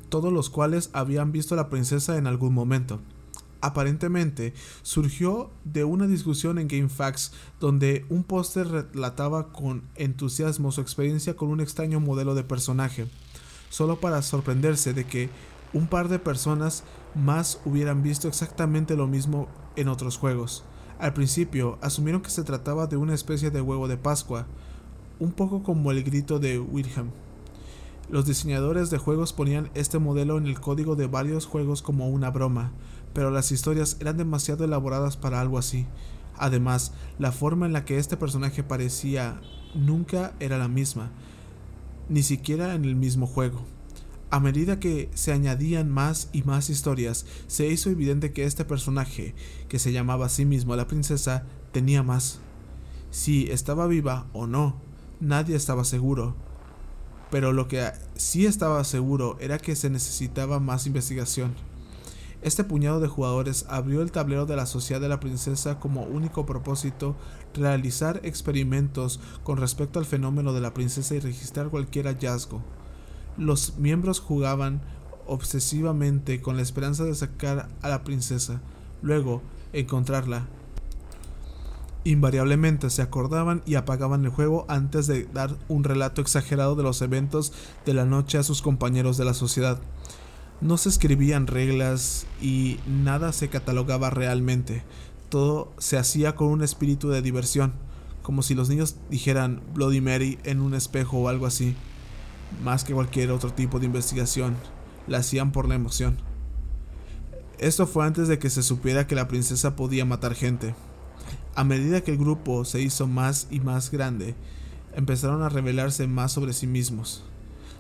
todos 0.09 0.33
los 0.33 0.51
cuales 0.51 0.89
habían 0.93 1.33
visto 1.33 1.55
a 1.55 1.57
la 1.57 1.69
princesa 1.69 2.17
en 2.17 2.29
algún 2.29 2.55
momento. 2.55 3.01
Aparentemente 3.61 4.55
surgió 4.83 5.51
de 5.65 5.83
una 5.83 6.07
discusión 6.07 6.59
en 6.59 6.69
GameFAQs 6.69 7.33
donde 7.59 8.07
un 8.09 8.23
póster 8.23 8.69
relataba 8.69 9.53
con 9.53 9.83
entusiasmo 9.97 10.71
su 10.71 10.81
experiencia 10.81 11.35
con 11.35 11.49
un 11.49 11.61
extraño 11.61 11.99
modelo 11.99 12.37
de 12.37 12.45
personaje, 12.45 13.09
solo 13.69 13.99
para 13.99 14.23
sorprenderse 14.23 14.95
de 14.95 15.07
que 15.07 15.29
un 15.73 15.89
par 15.89 16.09
de 16.09 16.21
personas 16.21 16.85
más 17.17 17.61
hubieran 17.65 18.05
visto 18.05 18.29
exactamente 18.29 18.95
lo 18.95 19.09
mismo 19.09 19.49
en 19.75 19.89
otros 19.89 20.17
juegos. 20.19 20.63
Al 21.01 21.15
principio 21.15 21.79
asumieron 21.81 22.23
que 22.23 22.31
se 22.31 22.45
trataba 22.45 22.87
de 22.87 22.97
una 22.97 23.15
especie 23.15 23.51
de 23.51 23.61
huevo 23.61 23.89
de 23.89 23.97
Pascua, 23.97 24.47
un 25.21 25.33
poco 25.33 25.63
como 25.63 25.93
el 25.93 26.03
grito 26.03 26.41
de 26.41 26.59
Wilhelm. 26.59 27.11
Los 28.11 28.27
diseñadores 28.27 28.91
de 28.91 28.99
juegos 28.99 29.33
ponían 29.33 29.71
este 29.75 30.01
modelo 30.01 30.37
en 30.37 30.47
el 30.47 30.61
código 30.61 30.97
de 30.97 31.07
varios 31.07 31.47
juegos 31.47 31.83
como 31.83 32.09
una 32.09 32.31
broma, 32.31 32.73
pero 33.13 33.31
las 33.31 33.53
historias 33.53 33.97
eran 34.01 34.17
demasiado 34.17 34.65
elaboradas 34.65 35.17
para 35.17 35.41
algo 35.41 35.59
así. 35.59 35.87
Además, 36.37 36.93
la 37.19 37.31
forma 37.31 37.67
en 37.67 37.73
la 37.73 37.85
que 37.85 37.99
este 37.99 38.17
personaje 38.17 38.65
parecía 38.65 39.41
nunca 39.75 40.33
era 40.41 40.59
la 40.59 40.69
misma, 40.69 41.11
ni 42.09 42.23
siquiera 42.23 42.75
en 42.75 42.85
el 42.85 42.97
mismo 42.97 43.27
juego. 43.27 43.61
A 44.31 44.41
medida 44.41 44.81
que 44.81 45.11
se 45.15 45.33
añadían 45.33 45.91
más 45.91 46.31
y 46.33 46.43
más 46.43 46.71
historias, 46.71 47.27
se 47.47 47.67
hizo 47.67 47.91
evidente 47.91 48.33
que 48.33 48.45
este 48.45 48.65
personaje, 48.65 49.35
que 49.69 49.79
se 49.79 49.93
llamaba 49.93 50.27
a 50.27 50.31
sí 50.31 50.45
mismo 50.45 50.75
la 50.77 50.87
princesa, 50.87 51.45
tenía 51.73 52.03
más. 52.03 52.41
Si 53.11 53.51
estaba 53.51 53.87
viva 53.87 54.27
o 54.33 54.47
no, 54.47 54.77
nadie 55.21 55.57
estaba 55.57 55.85
seguro. 55.85 56.35
Pero 57.31 57.53
lo 57.53 57.69
que 57.69 57.93
sí 58.17 58.47
estaba 58.47 58.83
seguro 58.85 59.37
era 59.41 59.59
que 59.59 59.77
se 59.77 59.91
necesitaba 59.91 60.59
más 60.59 60.87
investigación. 60.87 61.55
Este 62.43 62.65
puñado 62.65 63.01
de 63.01 63.09
jugadores 63.09 63.67
abrió 63.69 64.01
el 64.01 64.13
tablero 64.13 64.47
de 64.47 64.57
la 64.57 64.65
Sociedad 64.65 65.01
de 65.01 65.11
la 65.11 65.21
Princesa 65.21 65.79
como 65.79 66.05
único 66.05 66.47
propósito 66.47 67.15
realizar 67.55 68.21
experimentos 68.25 69.21
con 69.45 69.59
respecto 69.59 69.99
al 69.99 70.07
fenómeno 70.07 70.55
de 70.55 70.63
la 70.63 70.73
princesa 70.73 71.15
y 71.15 71.21
registrar 71.21 71.69
cualquier 71.69 72.07
hallazgo. 72.07 72.63
Los 73.37 73.77
miembros 73.77 74.21
jugaban 74.21 74.81
obsesivamente 75.27 76.41
con 76.41 76.57
la 76.57 76.63
esperanza 76.63 77.05
de 77.05 77.15
sacar 77.15 77.69
a 77.83 77.89
la 77.89 78.05
princesa, 78.05 78.63
luego 79.03 79.43
encontrarla 79.75 80.49
Invariablemente 82.05 82.89
se 82.89 83.03
acordaban 83.03 83.63
y 83.67 83.75
apagaban 83.75 84.25
el 84.25 84.31
juego 84.31 84.65
antes 84.69 85.07
de 85.07 85.25
dar 85.35 85.57
un 85.69 85.85
relato 85.85 86.23
exagerado 86.23 86.75
de 86.75 86.83
los 86.83 87.03
eventos 87.03 87.53
de 87.85 87.93
la 87.93 88.07
noche 88.07 88.39
a 88.39 88.43
sus 88.43 88.63
compañeros 88.63 89.19
de 89.19 89.27
la 89.27 89.35
sociedad. 89.35 89.79
No 90.63 90.79
se 90.79 90.89
escribían 90.89 91.47
reglas 91.47 92.27
y 92.41 92.79
nada 92.87 93.33
se 93.33 93.49
catalogaba 93.49 94.09
realmente. 94.09 94.83
Todo 95.29 95.73
se 95.79 95.99
hacía 95.99 96.37
con 96.37 96.49
un 96.49 96.63
espíritu 96.63 97.11
de 97.11 97.21
diversión, 97.21 97.73
como 98.23 98.43
si 98.43 98.55
los 98.55 98.71
niños 98.71 98.97
dijeran 99.11 99.61
Bloody 99.75 100.01
Mary 100.01 100.39
en 100.45 100.61
un 100.61 100.75
espejo 100.75 101.19
o 101.19 101.29
algo 101.29 101.47
así. 101.47 101.77
Más 102.65 102.83
que 102.83 102.95
cualquier 102.95 103.31
otro 103.31 103.53
tipo 103.53 103.79
de 103.79 103.87
investigación, 103.87 104.57
la 105.07 105.19
hacían 105.19 105.53
por 105.53 105.69
la 105.69 105.75
emoción. 105.75 106.17
Esto 107.59 107.87
fue 107.87 108.07
antes 108.07 108.27
de 108.27 108.39
que 108.39 108.49
se 108.49 108.63
supiera 108.63 109.07
que 109.07 109.15
la 109.15 109.29
princesa 109.29 109.77
podía 109.77 110.07
matar 110.07 110.35
gente. 110.35 110.75
A 111.55 111.65
medida 111.65 112.03
que 112.03 112.13
el 112.13 112.19
grupo 112.19 112.65
se 112.65 112.81
hizo 112.81 113.07
más 113.07 113.49
y 113.51 113.61
más 113.61 113.91
grande, 113.91 114.35
empezaron 114.95 115.43
a 115.43 115.49
revelarse 115.49 116.07
más 116.07 116.33
sobre 116.33 116.53
sí 116.53 116.67
mismos. 116.67 117.25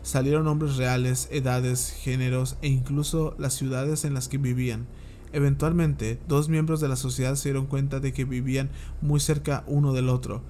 Salieron 0.03 0.45
nombres 0.45 0.77
reales, 0.77 1.29
edades, 1.31 1.91
géneros 1.91 2.57
e 2.63 2.69
incluso 2.69 3.35
las 3.39 3.55
ciudades 3.55 4.05
en 4.05 4.15
las 4.15 4.29
que 4.29 4.39
vivían. 4.39 4.87
Eventualmente, 5.33 6.19
dos 6.27 6.49
miembros 6.49 6.81
de 6.81 6.89
la 6.89 6.97
sociedad 6.97 7.37
se 7.37 7.51
dieron 7.51 7.67
cuenta 7.67 8.01
de 8.01 8.13
que 8.13 8.25
vivían 8.25 8.71
muy 9.01 9.21
cerca 9.21 9.63
uno 9.67 9.93
del 9.93 10.09
otro, 10.09 10.43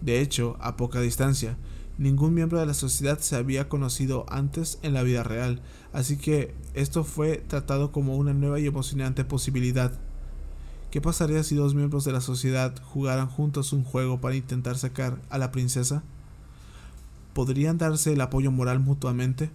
de 0.00 0.20
hecho, 0.20 0.56
a 0.60 0.76
poca 0.76 1.00
distancia. 1.00 1.56
Ningún 1.96 2.32
miembro 2.32 2.60
de 2.60 2.66
la 2.66 2.74
sociedad 2.74 3.18
se 3.18 3.34
había 3.34 3.68
conocido 3.68 4.24
antes 4.28 4.78
en 4.82 4.94
la 4.94 5.02
vida 5.02 5.24
real, 5.24 5.62
así 5.92 6.16
que 6.16 6.54
esto 6.74 7.02
fue 7.02 7.38
tratado 7.38 7.90
como 7.90 8.16
una 8.16 8.34
nueva 8.34 8.60
y 8.60 8.66
emocionante 8.66 9.24
posibilidad. 9.24 9.92
¿Qué 10.90 11.02
pasaría 11.02 11.44
si 11.44 11.54
dos 11.54 11.74
miembros 11.74 12.06
de 12.06 12.12
la 12.12 12.22
sociedad 12.22 12.74
jugaran 12.82 13.28
juntos 13.28 13.74
un 13.74 13.84
juego 13.84 14.22
para 14.22 14.36
intentar 14.36 14.78
sacar 14.78 15.20
a 15.28 15.36
la 15.36 15.52
princesa? 15.52 16.02
¿Podrían 17.34 17.76
darse 17.76 18.14
el 18.14 18.22
apoyo 18.22 18.50
moral 18.50 18.80
mutuamente? 18.80 19.50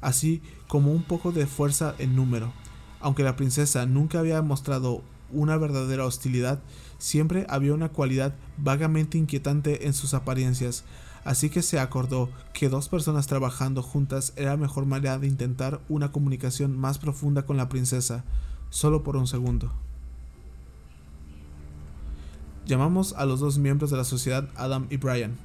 Así 0.00 0.40
como 0.68 0.92
un 0.92 1.02
poco 1.02 1.32
de 1.32 1.48
fuerza 1.48 1.96
en 1.98 2.14
número. 2.14 2.52
Aunque 3.00 3.24
la 3.24 3.34
princesa 3.34 3.86
nunca 3.86 4.20
había 4.20 4.40
mostrado 4.40 5.02
una 5.32 5.56
verdadera 5.56 6.06
hostilidad, 6.06 6.60
siempre 6.96 7.44
había 7.48 7.74
una 7.74 7.88
cualidad 7.88 8.32
vagamente 8.56 9.18
inquietante 9.18 9.88
en 9.88 9.94
sus 9.94 10.14
apariencias, 10.14 10.84
así 11.24 11.50
que 11.50 11.62
se 11.62 11.80
acordó 11.80 12.30
que 12.52 12.68
dos 12.68 12.88
personas 12.88 13.26
trabajando 13.26 13.82
juntas 13.82 14.32
era 14.36 14.52
la 14.52 14.58
mejor 14.58 14.86
manera 14.86 15.18
de 15.18 15.26
intentar 15.26 15.80
una 15.88 16.12
comunicación 16.12 16.78
más 16.78 16.98
profunda 16.98 17.46
con 17.46 17.56
la 17.56 17.68
princesa, 17.68 18.24
solo 18.70 19.02
por 19.02 19.16
un 19.16 19.26
segundo. 19.26 19.72
Llamamos 22.66 23.12
a 23.14 23.26
los 23.26 23.40
dos 23.40 23.58
miembros 23.58 23.90
de 23.90 23.96
la 23.96 24.04
sociedad 24.04 24.48
Adam 24.54 24.86
y 24.88 24.96
Brian. 24.96 25.36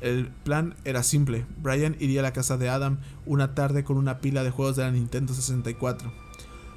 El 0.00 0.28
plan 0.44 0.74
era 0.84 1.02
simple. 1.02 1.44
Brian 1.60 1.96
iría 1.98 2.20
a 2.20 2.22
la 2.22 2.32
casa 2.32 2.56
de 2.56 2.68
Adam 2.68 2.98
una 3.24 3.54
tarde 3.54 3.82
con 3.82 3.96
una 3.96 4.18
pila 4.20 4.44
de 4.44 4.50
juegos 4.50 4.76
de 4.76 4.84
la 4.84 4.92
Nintendo 4.92 5.34
64. 5.34 6.12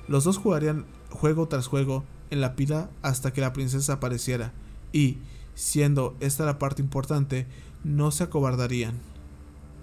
Los 0.07 0.23
dos 0.23 0.37
jugarían 0.37 0.85
juego 1.11 1.47
tras 1.47 1.67
juego 1.67 2.03
en 2.31 2.41
la 2.41 2.55
pila 2.55 2.89
hasta 3.03 3.31
que 3.31 3.41
la 3.41 3.53
princesa 3.53 3.93
apareciera 3.93 4.53
y, 4.91 5.17
siendo 5.53 6.15
esta 6.19 6.45
la 6.45 6.57
parte 6.57 6.81
importante, 6.81 7.45
no 7.83 8.09
se 8.11 8.23
acobardarían. 8.23 8.97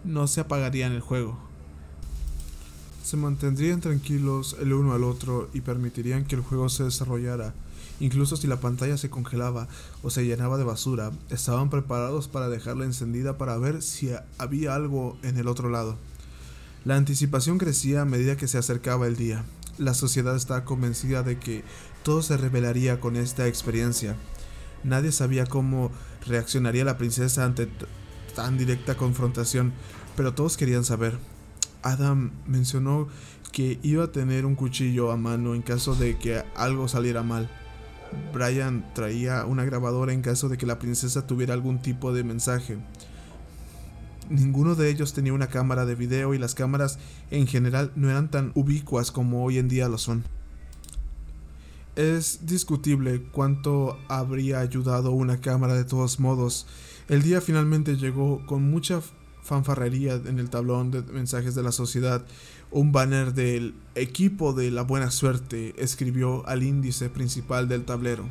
No 0.04 0.26
se 0.26 0.40
apagarían 0.40 0.92
el 0.92 1.00
juego. 1.00 1.38
Se 3.04 3.16
mantendrían 3.16 3.80
tranquilos 3.80 4.56
el 4.60 4.72
uno 4.72 4.94
al 4.94 5.04
otro 5.04 5.48
y 5.54 5.60
permitirían 5.60 6.24
que 6.24 6.34
el 6.34 6.42
juego 6.42 6.68
se 6.68 6.82
desarrollara 6.82 7.54
Incluso 7.98 8.36
si 8.36 8.46
la 8.46 8.60
pantalla 8.60 8.96
se 8.98 9.10
congelaba 9.10 9.68
o 10.02 10.10
se 10.10 10.24
llenaba 10.24 10.58
de 10.58 10.64
basura, 10.64 11.12
estaban 11.30 11.70
preparados 11.70 12.28
para 12.28 12.48
dejarla 12.48 12.84
encendida 12.84 13.38
para 13.38 13.56
ver 13.56 13.82
si 13.82 14.10
había 14.38 14.74
algo 14.74 15.16
en 15.22 15.38
el 15.38 15.48
otro 15.48 15.70
lado. 15.70 15.96
La 16.84 16.96
anticipación 16.96 17.58
crecía 17.58 18.02
a 18.02 18.04
medida 18.04 18.36
que 18.36 18.48
se 18.48 18.58
acercaba 18.58 19.06
el 19.06 19.16
día. 19.16 19.44
La 19.78 19.94
sociedad 19.94 20.36
estaba 20.36 20.64
convencida 20.64 21.22
de 21.22 21.38
que 21.38 21.64
todo 22.02 22.22
se 22.22 22.36
revelaría 22.36 23.00
con 23.00 23.16
esta 23.16 23.46
experiencia. 23.48 24.16
Nadie 24.84 25.10
sabía 25.10 25.46
cómo 25.46 25.90
reaccionaría 26.26 26.84
la 26.84 26.98
princesa 26.98 27.44
ante 27.44 27.68
tan 28.34 28.58
directa 28.58 28.96
confrontación, 28.96 29.72
pero 30.16 30.34
todos 30.34 30.56
querían 30.56 30.84
saber. 30.84 31.18
Adam 31.82 32.30
mencionó 32.46 33.08
que 33.52 33.78
iba 33.82 34.04
a 34.04 34.12
tener 34.12 34.44
un 34.44 34.54
cuchillo 34.54 35.10
a 35.10 35.16
mano 35.16 35.54
en 35.54 35.62
caso 35.62 35.94
de 35.94 36.18
que 36.18 36.44
algo 36.54 36.88
saliera 36.88 37.22
mal. 37.22 37.50
Brian 38.32 38.84
traía 38.94 39.44
una 39.44 39.64
grabadora 39.64 40.12
en 40.12 40.22
caso 40.22 40.48
de 40.48 40.58
que 40.58 40.66
la 40.66 40.78
princesa 40.78 41.26
tuviera 41.26 41.54
algún 41.54 41.80
tipo 41.80 42.12
de 42.12 42.24
mensaje. 42.24 42.78
Ninguno 44.28 44.74
de 44.74 44.90
ellos 44.90 45.12
tenía 45.12 45.32
una 45.32 45.46
cámara 45.46 45.86
de 45.86 45.94
video 45.94 46.34
y 46.34 46.38
las 46.38 46.54
cámaras 46.54 46.98
en 47.30 47.46
general 47.46 47.92
no 47.94 48.10
eran 48.10 48.30
tan 48.30 48.52
ubicuas 48.54 49.12
como 49.12 49.44
hoy 49.44 49.58
en 49.58 49.68
día 49.68 49.88
lo 49.88 49.98
son. 49.98 50.24
Es 51.94 52.44
discutible 52.46 53.22
cuánto 53.32 53.98
habría 54.08 54.60
ayudado 54.60 55.12
una 55.12 55.40
cámara 55.40 55.74
de 55.74 55.84
todos 55.84 56.20
modos. 56.20 56.66
El 57.08 57.22
día 57.22 57.40
finalmente 57.40 57.96
llegó 57.96 58.44
con 58.46 58.68
mucha 58.70 59.00
fanfarrería 59.46 60.14
en 60.14 60.38
el 60.38 60.50
tablón 60.50 60.90
de 60.90 61.02
mensajes 61.02 61.54
de 61.54 61.62
la 61.62 61.72
sociedad. 61.72 62.24
Un 62.70 62.92
banner 62.92 63.32
del 63.32 63.74
equipo 63.94 64.52
de 64.52 64.70
la 64.70 64.82
buena 64.82 65.10
suerte 65.10 65.74
escribió 65.78 66.46
al 66.46 66.62
índice 66.62 67.08
principal 67.08 67.68
del 67.68 67.84
tablero. 67.84 68.24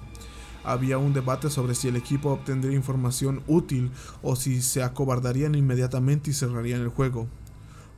Había 0.65 0.97
un 0.97 1.13
debate 1.13 1.49
sobre 1.49 1.75
si 1.75 1.87
el 1.87 1.95
equipo 1.95 2.31
obtendría 2.31 2.75
información 2.75 3.43
útil 3.47 3.91
o 4.21 4.35
si 4.35 4.61
se 4.61 4.83
acobardarían 4.83 5.55
inmediatamente 5.55 6.31
y 6.31 6.33
cerrarían 6.33 6.81
el 6.81 6.89
juego. 6.89 7.27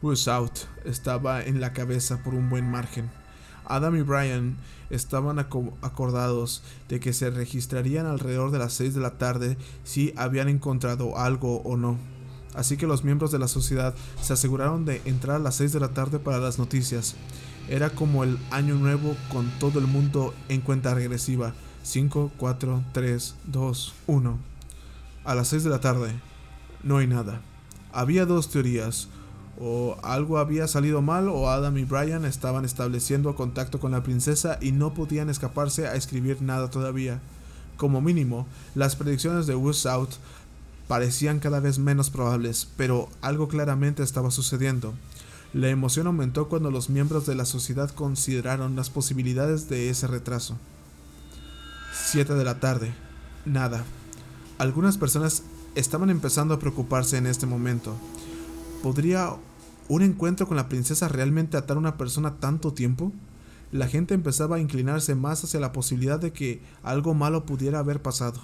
Out 0.03 0.59
estaba 0.85 1.41
en 1.41 1.59
la 1.59 1.73
cabeza 1.73 2.21
por 2.23 2.35
un 2.35 2.49
buen 2.49 2.69
margen. 2.69 3.09
Adam 3.65 3.95
y 3.95 4.01
Brian 4.01 4.57
estaban 4.89 5.39
acordados 5.39 6.63
de 6.87 6.99
que 6.99 7.13
se 7.13 7.29
registrarían 7.29 8.05
alrededor 8.05 8.51
de 8.51 8.59
las 8.59 8.73
6 8.73 8.93
de 8.93 9.01
la 9.01 9.17
tarde 9.17 9.57
si 9.83 10.13
habían 10.15 10.47
encontrado 10.49 11.17
algo 11.17 11.61
o 11.63 11.77
no. 11.77 11.97
Así 12.57 12.75
que 12.75 12.87
los 12.87 13.03
miembros 13.03 13.31
de 13.31 13.37
la 13.37 13.47
sociedad 13.47 13.93
se 14.19 14.33
aseguraron 14.33 14.83
de 14.83 15.01
entrar 15.05 15.35
a 15.35 15.39
las 15.39 15.55
6 15.55 15.73
de 15.73 15.79
la 15.79 15.89
tarde 15.89 16.17
para 16.17 16.39
las 16.39 16.57
noticias. 16.57 17.15
Era 17.69 17.91
como 17.91 18.23
el 18.23 18.39
año 18.49 18.73
nuevo 18.75 19.15
con 19.31 19.47
todo 19.59 19.77
el 19.77 19.85
mundo 19.85 20.33
en 20.49 20.61
cuenta 20.61 20.95
regresiva. 20.95 21.53
5, 21.83 22.31
4, 22.35 22.83
3, 22.93 23.35
2, 23.45 23.93
1. 24.07 24.37
A 25.23 25.35
las 25.35 25.47
6 25.49 25.65
de 25.65 25.69
la 25.69 25.79
tarde. 25.79 26.19
No 26.81 26.97
hay 26.97 27.05
nada. 27.05 27.41
Había 27.93 28.25
dos 28.25 28.49
teorías 28.49 29.07
o 29.59 29.97
algo 30.01 30.39
había 30.39 30.67
salido 30.67 31.01
mal 31.03 31.29
o 31.29 31.49
Adam 31.49 31.77
y 31.77 31.83
Brian 31.83 32.25
estaban 32.25 32.65
estableciendo 32.65 33.35
contacto 33.35 33.79
con 33.79 33.91
la 33.91 34.03
princesa 34.03 34.57
y 34.61 34.71
no 34.71 34.95
podían 34.95 35.29
escaparse 35.29 35.87
a 35.87 35.93
escribir 35.93 36.41
nada 36.41 36.71
todavía. 36.71 37.19
Como 37.75 38.01
mínimo, 38.01 38.47
las 38.73 38.95
predicciones 38.95 39.45
de 39.45 39.55
Woods 39.55 39.85
Out 39.85 40.09
parecían 40.87 41.39
cada 41.39 41.59
vez 41.59 41.79
menos 41.79 42.09
probables, 42.09 42.67
pero 42.77 43.09
algo 43.21 43.47
claramente 43.47 44.03
estaba 44.03 44.31
sucediendo. 44.31 44.93
La 45.53 45.69
emoción 45.69 46.07
aumentó 46.07 46.49
cuando 46.49 46.71
los 46.71 46.89
miembros 46.89 47.25
de 47.25 47.35
la 47.35 47.45
sociedad 47.45 47.89
consideraron 47.89 48.75
las 48.75 48.89
posibilidades 48.89 49.69
de 49.69 49.89
ese 49.89 50.07
retraso. 50.07 50.57
7 51.93 52.33
de 52.33 52.43
la 52.43 52.59
tarde. 52.59 52.93
Nada. 53.45 53.83
Algunas 54.57 54.97
personas 54.97 55.43
estaban 55.75 56.09
empezando 56.09 56.53
a 56.53 56.59
preocuparse 56.59 57.17
en 57.17 57.27
este 57.27 57.45
momento. 57.45 57.95
¿Podría 58.83 59.35
un 59.87 60.01
encuentro 60.01 60.47
con 60.47 60.57
la 60.57 60.69
princesa 60.69 61.07
realmente 61.07 61.57
atar 61.57 61.77
a 61.77 61.79
una 61.79 61.97
persona 61.97 62.35
tanto 62.39 62.73
tiempo? 62.73 63.11
La 63.71 63.87
gente 63.87 64.13
empezaba 64.13 64.57
a 64.57 64.59
inclinarse 64.59 65.15
más 65.15 65.43
hacia 65.43 65.59
la 65.59 65.73
posibilidad 65.73 66.19
de 66.19 66.31
que 66.31 66.61
algo 66.83 67.13
malo 67.13 67.45
pudiera 67.45 67.79
haber 67.79 68.01
pasado, 68.01 68.39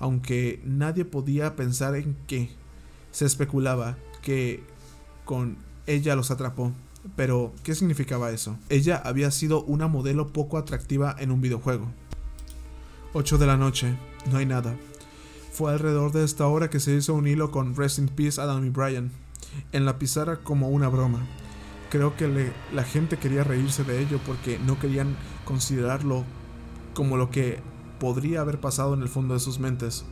aunque 0.00 0.60
nadie 0.64 1.04
podía 1.04 1.54
pensar 1.54 1.94
en 1.94 2.16
qué. 2.26 2.50
Se 3.12 3.26
especulaba 3.26 3.96
que 4.22 4.64
con 5.24 5.58
ella 5.86 6.16
los 6.16 6.30
atrapó. 6.30 6.72
Pero, 7.16 7.52
¿qué 7.62 7.74
significaba 7.74 8.30
eso? 8.30 8.58
Ella 8.68 8.96
había 8.96 9.30
sido 9.30 9.62
una 9.62 9.88
modelo 9.88 10.32
poco 10.32 10.58
atractiva 10.58 11.14
en 11.18 11.30
un 11.30 11.40
videojuego. 11.40 11.86
8 13.12 13.38
de 13.38 13.46
la 13.46 13.56
noche, 13.56 13.94
no 14.30 14.38
hay 14.38 14.46
nada. 14.46 14.76
Fue 15.52 15.72
alrededor 15.72 16.12
de 16.12 16.24
esta 16.24 16.46
hora 16.46 16.70
que 16.70 16.80
se 16.80 16.94
hizo 16.94 17.14
un 17.14 17.26
hilo 17.26 17.50
con 17.50 17.74
Rest 17.74 17.98
in 17.98 18.08
Peace 18.08 18.40
Adam 18.40 18.64
y 18.66 18.70
Brian 18.70 19.10
en 19.72 19.84
la 19.84 19.98
pizarra 19.98 20.36
como 20.36 20.68
una 20.68 20.88
broma. 20.88 21.26
Creo 21.90 22.16
que 22.16 22.52
la 22.72 22.84
gente 22.84 23.16
quería 23.16 23.42
reírse 23.42 23.82
de 23.82 24.00
ello 24.00 24.20
porque 24.24 24.58
no 24.58 24.78
querían 24.78 25.16
considerarlo 25.44 26.24
como 26.94 27.16
lo 27.16 27.30
que 27.30 27.58
podría 28.00 28.40
haber 28.40 28.58
pasado 28.58 28.94
en 28.94 29.02
el 29.02 29.08
fondo 29.08 29.34
de 29.34 29.40
sus 29.40 29.60
mentes. 29.60 30.04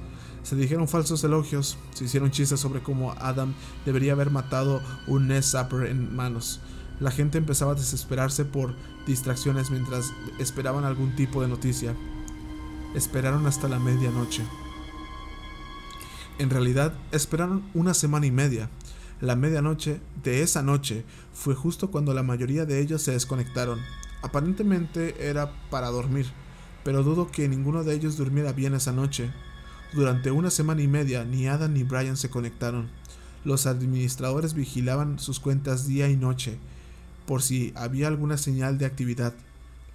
Se 0.44 0.54
dijeron 0.54 0.86
falsos 0.86 1.24
elogios, 1.24 1.76
se 1.92 2.04
hicieron 2.04 2.30
chistes 2.30 2.60
sobre 2.60 2.80
cómo 2.80 3.12
Adam 3.18 3.54
debería 3.84 4.12
haber 4.12 4.30
matado 4.30 4.80
un 5.08 5.26
Nest 5.26 5.50
Zapper 5.50 5.88
en 5.88 6.14
manos. 6.14 6.60
La 7.00 7.10
gente 7.10 7.38
empezaba 7.38 7.72
a 7.72 7.76
desesperarse 7.76 8.44
por 8.44 8.74
distracciones 9.06 9.70
mientras 9.70 10.12
esperaban 10.38 10.84
algún 10.84 11.16
tipo 11.16 11.42
de 11.42 11.48
noticia. 11.48 11.96
Esperaron 12.94 13.46
hasta 13.46 13.68
la 13.68 13.78
medianoche. 13.78 14.44
En 16.38 16.50
realidad, 16.50 16.94
esperaron 17.10 17.64
una 17.74 17.94
semana 17.94 18.26
y 18.26 18.30
media. 18.30 18.70
La 19.20 19.34
medianoche 19.34 20.00
de 20.22 20.42
esa 20.42 20.62
noche 20.62 21.04
fue 21.32 21.54
justo 21.54 21.90
cuando 21.90 22.14
la 22.14 22.22
mayoría 22.22 22.64
de 22.64 22.80
ellos 22.80 23.02
se 23.02 23.12
desconectaron. 23.12 23.80
Aparentemente 24.22 25.28
era 25.28 25.52
para 25.70 25.88
dormir, 25.88 26.26
pero 26.88 27.02
dudo 27.02 27.30
que 27.30 27.50
ninguno 27.50 27.84
de 27.84 27.94
ellos 27.94 28.16
durmiera 28.16 28.54
bien 28.54 28.72
esa 28.72 28.92
noche. 28.92 29.30
Durante 29.92 30.30
una 30.30 30.48
semana 30.48 30.80
y 30.80 30.88
media 30.88 31.22
ni 31.22 31.46
Adam 31.46 31.74
ni 31.74 31.82
Brian 31.82 32.16
se 32.16 32.30
conectaron. 32.30 32.88
Los 33.44 33.66
administradores 33.66 34.54
vigilaban 34.54 35.18
sus 35.18 35.38
cuentas 35.38 35.86
día 35.86 36.08
y 36.08 36.16
noche 36.16 36.56
por 37.26 37.42
si 37.42 37.74
había 37.76 38.08
alguna 38.08 38.38
señal 38.38 38.78
de 38.78 38.86
actividad. 38.86 39.34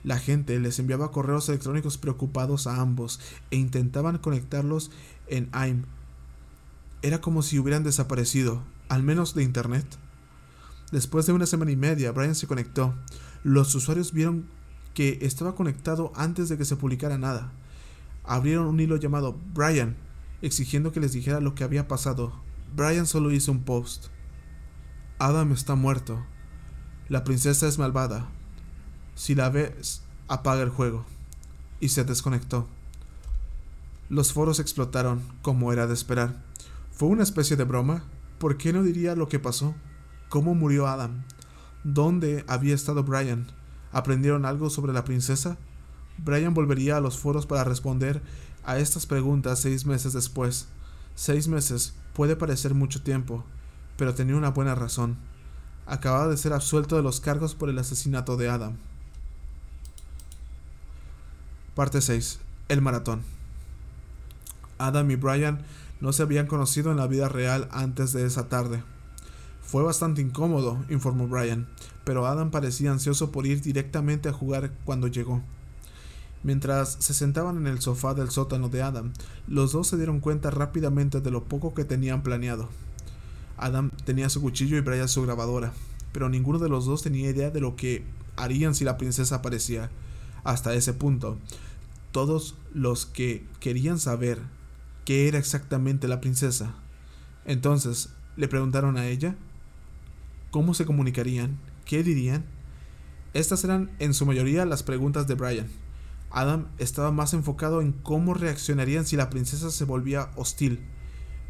La 0.04 0.20
gente 0.20 0.60
les 0.60 0.78
enviaba 0.78 1.10
correos 1.10 1.50
electrónicos 1.50 1.98
preocupados 1.98 2.68
a 2.68 2.80
ambos 2.80 3.20
e 3.50 3.56
intentaban 3.56 4.20
conectarlos 4.20 4.92
en 5.26 5.50
AIM. 5.52 5.86
Era 7.02 7.22
como 7.22 7.42
si 7.42 7.58
hubieran 7.58 7.84
desaparecido, 7.84 8.62
al 8.88 9.02
menos 9.02 9.34
de 9.34 9.42
Internet. 9.42 9.88
Después 10.92 11.26
de 11.26 11.34
una 11.34 11.48
semana 11.48 11.72
y 11.72 11.76
media, 11.76 12.12
Brian 12.12 12.36
se 12.36 12.46
conectó. 12.46 12.94
Los 13.44 13.74
usuarios 13.74 14.14
vieron 14.14 14.46
que 14.94 15.20
estaba 15.22 15.56
conectado 15.56 16.12
antes 16.16 16.50
de 16.50 16.58
que 16.58 16.66
se 16.66 16.76
publicara 16.76 17.18
nada. 17.18 17.52
Abrieron 18.24 18.68
un 18.68 18.80
hilo 18.80 18.98
llamado 18.98 19.38
Brian, 19.54 19.98
exigiendo 20.42 20.92
que 20.92 21.00
les 21.00 21.14
dijera 21.14 21.42
lo 21.42 21.56
que 21.56 21.64
había 21.64 21.88
pasado. 21.88 22.34
Brian 22.76 23.06
solo 23.06 23.32
hizo 23.32 23.52
un 23.52 23.64
post. 23.64 24.08
Adam 25.20 25.52
está 25.52 25.76
muerto. 25.76 26.24
La 27.10 27.24
princesa 27.24 27.68
es 27.68 27.78
malvada. 27.78 28.30
Si 29.16 29.36
la 29.36 29.50
ves, 29.50 30.02
apaga 30.28 30.64
el 30.64 30.70
juego. 30.70 31.06
Y 31.80 31.90
se 31.90 32.04
desconectó. 32.04 32.68
Los 34.10 34.34
foros 34.34 34.60
explotaron, 34.60 35.22
como 35.42 35.74
era 35.74 35.88
de 35.88 35.94
esperar. 35.94 36.44
¿Fue 36.92 37.10
una 37.10 37.24
especie 37.24 37.58
de 37.58 37.64
broma? 37.64 38.04
¿Por 38.38 38.58
qué 38.58 38.74
no 38.74 38.84
diría 38.84 39.16
lo 39.16 39.28
que 39.28 39.40
pasó? 39.40 39.76
¿Cómo 40.30 40.56
murió 40.56 40.88
Adam? 40.88 41.24
¿Dónde 41.84 42.44
había 42.48 42.76
estado 42.76 43.04
Brian? 43.04 43.48
¿Aprendieron 43.94 44.46
algo 44.46 44.70
sobre 44.70 44.92
la 44.92 45.06
princesa? 45.06 45.58
Brian 46.18 46.54
volvería 46.54 46.98
a 46.98 47.02
los 47.02 47.18
foros 47.18 47.46
para 47.46 47.64
responder 47.64 48.22
a 48.64 48.78
estas 48.80 49.06
preguntas 49.06 49.60
seis 49.60 49.86
meses 49.86 50.14
después. 50.14 50.68
Seis 51.16 51.48
meses 51.48 51.94
puede 52.14 52.36
parecer 52.36 52.74
mucho 52.74 53.04
tiempo, 53.04 53.44
pero 53.96 54.14
tenía 54.14 54.36
una 54.36 54.50
buena 54.50 54.76
razón. 54.76 55.18
Acababa 55.86 56.28
de 56.28 56.38
ser 56.38 56.54
absuelto 56.54 56.96
de 56.96 57.04
los 57.04 57.20
cargos 57.20 57.56
por 57.56 57.70
el 57.70 57.78
asesinato 57.78 58.36
de 58.36 58.50
Adam. 58.50 58.78
Parte 61.76 62.02
6. 62.02 62.40
El 62.70 62.82
maratón. 62.82 63.22
Adam 64.78 65.10
y 65.12 65.16
Brian 65.16 65.64
no 66.02 66.14
se 66.14 66.24
habían 66.24 66.48
conocido 66.48 66.92
en 66.92 66.98
la 66.98 67.08
vida 67.08 67.30
real 67.30 67.68
antes 67.72 68.14
de 68.14 68.26
esa 68.26 68.48
tarde. 68.50 68.84
Fue 69.62 69.82
bastante 69.82 70.22
incómodo, 70.22 70.84
informó 70.90 71.28
Brian, 71.28 71.68
pero 72.04 72.26
Adam 72.26 72.52
parecía 72.52 72.92
ansioso 72.92 73.32
por 73.32 73.46
ir 73.46 73.62
directamente 73.62 74.30
a 74.30 74.34
jugar 74.34 74.72
cuando 74.86 75.08
llegó. 75.08 75.42
Mientras 76.44 76.98
se 77.00 77.14
sentaban 77.14 77.58
en 77.58 77.68
el 77.68 77.80
sofá 77.80 78.14
del 78.14 78.30
sótano 78.30 78.68
de 78.68 78.82
Adam, 78.82 79.14
los 79.48 79.72
dos 79.72 79.88
se 79.88 79.98
dieron 79.98 80.20
cuenta 80.20 80.52
rápidamente 80.52 81.22
de 81.22 81.32
lo 81.32 81.46
poco 81.46 81.74
que 81.74 81.86
tenían 81.86 82.22
planeado. 82.22 82.68
Adam 83.58 83.92
tenía 84.04 84.30
su 84.30 84.42
cuchillo 84.42 84.76
y 84.76 84.82
Brian 84.82 85.08
su 85.08 85.22
grabadora, 85.22 85.72
pero 86.12 86.28
ninguno 86.28 86.60
de 86.60 86.68
los 86.68 86.86
dos 86.86 87.02
tenía 87.02 87.30
idea 87.30 87.50
de 87.50 87.62
lo 87.62 87.78
que 87.78 88.04
harían 88.36 88.76
si 88.76 88.84
la 88.84 88.98
princesa 88.98 89.36
aparecía. 89.36 89.90
Hasta 90.44 90.74
ese 90.74 90.94
punto, 90.94 91.38
todos 92.12 92.56
los 92.74 93.06
que 93.06 93.46
querían 93.62 93.98
saber 93.98 94.42
qué 95.06 95.30
era 95.30 95.38
exactamente 95.38 96.10
la 96.10 96.20
princesa. 96.20 96.76
Entonces, 97.46 98.10
le 98.36 98.50
preguntaron 98.50 98.98
a 98.98 99.08
ella 99.08 99.36
cómo 100.52 100.74
se 100.74 100.86
comunicarían, 100.86 101.58
qué 101.86 102.04
dirían. 102.04 102.46
Estas 103.34 103.64
eran 103.64 103.92
en 104.00 104.14
su 104.14 104.26
mayoría 104.26 104.66
las 104.66 104.84
preguntas 104.84 105.28
de 105.28 105.36
Brian. 105.36 105.68
Adam 106.30 106.68
estaba 106.78 107.12
más 107.12 107.34
enfocado 107.34 107.82
en 107.82 107.92
cómo 107.92 108.34
reaccionarían 108.34 109.06
si 109.06 109.16
la 109.16 109.30
princesa 109.30 109.70
se 109.72 109.86
volvía 109.86 110.32
hostil. 110.36 110.86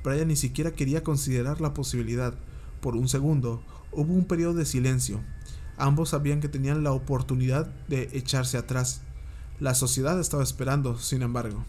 Brian 0.04 0.28
ni 0.28 0.36
siquiera 0.36 0.72
quería 0.72 1.04
considerar 1.04 1.62
la 1.62 1.74
posibilidad. 1.74 2.34
Por 2.82 2.96
un 2.96 3.08
segundo, 3.08 3.64
hubo 3.92 4.14
un 4.14 4.26
periodo 4.26 4.56
de 4.56 4.66
silencio. 4.66 5.22
Ambos 5.78 6.10
sabían 6.10 6.42
que 6.42 6.50
tenían 6.50 6.84
la 6.84 6.92
oportunidad 6.92 7.68
de 7.88 8.10
echarse 8.14 8.58
atrás. 8.58 9.02
La 9.60 9.74
sociedad 9.74 10.20
estaba 10.20 10.44
esperando, 10.44 10.98
sin 10.98 11.22
embargo. 11.22 11.66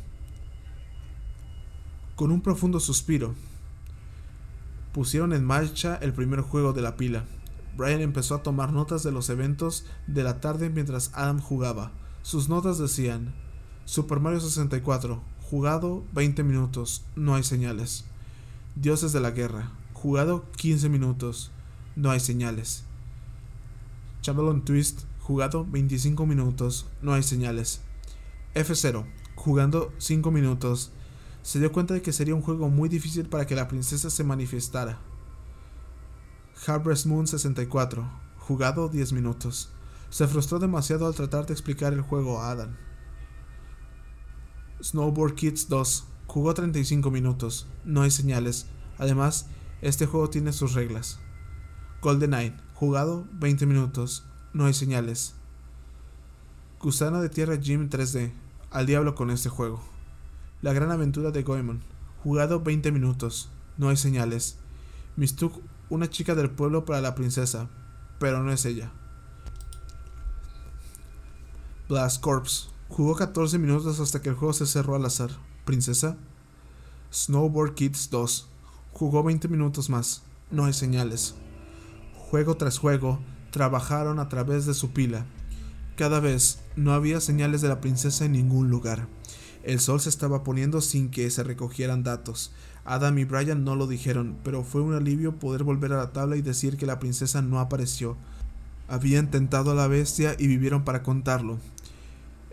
Con 2.16 2.32
un 2.32 2.40
profundo 2.40 2.80
suspiro, 2.80 3.34
pusieron 4.92 5.32
en 5.32 5.44
marcha 5.44 5.96
el 5.96 6.12
primer 6.12 6.40
juego 6.40 6.72
de 6.72 6.82
la 6.82 6.96
pila. 6.96 7.24
Brian 7.76 8.00
empezó 8.00 8.34
a 8.34 8.42
tomar 8.42 8.72
notas 8.72 9.02
de 9.02 9.12
los 9.12 9.30
eventos 9.30 9.86
de 10.06 10.22
la 10.22 10.40
tarde 10.40 10.70
mientras 10.70 11.10
Adam 11.14 11.40
jugaba. 11.40 11.92
Sus 12.22 12.48
notas 12.48 12.78
decían, 12.78 13.34
Super 13.84 14.20
Mario 14.20 14.40
64, 14.40 15.22
jugado 15.42 16.04
20 16.12 16.42
minutos, 16.42 17.04
no 17.16 17.34
hay 17.34 17.42
señales. 17.42 18.04
Dioses 18.76 19.12
de 19.12 19.20
la 19.20 19.30
Guerra, 19.30 19.72
jugado 19.92 20.44
15 20.56 20.88
minutos, 20.88 21.50
no 21.96 22.10
hay 22.10 22.20
señales. 22.20 22.84
Chameleon 24.22 24.64
Twist, 24.64 25.02
jugado 25.20 25.66
25 25.66 26.26
minutos, 26.26 26.86
no 27.02 27.12
hay 27.12 27.22
señales. 27.22 27.82
F0, 28.54 29.04
jugando 29.34 29.92
5 29.98 30.30
minutos, 30.30 30.92
se 31.42 31.58
dio 31.58 31.72
cuenta 31.72 31.92
de 31.92 32.02
que 32.02 32.12
sería 32.12 32.34
un 32.34 32.42
juego 32.42 32.70
muy 32.70 32.88
difícil 32.88 33.28
para 33.28 33.46
que 33.46 33.54
la 33.54 33.68
princesa 33.68 34.08
se 34.08 34.24
manifestara. 34.24 34.98
Harvest 36.66 37.06
Moon 37.06 37.26
64, 37.26 38.08
jugado 38.38 38.88
10 38.88 39.12
minutos. 39.12 39.68
Se 40.08 40.26
frustró 40.26 40.58
demasiado 40.58 41.06
al 41.06 41.14
tratar 41.14 41.46
de 41.46 41.52
explicar 41.52 41.92
el 41.92 42.00
juego 42.00 42.40
a 42.40 42.50
Adam. 42.50 42.74
Snowboard 44.82 45.34
Kids 45.34 45.68
2, 45.68 46.04
jugó 46.26 46.54
35 46.54 47.10
minutos, 47.10 47.66
no 47.84 48.02
hay 48.02 48.10
señales. 48.10 48.66
Además, 48.98 49.46
este 49.82 50.06
juego 50.06 50.30
tiene 50.30 50.52
sus 50.52 50.74
reglas. 50.74 51.18
GoldenEye, 52.00 52.54
jugado 52.74 53.26
20 53.32 53.66
minutos, 53.66 54.24
no 54.52 54.66
hay 54.66 54.74
señales. 54.74 55.34
Gusano 56.80 57.20
de 57.20 57.28
Tierra 57.28 57.58
Jim 57.60 57.90
3D, 57.90 58.32
al 58.70 58.86
diablo 58.86 59.14
con 59.14 59.30
este 59.30 59.48
juego. 59.48 59.82
La 60.62 60.72
gran 60.72 60.90
aventura 60.90 61.30
de 61.30 61.42
Goemon, 61.42 61.82
jugado 62.22 62.60
20 62.60 62.92
minutos, 62.92 63.50
no 63.76 63.88
hay 63.88 63.96
señales. 63.96 64.58
Mistook 65.16 65.60
una 65.88 66.08
chica 66.08 66.34
del 66.34 66.50
pueblo 66.50 66.84
para 66.84 67.00
la 67.00 67.14
princesa, 67.14 67.68
pero 68.18 68.42
no 68.42 68.52
es 68.52 68.64
ella. 68.64 68.92
Blast 71.88 72.20
Corps. 72.20 72.70
Jugó 72.88 73.16
14 73.16 73.58
minutos 73.58 74.00
hasta 74.00 74.22
que 74.22 74.28
el 74.28 74.34
juego 74.34 74.52
se 74.52 74.66
cerró 74.66 74.94
al 74.94 75.04
azar. 75.04 75.30
Princesa. 75.64 76.16
Snowboard 77.12 77.74
Kids 77.74 78.08
2. 78.10 78.48
Jugó 78.92 79.22
20 79.22 79.48
minutos 79.48 79.90
más. 79.90 80.22
No 80.50 80.64
hay 80.64 80.72
señales. 80.72 81.34
Juego 82.14 82.56
tras 82.56 82.78
juego, 82.78 83.20
trabajaron 83.50 84.18
a 84.18 84.28
través 84.28 84.66
de 84.66 84.74
su 84.74 84.92
pila. 84.92 85.26
Cada 85.96 86.20
vez 86.20 86.60
no 86.74 86.92
había 86.92 87.20
señales 87.20 87.60
de 87.60 87.68
la 87.68 87.80
princesa 87.80 88.24
en 88.24 88.32
ningún 88.32 88.70
lugar. 88.70 89.06
El 89.62 89.80
sol 89.80 90.00
se 90.00 90.08
estaba 90.08 90.42
poniendo 90.42 90.80
sin 90.80 91.10
que 91.10 91.30
se 91.30 91.42
recogieran 91.42 92.02
datos. 92.02 92.52
Adam 92.84 93.18
y 93.18 93.24
Brian 93.24 93.64
no 93.64 93.76
lo 93.76 93.86
dijeron, 93.86 94.36
pero 94.44 94.62
fue 94.62 94.82
un 94.82 94.94
alivio 94.94 95.38
poder 95.38 95.64
volver 95.64 95.92
a 95.92 95.96
la 95.96 96.12
tabla 96.12 96.36
y 96.36 96.42
decir 96.42 96.76
que 96.76 96.86
la 96.86 96.98
princesa 96.98 97.40
no 97.40 97.58
apareció. 97.58 98.16
Habían 98.88 99.30
tentado 99.30 99.70
a 99.70 99.74
la 99.74 99.88
bestia 99.88 100.36
y 100.38 100.46
vivieron 100.46 100.84
para 100.84 101.02
contarlo. 101.02 101.58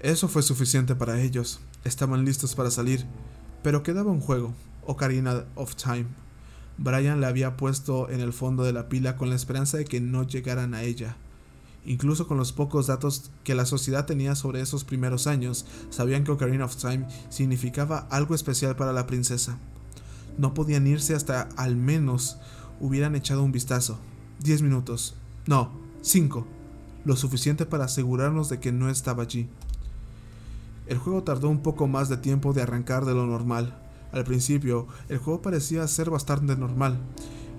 Eso 0.01 0.29
fue 0.29 0.41
suficiente 0.41 0.95
para 0.95 1.21
ellos. 1.21 1.59
Estaban 1.83 2.23
listos 2.23 2.55
para 2.55 2.71
salir. 2.71 3.05
Pero 3.61 3.83
quedaba 3.83 4.11
un 4.11 4.21
juego, 4.21 4.53
Ocarina 4.85 5.45
of 5.55 5.75
Time. 5.75 6.05
Brian 6.77 7.19
la 7.19 7.27
había 7.27 7.57
puesto 7.57 8.09
en 8.09 8.21
el 8.21 8.33
fondo 8.33 8.63
de 8.63 8.73
la 8.73 8.87
pila 8.87 9.17
con 9.17 9.29
la 9.29 9.35
esperanza 9.35 9.77
de 9.77 9.85
que 9.85 9.99
no 9.99 10.23
llegaran 10.23 10.73
a 10.73 10.83
ella. 10.83 11.17
Incluso 11.85 12.27
con 12.27 12.37
los 12.37 12.53
pocos 12.53 12.87
datos 12.87 13.31
que 13.43 13.55
la 13.55 13.65
sociedad 13.65 14.05
tenía 14.05 14.35
sobre 14.35 14.61
esos 14.61 14.83
primeros 14.83 15.27
años, 15.27 15.65
sabían 15.89 16.23
que 16.23 16.31
Ocarina 16.31 16.65
of 16.65 16.75
Time 16.75 17.05
significaba 17.29 18.07
algo 18.09 18.33
especial 18.33 18.75
para 18.75 18.93
la 18.93 19.07
princesa. 19.07 19.57
No 20.37 20.53
podían 20.53 20.87
irse 20.87 21.15
hasta 21.15 21.49
al 21.57 21.75
menos 21.75 22.37
hubieran 22.79 23.15
echado 23.15 23.43
un 23.43 23.51
vistazo. 23.51 23.99
Diez 24.39 24.61
minutos. 24.61 25.15
No, 25.45 25.71
cinco. 26.01 26.45
Lo 27.05 27.15
suficiente 27.15 27.65
para 27.65 27.85
asegurarnos 27.85 28.49
de 28.49 28.59
que 28.59 28.71
no 28.71 28.89
estaba 28.89 29.23
allí. 29.23 29.49
El 30.87 30.97
juego 30.97 31.23
tardó 31.23 31.49
un 31.49 31.61
poco 31.61 31.87
más 31.87 32.09
de 32.09 32.17
tiempo 32.17 32.53
de 32.53 32.61
arrancar 32.61 33.05
de 33.05 33.13
lo 33.13 33.25
normal. 33.25 33.77
Al 34.11 34.23
principio, 34.23 34.87
el 35.09 35.19
juego 35.19 35.41
parecía 35.41 35.87
ser 35.87 36.09
bastante 36.09 36.55
normal. 36.55 36.97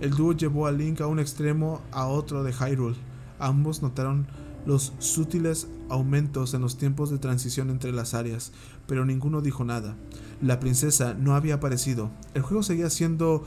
El 0.01 0.11
dúo 0.11 0.33
llevó 0.33 0.67
a 0.67 0.73
Link 0.73 1.01
a 1.01 1.07
un 1.07 1.19
extremo 1.19 1.81
a 1.93 2.07
otro 2.07 2.43
de 2.43 2.53
Hyrule. 2.53 2.97
Ambos 3.39 3.83
notaron 3.83 4.27
los 4.67 4.93
sutiles 4.99 5.69
aumentos 5.89 6.55
en 6.55 6.61
los 6.61 6.77
tiempos 6.77 7.11
de 7.11 7.19
transición 7.19 7.71
entre 7.71 7.93
las 7.93 8.15
áreas, 8.15 8.53
pero 8.87 9.05
ninguno 9.05 9.41
dijo 9.41 9.65
nada. 9.65 9.97
La 10.43 10.59
princesa 10.59 11.15
no 11.15 11.37
había 11.37 11.55
aparecido. 11.55 12.11
El 12.35 12.43
juego 12.43 12.65
seguía 12.65 12.91
siendo 12.91 13.45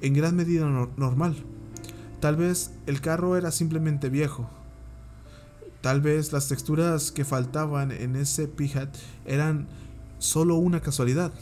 en 0.00 0.14
gran 0.14 0.34
medida 0.34 0.66
normal. 0.96 1.36
Tal 2.20 2.36
vez 2.36 2.72
el 2.86 3.00
carro 3.02 3.36
era 3.36 3.50
simplemente 3.50 4.08
viejo. 4.08 4.48
Tal 5.82 6.00
vez 6.00 6.32
las 6.32 6.48
texturas 6.48 7.12
que 7.12 7.24
faltaban 7.24 7.92
en 7.92 8.16
ese 8.16 8.48
Pijat 8.48 8.94
eran 9.26 9.68
solo 10.18 10.56
una 10.56 10.80
casualidad. 10.80 11.32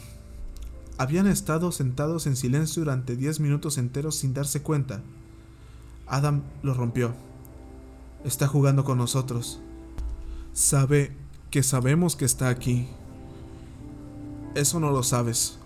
Habían 0.97 1.27
estado 1.27 1.71
sentados 1.71 2.27
en 2.27 2.35
silencio 2.35 2.83
durante 2.83 3.15
10 3.15 3.39
minutos 3.39 3.77
enteros 3.77 4.15
sin 4.15 4.33
darse 4.33 4.61
cuenta. 4.61 5.01
Adam 6.07 6.43
lo 6.61 6.73
rompió. 6.73 7.13
Está 8.25 8.47
jugando 8.47 8.83
con 8.83 8.97
nosotros. 8.97 9.61
Sabe 10.51 11.15
que 11.51 11.63
sabemos 11.63 12.17
que 12.17 12.25
está 12.25 12.49
aquí. 12.49 12.89
Eso 14.55 14.79
no 14.79 14.91
lo 14.91 15.03
sabes. 15.03 15.57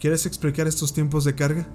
¿Quieres 0.00 0.26
explicar 0.26 0.66
estos 0.66 0.92
tiempos 0.94 1.24
de 1.24 1.34
carga? 1.34 1.66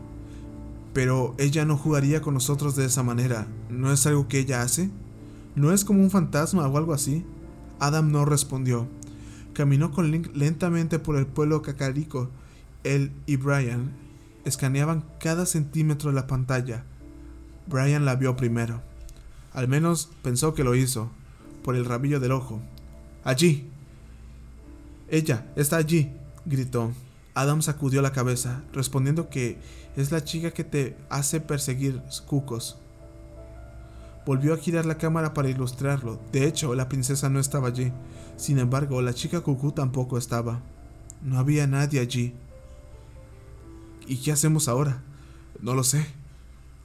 Pero 0.93 1.35
ella 1.37 1.65
no 1.65 1.77
jugaría 1.77 2.21
con 2.21 2.33
nosotros 2.33 2.75
de 2.75 2.85
esa 2.85 3.03
manera. 3.03 3.47
¿No 3.69 3.91
es 3.91 4.05
algo 4.05 4.27
que 4.27 4.39
ella 4.39 4.61
hace? 4.61 4.89
¿No 5.55 5.71
es 5.71 5.85
como 5.85 6.01
un 6.01 6.11
fantasma 6.11 6.67
o 6.67 6.77
algo 6.77 6.93
así? 6.93 7.25
Adam 7.79 8.11
no 8.11 8.25
respondió. 8.25 8.87
Caminó 9.53 9.91
con 9.91 10.11
Link 10.11 10.35
lentamente 10.35 10.99
por 10.99 11.15
el 11.15 11.27
pueblo 11.27 11.61
cacarico. 11.61 12.29
Él 12.83 13.11
y 13.25 13.35
Brian 13.35 13.91
escaneaban 14.45 15.05
cada 15.19 15.45
centímetro 15.45 16.09
de 16.09 16.15
la 16.15 16.27
pantalla. 16.27 16.83
Brian 17.67 18.05
la 18.05 18.15
vio 18.15 18.35
primero. 18.35 18.81
Al 19.53 19.67
menos 19.67 20.09
pensó 20.23 20.53
que 20.53 20.63
lo 20.63 20.75
hizo, 20.75 21.09
por 21.63 21.75
el 21.75 21.85
rabillo 21.85 22.19
del 22.19 22.31
ojo. 22.31 22.59
Allí. 23.23 23.67
Ella 25.09 25.51
está 25.57 25.75
allí, 25.75 26.11
gritó. 26.45 26.91
Adam 27.33 27.61
sacudió 27.61 28.01
la 28.01 28.11
cabeza, 28.11 28.61
respondiendo 28.73 29.29
que 29.29 29.57
es 29.95 30.11
la 30.11 30.23
chica 30.23 30.51
que 30.51 30.63
te 30.63 30.97
hace 31.09 31.39
perseguir 31.39 32.01
cucos. 32.27 32.77
Volvió 34.25 34.53
a 34.53 34.57
girar 34.57 34.85
la 34.85 34.97
cámara 34.97 35.33
para 35.33 35.49
ilustrarlo. 35.49 36.19
De 36.31 36.45
hecho, 36.45 36.75
la 36.75 36.89
princesa 36.89 37.29
no 37.29 37.39
estaba 37.39 37.69
allí. 37.69 37.91
Sin 38.37 38.59
embargo, 38.59 39.01
la 39.01 39.13
chica 39.13 39.41
cucú 39.41 39.71
tampoco 39.71 40.17
estaba. 40.17 40.59
No 41.23 41.39
había 41.39 41.67
nadie 41.67 41.99
allí. 41.99 42.33
¿Y 44.07 44.17
qué 44.17 44.31
hacemos 44.31 44.67
ahora? 44.67 45.01
No 45.61 45.73
lo 45.73 45.83
sé. 45.83 46.05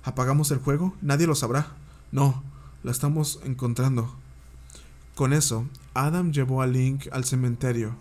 ¿Apagamos 0.03 0.51
el 0.51 0.59
juego? 0.59 0.95
Nadie 1.03 1.27
lo 1.27 1.35
sabrá. 1.35 1.73
No, 2.13 2.43
la 2.83 2.93
estamos 2.93 3.41
encontrando. 3.45 4.15
Con 5.15 5.33
eso, 5.33 5.67
Adam 5.95 6.31
llevó 6.31 6.63
a 6.63 6.67
Link 6.67 7.09
al 7.11 7.25
cementerio. 7.25 7.97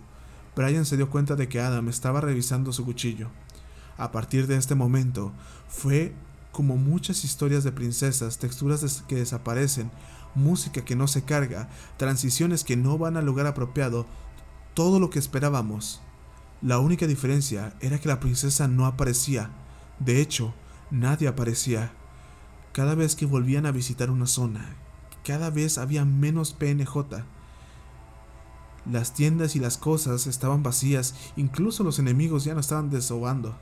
Brian 0.55 0.85
se 0.85 0.97
dio 0.97 1.09
cuenta 1.09 1.35
de 1.35 1.49
que 1.49 1.59
Adam 1.59 1.89
estaba 1.89 2.21
revisando 2.21 2.71
su 2.71 2.85
cuchillo. 2.85 3.29
A 3.97 4.11
partir 4.11 4.47
de 4.47 4.57
este 4.57 4.75
momento, 4.75 5.31
fue 5.67 6.13
como 6.51 6.77
muchas 6.77 7.25
historias 7.25 7.63
de 7.65 7.73
princesas, 7.73 8.37
texturas 8.37 9.03
que 9.07 9.15
desaparecen, 9.15 9.91
música 10.35 10.85
que 10.85 10.95
no 10.95 11.07
se 11.07 11.23
carga, 11.23 11.69
transiciones 11.97 12.63
que 12.63 12.77
no 12.77 12.97
van 12.97 13.17
al 13.17 13.25
lugar 13.25 13.47
apropiado, 13.47 14.05
todo 14.73 14.99
lo 14.99 15.09
que 15.09 15.19
esperábamos. 15.19 16.01
La 16.61 16.79
única 16.79 17.07
diferencia 17.07 17.73
era 17.81 17.99
que 17.99 18.07
la 18.07 18.19
princesa 18.19 18.67
no 18.67 18.85
aparecía. 18.85 19.49
De 19.99 20.21
hecho, 20.21 20.53
nadie 20.91 21.27
aparecía. 21.27 21.91
Cada 22.71 22.95
vez 22.95 23.15
que 23.15 23.25
volvían 23.25 23.65
a 23.65 23.71
visitar 23.71 24.09
una 24.09 24.25
zona, 24.25 24.75
cada 25.25 25.49
vez 25.49 25.77
había 25.77 26.05
menos 26.05 26.53
PNJ. 26.53 27.25
Las 28.89 29.13
tiendas 29.13 29.55
y 29.55 29.59
las 29.59 29.77
cosas 29.77 30.27
estaban 30.27 30.61
vacías, 30.61 31.15
incluso 31.35 31.83
los 31.83 31.97
enemigos 31.97 32.43
ya 32.43 32.53
no 32.53 32.59
estaban 32.59 32.89
desahogando. 32.89 33.57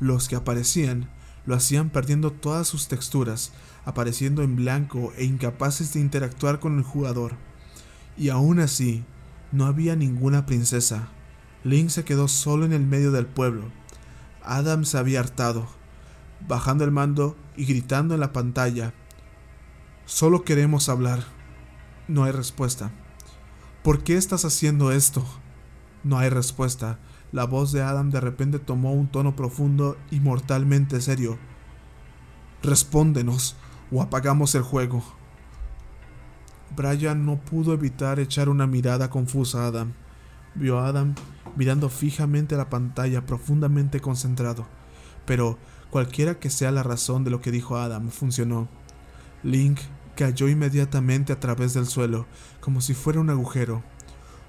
Los 0.00 0.28
que 0.28 0.36
aparecían 0.36 1.08
lo 1.46 1.54
hacían 1.54 1.90
perdiendo 1.90 2.32
todas 2.32 2.66
sus 2.66 2.88
texturas, 2.88 3.52
apareciendo 3.84 4.42
en 4.42 4.56
blanco 4.56 5.12
e 5.16 5.24
incapaces 5.24 5.92
de 5.92 6.00
interactuar 6.00 6.58
con 6.58 6.78
el 6.78 6.82
jugador. 6.84 7.34
Y 8.16 8.30
aún 8.30 8.58
así, 8.58 9.04
no 9.52 9.66
había 9.66 9.94
ninguna 9.94 10.44
princesa. 10.44 11.08
Link 11.62 11.90
se 11.90 12.04
quedó 12.04 12.26
solo 12.26 12.64
en 12.64 12.72
el 12.72 12.84
medio 12.84 13.12
del 13.12 13.26
pueblo. 13.26 13.70
Adam 14.42 14.84
se 14.84 14.98
había 14.98 15.20
hartado, 15.20 15.68
bajando 16.48 16.84
el 16.84 16.90
mando 16.90 17.36
y 17.56 17.64
gritando 17.64 18.14
en 18.14 18.20
la 18.20 18.32
pantalla. 18.32 18.92
Solo 20.04 20.42
queremos 20.42 20.88
hablar. 20.88 21.24
No 22.08 22.24
hay 22.24 22.32
respuesta. 22.32 22.90
¿Por 23.86 24.02
qué 24.02 24.16
estás 24.16 24.44
haciendo 24.44 24.90
esto? 24.90 25.24
No 26.02 26.18
hay 26.18 26.28
respuesta. 26.28 26.98
La 27.30 27.44
voz 27.44 27.70
de 27.70 27.82
Adam 27.82 28.10
de 28.10 28.18
repente 28.18 28.58
tomó 28.58 28.92
un 28.92 29.06
tono 29.06 29.36
profundo 29.36 29.96
y 30.10 30.18
mortalmente 30.18 31.00
serio. 31.00 31.38
Respóndenos 32.64 33.54
o 33.92 34.02
apagamos 34.02 34.56
el 34.56 34.62
juego. 34.62 35.04
Brian 36.74 37.24
no 37.26 37.36
pudo 37.36 37.74
evitar 37.74 38.18
echar 38.18 38.48
una 38.48 38.66
mirada 38.66 39.08
confusa 39.08 39.62
a 39.62 39.66
Adam. 39.68 39.92
Vio 40.56 40.80
a 40.80 40.88
Adam 40.88 41.14
mirando 41.54 41.88
fijamente 41.88 42.56
la 42.56 42.68
pantalla, 42.68 43.24
profundamente 43.24 44.00
concentrado. 44.00 44.66
Pero 45.26 45.58
cualquiera 45.90 46.40
que 46.40 46.50
sea 46.50 46.72
la 46.72 46.82
razón 46.82 47.22
de 47.22 47.30
lo 47.30 47.40
que 47.40 47.52
dijo 47.52 47.76
Adam, 47.76 48.08
funcionó. 48.08 48.66
Link 49.44 49.78
cayó 50.16 50.48
inmediatamente 50.48 51.32
a 51.32 51.38
través 51.38 51.74
del 51.74 51.86
suelo, 51.86 52.26
como 52.60 52.80
si 52.80 52.94
fuera 52.94 53.20
un 53.20 53.30
agujero. 53.30 53.84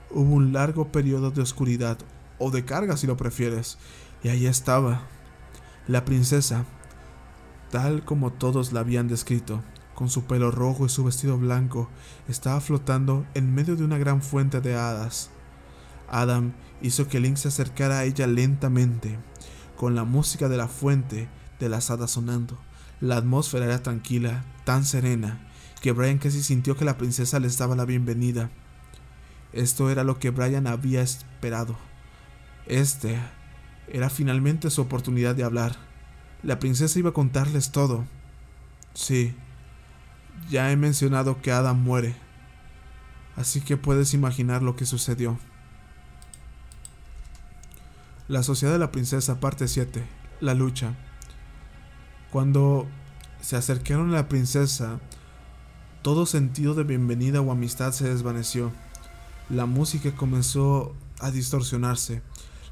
Hubo 0.09 0.34
un 0.34 0.53
largo 0.53 0.91
periodo 0.91 1.30
de 1.30 1.41
oscuridad, 1.41 1.99
o 2.39 2.49
de 2.49 2.65
carga 2.65 2.97
si 2.97 3.05
lo 3.05 3.18
prefieres, 3.18 3.78
y 4.24 4.30
ahí 4.30 4.47
estaba, 4.47 5.03
la 5.88 6.05
princesa, 6.05 6.65
tal 7.70 8.03
como 8.03 8.32
todos 8.32 8.74
la 8.74 8.80
habían 8.80 9.07
descrito, 9.07 9.61
con 9.93 10.09
su 10.09 10.24
pelo 10.24 10.51
rojo 10.51 10.86
y 10.86 10.89
su 10.89 11.03
vestido 11.03 11.38
blanco, 11.38 11.89
estaba 12.28 12.61
flotando 12.61 13.26
en 13.34 13.53
medio 13.53 13.76
de 13.76 13.84
una 13.84 13.97
gran 13.97 14.22
fuente 14.22 14.61
de 14.61 14.76
hadas. 14.76 15.30
Adam 16.09 16.53
hizo 16.82 17.07
que 17.07 17.20
Link 17.20 17.38
se 17.38 17.49
acercara 17.49 17.99
a 17.99 18.03
ella 18.05 18.28
lentamente, 18.28 19.18
con 19.76 19.95
la 19.95 20.03
música 20.03 20.49
de 20.49 20.57
la 20.57 20.68
fuente 20.68 21.28
de 21.59 21.70
las 21.70 21.91
hadas 21.91 22.11
sonando. 22.11 22.57
La 23.01 23.18
atmósfera 23.18 23.65
era 23.65 23.84
tranquila, 23.84 24.43
tan 24.63 24.86
serena, 24.86 25.47
que 25.82 25.91
Brian 25.91 26.17
casi 26.17 26.41
sintió 26.41 26.75
que 26.75 26.86
la 26.86 26.97
princesa 26.97 27.39
les 27.39 27.57
daba 27.57 27.75
la 27.75 27.86
bienvenida. 27.86 28.49
Esto 29.53 29.89
era 29.89 30.03
lo 30.03 30.19
que 30.19 30.30
Brian 30.30 30.67
había 30.67 31.01
esperado. 31.01 31.78
Este 32.65 33.17
era 33.88 34.09
finalmente 34.09 34.69
su 34.69 34.82
oportunidad 34.82 35.36
de 35.36 35.43
hablar. 35.43 35.75
La 36.43 36.59
princesa 36.59 36.99
iba 36.99 37.11
a 37.11 37.13
contarles 37.13 37.71
todo. 37.71 38.05
Sí, 38.93 39.36
ya 40.49 40.71
he 40.71 40.75
mencionado 40.75 41.41
que 41.41 41.51
Adam 41.51 41.82
muere, 41.82 42.15
así 43.36 43.61
que 43.61 43.78
puedes 43.78 44.13
imaginar 44.13 44.61
lo 44.61 44.75
que 44.75 44.86
sucedió. 44.86 45.38
La 48.28 48.43
Sociedad 48.43 48.73
de 48.73 48.80
la 48.80 48.91
Princesa, 48.91 49.39
parte 49.39 49.67
7. 49.67 50.03
La 50.41 50.53
lucha. 50.53 50.95
Cuando 52.30 52.88
se 53.41 53.55
acercaron 53.55 54.09
a 54.09 54.13
la 54.13 54.28
princesa, 54.28 54.99
todo 56.07 56.25
sentido 56.25 56.73
de 56.73 56.85
bienvenida 56.85 57.41
o 57.41 57.51
amistad 57.51 57.91
se 57.91 58.07
desvaneció. 58.07 58.71
La 59.49 59.65
música 59.65 60.15
comenzó 60.15 60.95
a 61.19 61.31
distorsionarse. 61.31 62.21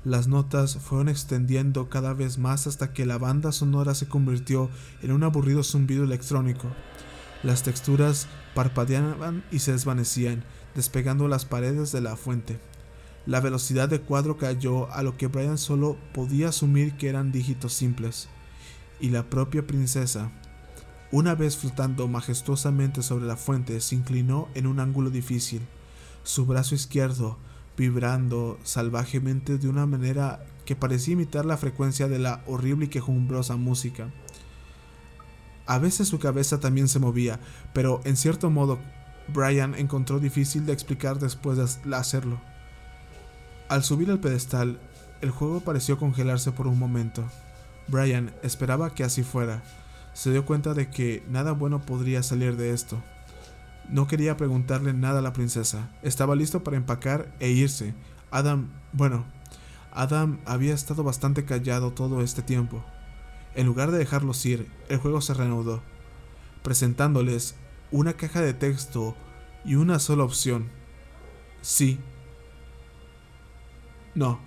Las 0.06 0.30
notas 0.30 0.78
fueron 0.78 1.10
extendiendo 1.10 1.90
cada 1.90 2.14
vez 2.14 2.38
más 2.38 2.66
hasta 2.66 2.94
que 2.94 3.06
la 3.06 3.18
banda 3.18 3.52
sonora 3.52 3.94
se 3.94 4.08
convirtió 4.08 4.70
en 5.02 5.12
un 5.12 5.22
aburrido 5.24 5.64
zumbido 5.64 6.06
electrónico. 6.06 6.70
Las 7.44 7.62
texturas 7.62 8.30
parpadeaban 8.54 9.44
y 9.52 9.60
se 9.60 9.74
desvanecían, 9.74 10.46
despegando 10.74 11.28
las 11.28 11.44
paredes 11.44 11.92
de 11.92 12.00
la 12.00 12.16
fuente. 12.16 12.58
La 13.26 13.42
velocidad 13.42 13.90
de 13.90 14.00
cuadro 14.00 14.38
cayó 14.38 14.90
a 14.94 15.04
lo 15.04 15.18
que 15.18 15.28
Brian 15.28 15.58
solo 15.58 15.98
podía 16.14 16.48
asumir 16.48 16.96
que 16.96 17.10
eran 17.10 17.34
dígitos 17.34 17.74
simples. 17.74 18.30
Y 19.02 19.10
la 19.10 19.30
propia 19.30 19.68
princesa, 19.68 20.32
una 21.16 21.34
vez 21.34 21.56
flotando 21.56 22.10
majestuosamente 22.10 23.02
sobre 23.02 23.24
la 23.24 23.38
fuente, 23.38 23.80
se 23.80 23.96
inclinó 23.96 24.50
en 24.54 24.68
un 24.68 24.82
ángulo 24.82 25.10
difícil, 25.10 25.62
su 26.24 26.46
brazo 26.46 26.76
izquierdo 26.76 27.38
vibrando 27.78 28.60
salvajemente 28.64 29.58
de 29.58 29.70
una 29.70 29.86
manera 29.86 30.46
que 30.66 30.76
parecía 30.76 31.14
imitar 31.14 31.46
la 31.46 31.56
frecuencia 31.56 32.10
de 32.10 32.20
la 32.20 32.44
horrible 32.48 32.88
y 32.88 32.90
quejumbrosa 32.90 33.56
música. 33.56 34.12
A 35.66 35.80
veces 35.80 36.10
su 36.10 36.20
cabeza 36.20 36.60
también 36.60 36.90
se 36.90 37.00
movía, 37.00 37.40
pero 37.74 38.02
en 38.04 38.18
cierto 38.18 38.50
modo 38.50 38.78
Brian 39.30 39.74
encontró 39.76 40.20
difícil 40.20 40.66
de 40.66 40.74
explicar 40.74 41.20
después 41.20 41.58
de 41.58 41.96
hacerlo. 41.96 42.42
Al 43.70 43.86
subir 43.86 44.12
al 44.12 44.20
pedestal, 44.20 44.82
el 45.22 45.32
juego 45.32 45.62
pareció 45.62 45.98
congelarse 45.98 46.52
por 46.52 46.68
un 46.68 46.78
momento. 46.78 47.24
Brian 47.88 48.34
esperaba 48.44 48.94
que 48.94 49.06
así 49.06 49.24
fuera. 49.24 49.64
Se 50.16 50.32
dio 50.32 50.48
cuenta 50.48 50.74
de 50.74 50.90
que 50.90 51.24
nada 51.30 51.52
bueno 51.52 51.86
podría 51.86 52.24
salir 52.24 52.58
de 52.58 52.72
esto. 52.72 53.04
No 53.88 54.08
quería 54.08 54.36
preguntarle 54.36 54.94
nada 54.94 55.20
a 55.20 55.22
la 55.22 55.34
princesa. 55.34 55.92
Estaba 56.02 56.36
listo 56.36 56.64
para 56.64 56.78
empacar 56.78 57.32
e 57.40 57.52
irse. 57.52 57.94
Adam, 58.32 58.72
bueno, 58.94 59.26
Adam 59.92 60.40
había 60.46 60.74
estado 60.74 61.04
bastante 61.04 61.46
callado 61.46 61.92
todo 61.92 62.24
este 62.24 62.42
tiempo. 62.42 62.84
En 63.54 63.68
lugar 63.68 63.92
de 63.92 64.00
dejarlos 64.00 64.44
ir, 64.48 64.72
el 64.90 64.98
juego 64.98 65.22
se 65.22 65.36
reanudó, 65.36 65.84
presentándoles 66.64 67.54
una 67.92 68.14
caja 68.14 68.42
de 68.42 68.56
texto 68.56 69.16
y 69.64 69.76
una 69.76 70.00
sola 70.00 70.24
opción. 70.24 70.72
Sí 71.62 72.00
no, 74.16 74.40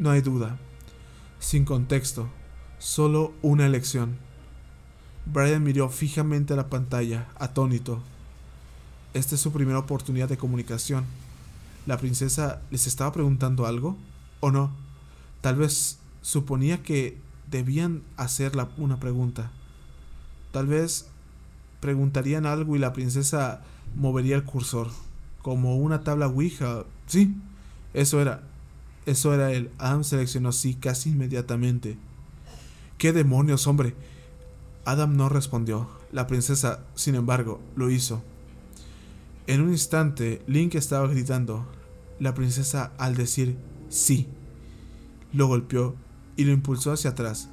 no 0.00 0.10
hay 0.10 0.20
duda. 0.22 0.58
Sin 1.38 1.64
contexto, 1.64 2.28
solo 2.78 3.32
una 3.40 3.64
elección. 3.64 4.18
Brian 5.26 5.62
miró 5.64 5.88
fijamente 5.88 6.52
a 6.52 6.56
la 6.56 6.68
pantalla, 6.68 7.26
atónito. 7.38 8.00
Esta 9.12 9.34
es 9.34 9.40
su 9.40 9.52
primera 9.52 9.78
oportunidad 9.78 10.28
de 10.28 10.38
comunicación. 10.38 11.04
¿La 11.84 11.98
princesa 11.98 12.62
les 12.70 12.86
estaba 12.86 13.12
preguntando 13.12 13.66
algo? 13.66 13.96
¿O 14.40 14.50
no? 14.50 14.70
Tal 15.40 15.56
vez 15.56 15.98
suponía 16.22 16.82
que 16.82 17.18
debían 17.50 18.02
hacer 18.16 18.52
una 18.76 19.00
pregunta. 19.00 19.50
Tal 20.52 20.66
vez 20.66 21.08
preguntarían 21.80 22.46
algo 22.46 22.76
y 22.76 22.78
la 22.78 22.92
princesa 22.92 23.62
movería 23.94 24.36
el 24.36 24.44
cursor, 24.44 24.90
como 25.42 25.76
una 25.76 26.02
tabla 26.02 26.28
Ouija. 26.28 26.84
Sí, 27.06 27.34
eso 27.94 28.20
era. 28.20 28.42
Eso 29.06 29.34
era 29.34 29.52
él. 29.52 29.70
Adam 29.78 30.04
seleccionó 30.04 30.52
sí 30.52 30.74
casi 30.74 31.10
inmediatamente. 31.10 31.96
¿Qué 32.98 33.12
demonios, 33.12 33.66
hombre? 33.66 33.94
Adam 34.86 35.16
no 35.16 35.28
respondió. 35.28 35.88
La 36.12 36.28
princesa, 36.28 36.84
sin 36.94 37.16
embargo, 37.16 37.60
lo 37.74 37.90
hizo. 37.90 38.22
En 39.48 39.60
un 39.60 39.70
instante, 39.70 40.42
Link 40.46 40.76
estaba 40.76 41.08
gritando. 41.08 41.66
La 42.20 42.34
princesa, 42.34 42.92
al 42.96 43.16
decir 43.16 43.58
sí, 43.88 44.28
lo 45.32 45.48
golpeó 45.48 45.96
y 46.36 46.44
lo 46.44 46.52
impulsó 46.52 46.92
hacia 46.92 47.10
atrás, 47.10 47.48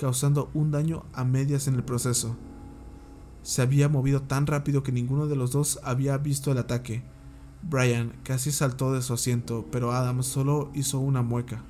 causando 0.00 0.50
un 0.54 0.70
daño 0.70 1.04
a 1.12 1.24
medias 1.24 1.68
en 1.68 1.74
el 1.74 1.84
proceso. 1.84 2.36
Se 3.42 3.60
había 3.60 3.90
movido 3.90 4.22
tan 4.22 4.46
rápido 4.46 4.82
que 4.82 4.90
ninguno 4.90 5.26
de 5.26 5.36
los 5.36 5.52
dos 5.52 5.80
había 5.82 6.16
visto 6.16 6.50
el 6.52 6.58
ataque. 6.58 7.02
Brian 7.62 8.14
casi 8.22 8.50
saltó 8.50 8.94
de 8.94 9.02
su 9.02 9.12
asiento, 9.12 9.66
pero 9.70 9.92
Adam 9.92 10.22
solo 10.22 10.70
hizo 10.74 11.00
una 11.00 11.20
mueca. 11.20 11.62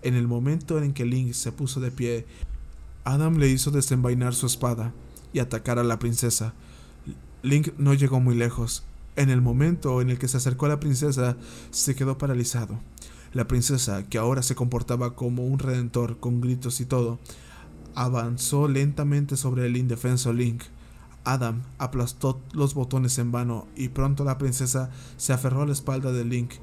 En 0.00 0.14
el 0.14 0.26
momento 0.28 0.82
en 0.82 0.94
que 0.94 1.04
Link 1.04 1.32
se 1.32 1.52
puso 1.52 1.80
de 1.80 1.90
pie, 1.90 2.26
Adam 3.06 3.36
le 3.38 3.48
hizo 3.48 3.70
desenvainar 3.70 4.34
su 4.34 4.46
espada 4.46 4.92
y 5.32 5.38
atacar 5.38 5.78
a 5.78 5.84
la 5.84 6.00
princesa. 6.00 6.54
Link 7.44 7.68
no 7.78 7.94
llegó 7.94 8.18
muy 8.18 8.34
lejos. 8.34 8.82
En 9.14 9.30
el 9.30 9.40
momento 9.40 10.00
en 10.00 10.10
el 10.10 10.18
que 10.18 10.26
se 10.26 10.38
acercó 10.38 10.66
a 10.66 10.70
la 10.70 10.80
princesa, 10.80 11.36
se 11.70 11.94
quedó 11.94 12.18
paralizado. 12.18 12.80
La 13.32 13.46
princesa, 13.46 14.08
que 14.08 14.18
ahora 14.18 14.42
se 14.42 14.56
comportaba 14.56 15.14
como 15.14 15.46
un 15.46 15.60
redentor 15.60 16.18
con 16.18 16.40
gritos 16.40 16.80
y 16.80 16.84
todo, 16.84 17.20
avanzó 17.94 18.66
lentamente 18.66 19.36
sobre 19.36 19.66
el 19.66 19.76
indefenso 19.76 20.32
Link. 20.32 20.64
Adam 21.22 21.62
aplastó 21.78 22.40
los 22.54 22.74
botones 22.74 23.18
en 23.18 23.30
vano 23.30 23.68
y 23.76 23.90
pronto 23.90 24.24
la 24.24 24.36
princesa 24.36 24.90
se 25.16 25.32
aferró 25.32 25.62
a 25.62 25.66
la 25.66 25.72
espalda 25.72 26.10
de 26.10 26.24
Link, 26.24 26.54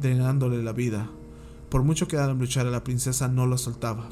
drenándole 0.00 0.64
la 0.64 0.72
vida. 0.72 1.08
Por 1.68 1.84
mucho 1.84 2.08
que 2.08 2.16
Adam 2.16 2.40
luchara, 2.40 2.72
la 2.72 2.82
princesa 2.82 3.28
no 3.28 3.46
lo 3.46 3.56
soltaba. 3.56 4.08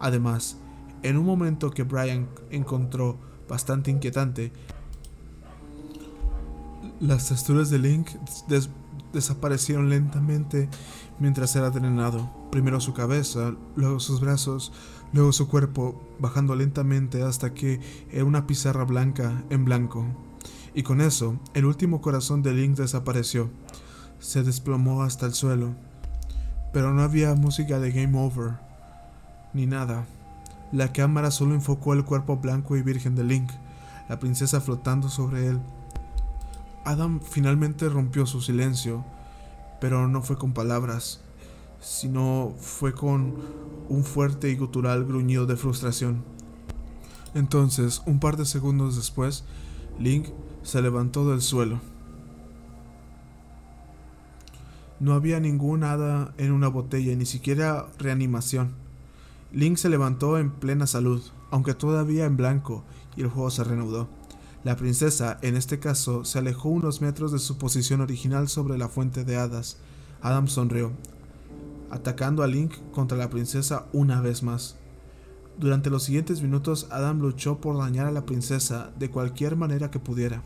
Además, 0.00 0.58
en 1.02 1.16
un 1.16 1.26
momento 1.26 1.70
que 1.70 1.82
Brian 1.82 2.28
encontró 2.50 3.18
bastante 3.48 3.90
inquietante, 3.90 4.52
las 7.00 7.28
texturas 7.28 7.70
de 7.70 7.78
Link 7.78 8.08
desaparecieron 9.12 9.90
lentamente 9.90 10.68
mientras 11.18 11.54
era 11.56 11.70
drenado. 11.70 12.30
Primero 12.50 12.80
su 12.80 12.94
cabeza, 12.94 13.54
luego 13.74 14.00
sus 14.00 14.20
brazos, 14.20 14.72
luego 15.12 15.32
su 15.32 15.48
cuerpo, 15.48 16.02
bajando 16.18 16.54
lentamente 16.54 17.22
hasta 17.22 17.54
que 17.54 17.80
era 18.10 18.24
una 18.24 18.46
pizarra 18.46 18.84
blanca 18.84 19.44
en 19.50 19.64
blanco. 19.64 20.06
Y 20.74 20.82
con 20.82 21.00
eso, 21.00 21.38
el 21.54 21.64
último 21.64 22.00
corazón 22.00 22.42
de 22.42 22.52
Link 22.52 22.76
desapareció. 22.76 23.50
Se 24.18 24.42
desplomó 24.42 25.02
hasta 25.02 25.26
el 25.26 25.34
suelo. 25.34 25.74
Pero 26.72 26.92
no 26.92 27.02
había 27.02 27.34
música 27.34 27.78
de 27.78 27.92
Game 27.92 28.18
Over, 28.18 28.58
ni 29.54 29.66
nada. 29.66 30.06
La 30.72 30.92
cámara 30.92 31.30
solo 31.30 31.54
enfocó 31.54 31.92
el 31.92 32.04
cuerpo 32.04 32.36
blanco 32.38 32.76
y 32.76 32.82
virgen 32.82 33.14
de 33.14 33.24
Link, 33.24 33.50
la 34.08 34.18
princesa 34.18 34.60
flotando 34.60 35.08
sobre 35.08 35.46
él. 35.46 35.60
Adam 36.84 37.20
finalmente 37.20 37.88
rompió 37.88 38.26
su 38.26 38.40
silencio, 38.40 39.04
pero 39.80 40.08
no 40.08 40.22
fue 40.22 40.38
con 40.38 40.52
palabras, 40.52 41.20
sino 41.80 42.54
fue 42.58 42.94
con 42.94 43.34
un 43.88 44.04
fuerte 44.04 44.50
y 44.50 44.56
gutural 44.56 45.04
gruñido 45.04 45.46
de 45.46 45.56
frustración. 45.56 46.24
Entonces, 47.34 48.02
un 48.06 48.18
par 48.18 48.36
de 48.36 48.44
segundos 48.44 48.96
después, 48.96 49.44
Link 49.98 50.28
se 50.62 50.82
levantó 50.82 51.30
del 51.30 51.42
suelo. 51.42 51.80
No 54.98 55.12
había 55.12 55.38
ningún 55.40 55.84
hada 55.84 56.32
en 56.38 56.52
una 56.52 56.68
botella, 56.68 57.14
ni 57.14 57.26
siquiera 57.26 57.86
reanimación. 57.98 58.85
Link 59.52 59.76
se 59.76 59.88
levantó 59.88 60.38
en 60.38 60.50
plena 60.50 60.86
salud, 60.86 61.22
aunque 61.50 61.74
todavía 61.74 62.24
en 62.24 62.36
blanco, 62.36 62.84
y 63.16 63.22
el 63.22 63.28
juego 63.28 63.50
se 63.50 63.64
reanudó. 63.64 64.08
La 64.64 64.76
princesa, 64.76 65.38
en 65.42 65.56
este 65.56 65.78
caso, 65.78 66.24
se 66.24 66.40
alejó 66.40 66.68
unos 66.68 67.00
metros 67.00 67.30
de 67.30 67.38
su 67.38 67.56
posición 67.56 68.00
original 68.00 68.48
sobre 68.48 68.76
la 68.76 68.88
fuente 68.88 69.24
de 69.24 69.36
hadas. 69.36 69.78
Adam 70.22 70.48
sonrió, 70.48 70.90
atacando 71.90 72.42
a 72.42 72.48
Link 72.48 72.74
contra 72.92 73.16
la 73.16 73.30
princesa 73.30 73.86
una 73.92 74.20
vez 74.20 74.42
más. 74.42 74.76
Durante 75.58 75.88
los 75.88 76.02
siguientes 76.02 76.42
minutos, 76.42 76.88
Adam 76.90 77.20
luchó 77.20 77.60
por 77.60 77.78
dañar 77.78 78.06
a 78.06 78.10
la 78.10 78.26
princesa 78.26 78.90
de 78.98 79.10
cualquier 79.10 79.56
manera 79.56 79.90
que 79.90 80.00
pudiera. 80.00 80.42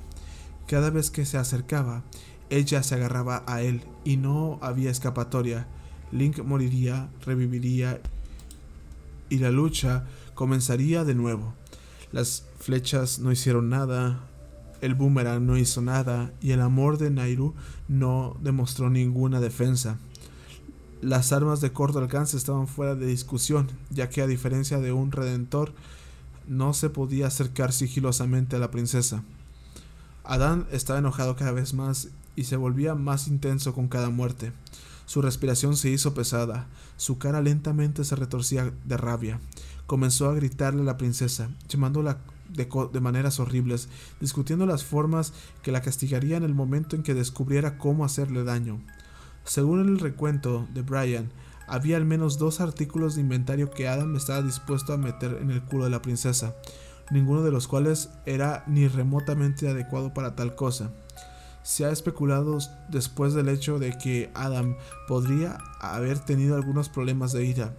Cada 0.66 0.90
vez 0.90 1.10
que 1.10 1.24
se 1.24 1.38
acercaba, 1.38 2.04
ella 2.50 2.82
se 2.82 2.96
agarraba 2.96 3.42
a 3.46 3.62
él 3.62 3.82
y 4.04 4.18
no 4.18 4.58
había 4.60 4.90
escapatoria. 4.90 5.66
Link 6.12 6.40
moriría, 6.44 7.08
reviviría 7.24 8.00
y 9.30 9.38
la 9.38 9.50
lucha 9.50 10.04
comenzaría 10.34 11.04
de 11.04 11.14
nuevo. 11.14 11.54
Las 12.12 12.44
flechas 12.58 13.20
no 13.20 13.32
hicieron 13.32 13.70
nada, 13.70 14.20
el 14.80 14.94
boomerang 14.94 15.46
no 15.46 15.56
hizo 15.56 15.80
nada 15.80 16.32
y 16.40 16.50
el 16.50 16.60
amor 16.60 16.98
de 16.98 17.10
Nairu 17.10 17.54
no 17.88 18.36
demostró 18.42 18.90
ninguna 18.90 19.40
defensa. 19.40 19.98
Las 21.00 21.32
armas 21.32 21.60
de 21.60 21.72
corto 21.72 21.98
alcance 21.98 22.36
estaban 22.36 22.66
fuera 22.66 22.94
de 22.94 23.06
discusión, 23.06 23.68
ya 23.88 24.10
que 24.10 24.20
a 24.20 24.26
diferencia 24.26 24.78
de 24.80 24.92
un 24.92 25.12
redentor, 25.12 25.72
no 26.46 26.74
se 26.74 26.90
podía 26.90 27.28
acercar 27.28 27.72
sigilosamente 27.72 28.56
a 28.56 28.58
la 28.58 28.70
princesa. 28.70 29.22
Adán 30.24 30.66
estaba 30.72 30.98
enojado 30.98 31.36
cada 31.36 31.52
vez 31.52 31.74
más 31.74 32.08
y 32.36 32.44
se 32.44 32.56
volvía 32.56 32.94
más 32.94 33.28
intenso 33.28 33.72
con 33.72 33.88
cada 33.88 34.10
muerte. 34.10 34.52
Su 35.10 35.22
respiración 35.22 35.76
se 35.76 35.90
hizo 35.90 36.14
pesada, 36.14 36.68
su 36.96 37.18
cara 37.18 37.42
lentamente 37.42 38.04
se 38.04 38.14
retorcía 38.14 38.72
de 38.84 38.96
rabia. 38.96 39.40
Comenzó 39.88 40.28
a 40.28 40.34
gritarle 40.34 40.82
a 40.82 40.84
la 40.84 40.98
princesa, 40.98 41.50
llamándola 41.68 42.18
de, 42.48 43.00
maneras 43.00 43.40
horribles, 43.40 43.88
discutiendo 44.20 44.66
las 44.66 44.84
formas 44.84 45.32
que 45.64 45.72
la 45.72 45.82
castigaría 45.82 46.36
en 46.36 46.44
el 46.44 46.54
momento 46.54 46.94
en 46.94 47.02
que 47.02 47.14
descubriera 47.14 47.76
cómo 47.76 48.04
hacerle 48.04 48.44
daño. 48.44 48.80
Según 49.42 49.80
el 49.80 49.98
recuento 49.98 50.68
de 50.72 50.82
Brian, 50.82 51.32
había 51.66 51.96
al 51.96 52.04
menos 52.04 52.38
dos 52.38 52.60
artículos 52.60 53.16
de 53.16 53.22
inventario 53.22 53.72
que 53.72 53.88
Adam 53.88 54.14
estaba 54.14 54.42
dispuesto 54.42 54.92
a 54.92 54.96
meter 54.96 55.38
en 55.42 55.50
el 55.50 55.60
culo 55.60 55.86
de 55.86 55.90
la 55.90 56.02
princesa, 56.02 56.54
ninguno 57.10 57.42
de 57.42 57.50
los 57.50 57.66
cuales 57.66 58.10
era 58.26 58.62
ni 58.68 58.86
remotamente 58.86 59.68
adecuado 59.68 60.14
para 60.14 60.36
tal 60.36 60.54
cosa. 60.54 60.92
Se 61.62 61.84
ha 61.84 61.90
especulado 61.90 62.58
después 62.88 63.34
del 63.34 63.48
hecho 63.48 63.78
de 63.78 63.96
que 63.98 64.30
Adam 64.34 64.76
podría 65.06 65.58
haber 65.80 66.18
tenido 66.18 66.56
algunos 66.56 66.88
problemas 66.88 67.32
de 67.32 67.44
ira 67.44 67.74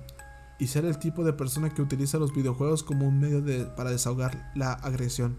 y 0.60 0.68
ser 0.68 0.86
el 0.86 1.00
tipo 1.00 1.24
de 1.24 1.34
persona 1.34 1.72
que 1.72 1.82
utiliza 1.82 2.20
los 2.20 2.36
videojuegos 2.36 2.84
como 2.84 3.08
un 3.08 3.20
medio 3.20 3.76
para 3.76 3.90
desahogar 3.90 4.52
la 4.54 4.74
agresión. 4.74 5.36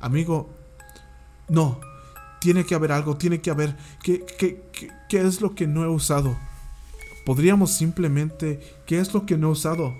Amigo, 0.00 0.48
no, 1.48 1.78
tiene 2.40 2.64
que 2.64 2.74
haber 2.74 2.90
algo, 2.90 3.16
tiene 3.16 3.40
que 3.40 3.50
haber... 3.50 3.76
¿Qué, 4.02 4.24
qué, 5.08 5.20
es 5.20 5.42
lo 5.42 5.54
que 5.54 5.66
no 5.66 5.84
he 5.84 5.88
usado? 5.88 6.38
Podríamos 7.26 7.72
simplemente... 7.72 8.60
¿Qué 8.86 8.98
es 8.98 9.12
lo 9.12 9.26
que 9.26 9.36
no 9.36 9.48
he 9.48 9.52
usado? 9.52 9.94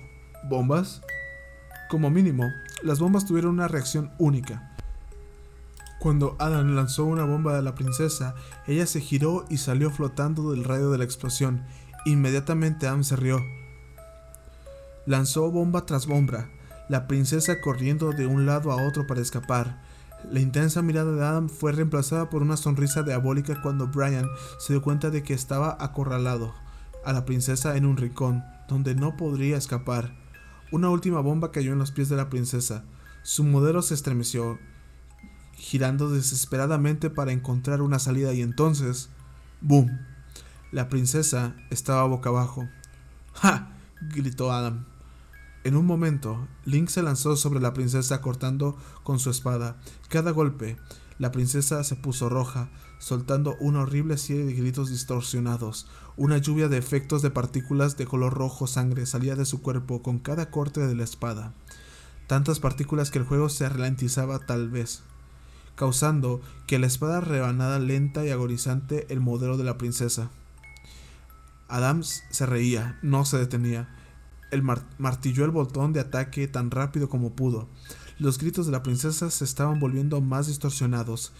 ¿Bombas? 0.49 1.03
Como 1.91 2.09
mínimo, 2.09 2.51
las 2.83 2.99
bombas 2.99 3.27
tuvieron 3.27 3.53
una 3.53 3.69
reacción 3.69 4.11
única. 4.19 4.70
Cuando 6.01 6.35
Adam 6.39 6.75
lanzó 6.75 7.05
una 7.05 7.27
bomba 7.27 7.59
a 7.59 7.61
la 7.61 7.75
princesa, 7.75 8.35
ella 8.67 8.87
se 8.87 9.03
giró 9.03 9.45
y 9.51 9.59
salió 9.59 9.91
flotando 9.91 10.51
del 10.51 10.65
radio 10.65 10.91
de 10.91 10.97
la 10.97 11.05
explosión. 11.05 11.67
Inmediatamente 12.07 12.87
Adam 12.87 13.05
se 13.05 13.17
rió. 13.17 13.39
Lanzó 15.05 15.51
bomba 15.51 15.85
tras 15.85 16.07
bomba, 16.07 16.49
la 16.89 17.07
princesa 17.07 17.61
corriendo 17.61 18.13
de 18.13 18.27
un 18.27 18.47
lado 18.47 18.73
a 18.73 18.83
otro 18.89 19.07
para 19.07 19.21
escapar. 19.21 19.83
La 20.33 20.41
intensa 20.41 20.81
mirada 20.81 21.13
de 21.13 21.23
Adam 21.23 21.51
fue 21.51 21.73
reemplazada 21.73 22.31
por 22.31 22.41
una 22.41 22.57
sonrisa 22.57 23.03
diabólica 23.03 23.61
cuando 23.61 23.89
Brian 23.89 24.27
se 24.59 24.73
dio 24.73 24.81
cuenta 24.81 25.11
de 25.11 25.23
que 25.23 25.35
estaba 25.35 25.77
acorralado 25.79 26.55
a 27.05 27.13
la 27.13 27.27
princesa 27.27 27.77
en 27.77 27.85
un 27.85 27.99
rincón, 27.99 28.43
donde 28.69 28.95
no 28.95 29.19
podría 29.19 29.59
escapar. 29.59 30.17
Una 30.73 30.89
última 30.89 31.21
bomba 31.21 31.53
cayó 31.53 31.75
en 31.75 31.79
los 31.79 31.93
pies 31.93 32.09
de 32.09 32.17
la 32.17 32.31
princesa. 32.31 32.85
Su 33.23 33.45
modelo 33.45 33.83
se 33.83 33.93
estremeció 33.93 34.59
girando 35.61 36.09
desesperadamente 36.09 37.11
para 37.11 37.33
encontrar 37.33 37.83
una 37.83 37.99
salida 37.99 38.33
y 38.33 38.41
entonces... 38.41 39.11
¡Boom! 39.61 40.01
La 40.73 40.89
princesa 40.89 41.55
estaba 41.69 42.07
boca 42.07 42.31
abajo. 42.31 42.67
¡Ja! 43.35 43.77
gritó 44.01 44.53
Adam. 44.53 44.87
En 45.63 45.77
un 45.77 45.85
momento, 45.85 46.49
Link 46.65 46.89
se 46.89 47.03
lanzó 47.03 47.37
sobre 47.37 47.61
la 47.61 47.75
princesa 47.75 48.23
cortando 48.23 48.79
con 49.03 49.19
su 49.19 49.29
espada. 49.29 49.77
Cada 50.09 50.31
golpe, 50.31 50.79
la 51.19 51.31
princesa 51.31 51.85
se 51.85 51.97
puso 51.97 52.31
roja, 52.31 52.71
soltando 52.99 53.57
una 53.61 53.81
horrible 53.81 54.17
serie 54.17 54.47
de 54.47 54.55
gritos 54.55 54.89
distorsionados. 54.89 55.87
Una 56.17 56.39
lluvia 56.39 56.69
de 56.69 56.79
efectos 56.79 57.21
de 57.21 57.31
partículas 57.31 57.99
de 57.99 58.07
color 58.07 58.33
rojo 58.33 58.67
sangre 58.67 59.05
salía 59.05 59.37
de 59.37 59.45
su 59.45 59.61
cuerpo 59.61 60.03
con 60.03 60.21
cada 60.21 60.51
corte 60.51 60.81
de 60.87 60.95
la 60.95 61.05
espada. 61.05 61.53
Tantas 62.27 62.61
partículas 62.61 63.11
que 63.11 63.19
el 63.19 63.27
juego 63.27 63.51
se 63.51 63.69
ralentizaba 63.69 64.39
tal 64.39 64.71
vez 64.71 65.03
causando 65.81 66.43
que 66.67 66.79
la 66.79 66.87
espada 66.87 67.23
rebanada 67.23 67.79
lenta 67.79 68.23
y 68.27 68.29
agonizante 68.29 69.07
el 69.09 69.21
modelo 69.21 69.57
de 69.57 69.65
la 69.65 69.79
princesa. 69.79 70.29
Adams 71.69 72.23
se 72.29 72.45
reía, 72.45 72.99
no 73.01 73.25
se 73.25 73.39
detenía. 73.39 73.89
Él 74.51 74.63
martilló 74.99 75.47
el 75.47 75.53
botón 75.53 75.95
de 75.95 76.01
ataque 76.01 76.49
tan 76.49 76.71
rápido 76.71 77.09
como 77.09 77.31
pudo. 77.35 77.67
Los 78.19 78.37
gritos 78.37 78.67
de 78.67 78.73
la 78.73 78.83
princesa 78.83 79.31
se 79.31 79.43
estaban 79.43 79.81
volviendo 79.81 80.21
más 80.21 80.49
distorsionados, 80.49 81.33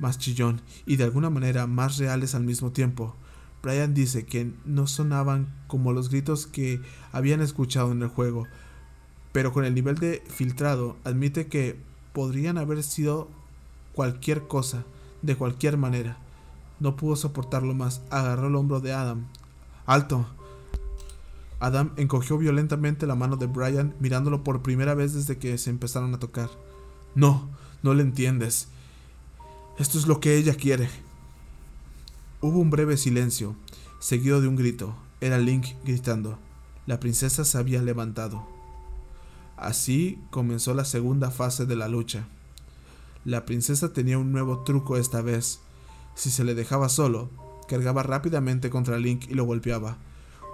más 0.00 0.18
chillón 0.18 0.60
y 0.86 0.96
de 0.96 1.04
alguna 1.04 1.30
manera 1.30 1.68
más 1.68 1.96
reales 1.96 2.34
al 2.34 2.42
mismo 2.42 2.72
tiempo. 2.72 3.14
Brian 3.62 3.94
dice 3.94 4.26
que 4.26 4.52
no 4.64 4.88
sonaban 4.88 5.54
como 5.68 5.92
los 5.92 6.10
gritos 6.10 6.48
que 6.48 6.80
habían 7.12 7.40
escuchado 7.40 7.92
en 7.92 8.02
el 8.02 8.08
juego, 8.08 8.48
pero 9.30 9.52
con 9.52 9.64
el 9.64 9.72
nivel 9.72 9.98
de 9.98 10.20
filtrado 10.26 10.96
admite 11.04 11.46
que 11.46 11.78
podrían 12.12 12.58
haber 12.58 12.82
sido 12.82 13.30
cualquier 13.94 14.46
cosa, 14.46 14.84
de 15.22 15.36
cualquier 15.36 15.76
manera. 15.76 16.18
No 16.80 16.96
pudo 16.96 17.16
soportarlo 17.16 17.74
más. 17.74 18.02
Agarró 18.10 18.48
el 18.48 18.56
hombro 18.56 18.80
de 18.80 18.92
Adam. 18.92 19.26
¡Alto! 19.86 20.26
Adam 21.60 21.92
encogió 21.96 22.36
violentamente 22.36 23.06
la 23.06 23.14
mano 23.14 23.36
de 23.36 23.46
Brian, 23.46 23.94
mirándolo 24.00 24.44
por 24.44 24.62
primera 24.62 24.94
vez 24.94 25.14
desde 25.14 25.38
que 25.38 25.56
se 25.56 25.70
empezaron 25.70 26.12
a 26.14 26.18
tocar. 26.18 26.50
No, 27.14 27.48
no 27.82 27.94
le 27.94 28.02
entiendes. 28.02 28.68
Esto 29.78 29.98
es 29.98 30.06
lo 30.06 30.20
que 30.20 30.36
ella 30.36 30.54
quiere. 30.54 30.88
Hubo 32.40 32.58
un 32.58 32.70
breve 32.70 32.96
silencio, 32.96 33.56
seguido 33.98 34.40
de 34.40 34.48
un 34.48 34.56
grito. 34.56 34.94
Era 35.20 35.38
Link 35.38 35.68
gritando. 35.84 36.38
La 36.86 37.00
princesa 37.00 37.44
se 37.44 37.56
había 37.56 37.80
levantado. 37.80 38.46
Así 39.56 40.18
comenzó 40.30 40.74
la 40.74 40.84
segunda 40.84 41.30
fase 41.30 41.64
de 41.64 41.76
la 41.76 41.88
lucha. 41.88 42.26
La 43.24 43.46
princesa 43.46 43.94
tenía 43.94 44.18
un 44.18 44.32
nuevo 44.32 44.64
truco 44.64 44.98
esta 44.98 45.22
vez. 45.22 45.60
Si 46.14 46.30
se 46.30 46.44
le 46.44 46.54
dejaba 46.54 46.90
solo, 46.90 47.30
cargaba 47.68 48.02
rápidamente 48.02 48.68
contra 48.68 48.98
Link 48.98 49.24
y 49.30 49.34
lo 49.34 49.44
golpeaba, 49.44 49.96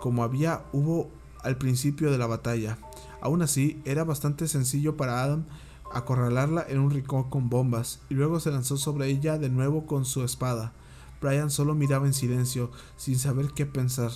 como 0.00 0.22
había 0.22 0.62
hubo 0.72 1.10
al 1.42 1.58
principio 1.58 2.12
de 2.12 2.18
la 2.18 2.28
batalla. 2.28 2.78
Aún 3.20 3.42
así, 3.42 3.82
era 3.84 4.04
bastante 4.04 4.46
sencillo 4.46 4.96
para 4.96 5.24
Adam 5.24 5.46
acorralarla 5.92 6.64
en 6.68 6.78
un 6.78 6.92
rincón 6.92 7.28
con 7.28 7.48
bombas, 7.48 8.00
y 8.08 8.14
luego 8.14 8.38
se 8.38 8.52
lanzó 8.52 8.76
sobre 8.76 9.08
ella 9.08 9.36
de 9.38 9.48
nuevo 9.48 9.86
con 9.86 10.04
su 10.04 10.22
espada. 10.22 10.72
Brian 11.20 11.50
solo 11.50 11.74
miraba 11.74 12.06
en 12.06 12.14
silencio, 12.14 12.70
sin 12.96 13.18
saber 13.18 13.48
qué 13.54 13.66
pensar, 13.66 14.12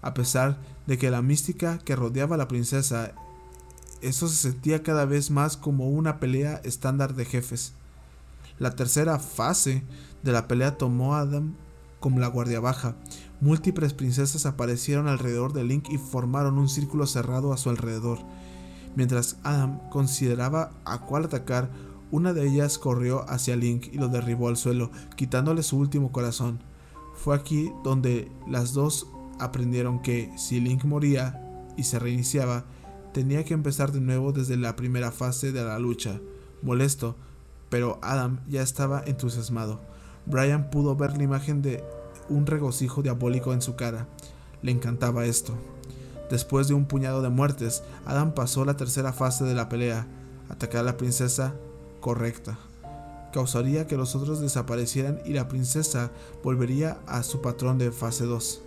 a 0.00 0.14
pesar 0.14 0.60
de 0.86 0.96
que 0.96 1.10
la 1.10 1.22
mística 1.22 1.78
que 1.78 1.96
rodeaba 1.96 2.36
a 2.36 2.38
la 2.38 2.46
princesa, 2.46 3.14
eso 4.00 4.28
se 4.28 4.36
sentía 4.36 4.84
cada 4.84 5.04
vez 5.04 5.32
más 5.32 5.56
como 5.56 5.90
una 5.90 6.20
pelea 6.20 6.60
estándar 6.62 7.14
de 7.16 7.24
jefes. 7.24 7.74
La 8.58 8.70
tercera 8.76 9.18
fase 9.18 9.84
de 10.22 10.32
la 10.32 10.48
pelea 10.48 10.78
tomó 10.78 11.14
a 11.14 11.20
Adam 11.20 11.54
como 12.00 12.20
la 12.20 12.28
guardia 12.28 12.60
baja. 12.60 12.96
Múltiples 13.40 13.92
princesas 13.92 14.46
aparecieron 14.46 15.08
alrededor 15.08 15.52
de 15.52 15.64
Link 15.64 15.88
y 15.90 15.98
formaron 15.98 16.58
un 16.58 16.68
círculo 16.68 17.06
cerrado 17.06 17.52
a 17.52 17.56
su 17.56 17.70
alrededor. 17.70 18.18
Mientras 18.94 19.38
Adam 19.42 19.80
consideraba 19.90 20.70
a 20.84 21.02
cuál 21.02 21.24
atacar, 21.24 21.70
una 22.10 22.32
de 22.32 22.46
ellas 22.48 22.78
corrió 22.78 23.28
hacia 23.28 23.56
Link 23.56 23.88
y 23.92 23.98
lo 23.98 24.08
derribó 24.08 24.48
al 24.48 24.56
suelo, 24.56 24.90
quitándole 25.16 25.62
su 25.62 25.76
último 25.78 26.12
corazón. 26.12 26.60
Fue 27.14 27.34
aquí 27.34 27.72
donde 27.82 28.30
las 28.48 28.72
dos 28.72 29.08
aprendieron 29.38 30.00
que 30.00 30.32
si 30.38 30.60
Link 30.60 30.84
moría 30.84 31.42
y 31.76 31.82
se 31.82 31.98
reiniciaba, 31.98 32.64
tenía 33.12 33.44
que 33.44 33.54
empezar 33.54 33.92
de 33.92 34.00
nuevo 34.00 34.32
desde 34.32 34.56
la 34.56 34.76
primera 34.76 35.10
fase 35.10 35.52
de 35.52 35.64
la 35.64 35.78
lucha. 35.78 36.20
Molesto, 36.62 37.16
pero 37.68 37.98
Adam 38.02 38.40
ya 38.48 38.62
estaba 38.62 39.02
entusiasmado. 39.06 39.80
Brian 40.26 40.70
pudo 40.70 40.96
ver 40.96 41.16
la 41.16 41.24
imagen 41.24 41.62
de 41.62 41.84
un 42.28 42.46
regocijo 42.46 43.02
diabólico 43.02 43.52
en 43.52 43.62
su 43.62 43.76
cara. 43.76 44.06
Le 44.62 44.72
encantaba 44.72 45.26
esto. 45.26 45.54
Después 46.30 46.66
de 46.66 46.74
un 46.74 46.86
puñado 46.86 47.22
de 47.22 47.28
muertes, 47.28 47.82
Adam 48.04 48.32
pasó 48.32 48.64
la 48.64 48.76
tercera 48.76 49.12
fase 49.12 49.44
de 49.44 49.54
la 49.54 49.68
pelea, 49.68 50.06
atacar 50.48 50.80
a 50.80 50.84
la 50.84 50.96
princesa 50.96 51.54
correcta. 52.00 52.58
Causaría 53.32 53.86
que 53.86 53.96
los 53.96 54.16
otros 54.16 54.40
desaparecieran 54.40 55.20
y 55.24 55.34
la 55.34 55.46
princesa 55.46 56.10
volvería 56.42 56.98
a 57.06 57.22
su 57.22 57.42
patrón 57.42 57.78
de 57.78 57.92
fase 57.92 58.24
2. 58.24 58.62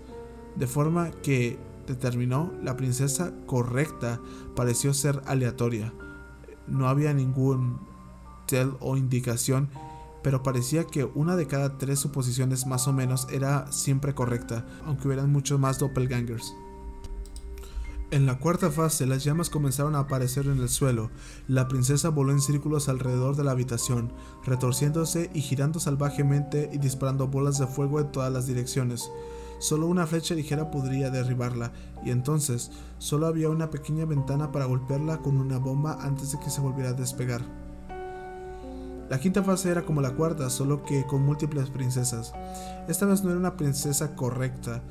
De 0.56 0.68
forma 0.68 1.12
que 1.24 1.58
determinó 1.88 2.52
la 2.64 2.78
princesa 2.78 3.32
correcta 3.45 4.20
pareció 4.56 4.93
ser 4.93 5.22
aleatoria. 5.26 5.91
No 6.68 6.88
había 6.88 7.14
ningún 7.14 7.80
o 8.80 8.97
indicación 8.97 9.70
pero 10.22 10.43
parecía 10.43 10.86
que 10.86 11.06
una 11.06 11.36
de 11.36 11.47
cada 11.47 11.78
tres 11.78 12.00
suposiciones 12.00 12.66
más 12.66 12.88
o 12.88 12.93
menos 12.93 13.28
era 13.32 13.72
siempre 13.72 14.14
correcta, 14.14 14.66
aunque 14.86 15.08
hubieran 15.08 15.32
muchos 15.32 15.60
más 15.60 15.80
doppelgangers. 15.80 16.54
En 18.12 18.26
la 18.26 18.39
cuarta 18.39 18.72
fase, 18.72 19.06
las 19.06 19.24
llamas 19.24 19.52
comenzaron 19.52 19.95
a 19.95 20.00
aparecer 20.00 20.47
en 20.47 20.60
el 20.60 20.70
suelo. 20.70 21.12
La 21.47 21.68
princesa 21.68 22.10
voló 22.10 22.32
en 22.32 22.41
círculos 22.41 22.89
alrededor 22.89 23.36
de 23.36 23.43
la 23.43 23.52
habitación, 23.52 24.12
retorciéndose 24.43 25.30
y 25.36 25.41
girando 25.41 25.80
salvajemente 25.80 26.72
y 26.74 26.80
disparando 26.80 27.28
bolas 27.28 27.60
de 27.60 27.68
fuego 27.68 28.00
en 28.00 28.12
todas 28.12 28.34
las 28.34 28.47
direcciones. 28.47 29.12
Solo 29.60 29.86
una 29.86 30.08
flecha 30.08 30.34
ligera 30.34 30.72
podría 30.72 31.12
derribarla, 31.12 31.72
y 32.04 32.10
entonces 32.10 32.72
solo 32.97 33.28
había 33.28 33.50
una 33.50 33.70
pequeña 33.70 34.06
ventana 34.06 34.52
para 34.52 34.66
golpearla 34.66 35.20
con 35.20 35.38
una 35.38 35.60
bomba 35.60 36.00
antes 36.02 36.32
de 36.32 36.39
que 36.39 36.50
se 36.50 36.62
volviera 36.62 36.89
a 36.89 36.93
despegar. 36.93 37.68
La 39.10 39.20
quinta 39.20 39.43
fase 39.43 39.72
era 39.72 39.86
como 39.86 40.01
la 40.01 40.12
cuarta, 40.12 40.49
solo 40.51 40.84
que 40.84 41.05
con 41.07 41.24
múltiples 41.24 41.70
princesas. 41.72 42.32
Esta 42.88 43.07
vez 43.07 43.24
no 43.24 43.32
era 43.32 43.39
una 43.39 43.57
princesa 43.57 44.16
correcta. 44.16 44.84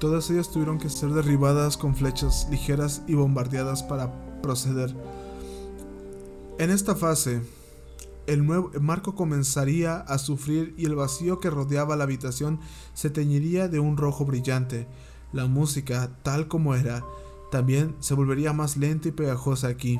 Todas 0.00 0.28
ellas 0.30 0.50
tuvieron 0.50 0.78
que 0.78 0.90
ser 0.90 1.10
derribadas 1.10 1.76
con 1.76 1.94
flechas 1.94 2.48
ligeras 2.50 3.02
y 3.06 3.14
bombardeadas 3.14 3.84
para 3.84 4.10
proceder. 4.42 4.96
En 6.58 6.70
esta 6.70 6.96
fase, 6.96 7.42
el 8.26 8.44
nuevo 8.44 8.70
marco 8.80 9.14
comenzaría 9.14 9.96
a 9.96 10.18
sufrir 10.18 10.74
y 10.76 10.86
el 10.86 10.96
vacío 10.96 11.38
que 11.38 11.50
rodeaba 11.50 11.96
la 11.96 12.04
habitación 12.04 12.60
se 12.94 13.10
teñiría 13.10 13.68
de 13.68 13.78
un 13.78 13.96
rojo 13.96 14.24
brillante. 14.24 14.88
La 15.32 15.46
música, 15.46 16.10
tal 16.22 16.48
como 16.48 16.74
era, 16.74 17.04
también 17.52 17.94
se 18.00 18.14
volvería 18.14 18.52
más 18.52 18.76
lenta 18.76 19.08
y 19.08 19.12
pegajosa 19.12 19.68
aquí. 19.68 19.98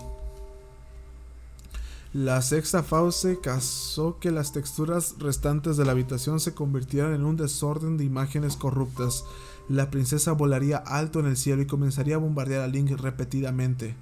La 2.12 2.42
sexta 2.42 2.82
fase 2.82 3.38
causó 3.40 4.18
que 4.18 4.32
las 4.32 4.52
texturas 4.52 5.14
restantes 5.20 5.76
de 5.76 5.84
la 5.84 5.92
habitación 5.92 6.40
se 6.40 6.54
convirtieran 6.54 7.14
en 7.14 7.24
un 7.24 7.36
desorden 7.36 7.96
de 7.96 8.04
imágenes 8.04 8.56
corruptas. 8.56 9.24
La 9.68 9.92
princesa 9.92 10.32
volaría 10.32 10.78
alto 10.78 11.20
en 11.20 11.26
el 11.26 11.36
cielo 11.36 11.62
y 11.62 11.66
comenzaría 11.66 12.16
a 12.16 12.18
bombardear 12.18 12.62
a 12.62 12.66
Link 12.66 12.90
repetidamente. 13.00 13.94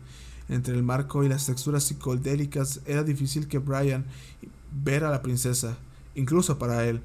Entre 0.49 0.75
el 0.75 0.83
marco 0.83 1.23
y 1.23 1.29
las 1.29 1.45
texturas 1.45 1.85
psicodélicas 1.85 2.81
era 2.87 3.03
difícil 3.03 3.47
que 3.47 3.59
Brian 3.59 4.07
viera 4.73 5.09
a 5.09 5.13
la 5.13 5.21
princesa, 5.21 5.77
incluso 6.15 6.59
para 6.59 6.87
él. 6.87 7.03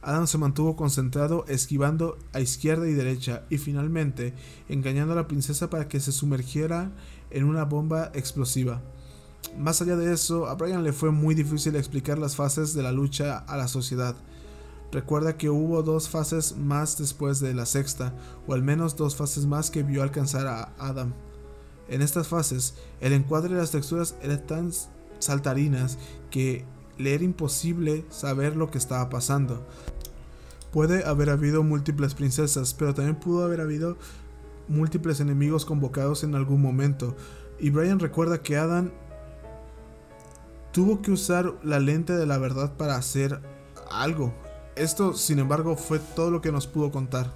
Adam 0.00 0.26
se 0.26 0.38
mantuvo 0.38 0.74
concentrado, 0.74 1.44
esquivando 1.48 2.16
a 2.32 2.40
izquierda 2.40 2.88
y 2.88 2.94
derecha, 2.94 3.42
y 3.50 3.58
finalmente 3.58 4.32
engañando 4.70 5.12
a 5.12 5.16
la 5.16 5.28
princesa 5.28 5.68
para 5.68 5.86
que 5.86 6.00
se 6.00 6.12
sumergiera 6.12 6.92
en 7.30 7.44
una 7.44 7.66
bomba 7.66 8.10
explosiva. 8.14 8.80
Más 9.58 9.80
allá 9.80 9.96
de 9.96 10.12
eso, 10.12 10.46
a 10.46 10.54
Brian 10.54 10.84
le 10.84 10.92
fue 10.92 11.10
muy 11.10 11.34
difícil 11.34 11.76
explicar 11.76 12.18
las 12.18 12.36
fases 12.36 12.74
de 12.74 12.82
la 12.82 12.92
lucha 12.92 13.38
a 13.38 13.56
la 13.56 13.68
sociedad. 13.68 14.14
Recuerda 14.92 15.36
que 15.36 15.50
hubo 15.50 15.82
dos 15.82 16.08
fases 16.08 16.56
más 16.56 16.98
después 16.98 17.40
de 17.40 17.54
la 17.54 17.66
sexta, 17.66 18.14
o 18.46 18.54
al 18.54 18.62
menos 18.62 18.96
dos 18.96 19.16
fases 19.16 19.46
más 19.46 19.70
que 19.70 19.82
vio 19.82 20.02
alcanzar 20.02 20.46
a 20.46 20.72
Adam. 20.78 21.12
En 21.88 22.02
estas 22.02 22.28
fases, 22.28 22.74
el 23.00 23.12
encuadre 23.12 23.54
de 23.54 23.60
las 23.60 23.70
texturas 23.70 24.14
eran 24.22 24.46
tan 24.46 24.72
saltarinas 25.18 25.98
que 26.30 26.64
le 26.98 27.14
era 27.14 27.24
imposible 27.24 28.04
saber 28.10 28.56
lo 28.56 28.70
que 28.70 28.78
estaba 28.78 29.08
pasando. 29.08 29.66
Puede 30.72 31.04
haber 31.04 31.30
habido 31.30 31.62
múltiples 31.62 32.14
princesas, 32.14 32.74
pero 32.74 32.94
también 32.94 33.16
pudo 33.16 33.44
haber 33.44 33.60
habido 33.60 33.96
múltiples 34.68 35.20
enemigos 35.20 35.64
convocados 35.64 36.24
en 36.24 36.34
algún 36.34 36.60
momento. 36.60 37.16
Y 37.58 37.70
Brian 37.70 37.98
recuerda 37.98 38.42
que 38.42 38.56
Adam 38.56 38.90
tuvo 40.76 41.00
que 41.00 41.10
usar 41.10 41.54
la 41.62 41.80
lente 41.80 42.12
de 42.12 42.26
la 42.26 42.36
verdad 42.36 42.76
para 42.76 42.96
hacer 42.96 43.40
algo. 43.90 44.34
Esto, 44.74 45.14
sin 45.14 45.38
embargo, 45.38 45.74
fue 45.74 45.98
todo 45.98 46.30
lo 46.30 46.42
que 46.42 46.52
nos 46.52 46.66
pudo 46.66 46.90
contar. 46.90 47.32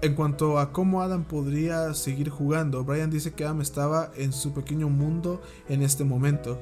En 0.00 0.16
cuanto 0.16 0.58
a 0.58 0.72
cómo 0.72 1.00
Adam 1.00 1.22
podría 1.22 1.94
seguir 1.94 2.30
jugando, 2.30 2.82
Brian 2.82 3.10
dice 3.10 3.32
que 3.32 3.44
Adam 3.44 3.60
estaba 3.60 4.10
en 4.16 4.32
su 4.32 4.52
pequeño 4.52 4.88
mundo 4.88 5.40
en 5.68 5.82
este 5.82 6.02
momento. 6.02 6.58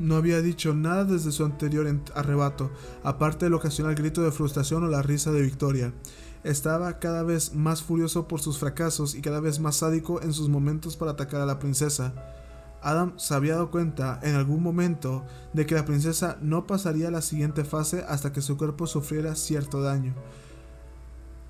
No 0.00 0.16
había 0.16 0.42
dicho 0.42 0.74
nada 0.74 1.04
desde 1.04 1.30
su 1.30 1.44
anterior 1.44 1.86
arrebato, 2.16 2.72
aparte 3.04 3.44
del 3.44 3.54
ocasional 3.54 3.94
grito 3.94 4.22
de 4.22 4.32
frustración 4.32 4.82
o 4.82 4.88
la 4.88 5.02
risa 5.02 5.30
de 5.30 5.42
victoria. 5.42 5.94
Estaba 6.42 6.98
cada 6.98 7.22
vez 7.22 7.54
más 7.54 7.80
furioso 7.80 8.26
por 8.26 8.40
sus 8.40 8.58
fracasos 8.58 9.14
y 9.14 9.22
cada 9.22 9.38
vez 9.38 9.60
más 9.60 9.76
sádico 9.76 10.20
en 10.20 10.32
sus 10.32 10.48
momentos 10.48 10.96
para 10.96 11.12
atacar 11.12 11.42
a 11.42 11.46
la 11.46 11.60
princesa. 11.60 12.41
Adam 12.82 13.18
se 13.18 13.34
había 13.34 13.54
dado 13.54 13.70
cuenta 13.70 14.18
en 14.22 14.34
algún 14.34 14.62
momento 14.62 15.24
de 15.52 15.66
que 15.66 15.74
la 15.74 15.84
princesa 15.84 16.38
no 16.40 16.66
pasaría 16.66 17.08
a 17.08 17.12
la 17.12 17.22
siguiente 17.22 17.64
fase 17.64 18.04
hasta 18.08 18.32
que 18.32 18.42
su 18.42 18.56
cuerpo 18.56 18.86
sufriera 18.86 19.34
cierto 19.34 19.82
daño. 19.82 20.14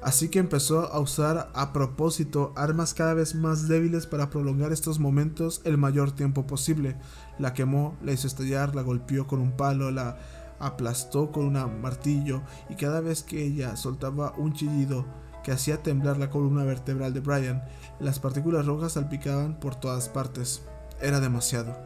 Así 0.03 0.29
que 0.29 0.41
empezó 0.41 0.93
a 0.93 0.99
usar 0.99 1.51
a 1.55 1.73
propósito 1.73 2.53
armas 2.57 2.93
cada 2.93 3.15
vez 3.15 3.37
más 3.37 3.69
débiles 3.69 4.07
para 4.07 4.31
prolongar 4.31 4.73
estos 4.73 4.99
momentos 4.99 5.63
el 5.65 5.79
mayor 5.79 6.11
tiempo 6.11 6.45
posible. 6.45 6.97
La 7.39 7.55
quemó, 7.55 7.97
la 8.03 8.13
hizo 8.13 8.27
estallar, 8.27 8.75
la 8.75 8.83
golpeó 8.83 9.29
con 9.29 9.41
un 9.41 9.53
palo, 9.53 9.93
la 9.93 10.19
aplastó 10.59 11.31
con 11.31 11.57
un 11.57 11.81
martillo 11.81 12.43
y 12.69 12.75
cada 12.75 13.01
vez 13.01 13.23
que 13.23 13.45
ella 13.45 13.77
soltaba 13.77 14.35
un 14.37 14.55
chillido 14.55 15.07
que 15.45 15.53
hacía 15.53 15.83
temblar 15.83 16.19
la 16.19 16.31
columna 16.31 16.65
vertebral 16.65 17.13
de 17.13 17.21
Brian, 17.21 17.63
las 18.01 18.19
partículas 18.19 18.67
rojas 18.67 18.93
salpicaban 18.93 19.59
por 19.59 19.77
todas 19.77 20.09
partes. 20.09 20.63
Era 21.03 21.19
demasiado. 21.19 21.77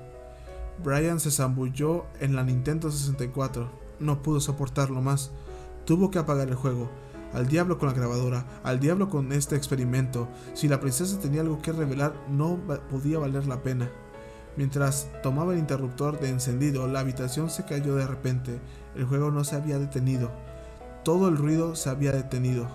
Brian 0.84 1.20
se 1.20 1.30
zambulló 1.30 2.04
en 2.20 2.36
la 2.36 2.44
Nintendo 2.44 2.90
64. 2.90 3.70
No 3.98 4.22
pudo 4.22 4.40
soportarlo 4.40 5.00
más. 5.00 5.30
Tuvo 5.86 6.10
que 6.10 6.18
apagar 6.18 6.48
el 6.48 6.54
juego. 6.54 6.90
Al 7.32 7.48
diablo 7.48 7.78
con 7.78 7.88
la 7.88 7.94
grabadora, 7.94 8.44
al 8.62 8.78
diablo 8.78 9.08
con 9.08 9.32
este 9.32 9.56
experimento. 9.56 10.28
Si 10.52 10.68
la 10.68 10.80
princesa 10.80 11.18
tenía 11.18 11.40
algo 11.40 11.62
que 11.62 11.72
revelar, 11.72 12.12
no 12.28 12.58
podía 12.90 13.18
valer 13.18 13.46
la 13.46 13.62
pena. 13.62 13.90
Mientras 14.56 15.08
tomaba 15.22 15.54
el 15.54 15.58
interruptor 15.58 16.20
de 16.20 16.28
encendido, 16.28 16.86
la 16.86 17.00
habitación 17.00 17.48
se 17.48 17.64
cayó 17.64 17.94
de 17.94 18.06
repente. 18.06 18.60
El 18.94 19.06
juego 19.06 19.30
no 19.30 19.44
se 19.44 19.56
había 19.56 19.78
detenido. 19.78 20.30
Todo 21.04 21.28
el 21.28 21.36
ruido 21.36 21.74
se 21.74 21.88
había 21.88 22.12
detenido. 22.12 22.68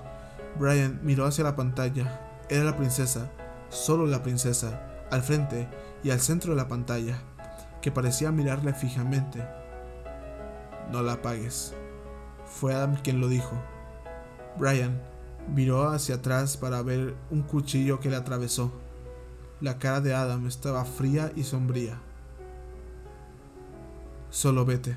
Brian 0.60 1.00
miró 1.04 1.26
hacia 1.26 1.44
la 1.44 1.56
pantalla. 1.56 2.20
Era 2.50 2.64
la 2.64 2.78
princesa, 2.78 3.30
solo 3.70 4.06
la 4.08 4.24
princesa. 4.24 4.91
Al 5.12 5.22
frente, 5.22 5.68
y 6.04 6.10
al 6.10 6.20
centro 6.20 6.52
de 6.52 6.58
la 6.58 6.68
pantalla, 6.68 7.20
que 7.82 7.92
parecía 7.92 8.32
mirarle 8.32 8.74
fijamente. 8.74 9.46
No 10.92 11.04
la 11.04 11.14
apagues. 11.14 11.74
Fue 12.46 12.74
Adam 12.74 12.96
quien 12.96 13.20
lo 13.20 13.28
dijo. 13.28 13.56
Brian 14.58 15.02
miró 15.54 15.90
hacia 15.90 16.16
atrás 16.16 16.58
para 16.58 16.82
ver 16.82 17.16
un 17.30 17.42
cuchillo 17.42 18.00
que 18.00 18.10
le 18.10 18.16
atravesó. 18.16 18.72
La 19.60 19.78
cara 19.80 20.02
de 20.02 20.14
Adam 20.14 20.48
estaba 20.48 20.86
fría 20.86 21.32
y 21.36 21.44
sombría. 21.44 22.00
Solo 24.30 24.66
vete. 24.66 24.96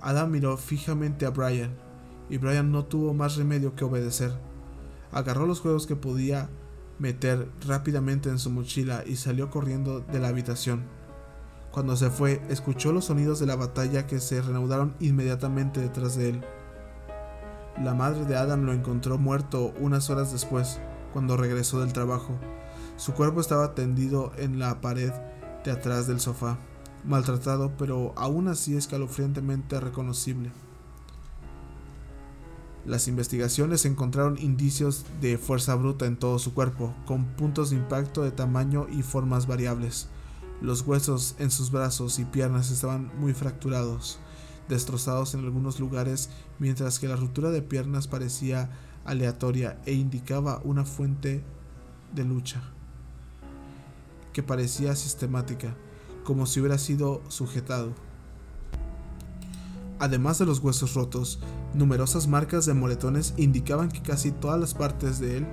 Adam 0.00 0.30
miró 0.30 0.56
fijamente 0.56 1.26
a 1.26 1.30
Brian, 1.30 1.76
y 2.30 2.38
Brian 2.38 2.72
no 2.72 2.84
tuvo 2.84 3.12
más 3.12 3.36
remedio 3.36 3.74
que 3.74 3.84
obedecer. 3.84 4.32
Agarró 5.12 5.46
los 5.46 5.60
juegos 5.60 5.86
que 5.86 5.96
podía 5.96 6.48
meter 6.98 7.48
rápidamente 7.66 8.28
en 8.28 8.38
su 8.38 8.50
mochila 8.50 9.04
y 9.06 9.16
salió 9.16 9.50
corriendo 9.50 10.00
de 10.00 10.18
la 10.18 10.28
habitación. 10.28 10.84
Cuando 11.70 11.96
se 11.96 12.10
fue, 12.10 12.40
escuchó 12.48 12.92
los 12.92 13.06
sonidos 13.06 13.38
de 13.38 13.46
la 13.46 13.56
batalla 13.56 14.06
que 14.06 14.18
se 14.18 14.40
reanudaron 14.40 14.94
inmediatamente 14.98 15.80
detrás 15.80 16.16
de 16.16 16.30
él. 16.30 16.44
La 17.82 17.92
madre 17.92 18.24
de 18.24 18.36
Adam 18.36 18.62
lo 18.62 18.72
encontró 18.72 19.18
muerto 19.18 19.74
unas 19.78 20.08
horas 20.08 20.32
después, 20.32 20.80
cuando 21.12 21.36
regresó 21.36 21.80
del 21.80 21.92
trabajo. 21.92 22.38
Su 22.96 23.12
cuerpo 23.12 23.40
estaba 23.40 23.74
tendido 23.74 24.32
en 24.38 24.58
la 24.58 24.80
pared 24.80 25.12
de 25.64 25.70
atrás 25.70 26.06
del 26.06 26.20
sofá, 26.20 26.58
maltratado 27.04 27.76
pero 27.76 28.14
aún 28.16 28.48
así 28.48 28.74
escalofriantemente 28.76 29.78
reconocible. 29.78 30.52
Las 32.86 33.08
investigaciones 33.08 33.84
encontraron 33.84 34.38
indicios 34.38 35.04
de 35.20 35.38
fuerza 35.38 35.74
bruta 35.74 36.06
en 36.06 36.16
todo 36.16 36.38
su 36.38 36.54
cuerpo, 36.54 36.94
con 37.04 37.24
puntos 37.24 37.70
de 37.70 37.76
impacto 37.76 38.22
de 38.22 38.30
tamaño 38.30 38.86
y 38.88 39.02
formas 39.02 39.48
variables. 39.48 40.08
Los 40.62 40.82
huesos 40.82 41.34
en 41.40 41.50
sus 41.50 41.72
brazos 41.72 42.20
y 42.20 42.24
piernas 42.24 42.70
estaban 42.70 43.10
muy 43.18 43.34
fracturados, 43.34 44.20
destrozados 44.68 45.34
en 45.34 45.40
algunos 45.40 45.80
lugares, 45.80 46.30
mientras 46.60 47.00
que 47.00 47.08
la 47.08 47.16
ruptura 47.16 47.50
de 47.50 47.60
piernas 47.60 48.06
parecía 48.06 48.70
aleatoria 49.04 49.80
e 49.84 49.92
indicaba 49.92 50.60
una 50.62 50.84
fuente 50.84 51.42
de 52.14 52.24
lucha 52.24 52.62
que 54.32 54.44
parecía 54.44 54.94
sistemática, 54.94 55.74
como 56.22 56.46
si 56.46 56.60
hubiera 56.60 56.78
sido 56.78 57.22
sujetado. 57.28 57.94
Además 59.98 60.38
de 60.38 60.46
los 60.46 60.58
huesos 60.58 60.94
rotos, 60.94 61.40
numerosas 61.74 62.28
marcas 62.28 62.66
de 62.66 62.74
moretones 62.74 63.32
indicaban 63.36 63.88
que 63.88 64.02
casi 64.02 64.30
todas 64.30 64.60
las 64.60 64.74
partes 64.74 65.20
de 65.20 65.38
él 65.38 65.46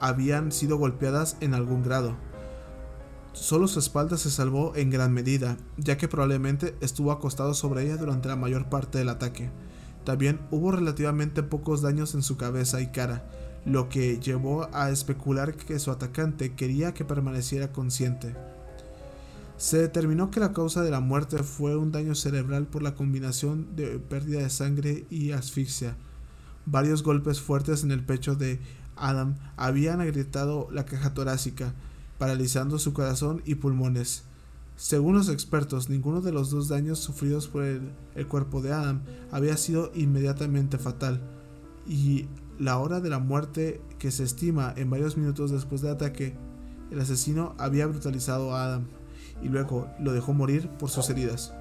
habían 0.00 0.50
sido 0.50 0.76
golpeadas 0.76 1.36
en 1.40 1.54
algún 1.54 1.82
grado. 1.82 2.16
Solo 3.32 3.66
su 3.68 3.78
espalda 3.78 4.16
se 4.16 4.30
salvó 4.30 4.74
en 4.76 4.90
gran 4.90 5.12
medida, 5.12 5.56
ya 5.76 5.96
que 5.96 6.08
probablemente 6.08 6.76
estuvo 6.80 7.10
acostado 7.10 7.54
sobre 7.54 7.84
ella 7.84 7.96
durante 7.96 8.28
la 8.28 8.36
mayor 8.36 8.68
parte 8.68 8.98
del 8.98 9.08
ataque. 9.08 9.50
También 10.04 10.40
hubo 10.50 10.70
relativamente 10.70 11.42
pocos 11.42 11.80
daños 11.80 12.14
en 12.14 12.22
su 12.22 12.36
cabeza 12.36 12.80
y 12.80 12.88
cara, 12.88 13.24
lo 13.64 13.88
que 13.88 14.20
llevó 14.20 14.68
a 14.72 14.90
especular 14.90 15.54
que 15.54 15.78
su 15.78 15.90
atacante 15.90 16.54
quería 16.54 16.92
que 16.92 17.04
permaneciera 17.04 17.72
consciente. 17.72 18.36
Se 19.56 19.78
determinó 19.78 20.30
que 20.30 20.40
la 20.40 20.52
causa 20.52 20.82
de 20.82 20.90
la 20.90 21.00
muerte 21.00 21.38
fue 21.42 21.76
un 21.76 21.92
daño 21.92 22.14
cerebral 22.14 22.66
por 22.66 22.82
la 22.82 22.94
combinación 22.94 23.76
de 23.76 23.98
pérdida 23.98 24.40
de 24.40 24.50
sangre 24.50 25.06
y 25.10 25.30
asfixia. 25.30 25.96
Varios 26.66 27.02
golpes 27.02 27.40
fuertes 27.40 27.84
en 27.84 27.92
el 27.92 28.04
pecho 28.04 28.34
de 28.34 28.58
Adam 28.96 29.36
habían 29.56 30.00
agrietado 30.00 30.68
la 30.72 30.84
caja 30.86 31.14
torácica, 31.14 31.72
paralizando 32.18 32.78
su 32.78 32.92
corazón 32.92 33.42
y 33.44 33.54
pulmones. 33.54 34.24
Según 34.76 35.14
los 35.14 35.28
expertos, 35.28 35.88
ninguno 35.88 36.20
de 36.20 36.32
los 36.32 36.50
dos 36.50 36.68
daños 36.68 36.98
sufridos 36.98 37.46
por 37.46 37.62
el, 37.62 37.92
el, 38.16 38.26
cuerpo 38.26 38.60
de 38.60 38.72
Adam 38.72 39.02
había 39.30 39.56
sido 39.56 39.92
inmediatamente 39.94 40.78
fatal, 40.78 41.20
y 41.86 42.26
la 42.58 42.78
hora 42.78 43.00
de 43.00 43.10
la 43.10 43.20
muerte, 43.20 43.80
que 44.00 44.10
se 44.10 44.24
estima 44.24 44.74
en 44.76 44.90
varios 44.90 45.16
minutos 45.16 45.52
después 45.52 45.80
del 45.80 45.92
ataque, 45.92 46.34
el 46.90 47.00
asesino 47.00 47.54
había 47.58 47.86
brutalizado 47.86 48.54
a 48.54 48.64
Adam 48.64 48.86
y 49.44 49.48
luego 49.48 49.86
lo 50.00 50.12
dejó 50.12 50.32
morir 50.32 50.68
por 50.70 50.90
sus 50.90 51.08
heridas. 51.10 51.52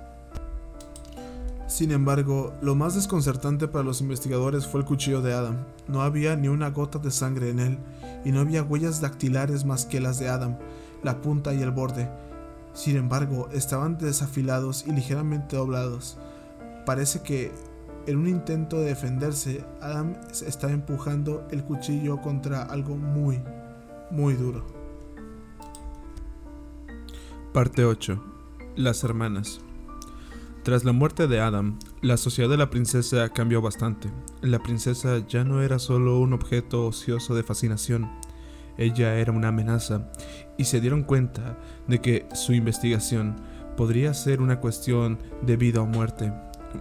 Sin 1.68 1.92
embargo, 1.92 2.54
lo 2.62 2.76
más 2.76 2.96
desconcertante 2.96 3.68
para 3.68 3.84
los 3.84 4.00
investigadores 4.00 4.68
fue 4.68 4.82
el 4.82 4.86
cuchillo 4.86 5.22
de 5.22 5.34
Adam. 5.34 5.58
No 5.88 6.02
había 6.02 6.36
ni 6.36 6.48
una 6.48 6.70
gota 6.70 7.00
de 7.00 7.10
sangre 7.10 7.50
en 7.50 7.60
él, 7.60 7.78
y 8.24 8.32
no 8.32 8.42
había 8.42 8.64
huellas 8.64 9.02
dactilares 9.02 9.66
más 9.66 9.86
que 9.86 10.00
las 10.00 10.20
de 10.20 10.30
Adam, 10.30 10.58
la 11.02 11.22
punta 11.22 11.54
y 11.54 11.62
el 11.62 11.72
borde. 11.72 12.10
Sin 12.74 12.96
embargo, 12.96 13.50
estaban 13.52 13.98
desafilados 13.98 14.86
y 14.88 14.92
ligeramente 14.92 15.56
doblados. 15.56 16.18
Parece 16.86 17.22
que, 17.22 17.52
en 18.06 18.18
un 18.18 18.28
intento 18.28 18.80
de 18.80 18.86
defenderse, 18.86 19.66
Adam 19.82 20.14
estaba 20.46 20.74
empujando 20.74 21.48
el 21.50 21.64
cuchillo 21.64 22.22
contra 22.22 22.64
algo 22.64 22.98
muy, 22.98 23.42
muy 24.12 24.36
duro. 24.36 24.83
Parte 27.54 27.86
8. 27.86 28.20
Las 28.78 29.04
hermanas. 29.04 29.62
Tras 30.64 30.86
la 30.86 30.92
muerte 30.92 31.28
de 31.28 31.40
Adam, 31.40 31.78
la 32.02 32.18
sociedad 32.18 32.50
de 32.50 32.58
la 32.58 32.72
princesa 32.72 33.30
cambió 33.30 33.62
bastante. 33.62 34.10
La 34.42 34.58
princesa 34.58 35.24
ya 35.28 35.44
no 35.44 35.62
era 35.62 35.78
solo 35.78 36.18
un 36.18 36.34
objeto 36.34 36.88
ocioso 36.88 37.36
de 37.36 37.44
fascinación, 37.44 38.10
ella 38.80 39.20
era 39.20 39.32
una 39.32 39.50
amenaza, 39.50 40.12
y 40.58 40.64
se 40.64 40.82
dieron 40.82 41.04
cuenta 41.04 41.60
de 41.88 42.02
que 42.02 42.28
su 42.34 42.54
investigación 42.54 43.36
podría 43.78 44.16
ser 44.16 44.42
una 44.42 44.60
cuestión 44.60 45.20
de 45.44 45.56
vida 45.56 45.82
o 45.82 45.86
muerte. 45.86 46.34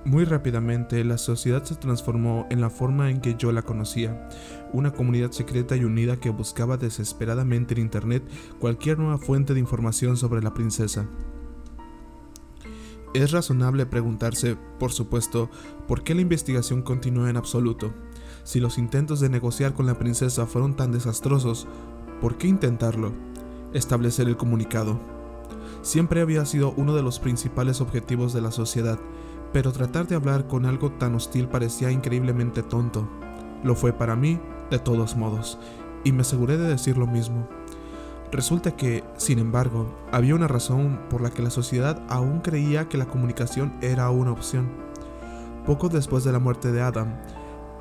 Muy 0.04 0.24
rápidamente 0.24 1.04
la 1.04 1.18
sociedad 1.18 1.62
se 1.64 1.76
transformó 1.76 2.46
en 2.50 2.60
la 2.60 2.70
forma 2.70 3.10
en 3.10 3.20
que 3.20 3.36
yo 3.36 3.52
la 3.52 3.62
conocía, 3.62 4.28
una 4.72 4.92
comunidad 4.92 5.32
secreta 5.32 5.76
y 5.76 5.84
unida 5.84 6.16
que 6.16 6.30
buscaba 6.30 6.76
desesperadamente 6.76 7.74
en 7.74 7.80
Internet 7.80 8.22
cualquier 8.58 8.98
nueva 8.98 9.18
fuente 9.18 9.54
de 9.54 9.60
información 9.60 10.16
sobre 10.16 10.42
la 10.42 10.54
princesa. 10.54 11.06
Es 13.14 13.30
razonable 13.30 13.84
preguntarse, 13.84 14.56
por 14.78 14.90
supuesto, 14.92 15.50
por 15.86 16.02
qué 16.02 16.14
la 16.14 16.22
investigación 16.22 16.80
continuó 16.80 17.28
en 17.28 17.36
absoluto. 17.36 17.92
Si 18.42 18.58
los 18.58 18.78
intentos 18.78 19.20
de 19.20 19.28
negociar 19.28 19.74
con 19.74 19.84
la 19.84 19.98
princesa 19.98 20.46
fueron 20.46 20.74
tan 20.74 20.92
desastrosos, 20.92 21.68
¿por 22.22 22.38
qué 22.38 22.48
intentarlo? 22.48 23.12
Establecer 23.74 24.26
el 24.28 24.38
comunicado. 24.38 24.98
Siempre 25.82 26.22
había 26.22 26.46
sido 26.46 26.72
uno 26.76 26.94
de 26.94 27.02
los 27.02 27.18
principales 27.18 27.82
objetivos 27.82 28.32
de 28.32 28.40
la 28.40 28.50
sociedad, 28.50 28.98
pero 29.52 29.72
tratar 29.72 30.06
de 30.06 30.14
hablar 30.14 30.46
con 30.46 30.66
algo 30.66 30.90
tan 30.92 31.14
hostil 31.14 31.48
parecía 31.48 31.90
increíblemente 31.90 32.62
tonto. 32.62 33.08
Lo 33.62 33.74
fue 33.74 33.92
para 33.92 34.16
mí, 34.16 34.40
de 34.70 34.78
todos 34.78 35.16
modos, 35.16 35.58
y 36.04 36.12
me 36.12 36.22
aseguré 36.22 36.56
de 36.56 36.68
decir 36.68 36.96
lo 36.96 37.06
mismo. 37.06 37.46
Resulta 38.32 38.74
que, 38.74 39.04
sin 39.18 39.38
embargo, 39.38 39.94
había 40.10 40.34
una 40.34 40.48
razón 40.48 41.00
por 41.10 41.20
la 41.20 41.30
que 41.30 41.42
la 41.42 41.50
sociedad 41.50 42.02
aún 42.08 42.40
creía 42.40 42.88
que 42.88 42.96
la 42.96 43.06
comunicación 43.06 43.74
era 43.82 44.08
una 44.08 44.32
opción. 44.32 44.70
Poco 45.66 45.90
después 45.90 46.24
de 46.24 46.32
la 46.32 46.38
muerte 46.38 46.72
de 46.72 46.80
Adam, 46.80 47.14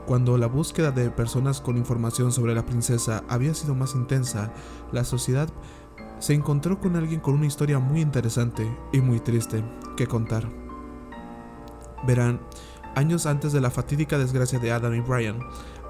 cuando 0.06 0.38
la 0.38 0.48
búsqueda 0.48 0.92
de 0.92 1.10
personas 1.10 1.62
con 1.62 1.78
información 1.78 2.34
sobre 2.34 2.54
la 2.54 2.66
princesa 2.66 3.24
había 3.30 3.54
sido 3.54 3.76
más 3.76 3.96
intensa, 3.96 4.52
la 4.92 5.06
sociedad 5.06 5.48
se 6.20 6.34
encontró 6.34 6.80
con 6.80 6.98
alguien 6.98 7.22
con 7.22 7.36
una 7.36 7.48
historia 7.48 7.80
muy 7.80 8.02
interesante 8.02 8.70
y 8.92 9.00
muy 9.00 9.20
triste 9.22 9.64
que 9.96 10.06
contar. 10.06 10.61
Verán, 12.06 12.40
años 12.96 13.26
antes 13.26 13.54
de 13.54 13.62
la 13.62 13.72
fatídica 13.72 14.18
desgracia 14.18 14.60
de 14.60 14.72
Adam 14.72 14.94
y 14.96 15.00
Brian, 15.02 15.40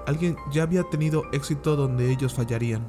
alguien 0.06 0.36
ya 0.52 0.62
había 0.62 0.84
tenido 0.84 1.24
éxito 1.32 1.76
donde 1.76 2.10
ellos 2.10 2.34
fallarían. 2.34 2.86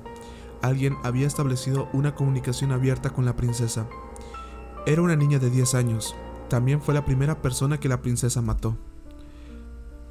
Alguien 0.61 0.95
había 1.03 1.27
establecido 1.27 1.89
una 1.93 2.15
comunicación 2.15 2.71
abierta 2.71 3.09
con 3.09 3.25
la 3.25 3.35
princesa. 3.35 3.87
Era 4.85 5.01
una 5.01 5.15
niña 5.15 5.39
de 5.39 5.49
10 5.49 5.75
años. 5.75 6.15
También 6.49 6.81
fue 6.81 6.93
la 6.93 7.05
primera 7.05 7.41
persona 7.41 7.79
que 7.79 7.89
la 7.89 8.01
princesa 8.01 8.41
mató. 8.41 8.77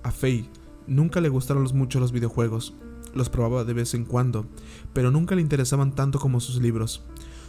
A 0.03 0.11
Faye 0.11 0.51
nunca 0.87 1.21
le 1.21 1.29
gustaron 1.29 1.67
mucho 1.75 2.01
los 2.01 2.13
videojuegos. 2.13 2.75
Los 3.15 3.29
probaba 3.29 3.65
de 3.65 3.75
vez 3.75 3.95
en 3.95 4.05
cuando, 4.05 4.47
pero 4.93 5.11
nunca 5.11 5.35
le 5.35 5.43
interesaban 5.43 5.95
tanto 5.95 6.19
como 6.19 6.41
sus 6.41 6.61
libros. 6.61 7.05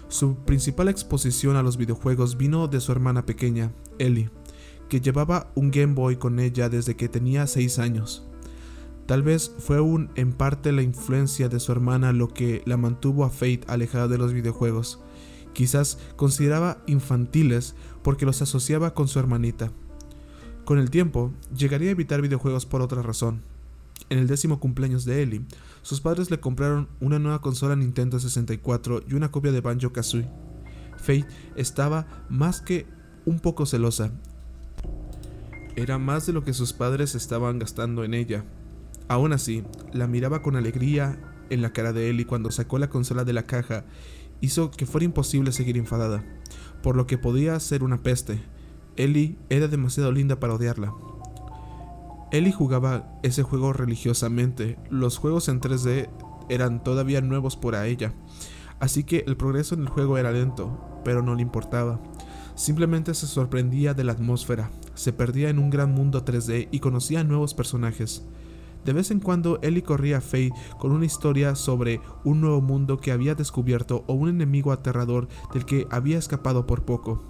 Su 0.10 0.35
principal 0.35 0.90
exposición 0.90 1.56
a 1.56 1.64
los 1.64 1.77
videojuegos 1.77 2.38
vino 2.38 2.68
de 2.68 2.81
su 2.81 2.91
hermana 2.91 3.26
pequeña, 3.26 3.72
Ellie 3.98 4.30
que 4.94 5.02
llevaba 5.02 5.52
un 5.56 5.72
Game 5.72 5.95
Boy 5.95 6.18
con 6.18 6.40
ella 6.40 6.70
desde 6.70 6.95
que 6.95 7.10
tenía 7.10 7.48
6 7.48 7.80
años. 7.80 8.22
Tal 9.07 9.24
vez 9.24 9.52
fue 9.57 9.82
un, 9.82 10.11
en 10.14 10.34
parte 10.34 10.72
la 10.72 10.84
influencia 10.84 11.49
de 11.49 11.60
su 11.60 11.72
hermana 11.72 12.14
lo 12.14 12.28
que 12.28 12.61
la 12.68 12.78
mantuvo 12.78 13.26
a 13.26 13.32
Fate 13.32 13.61
alejada 13.65 14.07
de 14.07 14.20
los 14.20 14.34
videojuegos. 14.34 14.99
Quizás 15.53 15.98
consideraba 16.15 16.84
infantiles 16.86 17.74
porque 18.03 18.28
los 18.28 18.44
asociaba 18.44 18.94
con 18.94 19.07
su 19.07 19.18
hermanita. 19.18 19.72
Con 20.64 20.78
el 20.78 20.91
tiempo, 20.91 21.32
llegaría 21.57 21.88
a 21.88 21.94
evitar 21.94 22.22
videojuegos 22.22 22.68
por 22.68 22.84
otra 22.84 23.02
razón. 23.02 23.41
En 24.11 24.20
el 24.20 24.28
décimo 24.28 24.60
cumpleaños 24.60 25.06
de 25.06 25.24
Ellie, 25.24 25.41
sus 25.82 26.02
padres 26.02 26.30
le 26.30 26.40
compraron 26.40 26.88
una 26.99 27.18
nueva 27.18 27.41
consola 27.41 27.76
Nintendo 27.76 28.20
64 28.20 29.06
y 29.10 29.15
una 29.15 29.32
copia 29.32 29.52
de 29.52 29.61
Banjo 29.61 29.91
Kazooie. 29.91 30.30
Fate 30.98 31.26
estaba 31.56 32.06
más 32.30 32.61
que 32.61 32.86
un 33.26 33.40
poco 33.40 33.65
celosa 33.65 34.11
era 35.76 35.98
más 35.98 36.26
de 36.26 36.34
lo 36.34 36.44
que 36.44 36.54
sus 36.54 36.74
padres 36.74 37.16
estaban 37.16 37.60
gastando 37.60 38.04
en 38.04 38.14
ella. 38.14 38.45
Aún 39.08 39.34
así, 39.34 39.64
la 39.91 40.08
miraba 40.08 40.41
con 40.41 40.56
alegría 40.56 41.20
en 41.50 41.62
la 41.62 41.74
cara 41.74 41.94
de 41.94 42.10
Ellie 42.10 42.26
cuando 42.26 42.52
sacó 42.52 42.80
la 42.80 42.90
consola 42.90 43.24
de 43.24 43.34
la 43.34 43.44
caja, 43.44 43.86
hizo 44.41 44.72
que 44.72 44.86
fuera 44.86 45.06
imposible 45.06 45.52
seguir 45.52 45.78
enfadada, 45.78 46.24
por 46.82 46.95
lo 46.95 47.08
que 47.08 47.18
podía 47.18 47.60
ser 47.60 47.84
una 47.84 48.02
peste. 48.02 48.41
Ellie 48.95 49.38
era 49.50 49.68
demasiado 49.68 50.12
linda 50.12 50.40
para 50.40 50.54
odiarla. 50.54 50.94
Ellie 52.32 52.52
jugaba 52.52 53.20
ese 53.24 53.44
juego 53.44 53.74
religiosamente, 53.74 54.78
los 54.90 55.18
juegos 55.18 55.50
en 55.50 55.62
3D 55.62 56.10
eran 56.50 56.84
todavía 56.84 57.22
nuevos 57.22 57.56
para 57.56 57.86
ella, 57.86 58.14
así 58.80 59.04
que 59.04 59.24
el 59.28 59.38
progreso 59.38 59.76
en 59.76 59.82
el 59.82 59.90
juego 59.90 60.18
era 60.18 60.32
lento, 60.32 61.02
pero 61.06 61.22
no 61.22 61.36
le 61.36 61.41
importaba. 61.41 62.02
Simplemente 62.56 63.14
se 63.14 63.28
sorprendía 63.28 63.94
de 63.94 64.04
la 64.04 64.14
atmósfera, 64.14 64.72
se 65.04 65.12
perdía 65.12 65.50
en 65.50 65.60
un 65.60 65.70
gran 65.70 65.92
mundo 65.92 66.24
3D 66.24 66.70
y 66.72 66.80
conocía 66.80 67.26
nuevos 67.26 67.54
personajes. 67.54 68.24
De 68.86 68.94
vez 68.94 69.12
en 69.12 69.20
cuando 69.20 69.60
Ellie 69.62 69.84
corría 69.84 70.20
a 70.20 70.22
Faye 70.22 70.54
con 70.80 70.94
una 70.94 71.06
historia 71.06 71.56
sobre 71.56 72.00
un 72.24 72.40
nuevo 72.40 72.62
mundo 72.62 73.00
que 73.00 73.12
había 73.12 73.36
descubierto 73.36 74.06
o 74.08 74.14
un 74.14 74.30
enemigo 74.30 74.72
aterrador 74.72 75.28
del 75.54 75.66
que 75.66 75.88
había 75.90 76.18
escapado 76.18 76.66
por 76.66 76.84
poco. 76.84 77.22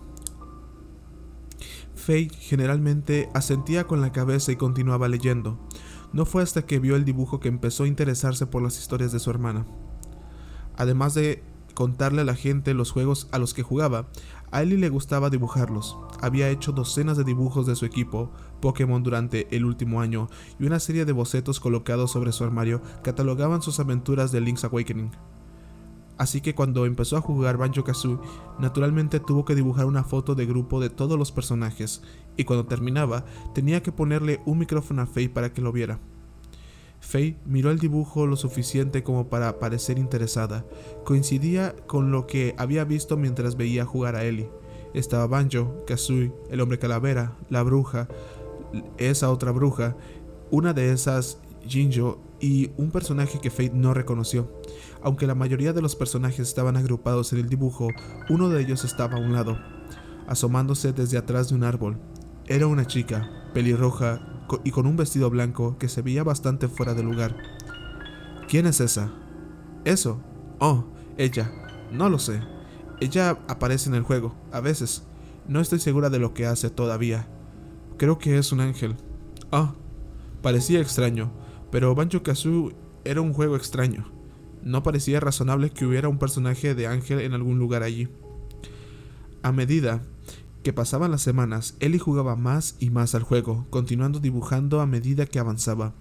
Faye 1.95 2.30
generalmente 2.30 3.30
asentía 3.34 3.86
con 3.86 4.02
la 4.02 4.12
cabeza 4.12 4.52
y 4.52 4.56
continuaba 4.56 5.08
leyendo. 5.08 5.58
No 6.12 6.26
fue 6.26 6.44
hasta 6.44 6.68
que 6.68 6.78
vio 6.78 6.95
el 6.95 7.06
dibujo 7.06 7.40
que 7.40 7.48
empezó 7.48 7.86
a 7.86 7.88
interesarse 7.88 8.45
por 8.45 8.62
las 8.62 8.78
historias 8.78 9.12
de 9.12 9.20
su 9.20 9.32
hermana. 9.32 9.66
Además 10.76 11.16
de 11.16 11.41
contarle 11.74 12.22
a 12.22 12.26
la 12.26 12.36
gente 12.36 12.74
los 12.74 12.91
juegos 12.91 13.28
a 13.32 13.40
los 13.40 13.54
que 13.54 13.64
jugaba, 13.64 14.08
a 14.53 14.61
Ellie 14.61 14.77
le 14.77 14.89
gustaba 14.89 15.31
dibujarlos. 15.31 15.97
Había 16.21 16.49
hecho 16.49 16.71
docenas 16.71 17.17
de 17.17 17.23
dibujos 17.23 17.65
de 17.65 17.75
su 17.75 17.85
equipo 17.85 18.31
Pokémon 18.61 19.01
durante 19.01 19.47
el 19.53 19.65
último 19.65 19.99
año 19.99 20.30
y 20.59 20.65
una 20.65 20.80
serie 20.80 21.05
de 21.05 21.11
bocetos 21.11 21.59
colocados 21.59 22.11
sobre 22.11 22.31
su 22.31 22.43
armario 22.43 22.80
catalogaban 23.03 23.63
sus 23.63 23.80
aventuras 23.80 24.31
de 24.31 24.41
Link's 24.41 24.63
Awakening. 24.63 25.09
Así 26.19 26.39
que 26.39 26.53
cuando 26.53 26.85
empezó 26.85 27.17
a 27.17 27.21
jugar 27.21 27.57
Banjo 27.57 27.84
Kazooie, 27.84 28.19
naturalmente 28.59 29.19
tuvo 29.19 29.43
que 29.43 29.55
dibujar 29.55 29.88
una 29.88 30.03
foto 30.03 30.35
de 30.35 30.45
grupo 30.45 30.80
de 30.80 30.91
todos 30.91 31.17
los 31.17 31.31
personajes, 31.31 32.03
y 32.38 32.43
cuando 32.43 32.67
terminaba, 32.67 33.25
tenía 33.55 33.81
que 33.81 33.91
ponerle 33.91 34.39
un 34.45 34.59
micrófono 34.59 35.01
a 35.01 35.07
Faye 35.07 35.30
para 35.30 35.51
que 35.51 35.61
lo 35.61 35.71
viera. 35.71 35.99
Faye 37.03 37.38
miró 37.45 37.69
el 37.69 37.80
dibujo 37.80 38.25
lo 38.25 38.38
suficiente 38.38 39.03
como 39.03 39.27
para 39.27 39.59
parecer 39.59 39.99
interesada. 39.99 40.65
Coincidía 41.03 41.75
con 41.85 42.11
lo 42.11 42.25
que 42.25 42.55
había 42.57 42.85
visto 42.85 43.17
mientras 43.17 43.57
veía 43.57 43.85
jugar 43.85 44.15
a 44.15 44.23
Ellie. 44.23 44.49
Estaba 44.93 45.27
Banjo, 45.27 45.84
Kazooie, 45.85 46.34
el 46.49 46.61
hombre 46.61 46.80
calavera, 46.80 47.38
la 47.49 47.61
bruja, 47.61 48.07
esa 48.97 49.31
otra 49.31 49.51
bruja, 49.51 49.97
una 50.49 50.73
de 50.73 50.93
esas 50.93 51.39
Jinjo 51.67 52.21
y 52.39 52.71
un 52.77 52.89
personaje 52.89 53.39
que 53.39 53.51
Faye 53.51 53.71
no 53.73 53.93
reconoció. 53.93 54.49
Aunque 55.01 55.27
la 55.27 55.35
mayoría 55.35 55.73
de 55.73 55.81
los 55.81 55.97
personajes 55.97 56.47
estaban 56.47 56.77
agrupados 56.77 57.34
en 57.34 57.39
el 57.39 57.49
dibujo, 57.49 57.89
uno 58.30 58.47
de 58.47 58.61
ellos 58.61 58.85
estaba 58.85 59.17
a 59.17 59.19
un 59.21 59.34
lado, 59.34 59.57
asomándose 60.27 60.93
desde 60.93 61.17
atrás 61.17 61.49
de 61.49 61.55
un 61.55 61.65
árbol. 61.65 61.99
Era 62.47 62.65
una 62.67 62.88
chica, 62.88 63.43
pelirroja 63.53 64.19
y 64.63 64.71
con 64.71 64.85
un 64.85 64.97
vestido 64.97 65.30
blanco 65.30 65.77
que 65.77 65.89
se 65.89 66.01
veía 66.01 66.23
bastante 66.23 66.67
fuera 66.67 66.93
de 66.93 67.03
lugar. 67.03 67.35
¿Quién 68.47 68.65
es 68.65 68.80
esa? 68.80 69.11
Eso. 69.85 70.21
Oh, 70.59 70.85
ella. 71.17 71.51
No 71.91 72.09
lo 72.09 72.19
sé. 72.19 72.41
Ella 72.99 73.39
aparece 73.47 73.89
en 73.89 73.95
el 73.95 74.03
juego, 74.03 74.35
a 74.51 74.59
veces. 74.59 75.03
No 75.47 75.59
estoy 75.59 75.80
segura 75.80 76.09
de 76.09 76.19
lo 76.19 76.34
que 76.34 76.45
hace 76.45 76.69
todavía. 76.69 77.27
Creo 77.97 78.17
que 78.17 78.38
es 78.38 78.51
un 78.51 78.61
ángel. 78.61 78.95
Oh, 79.51 79.73
parecía 80.41 80.80
extraño, 80.80 81.31
pero 81.71 81.95
Banjo 81.95 82.23
Kazooie 82.23 82.75
era 83.03 83.21
un 83.21 83.34
juego 83.34 83.55
extraño. 83.55 84.11
No 84.63 84.84
parecía 84.84 85.19
razonable 85.19 85.69
que 85.69 85.85
hubiera 85.85 86.07
un 86.07 86.17
personaje 86.17 86.75
de 86.75 86.88
ángel 86.88 87.19
en 87.19 87.34
algún 87.34 87.59
lugar 87.59 87.84
allí. 87.84 88.07
A 89.41 89.51
medida 89.51 90.01
que 90.64 90.73
pasaban 90.73 91.11
las 91.11 91.22
semanas, 91.22 91.76
Ellie 91.80 91.99
jugaba 91.99 92.35
más 92.35 92.76
y 92.80 92.90
más 92.90 93.15
al 93.15 93.23
juego, 93.23 93.68
continuando 93.69 94.19
dibujando 94.19 94.80
a 94.80 94.88
medida 94.88 95.26
que 95.26 95.38
avanzaba. 95.38 95.94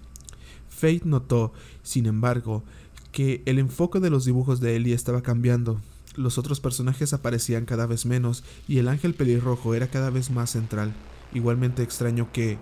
Fate 0.69 1.01
notó, 1.03 1.53
sin 1.83 2.05
embargo, 2.05 2.63
que 3.11 3.43
el 3.45 3.59
enfoque 3.59 3.99
de 3.99 4.09
los 4.09 4.25
dibujos 4.25 4.61
de 4.61 4.75
Ellie 4.75 4.93
estaba 4.93 5.21
cambiando. 5.21 5.81
Los 6.15 6.37
otros 6.37 6.61
personajes 6.61 7.13
aparecían 7.13 7.65
cada 7.65 7.85
vez 7.85 8.05
menos 8.05 8.43
y 8.67 8.79
el 8.79 8.87
ángel 8.87 9.13
pelirrojo 9.13 9.73
era 9.75 9.87
cada 9.87 10.09
vez 10.09 10.31
más 10.31 10.51
central. 10.51 10.93
Igualmente 11.33 11.83
extraño 11.83 12.31
que, 12.31 12.57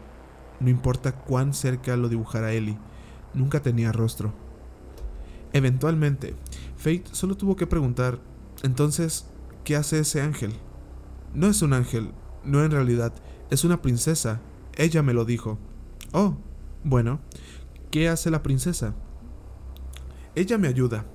no 0.59 0.69
importa 0.69 1.15
cuán 1.15 1.53
cerca 1.53 1.95
lo 1.97 2.09
dibujara 2.09 2.53
Ellie, 2.53 2.77
nunca 3.33 3.61
tenía 3.61 3.91
rostro. 3.91 4.33
Eventualmente, 5.53 6.35
Fate 6.77 7.03
solo 7.11 7.37
tuvo 7.37 7.55
que 7.55 7.67
preguntar, 7.67 8.19
entonces, 8.63 9.27
¿qué 9.63 9.75
hace 9.75 9.99
ese 9.99 10.21
ángel? 10.21 10.53
No 11.33 11.47
es 11.47 11.61
un 11.61 11.73
ángel, 11.73 12.11
no 12.43 12.63
en 12.63 12.71
realidad, 12.71 13.13
es 13.49 13.63
una 13.63 13.81
princesa. 13.81 14.41
Ella 14.75 15.01
me 15.01 15.13
lo 15.13 15.25
dijo. 15.25 15.57
Oh, 16.11 16.35
bueno, 16.83 17.19
¿qué 17.89 18.09
hace 18.09 18.31
la 18.31 18.43
princesa? 18.43 18.95
Ella 20.35 20.57
me 20.57 20.67
ayuda. 20.67 21.05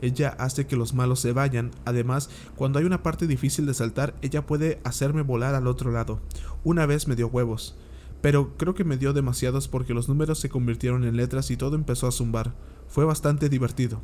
Ella 0.00 0.30
hace 0.38 0.66
que 0.66 0.74
los 0.74 0.94
malos 0.94 1.20
se 1.20 1.32
vayan. 1.32 1.70
Además, 1.84 2.28
cuando 2.56 2.80
hay 2.80 2.84
una 2.84 3.04
parte 3.04 3.28
difícil 3.28 3.66
de 3.66 3.74
saltar, 3.74 4.14
ella 4.20 4.46
puede 4.46 4.80
hacerme 4.82 5.22
volar 5.22 5.54
al 5.54 5.68
otro 5.68 5.92
lado. 5.92 6.20
Una 6.64 6.86
vez 6.86 7.06
me 7.06 7.14
dio 7.14 7.28
huevos. 7.28 7.76
Pero 8.20 8.56
creo 8.56 8.74
que 8.74 8.84
me 8.84 8.96
dio 8.96 9.12
demasiados 9.12 9.68
porque 9.68 9.94
los 9.94 10.08
números 10.08 10.40
se 10.40 10.48
convirtieron 10.48 11.04
en 11.04 11.16
letras 11.16 11.50
y 11.52 11.56
todo 11.56 11.76
empezó 11.76 12.08
a 12.08 12.12
zumbar. 12.12 12.54
Fue 12.88 13.04
bastante 13.04 13.48
divertido. 13.48 14.00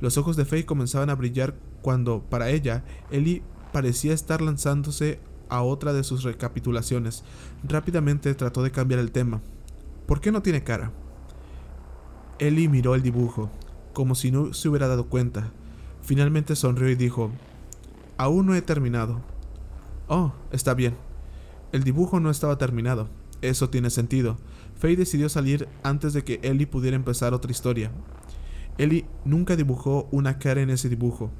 Los 0.00 0.18
ojos 0.18 0.36
de 0.36 0.44
Faye 0.44 0.66
comenzaban 0.66 1.10
a 1.10 1.14
brillar 1.14 1.54
cuando, 1.82 2.22
para 2.28 2.50
ella, 2.50 2.84
Ellie 3.10 3.42
parecía 3.72 4.12
estar 4.12 4.40
lanzándose 4.40 5.18
a 5.48 5.62
otra 5.62 5.92
de 5.92 6.04
sus 6.04 6.22
recapitulaciones. 6.22 7.24
Rápidamente 7.64 8.34
trató 8.34 8.62
de 8.62 8.70
cambiar 8.70 9.00
el 9.00 9.12
tema. 9.12 9.40
¿Por 10.06 10.20
qué 10.20 10.32
no 10.32 10.42
tiene 10.42 10.62
cara? 10.62 10.92
Ellie 12.38 12.68
miró 12.68 12.94
el 12.94 13.02
dibujo, 13.02 13.50
como 13.92 14.14
si 14.14 14.30
no 14.30 14.52
se 14.54 14.68
hubiera 14.68 14.88
dado 14.88 15.06
cuenta. 15.06 15.50
Finalmente 16.02 16.56
sonrió 16.56 16.88
y 16.88 16.94
dijo, 16.94 17.30
Aún 18.16 18.46
no 18.46 18.54
he 18.54 18.62
terminado. 18.62 19.20
Oh, 20.08 20.32
está 20.50 20.74
bien. 20.74 20.96
El 21.72 21.84
dibujo 21.84 22.20
no 22.20 22.30
estaba 22.30 22.58
terminado. 22.58 23.08
Eso 23.40 23.70
tiene 23.70 23.90
sentido. 23.90 24.36
Faye 24.78 24.96
decidió 24.96 25.28
salir 25.28 25.68
antes 25.82 26.12
de 26.12 26.24
que 26.24 26.40
Ellie 26.42 26.66
pudiera 26.66 26.96
empezar 26.96 27.34
otra 27.34 27.50
historia. 27.50 27.90
Ellie 28.78 29.06
nunca 29.24 29.56
dibujó 29.56 30.08
una 30.10 30.38
cara 30.38 30.60
en 30.62 30.70
ese 30.70 30.88
dibujo. 30.88 31.30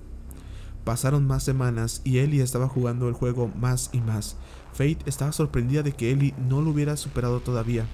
Pasaron 0.84 1.26
más 1.26 1.44
semanas 1.44 2.00
y 2.02 2.18
Ellie 2.18 2.42
estaba 2.42 2.68
jugando 2.68 3.08
el 3.08 3.14
juego 3.14 3.48
más 3.56 3.90
y 3.92 4.00
más. 4.00 4.36
Fate 4.72 4.98
estaba 5.06 5.32
sorprendida 5.32 5.82
de 5.82 5.92
que 5.92 6.10
Ellie 6.10 6.34
no 6.48 6.60
lo 6.60 6.70
hubiera 6.70 6.96
superado 6.96 7.40
todavía. 7.40 7.86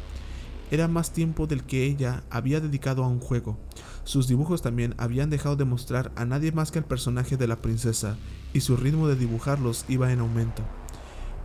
Era 0.70 0.89
más 0.89 1.12
tiempo 1.12 1.47
del 1.47 1.65
que 1.65 1.85
ella 1.85 2.23
había 2.31 2.60
dedicado 2.60 3.05
a 3.05 3.09
un 3.09 3.20
juego. 3.20 3.59
Sus 4.05 4.27
dibujos 4.27 4.62
también 4.62 4.94
habían 4.97 5.28
dejado 5.28 5.56
de 5.56 5.65
mostrar 5.66 6.12
a 6.16 6.24
nadie 6.24 6.52
más 6.52 6.70
que 6.70 6.78
al 6.78 6.85
personaje 6.85 7.36
de 7.36 7.47
la 7.47 7.56
princesa, 7.56 8.16
y 8.52 8.60
su 8.60 8.77
ritmo 8.77 9.09
de 9.09 9.16
dibujarlos 9.16 9.85
iba 9.89 10.10
en 10.12 10.20
aumento. 10.20 10.62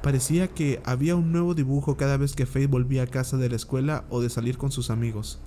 Parecía 0.01 0.49
que 0.49 0.81
había 0.85 1.15
un 1.15 1.31
nuevo 1.31 1.55
dibujo 1.55 1.95
cada 1.95 2.17
vez 2.17 2.35
que 2.35 2.45
Fate 2.45 2.67
volvía 2.67 3.03
a 3.03 3.07
casa 3.07 3.37
de 3.37 3.49
la 3.49 3.55
escuela 3.55 4.05
o 4.09 4.21
de 4.21 4.29
salir 4.29 4.57
con 4.57 4.71
sus 4.71 4.89
amigos. 4.89 5.39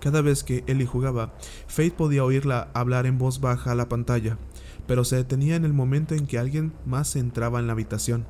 Cada 0.00 0.20
vez 0.20 0.44
que 0.44 0.64
Ellie 0.66 0.86
jugaba, 0.86 1.34
Fate 1.66 1.92
podía 1.92 2.24
oírla 2.24 2.68
hablar 2.74 3.06
en 3.06 3.18
voz 3.18 3.40
baja 3.40 3.72
a 3.72 3.74
la 3.74 3.88
pantalla 3.88 4.38
pero 4.88 5.04
se 5.04 5.16
detenía 5.16 5.54
en 5.54 5.66
el 5.66 5.74
momento 5.74 6.14
en 6.14 6.26
que 6.26 6.38
alguien 6.38 6.72
más 6.86 7.14
entraba 7.14 7.60
en 7.60 7.66
la 7.66 7.74
habitación. 7.74 8.26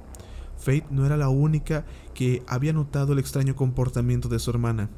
Fate 0.59 0.86
no 0.90 1.06
era 1.06 1.16
la 1.16 1.28
única 1.28 1.86
que 2.14 2.43
había 2.48 2.72
notado 2.72 3.12
el 3.12 3.20
extraño 3.20 3.55
comportamiento 3.55 4.28
de 4.28 4.40
su 4.40 4.51
hermana. 4.51 4.90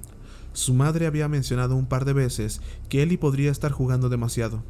Su 0.55 0.73
madre 0.73 1.07
había 1.07 1.29
mencionado 1.29 1.77
un 1.77 1.87
par 1.87 2.07
de 2.07 2.15
veces 2.15 2.63
que 2.89 3.03
Ellie 3.03 3.19
podría 3.19 3.53
estar 3.53 3.73
jugando 3.73 4.09
demasiado. 4.09 4.65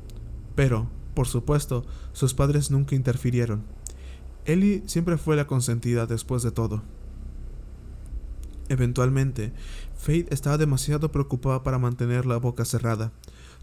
Pero, 0.56 0.90
por 1.14 1.28
supuesto, 1.28 1.86
sus 2.12 2.34
padres 2.34 2.72
nunca 2.72 2.96
interfirieron. 2.96 3.62
Ellie 4.44 4.82
siempre 4.86 5.16
fue 5.16 5.36
la 5.36 5.46
consentida 5.46 6.06
después 6.06 6.42
de 6.42 6.50
todo. 6.50 6.82
Eventualmente, 8.68 9.52
Fate 9.96 10.26
estaba 10.30 10.58
demasiado 10.58 11.12
preocupada 11.12 11.62
para 11.62 11.78
mantener 11.78 12.26
la 12.26 12.38
boca 12.38 12.64
cerrada. 12.64 13.12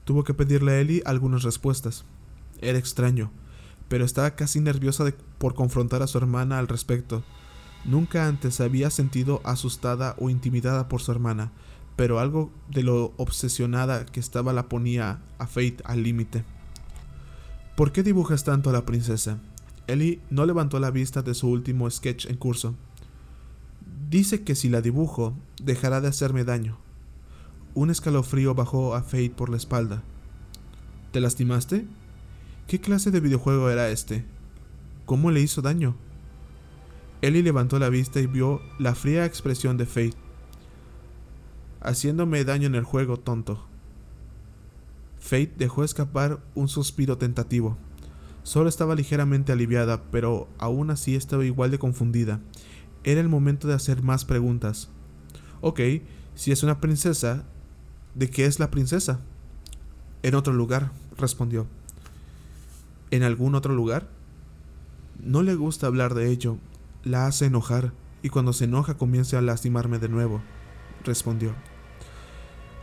Tuvo 0.05 0.23
que 0.23 0.33
pedirle 0.33 0.71
a 0.71 0.79
Ellie 0.79 1.03
algunas 1.05 1.43
respuestas. 1.43 2.05
Era 2.61 2.77
extraño, 2.77 3.31
pero 3.87 4.05
estaba 4.05 4.35
casi 4.35 4.59
nerviosa 4.59 5.05
por 5.37 5.53
confrontar 5.53 6.01
a 6.01 6.07
su 6.07 6.17
hermana 6.17 6.59
al 6.59 6.67
respecto. 6.67 7.23
Nunca 7.85 8.27
antes 8.27 8.59
había 8.59 8.89
sentido 8.89 9.41
asustada 9.43 10.15
o 10.19 10.29
intimidada 10.29 10.87
por 10.87 11.01
su 11.01 11.11
hermana, 11.11 11.51
pero 11.95 12.19
algo 12.19 12.51
de 12.69 12.83
lo 12.83 13.13
obsesionada 13.17 14.05
que 14.05 14.19
estaba 14.19 14.53
la 14.53 14.69
ponía 14.69 15.19
a 15.39 15.47
Fate 15.47 15.77
al 15.83 16.03
límite. 16.03 16.43
¿Por 17.75 17.91
qué 17.91 18.03
dibujas 18.03 18.43
tanto 18.43 18.69
a 18.69 18.73
la 18.73 18.85
princesa? 18.85 19.39
Ellie 19.87 20.19
no 20.29 20.45
levantó 20.45 20.79
la 20.79 20.91
vista 20.91 21.21
de 21.21 21.33
su 21.33 21.47
último 21.47 21.89
sketch 21.89 22.25
en 22.25 22.35
curso. 22.35 22.75
Dice 24.09 24.43
que 24.43 24.55
si 24.55 24.69
la 24.69 24.81
dibujo, 24.81 25.33
dejará 25.61 26.01
de 26.01 26.07
hacerme 26.07 26.43
daño. 26.43 26.77
Un 27.73 27.89
escalofrío 27.89 28.53
bajó 28.53 28.95
a 28.95 29.01
Fate 29.01 29.29
por 29.29 29.49
la 29.49 29.57
espalda. 29.57 30.03
¿Te 31.11 31.19
lastimaste? 31.19 31.85
¿Qué 32.67 32.81
clase 32.81 33.11
de 33.11 33.21
videojuego 33.21 33.69
era 33.69 33.89
este? 33.91 34.25
¿Cómo 35.05 35.31
le 35.31 35.39
hizo 35.39 35.61
daño? 35.61 35.95
Ellie 37.21 37.41
levantó 37.41 37.79
la 37.79 37.87
vista 37.87 38.19
y 38.19 38.27
vio 38.27 38.61
la 38.77 38.93
fría 38.93 39.23
expresión 39.23 39.77
de 39.77 39.85
Fate. 39.85 40.17
Haciéndome 41.79 42.43
daño 42.43 42.67
en 42.67 42.75
el 42.75 42.83
juego, 42.83 43.15
tonto. 43.15 43.65
Fate 45.17 45.53
dejó 45.57 45.85
escapar 45.85 46.41
un 46.55 46.67
suspiro 46.67 47.17
tentativo. 47.17 47.77
Solo 48.43 48.67
estaba 48.67 48.95
ligeramente 48.95 49.53
aliviada, 49.53 50.03
pero 50.11 50.49
aún 50.57 50.89
así 50.89 51.15
estaba 51.15 51.45
igual 51.45 51.71
de 51.71 51.79
confundida. 51.79 52.41
Era 53.05 53.21
el 53.21 53.29
momento 53.29 53.69
de 53.69 53.75
hacer 53.75 54.03
más 54.03 54.25
preguntas. 54.25 54.89
Ok, 55.61 55.79
si 56.35 56.51
es 56.51 56.63
una 56.63 56.81
princesa, 56.81 57.45
¿de 58.13 58.29
qué 58.29 58.43
es 58.43 58.59
la 58.59 58.71
princesa? 58.71 59.21
En 60.21 60.35
otro 60.35 60.51
lugar, 60.51 60.91
respondió 61.17 61.65
en 63.11 63.23
algún 63.23 63.55
otro 63.55 63.73
lugar? 63.73 64.09
No 65.23 65.41
le 65.41 65.55
gusta 65.55 65.87
hablar 65.87 66.13
de 66.13 66.29
ello, 66.29 66.57
la 67.03 67.27
hace 67.27 67.45
enojar, 67.45 67.93
y 68.21 68.29
cuando 68.29 68.53
se 68.53 68.65
enoja 68.65 68.97
comienza 68.97 69.37
a 69.37 69.41
lastimarme 69.41 69.99
de 69.99 70.09
nuevo, 70.09 70.41
respondió. 71.03 71.53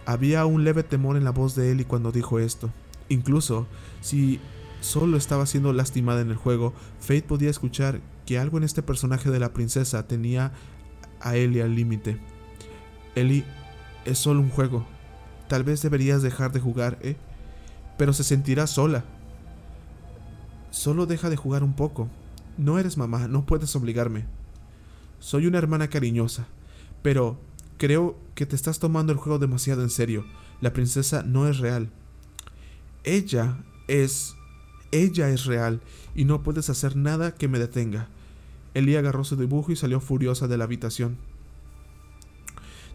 Había 0.07 0.45
un 0.47 0.65
leve 0.65 0.83
temor 0.83 1.17
en 1.17 1.25
la 1.25 1.31
voz 1.31 1.55
de 1.55 1.71
Ellie 1.71 1.87
cuando 1.87 2.13
dijo 2.13 2.39
esto. 2.39 2.71
Incluso 3.09 3.67
si 4.01 4.41
solo 4.81 5.17
estaba 5.17 5.47
siendo 5.47 5.73
lastimada 5.73 6.21
en 6.21 6.31
el 6.31 6.37
juego, 6.37 6.75
Fate 7.01 7.23
podía 7.23 7.51
escuchar 7.51 8.01
que 8.27 8.39
algo 8.39 8.59
en 8.59 8.65
este 8.65 8.83
personaje 8.83 9.31
de 9.31 9.39
la 9.39 9.53
princesa 9.53 10.07
tenía 10.07 10.53
a 11.21 11.37
Ellie 11.37 11.63
al 11.63 11.75
límite. 11.75 12.19
Ellie, 13.15 13.45
es 14.05 14.19
solo 14.19 14.41
un 14.41 14.51
juego. 14.51 14.87
Tal 15.49 15.65
vez 15.65 15.83
deberías 15.83 16.23
dejar 16.23 16.53
de 16.53 16.61
jugar, 16.61 16.99
¿eh? 17.01 17.17
Pero 17.97 18.13
se 18.13 18.25
sentirá 18.25 18.67
sola. 18.67 19.05
Solo 20.75 21.07
deja 21.07 21.31
de 21.31 21.37
jugar 21.37 21.63
un 21.63 21.75
poco. 21.75 22.09
No 22.59 22.81
eres 22.81 22.97
mamá, 22.97 23.29
no 23.29 23.47
puedes 23.47 23.77
obligarme. 23.77 24.25
Soy 25.21 25.47
una 25.47 25.59
hermana 25.59 25.87
cariñosa, 25.87 26.49
pero 27.01 27.39
creo 27.79 28.19
que 28.35 28.45
te 28.45 28.57
estás 28.57 28.81
tomando 28.81 29.13
el 29.13 29.19
juego 29.19 29.39
demasiado 29.39 29.83
en 29.83 29.89
serio. 29.89 30.27
La 30.61 30.73
princesa 30.73 31.23
no 31.23 31.47
es 31.47 31.59
real. 31.59 31.91
Ella 33.05 33.57
es... 33.87 34.35
Ella 34.91 35.31
es 35.31 35.45
real 35.45 35.81
y 36.17 36.25
no 36.25 36.43
puedes 36.43 36.69
hacer 36.69 36.97
nada 36.97 37.33
que 37.37 37.47
me 37.47 37.61
detenga. 37.61 38.09
Ellie 38.75 38.99
agarró 38.99 39.23
su 39.23 39.37
dibujo 39.37 39.71
y 39.71 39.77
salió 39.77 40.01
furiosa 40.01 40.49
de 40.49 40.59
la 40.59 40.65
habitación. 40.65 41.19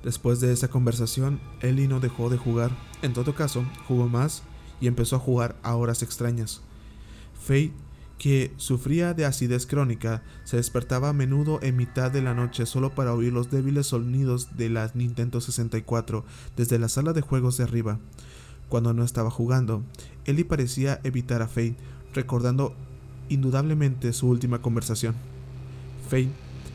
Después 0.04 0.42
de 0.42 0.52
esa 0.52 0.68
conversación, 0.68 1.40
Ellie 1.62 1.88
no 1.88 2.02
dejó 2.02 2.30
de 2.30 2.38
jugar. 2.38 2.72
En 3.04 3.14
todo 3.14 3.36
caso, 3.36 3.64
jugó 3.88 4.10
más 4.10 4.44
y 4.82 4.88
empezó 4.88 5.16
a 5.16 5.20
jugar 5.20 5.56
a 5.64 5.78
horas 5.78 6.04
extrañas. 6.04 6.62
Faye 7.50 7.72
que 8.20 8.54
sufría 8.58 9.16
de 9.16 9.26
acidez 9.26 9.66
crónica, 9.66 10.22
se 10.44 10.58
despertaba 10.58 11.10
a 11.10 11.14
menudo 11.14 11.60
en 11.64 11.78
mitad 11.78 12.12
de 12.12 12.22
la 12.22 12.36
noche 12.36 12.68
solo 12.68 12.94
para 12.94 13.16
oír 13.16 13.34
los 13.34 13.50
débiles 13.50 13.88
sonidos 13.88 14.56
de 14.56 14.70
la 14.70 14.92
Nintendo 14.94 15.42
64 15.42 16.26
desde 16.56 16.78
la 16.78 16.90
sala 16.90 17.12
de 17.12 17.22
juegos 17.22 17.58
de 17.58 17.64
arriba. 17.64 17.98
Cuando 18.68 18.94
no 18.94 19.04
estaba 19.04 19.32
jugando, 19.32 19.82
Ellie 20.26 20.46
parecía 20.46 21.00
evitar 21.04 21.42
a 21.42 21.48
Faye, 21.48 21.76
recordando 22.14 22.76
indudablemente 23.30 24.14
su 24.14 24.28
última 24.28 24.62
conversación. 24.62 25.16
Faye 26.08 26.30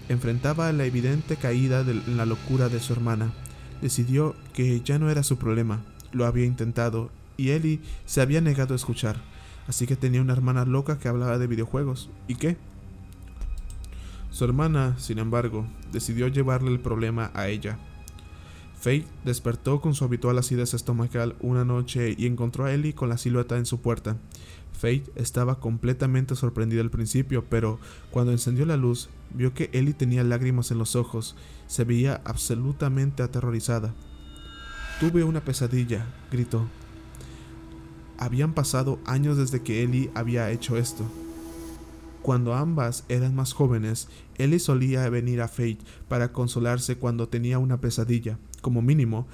enfrentaba 0.09 0.73
la 0.73 0.87
evidente 0.87 1.37
caída 1.37 1.85
de 1.85 1.95
la 2.17 2.27
locura 2.27 2.69
de 2.69 2.81
su 2.81 2.93
hermana. 2.95 3.33
Decidió 3.81 4.35
que 4.55 4.81
ya 4.81 4.99
no 4.99 5.09
era 5.09 5.23
su 5.23 5.37
problema, 5.37 5.85
lo 6.11 6.27
había 6.27 6.47
intentado, 6.47 7.11
y 7.37 7.51
Ellie 7.51 7.79
se 8.07 8.23
había 8.23 8.41
negado 8.41 8.75
a 8.75 8.77
escuchar 8.77 9.34
así 9.67 9.87
que 9.87 9.97
tenía 9.97 10.23
una 10.23 10.33
hermana 10.33 10.65
loca 10.65 10.99
que 10.99 11.09
hablaba 11.09 11.39
de 11.39 11.47
videojuegos. 11.47 12.11
¿Y 12.29 12.37
qué? 12.37 12.57
Su 14.31 14.45
hermana, 14.45 14.97
sin 14.99 15.19
embargo, 15.19 15.67
decidió 15.93 16.27
llevarle 16.29 16.71
el 16.71 16.81
problema 16.81 17.31
a 17.35 17.49
ella. 17.49 17.79
Faye 18.85 19.07
despertó 19.25 19.81
con 19.81 19.95
su 19.95 20.05
habitual 20.05 20.37
acidez 20.37 20.75
estomacal 20.75 21.37
una 21.41 21.65
noche 21.65 22.15
y 22.19 22.27
encontró 22.27 22.65
a 22.65 22.75
Ellie 22.75 22.95
con 22.95 23.09
la 23.09 23.17
silueta 23.17 23.57
en 23.57 23.65
su 23.65 23.81
puerta. 23.81 24.17
Faye 24.73 25.05
estaba 25.15 25.61
completamente 25.61 26.35
sorprendida 26.35 26.83
al 26.83 26.91
principio, 26.91 27.45
pero 27.49 27.79
cuando 28.11 28.33
encendió 28.33 28.67
la 28.67 28.77
luz, 28.77 29.09
vio 29.33 29.55
que 29.55 29.71
Ellie 29.73 29.95
tenía 29.95 30.25
lágrimas 30.25 30.71
en 30.71 30.79
los 30.79 30.97
ojos. 30.97 31.37
Se 31.67 31.85
veía 31.85 32.21
absolutamente 32.25 33.23
aterrorizada. 33.23 33.95
Tuve 35.01 35.25
una 35.25 35.41
pesadilla, 35.41 36.05
gritó. 36.31 36.67
Habían 38.19 38.55
pasado 38.55 38.99
años 39.07 39.37
desde 39.37 39.63
que 39.63 39.83
Ellie 39.83 40.11
había 40.15 40.51
hecho 40.51 40.77
esto. 40.77 41.05
Cuando 42.23 42.55
ambas 42.55 43.05
eran 43.09 43.35
más 43.35 43.53
jóvenes, 43.53 44.09
Ellie 44.39 44.59
solía 44.59 45.09
venir 45.11 45.43
a 45.43 45.49
Fate 45.49 45.79
para 46.09 46.33
consolarse 46.33 46.97
cuando 46.97 47.29
tenía 47.29 47.59
una 47.59 47.81
pesadilla. 47.81 48.39
Como 48.63 48.81
mínimo, 48.81 49.27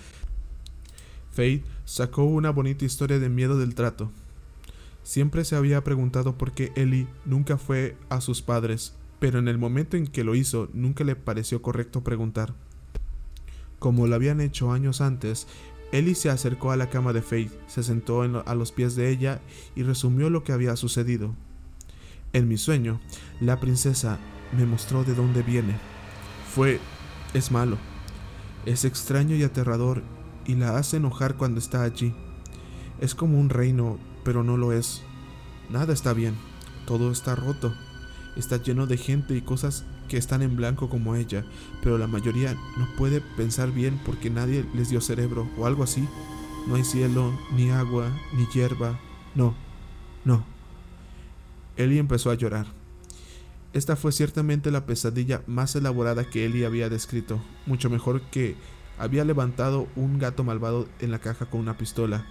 Fate 1.31 1.63
sacó 1.85 2.25
una 2.25 2.51
bonita 2.51 2.85
historia 2.85 3.21
de 3.21 3.29
miedo 3.29 3.57
del 3.59 3.77
trato. 3.77 4.11
Siempre 5.05 5.45
se 5.45 5.57
había 5.57 5.85
preguntado 5.85 6.37
por 6.37 6.53
qué 6.53 6.73
Ellie 6.75 7.07
nunca 7.25 7.59
fue 7.59 7.97
a 8.09 8.21
sus 8.21 8.43
padres, 8.43 8.95
pero 9.21 9.39
en 9.39 9.49
el 9.49 9.59
momento 9.59 9.97
en 9.97 10.07
que 10.07 10.25
lo 10.25 10.35
hizo 10.35 10.69
nunca 10.73 11.05
le 11.05 11.15
pareció 11.15 11.63
correcto 11.63 12.03
preguntar. 12.03 12.55
Como 13.79 14.07
lo 14.07 14.15
habían 14.15 14.41
hecho 14.41 14.73
años 14.73 15.01
antes, 15.01 15.47
Ellie 15.93 16.15
se 16.15 16.31
acercó 16.31 16.71
a 16.71 16.77
la 16.77 16.89
cama 16.89 17.13
de 17.13 17.23
Faith, 17.23 17.53
se 17.67 17.83
sentó 17.83 18.23
a 18.23 18.55
los 18.55 18.73
pies 18.73 18.95
de 18.95 19.11
ella 19.11 19.41
y 19.75 19.83
resumió 19.83 20.31
lo 20.31 20.45
que 20.45 20.53
había 20.53 20.77
sucedido. 20.77 21.35
En 22.33 22.47
mi 22.47 22.59
sueño, 22.59 23.01
la 23.41 23.59
princesa 23.59 24.19
me 24.57 24.67
mostró 24.67 25.03
de 25.03 25.15
dónde 25.15 25.43
viene. 25.43 25.77
Fue... 26.55 26.79
es 27.35 27.51
malo. 27.51 27.77
Es 28.67 28.85
extraño 28.85 29.35
y 29.35 29.43
aterrador 29.43 30.03
y 30.47 30.55
la 30.55 30.77
hace 30.77 30.99
enojar 30.99 31.37
cuando 31.37 31.59
está 31.59 31.83
allí. 31.83 32.15
Es 33.01 33.15
como 33.15 33.41
un 33.41 33.49
reino, 33.49 33.99
pero 34.25 34.45
no 34.45 34.57
lo 34.57 34.73
es. 34.73 35.03
Nada 35.71 35.93
está 35.93 36.13
bien. 36.13 36.35
Todo 36.87 37.11
está 37.11 37.35
roto. 37.35 37.75
Está 38.37 38.63
lleno 38.63 38.87
de 38.87 38.97
gente 38.97 39.35
y 39.35 39.43
cosas 39.43 39.85
que 40.11 40.17
están 40.17 40.43
en 40.43 40.57
blanco 40.57 40.91
como 40.91 41.15
ella, 41.15 41.45
pero 41.85 41.97
la 41.97 42.09
mayoría 42.09 42.55
no 42.77 42.89
puede 42.99 43.21
pensar 43.21 43.71
bien 43.71 44.01
porque 44.05 44.29
nadie 44.29 44.67
les 44.75 44.91
dio 44.91 45.01
cerebro 45.01 45.49
o 45.57 45.67
algo 45.67 45.85
así. 45.85 46.07
No 46.67 46.75
hay 46.75 46.83
cielo, 46.83 47.33
ni 47.55 47.71
agua, 47.71 48.11
ni 48.37 48.45
hierba. 48.47 48.99
No, 49.37 49.55
no. 50.25 50.45
Ellie 51.77 52.01
empezó 52.01 52.33
a 52.33 52.35
llorar. 52.35 52.67
Esta 53.73 53.95
fue 53.95 54.11
ciertamente 54.11 54.73
la 54.73 54.85
pesadilla 54.85 55.45
más 55.47 55.77
elaborada 55.77 56.29
que 56.29 56.45
Ellie 56.45 56.67
había 56.67 56.89
descrito, 56.89 57.41
mucho 57.65 57.89
mejor 57.89 58.21
que 58.21 58.57
había 58.99 59.25
levantado 59.25 59.87
un 59.95 60.19
gato 60.19 60.43
malvado 60.43 60.89
en 60.99 61.13
la 61.13 61.21
caja 61.21 61.47
con 61.47 61.61
una 61.61 61.79
pistola. 61.79 62.27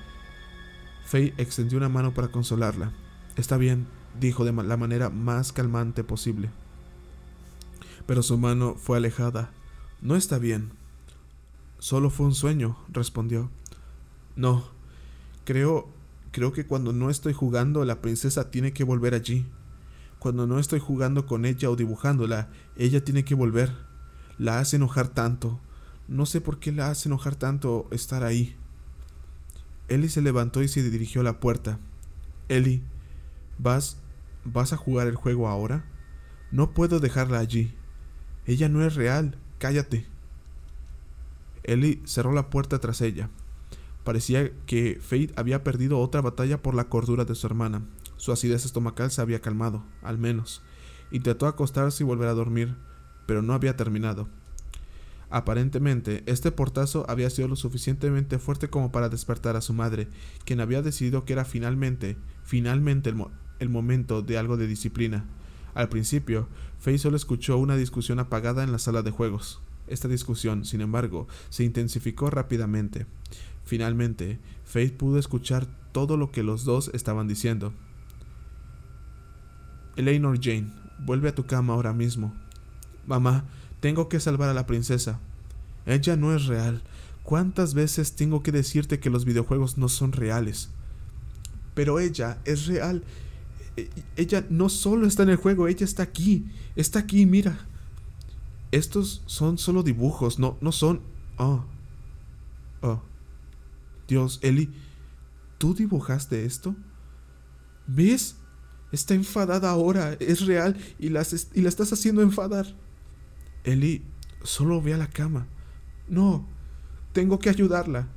Faye 1.06 1.34
extendió 1.38 1.78
una 1.78 1.88
mano 1.88 2.14
para 2.14 2.28
consolarla. 2.28 2.92
Está 3.38 3.56
bien, 3.56 3.88
dijo 4.20 4.44
de 4.44 4.52
la 4.52 4.76
manera 4.76 5.10
más 5.10 5.54
calmante 5.54 6.04
posible 6.04 6.50
pero 8.10 8.24
su 8.24 8.40
mano 8.40 8.74
fue 8.74 8.98
alejada. 8.98 9.52
No 10.02 10.16
está 10.16 10.40
bien. 10.40 10.72
Solo 11.78 12.10
fue 12.10 12.26
un 12.26 12.34
sueño, 12.34 12.76
respondió. 12.88 13.52
No, 14.36 14.68
creo, 15.46 15.88
creo 16.32 16.52
que 16.52 16.66
cuando 16.66 16.92
no 16.92 17.12
estoy 17.12 17.34
jugando 17.34 17.86
la 17.86 18.02
princesa 18.02 18.50
tiene 18.50 18.74
que 18.74 18.84
volver 18.84 19.14
allí. 19.14 19.46
Cuando 20.18 20.48
no 20.48 20.58
estoy 20.58 20.80
jugando 20.80 21.28
con 21.28 21.46
ella 21.46 21.70
o 21.70 21.76
dibujándola, 21.76 22.50
ella 22.78 23.04
tiene 23.04 23.24
que 23.24 23.36
volver. 23.36 23.72
La 24.40 24.58
hace 24.58 24.78
enojar 24.78 25.10
tanto. 25.10 25.60
No 26.08 26.26
sé 26.26 26.42
por 26.42 26.58
qué 26.58 26.72
la 26.72 26.90
hace 26.90 27.10
enojar 27.10 27.36
tanto 27.36 27.88
estar 27.92 28.24
ahí. 28.24 28.56
Ellie 29.88 30.10
se 30.10 30.24
levantó 30.24 30.64
y 30.64 30.68
se 30.68 30.82
dirigió 30.82 31.22
a 31.22 31.26
la 31.26 31.40
puerta. 31.40 31.78
Ellie, 32.48 32.82
¿vas, 33.60 33.98
vas 34.46 34.74
a 34.74 34.78
jugar 34.78 35.06
el 35.06 35.16
juego 35.16 35.48
ahora? 35.48 35.86
No 36.52 36.72
puedo 36.72 37.00
dejarla 37.00 37.38
allí. 37.38 37.76
Ella 38.50 38.68
no 38.68 38.84
es 38.84 38.96
real. 38.96 39.38
Cállate. 39.60 40.08
Ellie 41.62 42.02
cerró 42.06 42.34
la 42.34 42.50
puerta 42.50 42.80
tras 42.80 43.00
ella. 43.02 43.30
Parecía 44.04 44.52
que 44.66 45.00
Fate 45.00 45.32
había 45.36 45.64
perdido 45.64 46.00
otra 46.00 46.22
batalla 46.22 46.60
por 46.60 46.74
la 46.74 46.90
cordura 46.90 47.26
de 47.26 47.36
su 47.36 47.46
hermana. 47.46 47.84
Su 48.18 48.32
acidez 48.32 48.66
estomacal 48.66 49.12
se 49.12 49.22
había 49.22 49.40
calmado, 49.40 49.84
al 50.02 50.18
menos. 50.18 50.64
Intentó 51.12 51.46
acostarse 51.46 52.04
y 52.04 52.08
volver 52.08 52.28
a 52.28 52.34
dormir, 52.34 52.76
pero 53.28 53.44
no 53.44 53.54
había 53.54 53.78
terminado. 53.78 54.28
Aparentemente, 55.30 56.24
este 56.26 56.52
portazo 56.52 57.06
había 57.08 57.30
sido 57.30 57.50
lo 57.50 57.56
suficientemente 57.56 58.40
fuerte 58.40 58.68
como 58.68 58.92
para 58.92 59.10
despertar 59.10 59.58
a 59.58 59.62
su 59.62 59.76
madre, 59.76 60.08
quien 60.44 60.60
había 60.60 60.82
decidido 60.82 61.24
que 61.24 61.34
era 61.34 61.46
finalmente, 61.46 62.18
finalmente 62.44 63.12
el, 63.12 63.24
el 63.60 63.70
momento 63.70 64.24
de 64.24 64.40
algo 64.40 64.58
de 64.58 64.66
disciplina. 64.66 65.28
Al 65.76 65.88
principio, 65.88 66.48
Faye 66.80 66.98
solo 66.98 67.18
escuchó 67.18 67.58
una 67.58 67.76
discusión 67.76 68.20
apagada 68.20 68.64
en 68.64 68.72
la 68.72 68.80
sala 68.80 69.02
de 69.02 69.12
juegos. 69.12 69.62
Esta 69.88 70.08
discusión, 70.08 70.66
sin 70.66 70.82
embargo, 70.82 71.28
se 71.50 71.64
intensificó 71.64 72.30
rápidamente. 72.30 73.06
Finalmente, 73.66 74.40
Faith 74.64 74.96
pudo 74.96 75.20
escuchar 75.20 75.68
todo 75.92 76.16
lo 76.16 76.32
que 76.32 76.44
los 76.44 76.64
dos 76.64 76.90
estaban 76.94 77.28
diciendo. 77.28 77.74
Eleanor 79.96 80.40
Jane, 80.42 80.72
vuelve 81.00 81.30
a 81.30 81.36
tu 81.36 81.46
cama 81.46 81.74
ahora 81.74 81.94
mismo. 81.94 82.34
Mamá, 83.06 83.46
tengo 83.80 84.08
que 84.08 84.20
salvar 84.20 84.50
a 84.50 84.54
la 84.54 84.66
princesa. 84.66 85.20
Ella 85.86 86.16
no 86.16 86.36
es 86.36 86.46
real. 86.46 86.82
¿Cuántas 87.24 87.74
veces 87.74 88.16
tengo 88.16 88.42
que 88.42 88.52
decirte 88.52 89.00
que 89.00 89.10
los 89.10 89.26
videojuegos 89.26 89.78
no 89.78 89.90
son 89.90 90.14
reales? 90.14 90.70
Pero 91.74 92.00
ella 92.00 92.40
es 92.46 92.68
real 92.68 93.04
ella 94.16 94.46
no 94.50 94.70
solo 94.70 95.08
está 95.08 95.24
en 95.24 95.30
el 95.30 95.38
juego, 95.38 95.68
ella 95.68 95.86
está 95.86 96.04
aquí. 96.04 96.46
Está 96.76 97.00
aquí, 97.00 97.26
mira. 97.26 97.68
Estos 98.72 99.24
son 99.26 99.58
solo 99.58 99.84
dibujos, 99.84 100.40
no, 100.40 100.58
no 100.62 100.72
son... 100.72 101.02
Oh. 101.38 101.64
Oh. 102.82 103.02
Dios, 104.08 104.40
Eli, 104.42 104.72
¿tú 105.58 105.74
dibujaste 105.74 106.46
esto? 106.46 106.76
¿Ves? 107.88 108.36
Está 108.92 109.14
enfadada 109.14 109.70
ahora, 109.70 110.14
es 110.20 110.46
real 110.46 110.76
y, 110.98 111.08
y 111.08 111.10
la 111.10 111.22
estás 111.22 111.94
haciendo 111.94 112.22
enfadar. 112.22 112.76
Eli, 113.64 114.04
solo 114.44 114.82
ve 114.82 114.94
a 114.94 114.98
la 114.98 115.08
cama. 115.08 115.48
No, 116.08 116.48
tengo 117.14 117.40
que 117.40 117.50
ayudarla. 117.50 118.08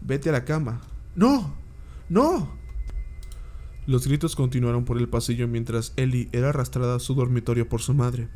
Vete 0.00 0.28
a 0.28 0.32
la 0.32 0.44
cama. 0.44 0.80
¡No! 1.14 1.54
¡No! 2.08 2.57
Los 3.88 4.06
gritos 4.06 4.36
continuaron 4.36 4.84
por 4.84 4.98
el 4.98 5.08
pasillo 5.08 5.48
mientras 5.48 5.94
Ellie 5.96 6.28
era 6.32 6.50
arrastrada 6.50 6.96
a 6.96 6.98
su 6.98 7.14
dormitorio 7.14 7.70
por 7.70 7.80
su 7.80 7.94
madre. 7.94 8.28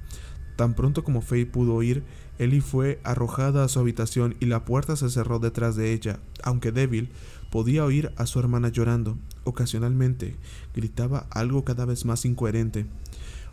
Tan 0.57 0.73
pronto 0.73 1.05
como 1.05 1.20
Faye 1.20 1.45
pudo 1.45 1.74
oír, 1.74 2.05
Ellie 2.39 2.62
fue 2.62 3.03
arrojada 3.05 3.62
a 3.62 3.69
su 3.69 3.79
habitación 3.79 4.35
y 4.41 4.47
la 4.47 4.65
puerta 4.65 4.97
se 4.97 5.11
cerró 5.11 5.41
detrás 5.41 5.77
de 5.77 5.93
ella. 5.93 6.20
Aunque 6.43 6.73
débil, 6.73 7.11
podía 7.51 7.85
oír 7.85 8.12
a 8.16 8.24
su 8.24 8.39
hermana 8.39 8.70
llorando. 8.70 9.19
Ocasionalmente, 9.45 10.37
gritaba 10.74 11.27
algo 11.29 11.66
cada 11.66 11.85
vez 11.85 12.07
más 12.07 12.24
incoherente. 12.24 12.87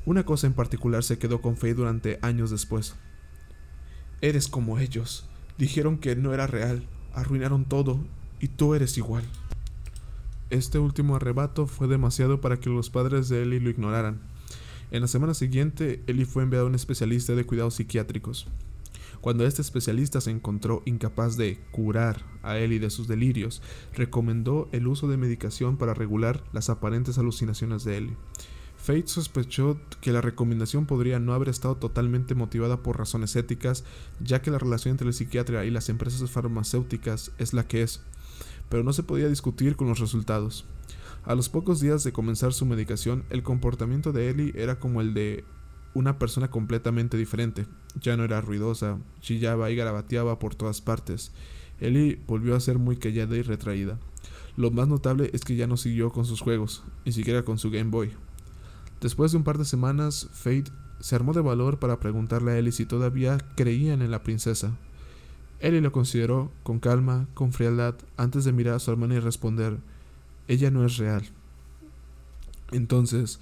Una 0.06 0.24
cosa 0.26 0.48
en 0.48 0.54
particular 0.54 1.04
se 1.04 1.18
quedó 1.18 1.42
con 1.42 1.58
Faye 1.58 1.74
durante 1.74 2.18
años 2.22 2.50
después. 2.50 2.96
Eres 4.22 4.48
como 4.48 4.80
ellos. 4.80 5.28
Dijeron 5.58 5.98
que 5.98 6.16
no 6.16 6.34
era 6.34 6.48
real, 6.48 6.82
arruinaron 7.14 7.66
todo, 7.66 8.00
y 8.40 8.48
tú 8.48 8.74
eres 8.74 8.98
igual. 8.98 9.26
Este 10.50 10.80
último 10.80 11.16
arrebato 11.16 11.68
fue 11.68 11.88
demasiado 11.88 12.42
para 12.42 12.60
que 12.60 12.72
los 12.72 12.90
padres 12.90 13.30
de 13.30 13.44
Ellie 13.44 13.60
lo 13.60 13.70
ignoraran. 13.70 14.20
En 14.90 15.02
la 15.02 15.08
semana 15.08 15.36
siguiente, 15.36 16.02
Ellie 16.08 16.26
fue 16.26 16.42
enviado 16.42 16.66
a 16.66 16.70
un 16.70 16.74
especialista 16.74 17.36
de 17.36 17.46
cuidados 17.46 17.76
psiquiátricos. 17.76 18.48
Cuando 19.22 19.46
este 19.46 19.62
especialista 19.62 20.22
se 20.22 20.32
encontró 20.32 20.82
incapaz 20.86 21.38
de 21.38 21.60
curar 21.70 22.24
a 22.42 22.58
Ellie 22.58 22.80
de 22.80 22.90
sus 22.90 23.08
delirios, 23.08 23.62
recomendó 23.94 24.70
el 24.72 24.88
uso 24.88 25.08
de 25.08 25.18
medicación 25.18 25.78
para 25.78 25.94
regular 25.94 26.44
las 26.52 26.72
aparentes 26.72 27.20
alucinaciones 27.20 27.84
de 27.84 27.98
Ellie. 27.98 28.18
Fate 28.78 29.08
sospechó 29.08 29.80
que 30.02 30.14
la 30.14 30.22
recomendación 30.22 30.88
podría 30.88 31.20
no 31.20 31.34
haber 31.34 31.50
estado 31.50 31.76
totalmente 31.76 32.34
motivada 32.34 32.82
por 32.82 32.98
razones 32.98 33.36
éticas, 33.36 33.84
ya 34.20 34.42
que 34.42 34.50
la 34.50 34.58
relación 34.58 34.94
entre 34.94 35.10
el 35.10 35.14
psiquiatra 35.14 35.66
y 35.66 35.70
las 35.70 35.90
empresas 35.90 36.32
farmacéuticas 36.32 37.34
es 37.38 37.54
la 37.54 37.68
que 37.68 37.84
es, 37.84 38.02
pero 38.70 38.84
no 38.84 38.94
se 38.94 39.04
podía 39.04 39.28
discutir 39.28 39.76
con 39.76 39.88
los 39.88 40.00
resultados. 40.00 40.66
A 41.26 41.36
los 41.36 41.50
pocos 41.50 41.80
días 41.80 42.04
de 42.04 42.14
comenzar 42.14 42.54
su 42.54 42.66
medicación, 42.66 43.26
el 43.30 43.44
comportamiento 43.44 44.14
de 44.14 44.30
Ellie 44.30 44.54
era 44.56 44.80
como 44.80 45.02
el 45.02 45.14
de 45.14 45.44
una 45.94 46.18
persona 46.18 46.50
completamente 46.50 47.18
diferente. 47.18 47.66
Ya 48.00 48.16
no 48.16 48.24
era 48.24 48.42
ruidosa, 48.42 48.98
chillaba 49.20 49.70
y 49.70 49.76
garabateaba 49.76 50.40
por 50.40 50.56
todas 50.56 50.82
partes. 50.82 51.32
Ellie 51.80 52.20
volvió 52.28 52.56
a 52.56 52.60
ser 52.60 52.80
muy 52.80 52.98
callada 52.98 53.36
y 53.36 53.42
retraída. 53.42 54.00
Lo 54.56 54.72
más 54.72 54.88
notable 54.88 55.30
es 55.34 55.44
que 55.46 55.56
ya 55.56 55.68
no 55.68 55.78
siguió 55.78 56.12
con 56.12 56.26
sus 56.26 56.42
juegos, 56.42 56.84
ni 57.06 57.12
siquiera 57.12 57.44
con 57.44 57.58
su 57.58 57.72
Game 57.72 57.92
Boy. 57.92 58.12
Después 59.02 59.32
de 59.32 59.38
un 59.38 59.44
par 59.44 59.58
de 59.58 59.66
semanas, 59.66 60.30
Fate 60.34 60.72
se 61.00 61.16
armó 61.16 61.34
de 61.34 61.42
valor 61.42 61.80
para 61.80 62.00
preguntarle 62.00 62.52
a 62.52 62.58
Ellie 62.58 62.74
si 62.74 62.86
todavía 62.86 63.38
creían 63.56 64.02
en 64.02 64.12
la 64.12 64.24
princesa. 64.24 64.78
Ellie 65.60 65.82
lo 65.82 65.92
consideró 65.92 66.52
con 66.64 66.80
calma, 66.80 67.28
con 67.34 67.52
frialdad, 67.52 67.96
antes 68.16 68.46
de 68.46 68.54
mirar 68.54 68.76
a 68.76 68.80
su 68.80 68.92
hermana 68.92 69.16
y 69.16 69.20
responder, 69.20 69.80
ella 70.48 70.72
no 70.72 70.86
es 70.86 70.98
real. 70.98 71.24
Entonces, 72.72 73.40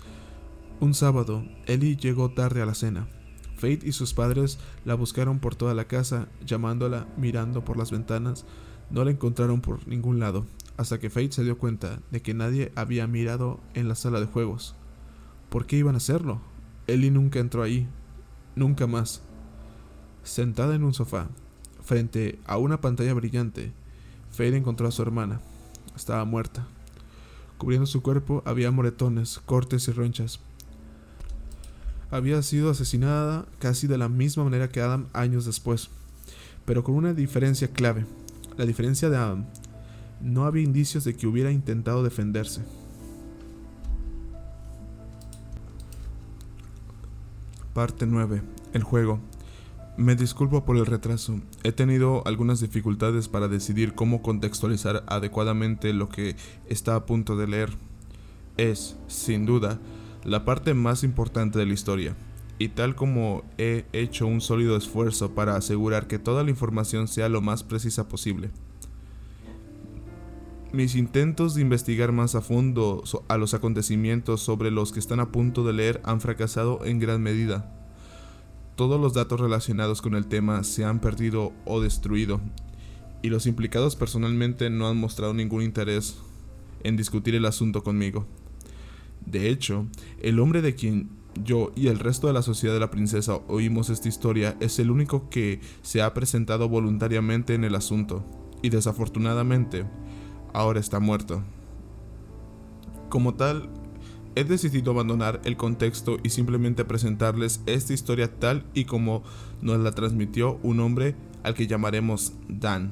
un 0.80 0.94
sábado, 0.94 1.44
Ellie 1.66 1.96
llegó 1.96 2.32
tarde 2.32 2.62
a 2.62 2.66
la 2.66 2.74
cena. 2.74 3.08
Fate 3.56 3.82
y 3.84 3.92
sus 3.92 4.14
padres 4.14 4.60
la 4.86 4.96
buscaron 4.96 5.40
por 5.40 5.56
toda 5.56 5.74
la 5.74 5.86
casa, 5.86 6.28
llamándola, 6.46 7.08
mirando 7.18 7.64
por 7.64 7.78
las 7.78 7.92
ventanas. 7.92 8.46
No 8.90 9.04
la 9.04 9.12
encontraron 9.12 9.62
por 9.62 9.88
ningún 9.88 10.20
lado, 10.20 10.46
hasta 10.78 11.00
que 11.00 11.10
Fate 11.10 11.32
se 11.32 11.44
dio 11.44 11.58
cuenta 11.58 12.00
de 12.12 12.22
que 12.22 12.34
nadie 12.34 12.72
había 12.76 13.08
mirado 13.08 13.60
en 13.74 13.88
la 13.88 13.96
sala 13.96 14.20
de 14.20 14.28
juegos. 14.28 14.76
¿Por 15.50 15.66
qué 15.66 15.78
iban 15.78 15.96
a 15.96 15.98
hacerlo? 15.98 16.42
Ellie 16.88 17.12
nunca 17.12 17.40
entró 17.40 17.64
ahí. 17.64 17.88
Nunca 18.56 18.88
más. 18.88 19.22
Sentada 20.24 20.76
en 20.76 20.84
un 20.84 20.94
sofá, 20.94 21.28
frente 21.88 22.38
a 22.46 22.58
una 22.58 22.82
pantalla 22.82 23.14
brillante, 23.14 23.72
Fate 24.30 24.58
encontró 24.58 24.90
a 24.90 24.92
su 24.92 25.02
hermana. 25.02 25.40
Estaba 25.96 26.26
muerta. 26.26 26.68
Cubriendo 27.58 27.88
su 27.88 28.02
cuerpo 28.02 28.44
había 28.46 28.70
moretones, 28.72 29.40
cortes 29.46 29.88
y 29.88 29.94
ronchas. 29.94 30.42
Había 32.12 32.42
sido 32.44 32.70
asesinada 32.70 33.46
casi 33.60 33.88
de 33.88 33.98
la 33.98 34.10
misma 34.10 34.44
manera 34.44 34.68
que 34.70 34.82
Adam 34.82 35.08
años 35.14 35.46
después, 35.46 35.90
pero 36.66 36.84
con 36.84 36.96
una 36.96 37.14
diferencia 37.14 37.70
clave. 37.70 38.06
La 38.58 38.66
diferencia 38.66 39.10
de 39.10 39.18
Adam. 39.18 39.46
No 40.20 40.46
había 40.46 40.64
indicios 40.64 41.06
de 41.06 41.16
que 41.16 41.26
hubiera 41.26 41.52
intentado 41.52 42.04
defenderse. 42.04 42.62
Parte 47.74 48.06
9. 48.06 48.42
El 48.74 48.84
juego. 48.84 49.20
Me 49.98 50.16
disculpo 50.16 50.64
por 50.64 50.78
el 50.78 50.86
retraso. 50.86 51.42
He 51.64 51.72
tenido 51.72 52.22
algunas 52.28 52.60
dificultades 52.60 53.28
para 53.28 53.48
decidir 53.48 53.96
cómo 53.96 54.22
contextualizar 54.22 55.04
adecuadamente 55.08 55.92
lo 55.92 56.08
que 56.08 56.36
está 56.70 56.94
a 56.94 57.08
punto 57.08 57.36
de 57.36 57.48
leer. 57.48 57.72
Es, 58.58 58.96
sin 59.08 59.48
duda, 59.48 59.80
la 60.24 60.46
parte 60.46 60.76
más 60.76 61.04
importante 61.04 61.58
de 61.58 61.66
la 61.66 61.74
historia, 61.74 62.16
y 62.60 62.70
tal 62.70 62.94
como 62.94 63.44
he 63.58 63.86
hecho 63.92 64.28
un 64.28 64.40
sólido 64.40 64.78
esfuerzo 64.78 65.34
para 65.34 65.56
asegurar 65.56 66.06
que 66.06 66.20
toda 66.20 66.44
la 66.44 66.52
información 66.52 67.08
sea 67.08 67.28
lo 67.28 67.42
más 67.42 67.64
precisa 67.64 68.08
posible. 68.08 68.52
Mis 70.74 70.94
intentos 70.94 71.56
de 71.56 71.62
investigar 71.62 72.12
más 72.12 72.36
a 72.36 72.42
fondo 72.42 73.04
a 73.30 73.38
los 73.38 73.56
acontecimientos 73.56 74.42
sobre 74.42 74.70
los 74.70 74.92
que 74.92 75.00
están 75.00 75.20
a 75.22 75.32
punto 75.32 75.64
de 75.64 75.74
leer 75.74 76.02
han 76.04 76.22
fracasado 76.22 76.86
en 76.86 77.00
gran 77.00 77.24
medida 77.24 77.77
todos 78.78 79.02
los 79.02 79.14
datos 79.14 79.42
relacionados 79.42 80.02
con 80.04 80.14
el 80.14 80.28
tema 80.28 80.64
se 80.64 80.86
han 80.86 81.00
perdido 81.00 81.52
o 81.66 81.82
destruido, 81.82 82.40
y 83.24 83.30
los 83.30 83.48
implicados 83.48 83.96
personalmente 83.96 84.70
no 84.70 84.88
han 84.88 84.98
mostrado 84.98 85.34
ningún 85.34 85.64
interés 85.64 86.20
en 86.84 86.96
discutir 86.96 87.34
el 87.34 87.46
asunto 87.46 87.84
conmigo. 87.84 88.28
De 89.26 89.50
hecho, 89.50 89.88
el 90.22 90.40
hombre 90.40 90.62
de 90.62 90.76
quien 90.76 91.10
yo 91.44 91.72
y 91.76 91.88
el 91.88 91.98
resto 91.98 92.28
de 92.28 92.34
la 92.34 92.44
sociedad 92.44 92.76
de 92.76 92.80
la 92.80 92.92
princesa 92.92 93.40
oímos 93.48 93.90
esta 93.90 94.10
historia 94.10 94.56
es 94.60 94.78
el 94.78 94.92
único 94.92 95.28
que 95.30 95.60
se 95.82 96.04
ha 96.04 96.14
presentado 96.14 96.70
voluntariamente 96.70 97.56
en 97.56 97.64
el 97.64 97.74
asunto, 97.74 98.24
y 98.62 98.70
desafortunadamente, 98.70 99.86
ahora 100.54 100.80
está 100.80 101.00
muerto. 101.00 101.42
Como 103.10 103.34
tal, 103.34 103.72
he 104.38 104.44
decidido 104.44 104.92
abandonar 104.92 105.42
el 105.46 105.58
contexto 105.58 106.18
y 106.22 106.30
simplemente 106.30 106.86
presentarles 106.86 107.62
esta 107.66 107.94
historia 107.94 108.32
tal 108.40 108.66
y 108.76 108.86
como 108.86 109.24
nos 109.62 109.80
la 109.80 109.94
transmitió 109.94 110.60
un 110.62 110.80
hombre 110.80 111.16
al 111.42 111.56
que 111.56 111.66
llamaremos 111.66 112.34
Dan. 112.48 112.92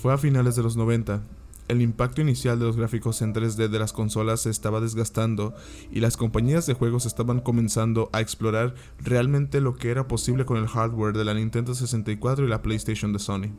Fue 0.00 0.14
a 0.14 0.18
finales 0.18 0.56
de 0.56 0.62
los 0.62 0.76
90. 0.76 1.22
El 1.68 1.82
impacto 1.82 2.22
inicial 2.22 2.58
de 2.58 2.64
los 2.64 2.76
gráficos 2.76 3.20
en 3.20 3.34
3D 3.34 3.68
de 3.68 3.78
las 3.78 3.92
consolas 3.92 4.40
se 4.40 4.50
estaba 4.50 4.80
desgastando 4.80 5.54
y 5.92 6.00
las 6.00 6.16
compañías 6.16 6.66
de 6.66 6.74
juegos 6.74 7.04
estaban 7.04 7.40
comenzando 7.40 8.08
a 8.12 8.20
explorar 8.20 8.74
realmente 8.98 9.60
lo 9.60 9.76
que 9.76 9.90
era 9.90 10.08
posible 10.08 10.46
con 10.46 10.56
el 10.56 10.66
hardware 10.66 11.16
de 11.16 11.24
la 11.24 11.34
Nintendo 11.34 11.74
64 11.74 12.46
y 12.46 12.48
la 12.48 12.62
PlayStation 12.62 13.12
de 13.12 13.18
Sony. 13.18 13.50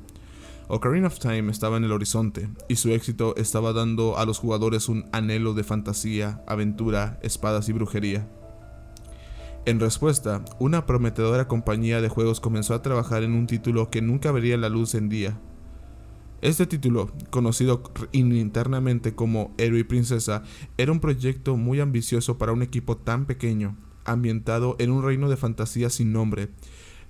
Ocarina 0.67 1.07
of 1.07 1.19
Time 1.19 1.51
estaba 1.51 1.77
en 1.77 1.83
el 1.83 1.91
horizonte, 1.91 2.49
y 2.67 2.77
su 2.77 2.91
éxito 2.91 3.35
estaba 3.37 3.71
dando 3.71 4.17
a 4.17 4.25
los 4.25 4.39
jugadores 4.39 4.89
un 4.89 5.05
anhelo 5.11 5.53
de 5.53 5.63
fantasía, 5.63 6.43
aventura, 6.47 7.19
espadas 7.21 7.69
y 7.69 7.73
brujería. 7.73 8.27
En 9.65 9.79
respuesta, 9.79 10.43
una 10.57 10.87
prometedora 10.87 11.47
compañía 11.47 12.01
de 12.01 12.09
juegos 12.09 12.39
comenzó 12.39 12.73
a 12.73 12.81
trabajar 12.81 13.21
en 13.21 13.33
un 13.33 13.45
título 13.45 13.91
que 13.91 14.01
nunca 14.01 14.31
vería 14.31 14.57
la 14.57 14.69
luz 14.69 14.95
en 14.95 15.07
día. 15.07 15.39
Este 16.41 16.65
título, 16.65 17.11
conocido 17.29 17.83
internamente 18.11 19.13
como 19.13 19.53
Héroe 19.57 19.79
y 19.79 19.83
Princesa, 19.83 20.41
era 20.77 20.91
un 20.91 20.99
proyecto 20.99 21.57
muy 21.57 21.79
ambicioso 21.79 22.39
para 22.39 22.53
un 22.53 22.63
equipo 22.63 22.97
tan 22.97 23.27
pequeño, 23.27 23.77
ambientado 24.03 24.75
en 24.79 24.91
un 24.91 25.03
reino 25.03 25.29
de 25.29 25.37
fantasía 25.37 25.91
sin 25.91 26.11
nombre, 26.11 26.49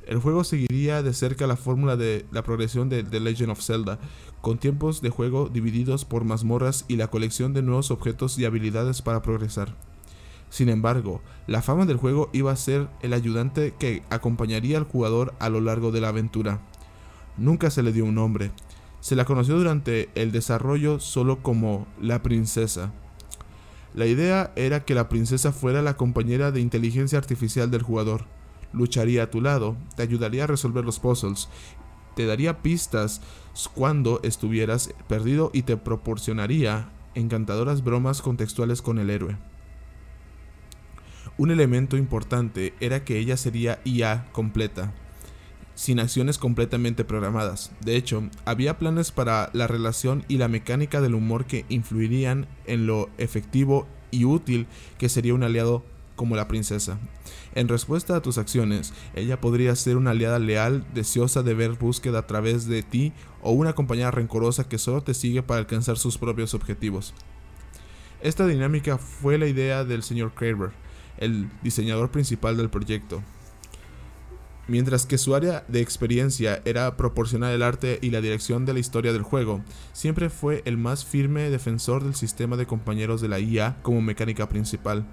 el 0.08 0.20
juego 0.20 0.44
seguiría 0.44 1.02
de 1.02 1.14
cerca 1.14 1.48
la 1.48 1.58
fórmula 1.58 1.96
de 1.98 2.26
la 2.32 2.44
progresión 2.44 2.90
de 2.90 3.04
The 3.04 3.20
Legend 3.20 3.52
of 3.52 3.62
Zelda, 3.62 4.00
con 4.42 4.58
tiempos 4.58 5.02
de 5.02 5.10
juego 5.10 5.50
divididos 5.50 6.06
por 6.06 6.24
mazmorras 6.24 6.86
y 6.88 6.98
la 6.98 7.08
colección 7.08 7.54
de 7.54 7.62
nuevos 7.62 7.92
objetos 7.92 8.38
y 8.38 8.46
habilidades 8.46 9.02
para 9.02 9.22
progresar. 9.22 9.76
Sin 10.50 10.70
embargo, 10.70 11.22
la 11.48 11.62
fama 11.62 11.86
del 11.86 11.98
juego 11.98 12.30
iba 12.32 12.52
a 12.52 12.56
ser 12.56 12.88
el 13.02 13.14
ayudante 13.14 13.74
que 13.78 14.04
acompañaría 14.10 14.78
al 14.78 14.84
jugador 14.84 15.34
a 15.40 15.50
lo 15.50 15.60
largo 15.60 15.92
de 15.92 16.02
la 16.02 16.10
aventura. 16.10 16.62
Nunca 17.38 17.70
se 17.70 17.84
le 17.84 17.92
dio 17.92 18.06
un 18.06 18.16
nombre. 18.16 18.52
Se 19.02 19.16
la 19.16 19.26
conoció 19.26 19.58
durante 19.58 20.10
el 20.16 20.32
desarrollo 20.32 21.00
solo 21.00 21.42
como 21.42 21.88
la 22.00 22.22
princesa. 22.22 22.94
La 23.94 24.06
idea 24.06 24.52
era 24.56 24.86
que 24.86 24.96
la 24.96 25.10
princesa 25.10 25.52
fuera 25.52 25.82
la 25.82 25.98
compañera 25.98 26.52
de 26.52 26.62
inteligencia 26.62 27.18
artificial 27.18 27.72
del 27.72 27.82
jugador, 27.82 28.26
lucharía 28.76 29.24
a 29.24 29.32
tu 29.32 29.42
lado, 29.42 29.76
te 29.96 30.04
ayudaría 30.04 30.44
a 30.44 30.48
resolver 30.48 30.86
los 30.86 31.00
puzzles, 31.00 31.50
te 32.16 32.26
daría 32.26 32.62
pistas 32.62 33.22
cuando 33.74 34.20
estuvieras 34.24 34.94
perdido 35.08 35.50
y 35.54 35.64
te 35.64 35.78
proporcionaría 35.78 36.90
encantadoras 37.16 37.84
bromas 37.84 38.22
contextuales 38.22 38.82
con 38.82 39.00
el 39.00 39.10
héroe. 39.10 39.38
Un 41.38 41.52
elemento 41.52 41.98
importante 41.98 42.74
era 42.80 43.04
que 43.04 43.18
ella 43.18 43.36
sería 43.38 43.80
IA 43.84 44.28
completa. 44.32 44.94
sin 45.76 46.00
acciones 46.00 46.38
completamente 46.38 47.04
programadas. 47.04 47.72
De 47.82 47.98
hecho, 47.98 48.30
había 48.46 48.80
planes 48.80 49.12
para 49.12 49.50
la 49.52 49.68
relación 49.68 50.24
y 50.30 50.38
la 50.38 50.48
mecánica 50.48 51.02
del 51.02 51.16
humor 51.16 51.46
que 51.46 51.66
influirían 51.68 52.48
en 52.66 52.88
lo 52.88 53.10
efectivo 53.18 53.86
y 54.10 54.24
útil 54.24 54.68
que 54.98 55.10
sería 55.10 55.34
un 55.34 55.44
aliado 55.44 55.84
como 56.16 56.36
la 56.36 56.48
princesa. 56.48 57.00
En 57.54 57.68
respuesta 57.68 58.16
a 58.16 58.22
tus 58.22 58.38
acciones, 58.38 58.94
ella 59.16 59.40
podría 59.40 59.76
ser 59.76 59.98
una 59.98 60.12
aliada 60.12 60.40
leal, 60.40 60.86
deseosa 60.94 61.44
de 61.44 61.54
ver 61.54 61.72
búsqueda 61.74 62.20
a 62.20 62.28
través 62.28 62.68
de 62.68 62.84
ti, 62.84 63.14
o 63.42 63.52
una 63.52 63.74
compañera 63.74 64.12
rencorosa 64.12 64.68
que 64.68 64.78
solo 64.78 65.02
te 65.02 65.14
sigue 65.14 65.44
para 65.44 65.60
alcanzar 65.60 65.98
sus 65.98 66.18
propios 66.18 66.54
objetivos. 66.54 67.14
Esta 68.22 68.48
dinámica 68.48 68.98
fue 68.98 69.38
la 69.38 69.48
idea 69.48 69.84
del 69.84 70.02
señor 70.02 70.34
Kraber, 70.34 70.72
el 71.18 71.50
diseñador 71.62 72.12
principal 72.12 72.58
del 72.58 72.70
proyecto. 72.70 73.22
Mientras 74.68 75.06
que 75.06 75.20
su 75.20 75.36
área 75.36 75.64
de 75.68 75.82
experiencia 75.82 76.62
era 76.66 76.98
proporcionar 76.98 77.54
el 77.54 77.62
arte 77.62 78.00
y 78.02 78.10
la 78.10 78.22
dirección 78.22 78.66
de 78.66 78.74
la 78.74 78.80
historia 78.80 79.14
del 79.14 79.22
juego, 79.22 79.62
siempre 79.94 80.32
fue 80.32 80.64
el 80.66 80.78
más 80.78 81.06
firme 81.06 81.52
defensor 81.52 82.04
del 82.04 82.16
sistema 82.16 82.58
de 82.58 82.66
compañeros 82.66 83.22
de 83.22 83.28
la 83.28 83.40
IA 83.40 83.78
como 83.84 84.02
mecánica 84.02 84.50
principal. 84.50 85.06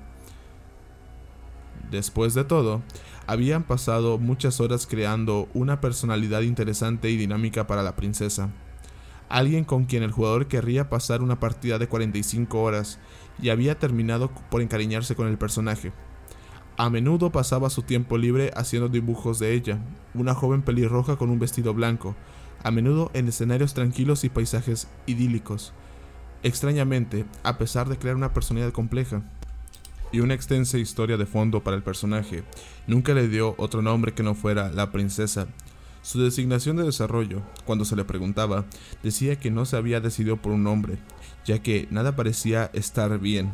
Después 1.92 2.32
de 2.32 2.44
todo, 2.44 2.80
habían 3.26 3.64
pasado 3.64 4.16
muchas 4.16 4.60
horas 4.60 4.86
creando 4.86 5.50
una 5.52 5.82
personalidad 5.82 6.40
interesante 6.40 7.10
y 7.10 7.18
dinámica 7.18 7.66
para 7.66 7.82
la 7.82 7.96
princesa. 7.96 8.48
Alguien 9.28 9.64
con 9.64 9.84
quien 9.84 10.02
el 10.02 10.10
jugador 10.10 10.46
querría 10.46 10.88
pasar 10.88 11.20
una 11.20 11.38
partida 11.38 11.78
de 11.78 11.88
45 11.88 12.62
horas 12.62 12.98
y 13.42 13.50
había 13.50 13.78
terminado 13.78 14.30
por 14.50 14.62
encariñarse 14.62 15.14
con 15.14 15.28
el 15.28 15.36
personaje. 15.36 15.92
A 16.78 16.88
menudo 16.88 17.30
pasaba 17.30 17.68
su 17.68 17.82
tiempo 17.82 18.16
libre 18.16 18.52
haciendo 18.56 18.88
dibujos 18.88 19.38
de 19.38 19.52
ella, 19.52 19.78
una 20.14 20.34
joven 20.34 20.62
pelirroja 20.62 21.16
con 21.16 21.28
un 21.28 21.38
vestido 21.38 21.74
blanco, 21.74 22.16
a 22.64 22.70
menudo 22.70 23.10
en 23.12 23.28
escenarios 23.28 23.74
tranquilos 23.74 24.24
y 24.24 24.30
paisajes 24.30 24.88
idílicos. 25.04 25.74
Extrañamente, 26.42 27.26
a 27.42 27.58
pesar 27.58 27.90
de 27.90 27.98
crear 27.98 28.16
una 28.16 28.32
personalidad 28.32 28.72
compleja 28.72 29.24
y 30.12 30.20
una 30.20 30.34
extensa 30.34 30.78
historia 30.78 31.16
de 31.16 31.26
fondo 31.26 31.64
para 31.64 31.76
el 31.76 31.82
personaje, 31.82 32.44
nunca 32.86 33.14
le 33.14 33.28
dio 33.28 33.54
otro 33.58 33.82
nombre 33.82 34.12
que 34.12 34.22
no 34.22 34.34
fuera 34.34 34.70
la 34.70 34.92
princesa. 34.92 35.48
Su 36.02 36.20
designación 36.20 36.76
de 36.76 36.84
desarrollo, 36.84 37.42
cuando 37.64 37.84
se 37.84 37.96
le 37.96 38.04
preguntaba, 38.04 38.64
decía 39.02 39.36
que 39.36 39.50
no 39.50 39.64
se 39.64 39.76
había 39.76 40.00
decidido 40.00 40.36
por 40.36 40.52
un 40.52 40.64
nombre, 40.64 40.98
ya 41.44 41.62
que 41.62 41.88
nada 41.90 42.14
parecía 42.14 42.70
estar 42.74 43.18
bien, 43.18 43.52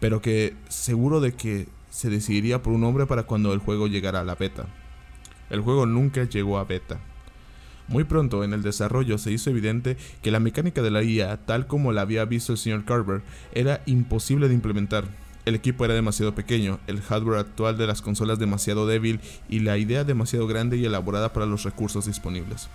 pero 0.00 0.20
que 0.20 0.56
seguro 0.68 1.20
de 1.20 1.32
que 1.34 1.68
se 1.90 2.10
decidiría 2.10 2.62
por 2.62 2.72
un 2.72 2.80
nombre 2.80 3.06
para 3.06 3.24
cuando 3.24 3.52
el 3.52 3.60
juego 3.60 3.86
llegara 3.86 4.20
a 4.20 4.24
la 4.24 4.34
beta. 4.34 4.66
El 5.50 5.60
juego 5.60 5.86
nunca 5.86 6.24
llegó 6.24 6.58
a 6.58 6.64
beta. 6.64 6.98
Muy 7.88 8.04
pronto 8.04 8.42
en 8.42 8.54
el 8.54 8.62
desarrollo 8.62 9.18
se 9.18 9.30
hizo 9.30 9.50
evidente 9.50 9.98
que 10.22 10.30
la 10.30 10.40
mecánica 10.40 10.80
de 10.80 10.90
la 10.90 11.02
IA, 11.02 11.44
tal 11.44 11.66
como 11.66 11.92
la 11.92 12.00
había 12.00 12.24
visto 12.24 12.52
el 12.52 12.58
señor 12.58 12.86
Carver, 12.86 13.22
era 13.52 13.82
imposible 13.84 14.48
de 14.48 14.54
implementar. 14.54 15.04
El 15.44 15.56
equipo 15.56 15.84
era 15.84 15.94
demasiado 15.94 16.34
pequeño, 16.34 16.78
el 16.86 17.00
hardware 17.00 17.40
actual 17.40 17.76
de 17.76 17.88
las 17.88 18.00
consolas 18.00 18.38
demasiado 18.38 18.86
débil 18.86 19.20
y 19.48 19.60
la 19.60 19.76
idea 19.76 20.04
demasiado 20.04 20.46
grande 20.46 20.76
y 20.76 20.84
elaborada 20.84 21.32
para 21.32 21.46
los 21.46 21.64
recursos 21.64 22.06
disponibles. 22.06 22.68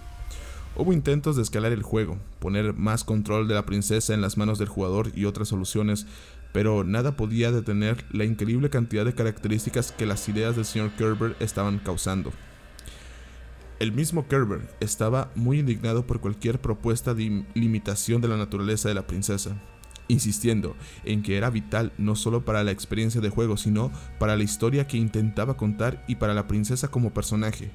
Hubo 0.75 0.91
intentos 0.91 1.37
de 1.37 1.43
escalar 1.43 1.71
el 1.71 1.81
juego, 1.81 2.17
poner 2.39 2.73
más 2.73 3.03
control 3.03 3.47
de 3.47 3.55
la 3.55 3.65
princesa 3.65 4.13
en 4.13 4.21
las 4.21 4.37
manos 4.37 4.59
del 4.59 4.67
jugador 4.67 5.11
y 5.15 5.25
otras 5.25 5.47
soluciones, 5.47 6.05
pero 6.51 6.83
nada 6.83 7.15
podía 7.15 7.51
detener 7.51 8.03
la 8.11 8.25
increíble 8.25 8.69
cantidad 8.69 9.05
de 9.05 9.15
características 9.15 9.91
que 9.91 10.05
las 10.05 10.27
ideas 10.27 10.55
del 10.55 10.65
señor 10.65 10.91
Kerber 10.91 11.35
estaban 11.39 11.79
causando. 11.79 12.33
El 13.79 13.91
mismo 13.91 14.27
Kerber 14.27 14.67
estaba 14.79 15.31
muy 15.35 15.59
indignado 15.59 16.05
por 16.05 16.19
cualquier 16.19 16.59
propuesta 16.59 17.13
de 17.13 17.45
limitación 17.53 18.21
de 18.21 18.27
la 18.27 18.37
naturaleza 18.37 18.89
de 18.89 18.95
la 18.95 19.07
princesa, 19.07 19.55
insistiendo 20.07 20.75
en 21.03 21.23
que 21.23 21.37
era 21.37 21.49
vital 21.49 21.93
no 21.97 22.15
solo 22.15 22.45
para 22.45 22.63
la 22.63 22.71
experiencia 22.71 23.21
de 23.21 23.29
juego, 23.29 23.57
sino 23.57 23.91
para 24.19 24.35
la 24.35 24.43
historia 24.43 24.87
que 24.87 24.97
intentaba 24.97 25.57
contar 25.57 26.03
y 26.07 26.15
para 26.15 26.33
la 26.33 26.47
princesa 26.47 26.89
como 26.89 27.13
personaje. 27.13 27.71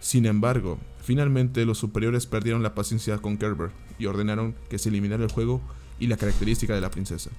Sin 0.00 0.26
embargo, 0.26 0.78
finalmente 1.00 1.64
los 1.64 1.78
superiores 1.78 2.26
perdieron 2.26 2.62
la 2.62 2.74
paciencia 2.74 3.18
con 3.18 3.38
Kerber 3.38 3.70
y 3.98 4.06
ordenaron 4.06 4.54
que 4.68 4.78
se 4.78 4.88
eliminara 4.88 5.24
el 5.24 5.32
juego 5.32 5.62
y 5.98 6.06
la 6.06 6.16
característica 6.16 6.74
de 6.74 6.80
la 6.80 6.90
princesa. 6.90 7.30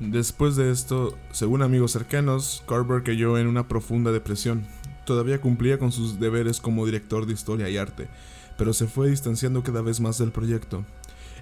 Después 0.00 0.56
de 0.56 0.70
esto, 0.70 1.14
según 1.30 1.60
amigos 1.60 1.92
cercanos, 1.92 2.64
Carver 2.66 3.02
cayó 3.02 3.36
en 3.36 3.46
una 3.46 3.68
profunda 3.68 4.12
depresión. 4.12 4.66
Todavía 5.04 5.42
cumplía 5.42 5.78
con 5.78 5.92
sus 5.92 6.18
deberes 6.18 6.58
como 6.58 6.86
director 6.86 7.26
de 7.26 7.34
historia 7.34 7.68
y 7.68 7.76
arte, 7.76 8.08
pero 8.60 8.74
se 8.74 8.86
fue 8.86 9.08
distanciando 9.08 9.62
cada 9.62 9.80
vez 9.80 10.00
más 10.00 10.18
del 10.18 10.32
proyecto. 10.32 10.84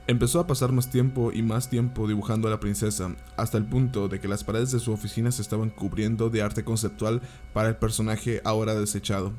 Empezó 0.07 0.39
a 0.39 0.47
pasar 0.47 0.71
más 0.71 0.89
tiempo 0.89 1.33
y 1.33 1.43
más 1.43 1.69
tiempo 1.69 2.07
dibujando 2.07 2.47
a 2.47 2.51
la 2.53 2.61
princesa, 2.61 3.17
hasta 3.37 3.59
el 3.59 3.65
punto 3.65 4.07
de 4.07 4.21
que 4.21 4.29
las 4.29 4.45
paredes 4.45 4.71
de 4.71 4.79
su 4.79 4.93
oficina 4.93 5.33
se 5.33 5.43
estaban 5.43 5.71
cubriendo 5.71 6.31
de 6.31 6.43
arte 6.43 6.63
conceptual 6.63 7.21
para 7.53 7.71
el 7.71 7.75
personaje 7.75 8.41
ahora 8.45 8.77
desechado. 8.77 9.33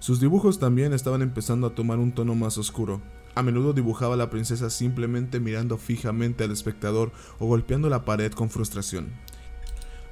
Sus 0.00 0.18
dibujos 0.18 0.58
también 0.58 0.92
estaban 0.92 1.22
empezando 1.22 1.68
a 1.68 1.76
tomar 1.76 2.00
un 2.00 2.10
tono 2.10 2.34
más 2.34 2.58
oscuro, 2.58 3.00
a 3.36 3.42
menudo 3.44 3.72
dibujaba 3.72 4.14
a 4.14 4.16
la 4.18 4.28
princesa 4.28 4.68
simplemente 4.68 5.38
mirando 5.38 5.78
fijamente 5.78 6.42
al 6.42 6.50
espectador 6.50 7.12
o 7.38 7.46
golpeando 7.46 7.88
la 7.88 8.04
pared 8.04 8.32
con 8.32 8.50
frustración. 8.50 9.10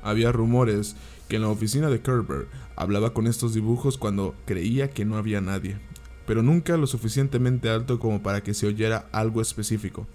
Había 0.01 0.31
rumores 0.31 0.95
que 1.27 1.37
en 1.37 1.43
la 1.43 1.49
oficina 1.49 1.91
de 1.91 2.03
Kerber 2.03 2.47
hablaba 2.77 3.13
con 3.13 3.27
estos 3.27 3.53
dibujos 3.53 3.99
cuando 3.99 4.37
creía 4.45 4.91
que 4.91 5.05
no 5.05 5.17
había 5.17 5.41
nadie, 5.41 5.81
pero 6.27 6.43
nunca 6.43 6.77
lo 6.77 6.87
suficientemente 6.87 7.69
alto 7.69 7.99
como 7.99 8.23
para 8.23 8.43
que 8.43 8.55
se 8.55 8.67
oyera 8.67 9.09
algo 9.13 9.41
específico. 9.41 10.07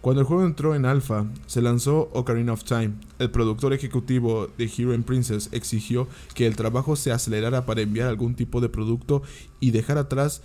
Cuando 0.00 0.20
el 0.20 0.26
juego 0.26 0.46
entró 0.46 0.76
en 0.76 0.86
alfa, 0.86 1.26
se 1.46 1.60
lanzó 1.60 2.08
Ocarina 2.12 2.52
of 2.52 2.62
Time. 2.62 2.92
El 3.18 3.32
productor 3.32 3.72
ejecutivo 3.72 4.48
de 4.56 4.64
Hero 4.64 4.92
and 4.92 5.04
Princess 5.04 5.48
exigió 5.50 6.06
que 6.34 6.46
el 6.46 6.54
trabajo 6.54 6.94
se 6.94 7.10
acelerara 7.10 7.66
para 7.66 7.80
enviar 7.80 8.06
algún 8.06 8.36
tipo 8.36 8.60
de 8.60 8.68
producto 8.68 9.22
y 9.58 9.72
dejar 9.72 9.98
atrás 9.98 10.40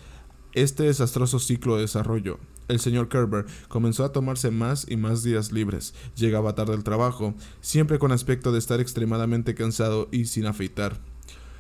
este 0.54 0.84
desastroso 0.84 1.38
ciclo 1.38 1.76
de 1.76 1.82
desarrollo. 1.82 2.40
El 2.68 2.80
señor 2.80 3.10
Kerber 3.10 3.46
comenzó 3.68 4.06
a 4.06 4.12
tomarse 4.12 4.50
más 4.50 4.88
y 4.90 4.98
más 4.98 5.22
días 5.22 5.52
libres. 5.52 5.94
Llegaba 6.16 6.56
tarde 6.56 6.74
al 6.74 6.84
trabajo, 6.84 7.36
siempre 7.62 8.00
con 8.00 8.12
aspecto 8.12 8.52
de 8.52 8.60
estar 8.60 8.80
extremadamente 8.80 9.54
cansado 9.54 10.08
y 10.12 10.26
sin 10.26 10.48
afeitar. 10.48 11.00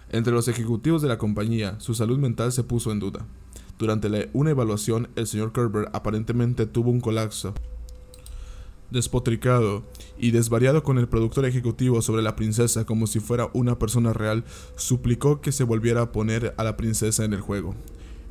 Entre 0.09 0.33
los 0.33 0.47
ejecutivos 0.47 1.01
de 1.01 1.09
la 1.09 1.17
compañía, 1.17 1.79
su 1.79 1.93
salud 1.93 2.17
mental 2.17 2.51
se 2.51 2.63
puso 2.63 2.91
en 2.91 2.99
duda. 2.99 3.25
Durante 3.83 4.29
una 4.31 4.51
evaluación, 4.51 5.09
el 5.17 5.27
señor 5.27 5.51
Kerber 5.51 5.89
aparentemente 5.91 6.65
tuvo 6.65 6.89
un 6.89 7.01
colapso. 7.01 7.53
Despotricado 8.91 9.83
y 10.17 10.31
desvariado 10.31 10.83
con 10.83 10.97
el 10.99 11.09
productor 11.09 11.43
ejecutivo 11.43 12.01
sobre 12.01 12.21
la 12.21 12.37
princesa 12.37 12.85
como 12.85 13.07
si 13.07 13.19
fuera 13.19 13.49
una 13.51 13.77
persona 13.77 14.13
real, 14.13 14.45
suplicó 14.77 15.41
que 15.41 15.51
se 15.51 15.65
volviera 15.65 16.03
a 16.03 16.11
poner 16.13 16.53
a 16.55 16.63
la 16.63 16.77
princesa 16.77 17.25
en 17.25 17.33
el 17.33 17.41
juego. 17.41 17.75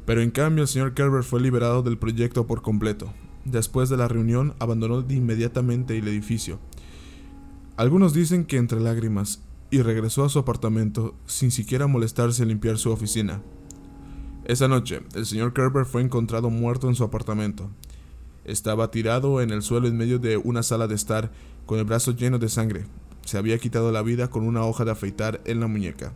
Pero 0.07 0.23
en 0.23 0.31
cambio 0.31 0.63
el 0.63 0.69
señor 0.69 0.95
Kerber 0.95 1.23
fue 1.23 1.43
liberado 1.43 1.83
del 1.83 1.99
proyecto 1.99 2.47
por 2.47 2.63
completo. 2.63 3.13
Después 3.45 3.91
de 3.91 3.99
la 3.99 4.09
reunión 4.09 4.55
abandonó 4.59 5.05
inmediatamente 5.07 5.99
el 5.99 6.09
edificio. 6.09 6.61
Algunos 7.77 8.15
dicen 8.15 8.47
que 8.47 8.57
entre 8.57 8.81
lágrimas, 8.81 9.43
y 9.71 9.83
regresó 9.83 10.25
a 10.25 10.31
su 10.31 10.39
apartamento 10.39 11.15
sin 11.27 11.51
siquiera 11.51 11.87
molestarse 11.87 12.43
en 12.43 12.49
limpiar 12.49 12.79
su 12.79 12.91
oficina. 12.91 13.43
Esa 14.53 14.69
noche, 14.69 15.01
el 15.15 15.25
señor 15.25 15.55
Kerber 15.55 15.87
fue 15.87 16.03
encontrado 16.03 16.51
muerto 16.51 16.87
en 16.87 16.95
su 16.95 17.05
apartamento. 17.05 17.71
Estaba 18.45 18.91
tirado 18.91 19.41
en 19.41 19.49
el 19.49 19.63
suelo 19.63 19.89
en 19.89 19.97
medio 19.97 20.19
de 20.19 20.37
una 20.37 20.63
sala 20.63 20.87
de 20.89 20.95
estar, 20.95 21.33
con 21.65 21.79
el 21.79 21.87
brazo 21.87 22.11
lleno 22.11 22.39
de 22.39 22.51
sangre. 22.51 22.85
Se 23.25 23.39
había 23.39 23.57
quitado 23.57 23.91
la 23.93 24.03
vida 24.03 24.29
con 24.29 24.47
una 24.47 24.63
hoja 24.67 24.85
de 24.85 24.91
afeitar 24.91 25.41
en 25.47 25.61
la 25.61 25.69
muñeca. 25.69 26.13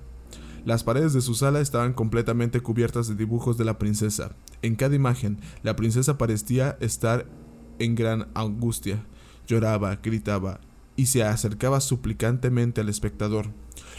Las 0.66 0.84
paredes 0.84 1.14
de 1.14 1.22
su 1.22 1.34
sala 1.34 1.60
estaban 1.60 1.94
completamente 1.94 2.60
cubiertas 2.60 3.08
de 3.08 3.14
dibujos 3.14 3.56
de 3.56 3.64
la 3.64 3.78
princesa. 3.78 4.36
En 4.60 4.76
cada 4.76 4.94
imagen, 4.94 5.38
la 5.62 5.74
princesa 5.74 6.18
parecía 6.18 6.76
estar 6.80 7.24
en 7.78 7.94
gran 7.94 8.28
angustia. 8.34 9.02
Lloraba, 9.46 9.96
gritaba 10.02 10.60
y 10.94 11.06
se 11.06 11.24
acercaba 11.24 11.80
suplicantemente 11.80 12.82
al 12.82 12.90
espectador. 12.90 13.46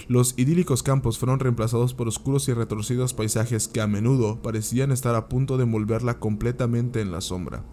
Los 0.08 0.36
idílicos 0.38 0.84
campos 0.84 1.18
fueron 1.18 1.40
reemplazados 1.40 1.94
por 1.94 2.08
oscuros 2.08 2.48
y 2.48 2.54
retorcidos 2.54 3.14
paisajes 3.14 3.68
que 3.68 3.82
a 3.82 3.88
menudo 3.88 4.42
parecían 4.42 4.94
estar 4.94 5.16
a 5.16 5.28
punto 5.28 5.58
de 5.58 5.64
envolverla 5.64 6.18
completamente 6.18 7.02
en 7.02 7.12
la 7.12 7.20
sombra. 7.20 7.66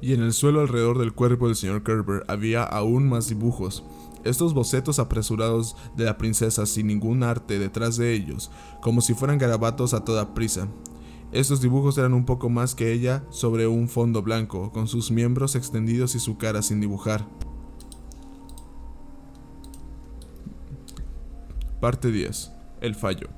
Y 0.00 0.12
en 0.12 0.22
el 0.22 0.32
suelo 0.32 0.60
alrededor 0.60 0.98
del 0.98 1.12
cuerpo 1.12 1.46
del 1.46 1.54
señor 1.54 1.84
Kerber 1.84 2.24
había 2.26 2.64
aún 2.64 3.08
más 3.08 3.28
dibujos, 3.28 3.84
estos 4.24 4.54
bocetos 4.54 4.98
apresurados 4.98 5.76
de 5.96 6.04
la 6.04 6.18
princesa 6.18 6.66
sin 6.66 6.88
ningún 6.88 7.22
arte 7.22 7.60
detrás 7.60 7.96
de 7.96 8.12
ellos, 8.12 8.50
como 8.82 9.00
si 9.00 9.14
fueran 9.14 9.38
garabatos 9.38 9.94
a 9.94 10.04
toda 10.04 10.34
prisa. 10.34 10.68
Estos 11.30 11.60
dibujos 11.60 11.96
eran 11.96 12.12
un 12.12 12.24
poco 12.24 12.48
más 12.48 12.74
que 12.74 12.92
ella 12.92 13.24
sobre 13.30 13.68
un 13.68 13.88
fondo 13.88 14.22
blanco, 14.22 14.72
con 14.72 14.88
sus 14.88 15.12
miembros 15.12 15.54
extendidos 15.54 16.16
y 16.16 16.18
su 16.18 16.38
cara 16.38 16.62
sin 16.62 16.80
dibujar. 16.80 17.26
Parte 21.80 22.10
10. 22.10 22.52
El 22.80 22.94
fallo. 22.94 23.28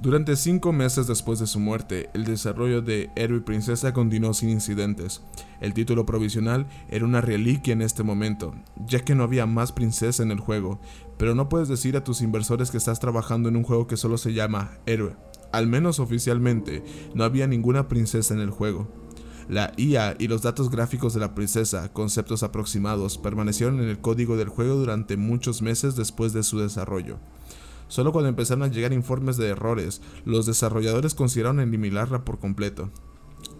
Durante 0.00 0.36
cinco 0.36 0.72
meses 0.72 1.06
después 1.06 1.38
de 1.38 1.46
su 1.46 1.60
muerte, 1.60 2.08
el 2.14 2.24
desarrollo 2.24 2.80
de 2.80 3.10
Héroe 3.14 3.38
y 3.38 3.42
Princesa 3.42 3.92
continuó 3.92 4.32
sin 4.32 4.48
incidentes. 4.48 5.20
El 5.60 5.74
título 5.74 6.06
provisional 6.06 6.66
era 6.88 7.04
una 7.04 7.20
reliquia 7.20 7.74
en 7.74 7.82
este 7.82 8.02
momento, 8.02 8.54
ya 8.86 9.00
que 9.00 9.14
no 9.14 9.22
había 9.22 9.44
más 9.44 9.72
princesa 9.72 10.22
en 10.22 10.30
el 10.30 10.40
juego, 10.40 10.80
pero 11.18 11.34
no 11.34 11.50
puedes 11.50 11.68
decir 11.68 11.94
a 11.98 12.04
tus 12.04 12.22
inversores 12.22 12.70
que 12.70 12.78
estás 12.78 13.00
trabajando 13.00 13.50
en 13.50 13.56
un 13.56 13.64
juego 13.64 13.86
que 13.86 13.98
solo 13.98 14.16
se 14.16 14.32
llama 14.32 14.78
Héroe. 14.86 15.16
Al 15.52 15.66
menos 15.66 16.00
oficialmente, 16.00 16.82
no 17.14 17.24
había 17.24 17.46
ninguna 17.46 17.86
princesa 17.86 18.32
en 18.32 18.40
el 18.40 18.50
juego. 18.50 18.88
La 19.46 19.72
IA 19.76 20.16
y 20.18 20.28
los 20.28 20.40
datos 20.40 20.70
gráficos 20.70 21.12
de 21.12 21.20
la 21.20 21.34
princesa, 21.34 21.92
conceptos 21.92 22.42
aproximados, 22.42 23.18
permanecieron 23.18 23.80
en 23.80 23.90
el 23.90 23.98
código 23.98 24.38
del 24.38 24.48
juego 24.48 24.76
durante 24.76 25.18
muchos 25.18 25.60
meses 25.60 25.96
después 25.96 26.32
de 26.32 26.44
su 26.44 26.58
desarrollo. 26.58 27.18
Solo 27.88 28.12
cuando 28.12 28.28
empezaron 28.28 28.62
a 28.62 28.68
llegar 28.68 28.92
informes 28.92 29.36
de 29.36 29.48
errores, 29.48 30.02
los 30.24 30.46
desarrolladores 30.46 31.14
consideraron 31.14 31.60
eliminarla 31.60 32.24
por 32.24 32.38
completo. 32.38 32.90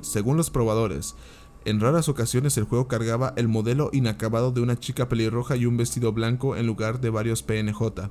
Según 0.00 0.36
los 0.36 0.50
probadores, 0.50 1.16
en 1.64 1.80
raras 1.80 2.08
ocasiones 2.08 2.56
el 2.56 2.64
juego 2.64 2.88
cargaba 2.88 3.34
el 3.36 3.48
modelo 3.48 3.90
inacabado 3.92 4.52
de 4.52 4.60
una 4.60 4.78
chica 4.78 5.08
pelirroja 5.08 5.56
y 5.56 5.66
un 5.66 5.76
vestido 5.76 6.12
blanco 6.12 6.56
en 6.56 6.66
lugar 6.66 7.00
de 7.00 7.10
varios 7.10 7.42
PNJ. 7.42 8.10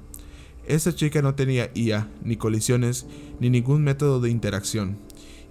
Esa 0.67 0.93
chica 0.93 1.21
no 1.21 1.35
tenía 1.35 1.71
IA, 1.73 2.09
ni 2.23 2.35
colisiones, 2.35 3.07
ni 3.39 3.49
ningún 3.49 3.83
método 3.83 4.19
de 4.19 4.29
interacción, 4.29 4.99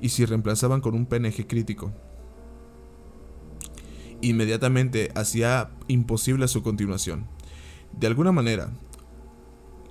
y 0.01 0.11
si 0.11 0.27
reemplazaban 0.27 0.81
con 0.81 0.95
un 0.95 1.07
PNG 1.07 1.47
crítico. 1.47 1.93
Inmediatamente 4.21 5.11
hacía 5.15 5.71
imposible 5.89 6.49
su 6.49 6.63
continuación. 6.63 7.27
De 7.99 8.07
alguna 8.07 8.31
manera, 8.33 8.71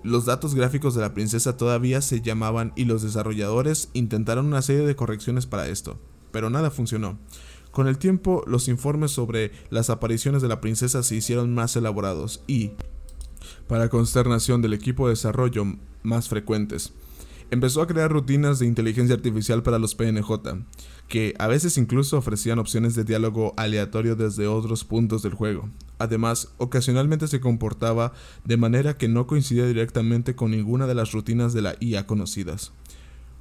los 0.05 0.25
datos 0.25 0.53
gráficos 0.53 0.93
de 0.93 1.01
la 1.01 1.13
princesa 1.13 1.57
todavía 1.57 1.99
se 2.01 2.21
llamaban 2.21 2.73
y 2.75 2.85
los 2.85 3.01
desarrolladores 3.01 3.89
intentaron 3.93 4.45
una 4.45 4.61
serie 4.61 4.85
de 4.85 4.95
correcciones 4.95 5.47
para 5.47 5.67
esto, 5.67 5.99
pero 6.31 6.51
nada 6.51 6.69
funcionó. 6.69 7.17
Con 7.71 7.87
el 7.87 7.97
tiempo, 7.97 8.43
los 8.45 8.67
informes 8.67 9.11
sobre 9.11 9.51
las 9.71 9.89
apariciones 9.89 10.43
de 10.43 10.47
la 10.47 10.61
princesa 10.61 11.01
se 11.01 11.15
hicieron 11.15 11.53
más 11.55 11.75
elaborados 11.75 12.43
y, 12.47 12.71
para 13.67 13.89
consternación 13.89 14.61
del 14.61 14.73
equipo 14.73 15.07
de 15.07 15.13
desarrollo, 15.13 15.65
más 16.03 16.29
frecuentes. 16.29 16.93
Empezó 17.49 17.81
a 17.81 17.87
crear 17.87 18.11
rutinas 18.11 18.59
de 18.59 18.67
inteligencia 18.67 19.15
artificial 19.15 19.63
para 19.63 19.79
los 19.79 19.95
PNJ, 19.95 20.29
que 21.07 21.33
a 21.39 21.47
veces 21.47 21.77
incluso 21.77 22.17
ofrecían 22.17 22.59
opciones 22.59 22.95
de 22.95 23.03
diálogo 23.03 23.53
aleatorio 23.57 24.15
desde 24.15 24.47
otros 24.47 24.83
puntos 24.83 25.21
del 25.21 25.33
juego, 25.33 25.69
Además, 25.97 26.49
ocasionalmente 26.57 27.27
se 27.27 27.39
comportaba 27.39 28.13
de 28.43 28.57
manera 28.57 28.97
que 28.97 29.07
no 29.07 29.27
coincidía 29.27 29.65
directamente 29.65 30.35
con 30.35 30.51
ninguna 30.51 30.87
de 30.87 30.95
las 30.95 31.11
rutinas 31.11 31.53
de 31.53 31.61
la 31.61 31.75
IA 31.79 32.05
conocidas. 32.05 32.73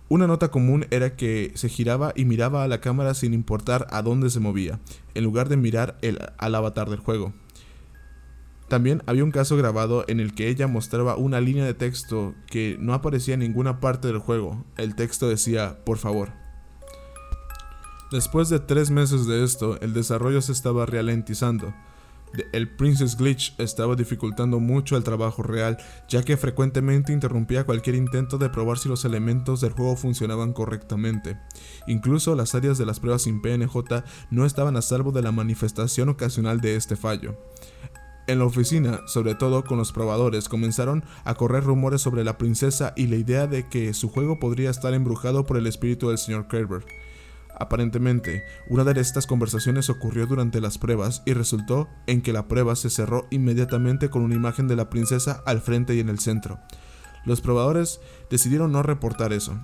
Una 0.09 0.27
nota 0.27 0.51
común 0.51 0.87
era 0.91 1.17
que 1.17 1.53
se 1.55 1.69
giraba 1.69 2.13
y 2.15 2.25
miraba 2.25 2.63
a 2.63 2.69
la 2.69 2.81
cámara 2.81 3.15
sin 3.15 3.35
importar 3.35 3.87
a 3.91 4.03
dónde 4.03 4.31
se 4.31 4.39
movía, 4.39 4.79
en 5.15 5.25
lugar 5.25 5.49
de 5.49 5.57
mirar 5.57 5.99
al 6.39 6.55
avatar 6.55 6.91
del 6.91 7.01
juego. 7.01 7.33
También 8.69 9.03
había 9.07 9.25
un 9.25 9.31
caso 9.31 9.57
grabado 9.57 10.05
en 10.09 10.21
el 10.21 10.35
que 10.35 10.49
ella 10.49 10.67
mostraba 10.67 11.17
una 11.17 11.41
línea 11.41 11.65
de 11.65 11.75
texto 11.75 12.35
que 12.47 12.77
no 12.79 12.95
aparecía 12.95 13.35
en 13.35 13.41
ninguna 13.41 13.81
parte 13.81 14.09
del 14.09 14.19
juego. 14.19 14.65
El 14.77 14.95
texto 14.95 15.29
decía, 15.29 15.79
por 15.85 15.99
favor. 15.99 16.44
Después 18.15 18.49
de 18.49 18.61
tres 18.61 18.93
meses 18.93 19.27
de 19.27 19.43
esto, 19.43 19.77
el 19.81 19.93
desarrollo 19.93 20.41
se 20.41 20.53
estaba 20.53 20.87
ralentizando 20.87 21.75
el 22.53 22.69
Princess 22.69 23.17
Glitch 23.17 23.55
estaba 23.59 23.95
dificultando 23.95 24.61
mucho 24.61 24.97
el 24.97 25.05
trabajo 25.05 25.43
real, 25.43 25.79
ya 26.09 26.23
que 26.23 26.37
frecuentemente 26.37 27.13
interrumpía 27.13 27.65
cualquier 27.65 27.97
intento 27.97 28.39
de 28.39 28.49
probar 28.49 28.79
si 28.79 28.89
los 28.89 29.05
elementos 29.05 29.61
del 29.61 29.73
juego 29.73 29.97
funcionaban 29.97 30.53
correctamente. 30.53 31.39
Incluso 31.87 32.35
las 32.35 32.55
áreas 32.55 32.79
de 32.79 32.87
las 32.87 33.01
pruebas 33.01 33.23
sin 33.23 33.41
PNJ 33.41 34.05
no 34.31 34.47
estaban 34.47 34.77
a 34.77 34.83
salvo 34.83 35.13
de 35.13 35.23
la 35.23 35.33
manifestación 35.33 36.09
ocasional 36.09 36.61
de 36.61 36.77
este 36.77 36.97
fallo. 36.97 37.37
En 38.27 38.39
la 38.39 38.47
oficina, 38.47 39.01
sobre 39.07 39.35
todo 39.35 39.65
con 39.65 39.77
los 39.77 39.93
probadores, 39.93 40.49
comenzaron 40.49 41.05
a 41.25 41.35
correr 41.35 41.65
rumores 41.65 42.01
sobre 42.01 42.25
la 42.25 42.39
princesa 42.39 42.95
y 42.97 43.07
la 43.07 43.17
idea 43.17 43.47
de 43.47 43.69
que 43.69 43.93
su 43.93 44.09
juego 44.09 44.39
podría 44.39 44.71
estar 44.71 44.95
embrujado 44.95 45.45
por 45.45 45.59
el 45.59 45.67
espíritu 45.67 46.09
del 46.09 46.19
señor 46.19 46.49
Kerber. 46.49 46.85
Aparentemente, 47.59 48.45
una 48.69 48.85
de 48.85 49.01
estas 49.01 49.27
conversaciones 49.27 49.89
ocurrió 49.91 50.27
durante 50.27 50.61
las 50.61 50.79
pruebas 50.79 51.23
y 51.25 51.35
resultó 51.35 51.89
en 52.07 52.21
que 52.21 52.33
la 52.33 52.49
prueba 52.49 52.75
se 52.75 52.91
cerró 52.91 53.27
inmediatamente 53.31 54.11
con 54.11 54.23
una 54.23 54.35
imagen 54.35 54.67
de 54.67 54.77
la 54.77 54.91
princesa 54.91 55.43
al 55.47 55.61
frente 55.61 55.95
y 55.95 56.01
en 56.01 56.09
el 56.09 56.19
centro. 56.19 56.59
Los 57.25 57.41
probadores 57.41 58.01
decidieron 58.31 58.73
no 58.73 58.83
reportar 58.83 59.33
eso. 59.33 59.59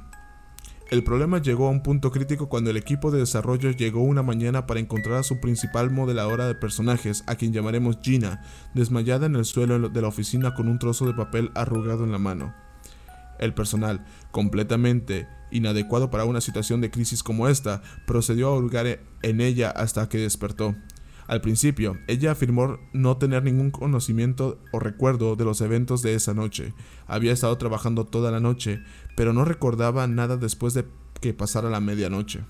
El 0.90 1.04
problema 1.04 1.40
llegó 1.40 1.68
a 1.68 1.70
un 1.70 1.84
punto 1.84 2.10
crítico 2.10 2.48
cuando 2.48 2.70
el 2.70 2.76
equipo 2.76 3.12
de 3.12 3.20
desarrollo 3.20 3.70
llegó 3.70 4.02
una 4.02 4.24
mañana 4.24 4.66
para 4.66 4.80
encontrar 4.80 5.18
a 5.18 5.22
su 5.22 5.38
principal 5.38 5.90
modeladora 5.90 6.48
de 6.48 6.56
personajes, 6.56 7.22
a 7.28 7.36
quien 7.36 7.52
llamaremos 7.52 7.98
Gina, 8.02 8.42
desmayada 8.74 9.26
en 9.26 9.36
el 9.36 9.44
suelo 9.44 9.88
de 9.88 10.02
la 10.02 10.08
oficina 10.08 10.54
con 10.54 10.68
un 10.68 10.80
trozo 10.80 11.06
de 11.06 11.14
papel 11.14 11.52
arrugado 11.54 12.02
en 12.02 12.10
la 12.10 12.18
mano. 12.18 12.54
El 13.38 13.54
personal, 13.54 14.04
completamente 14.30 15.26
inadecuado 15.50 16.10
para 16.10 16.24
una 16.24 16.40
situación 16.40 16.80
de 16.80 16.90
crisis 16.90 17.22
como 17.22 17.48
esta, 17.48 17.82
procedió 18.06 18.48
a 18.48 18.56
hurgar 18.56 19.00
en 19.22 19.40
ella 19.40 19.70
hasta 19.70 20.08
que 20.08 20.18
despertó. 20.18 20.74
Al 21.26 21.40
principio, 21.40 21.96
ella 22.08 22.32
afirmó 22.32 22.80
no 22.92 23.16
tener 23.16 23.44
ningún 23.44 23.70
conocimiento 23.70 24.58
o 24.72 24.80
recuerdo 24.80 25.36
de 25.36 25.44
los 25.44 25.60
eventos 25.60 26.02
de 26.02 26.14
esa 26.14 26.34
noche. 26.34 26.74
Había 27.06 27.32
estado 27.32 27.56
trabajando 27.56 28.04
toda 28.04 28.32
la 28.32 28.40
noche, 28.40 28.82
pero 29.16 29.32
no 29.32 29.44
recordaba 29.44 30.08
nada 30.08 30.36
después 30.36 30.74
de 30.74 30.86
que 31.20 31.32
pasara 31.32 31.70
la 31.70 31.78
medianoche. 31.78 32.40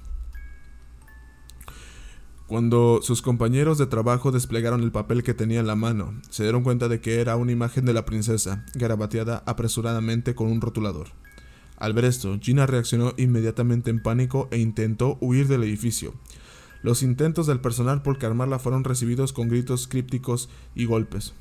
Cuando 2.47 3.01
sus 3.03 3.23
compañeros 3.23 3.79
de 3.79 3.87
trabajo 3.87 4.33
desplegaron 4.33 4.83
el 4.83 4.91
papel 4.91 5.23
que 5.23 5.35
tenía 5.35 5.61
en 5.61 5.67
la 5.67 5.77
mano, 5.77 6.21
se 6.31 6.43
dieron 6.43 6.63
cuenta 6.63 6.89
de 6.89 7.01
que 7.01 7.21
era 7.21 7.37
una 7.37 7.53
imagen 7.53 7.85
de 7.85 7.93
la 7.93 8.07
princesa, 8.07 8.65
garabateada 8.75 9.45
apresuradamente 9.47 10.35
con 10.35 10.49
un 10.49 10.61
rotulador. 10.61 11.09
Al 11.81 11.95
ver 11.95 12.05
esto, 12.05 12.39
Gina 12.41 12.67
reaccionó 12.67 13.15
inmediatamente 13.17 13.91
en 13.91 14.03
pánico 14.03 14.49
e 14.51 14.59
intentó 14.59 15.17
huir 15.21 15.49
del 15.49 15.65
edificio. 15.65 16.15
Los 16.83 17.03
intentos 17.03 17.47
del 17.47 17.61
personal 17.61 18.03
por 18.03 18.19
calmarla 18.19 18.59
fueron 18.59 18.85
recibidos 18.85 19.33
con 19.33 19.49
gritos 19.49 19.89
crípticos 19.89 20.51
y 20.75 20.85
golpes. 20.85 21.35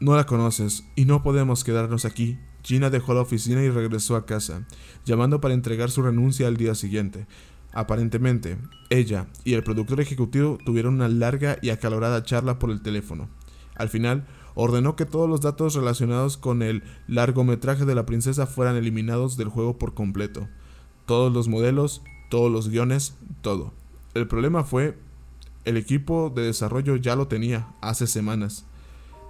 No 0.00 0.16
la 0.16 0.26
conoces 0.26 0.84
y 0.96 1.04
no 1.04 1.22
podemos 1.22 1.62
quedarnos 1.62 2.04
aquí. 2.04 2.38
Gina 2.62 2.90
dejó 2.90 3.14
la 3.14 3.20
oficina 3.20 3.62
y 3.62 3.70
regresó 3.70 4.16
a 4.16 4.26
casa, 4.26 4.66
llamando 5.04 5.40
para 5.40 5.54
entregar 5.54 5.90
su 5.90 6.02
renuncia 6.02 6.48
al 6.48 6.56
día 6.56 6.74
siguiente. 6.74 7.28
Aparentemente, 7.72 8.58
ella 8.90 9.28
y 9.44 9.54
el 9.54 9.62
productor 9.62 10.00
ejecutivo 10.00 10.58
tuvieron 10.64 10.94
una 10.94 11.08
larga 11.08 11.58
y 11.62 11.70
acalorada 11.70 12.24
charla 12.24 12.58
por 12.58 12.70
el 12.70 12.82
teléfono. 12.82 13.28
Al 13.76 13.88
final, 13.88 14.26
ordenó 14.56 14.96
que 14.96 15.04
todos 15.04 15.28
los 15.28 15.42
datos 15.42 15.74
relacionados 15.74 16.36
con 16.36 16.62
el 16.62 16.82
largometraje 17.06 17.84
de 17.84 17.94
la 17.94 18.06
princesa 18.06 18.46
fueran 18.46 18.74
eliminados 18.74 19.36
del 19.36 19.50
juego 19.50 19.78
por 19.78 19.94
completo. 19.94 20.48
Todos 21.04 21.32
los 21.32 21.46
modelos, 21.46 22.02
todos 22.30 22.50
los 22.50 22.68
guiones, 22.70 23.14
todo. 23.42 23.72
El 24.14 24.26
problema 24.26 24.64
fue, 24.64 24.98
el 25.66 25.76
equipo 25.76 26.32
de 26.34 26.42
desarrollo 26.42 26.96
ya 26.96 27.14
lo 27.16 27.28
tenía 27.28 27.68
hace 27.82 28.06
semanas. 28.06 28.64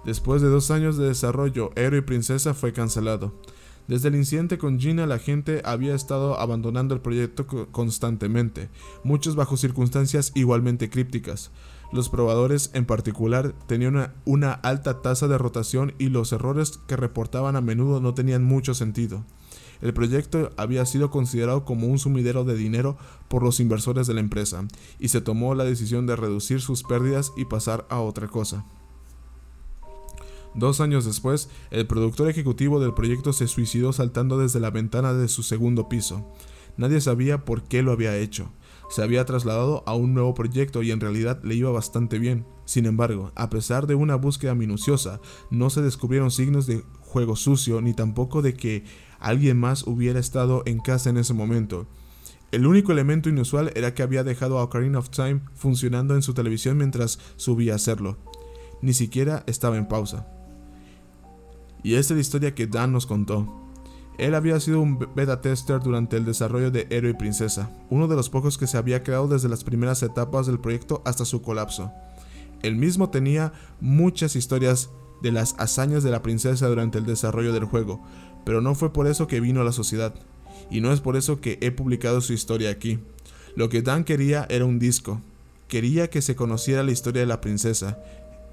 Después 0.05 0.41
de 0.41 0.47
dos 0.47 0.71
años 0.71 0.97
de 0.97 1.07
desarrollo, 1.07 1.71
Héroe 1.75 1.99
y 1.99 2.03
Princesa 2.03 2.53
fue 2.53 2.71
cancelado. 2.71 3.33
Desde 3.87 4.07
el 4.07 4.15
incidente 4.15 4.57
con 4.57 4.79
Gina, 4.79 5.05
la 5.05 5.19
gente 5.19 5.61
había 5.65 5.93
estado 5.93 6.39
abandonando 6.39 6.95
el 6.95 7.01
proyecto 7.01 7.47
constantemente, 7.71 8.69
muchos 9.03 9.35
bajo 9.35 9.57
circunstancias 9.57 10.31
igualmente 10.35 10.89
crípticas. 10.89 11.51
Los 11.91 12.09
probadores 12.09 12.69
en 12.73 12.85
particular 12.85 13.53
tenían 13.65 14.13
una, 14.25 14.51
alta 14.51 15.01
tasa 15.01 15.27
de 15.27 15.37
rotación 15.37 15.93
y 15.97 16.09
los 16.09 16.33
errores 16.33 16.79
que 16.87 16.97
reportaban 16.97 17.55
a 17.55 17.61
menudo 17.61 18.01
no 18.01 18.13
tenían 18.13 18.43
mucho 18.43 18.73
sentido. 18.73 19.23
El 19.81 19.93
proyecto 19.93 20.51
había 20.57 20.85
sido 20.85 21.11
considerado 21.11 21.63
como 21.63 21.87
un 21.87 21.99
sumidero 21.99 22.43
de 22.43 22.55
dinero 22.55 22.97
por 23.29 23.43
los 23.43 23.59
inversores 23.59 24.07
de 24.07 24.15
la 24.15 24.19
empresa, 24.19 24.67
y 24.99 25.09
se 25.09 25.21
tomó 25.21 25.53
la 25.55 25.63
decisión 25.63 26.07
de 26.07 26.15
reducir 26.15 26.61
sus 26.61 26.83
pérdidas 26.83 27.31
y 27.37 27.45
pasar 27.45 27.85
a 27.89 27.99
otra 27.99 28.27
cosa. 28.27 28.65
Dos 30.55 30.81
años 30.81 31.05
después, 31.05 31.49
el 31.69 31.85
productor 31.85 32.27
ejecutivo 32.29 32.79
del 32.79 32.95
proyecto 32.95 33.31
se 33.33 33.47
suicidó 33.47 33.93
saltando 33.93 34.39
desde 34.39 34.59
la 34.59 34.71
ventana 34.71 35.13
de 35.13 35.27
su 35.27 35.43
segundo 35.43 35.87
piso. 35.87 36.27
Nadie 36.75 36.99
sabía 36.99 37.45
por 37.45 37.61
qué 37.63 37.83
lo 37.83 37.91
había 37.91 38.17
hecho 38.17 38.49
se 38.89 39.03
había 39.03 39.25
trasladado 39.25 39.83
a 39.85 39.95
un 39.95 40.13
nuevo 40.13 40.33
proyecto 40.33 40.81
y 40.83 40.91
en 40.91 40.99
realidad 40.99 41.41
le 41.43 41.55
iba 41.55 41.71
bastante 41.71 42.19
bien. 42.19 42.45
Sin 42.65 42.85
embargo, 42.85 43.31
a 43.35 43.49
pesar 43.49 43.87
de 43.87 43.95
una 43.95 44.15
búsqueda 44.15 44.55
minuciosa, 44.55 45.19
no 45.49 45.69
se 45.69 45.81
descubrieron 45.81 46.31
signos 46.31 46.67
de 46.67 46.83
juego 47.01 47.35
sucio 47.35 47.81
ni 47.81 47.93
tampoco 47.93 48.41
de 48.41 48.53
que 48.53 48.83
alguien 49.19 49.57
más 49.57 49.85
hubiera 49.87 50.19
estado 50.19 50.63
en 50.65 50.79
casa 50.79 51.09
en 51.09 51.17
ese 51.17 51.33
momento. 51.33 51.87
El 52.51 52.65
único 52.65 52.91
elemento 52.93 53.27
inusual 53.29 53.71
era 53.75 53.93
que 53.93 54.03
había 54.03 54.23
dejado 54.23 54.57
a 54.57 54.63
Ocarina 54.63 54.99
of 54.99 55.09
Time 55.09 55.41
funcionando 55.53 56.15
en 56.15 56.21
su 56.21 56.33
televisión 56.33 56.77
mientras 56.77 57.19
subía 57.35 57.73
a 57.73 57.75
hacerlo. 57.75 58.17
Ni 58.81 58.93
siquiera 58.93 59.43
estaba 59.47 59.77
en 59.77 59.87
pausa. 59.87 60.27
Y 61.83 61.95
esta 61.95 62.13
es 62.13 62.17
la 62.17 62.21
historia 62.21 62.55
que 62.55 62.67
Dan 62.67 62.93
nos 62.93 63.05
contó. 63.05 63.66
Él 64.17 64.33
había 64.33 64.59
sido 64.59 64.81
un 64.81 64.97
beta 65.15 65.41
tester 65.41 65.79
durante 65.79 66.17
el 66.17 66.25
desarrollo 66.25 66.71
de 66.71 66.87
Héroe 66.89 67.11
y 67.11 67.13
Princesa, 67.13 67.69
uno 67.89 68.07
de 68.07 68.15
los 68.15 68.29
pocos 68.29 68.57
que 68.57 68.65
se 68.65 68.77
había 68.77 69.03
creado 69.03 69.27
desde 69.27 69.49
las 69.49 69.63
primeras 69.63 70.01
etapas 70.01 70.47
del 70.47 70.59
proyecto 70.59 71.03
hasta 71.05 71.23
su 71.23 71.43
colapso. 71.43 71.91
Él 72.63 72.75
mismo 72.75 73.11
tenía 73.11 73.53
muchas 73.79 74.35
historias 74.35 74.89
de 75.21 75.31
las 75.31 75.55
hazañas 75.59 76.03
de 76.03 76.09
la 76.09 76.23
princesa 76.23 76.67
durante 76.67 76.97
el 76.97 77.05
desarrollo 77.05 77.53
del 77.53 77.65
juego, 77.65 78.01
pero 78.43 78.59
no 78.59 78.73
fue 78.73 78.91
por 78.91 79.05
eso 79.05 79.27
que 79.27 79.39
vino 79.39 79.61
a 79.61 79.63
la 79.63 79.71
sociedad, 79.71 80.15
y 80.71 80.81
no 80.81 80.91
es 80.91 80.99
por 80.99 81.15
eso 81.15 81.39
que 81.39 81.59
he 81.61 81.69
publicado 81.69 82.19
su 82.21 82.33
historia 82.33 82.71
aquí. 82.71 82.99
Lo 83.55 83.69
que 83.69 83.83
Dan 83.83 84.03
quería 84.03 84.47
era 84.49 84.65
un 84.65 84.79
disco, 84.79 85.21
quería 85.67 86.09
que 86.09 86.23
se 86.23 86.35
conociera 86.35 86.81
la 86.81 86.91
historia 86.91 87.21
de 87.21 87.27
la 87.27 87.41
princesa, 87.41 87.99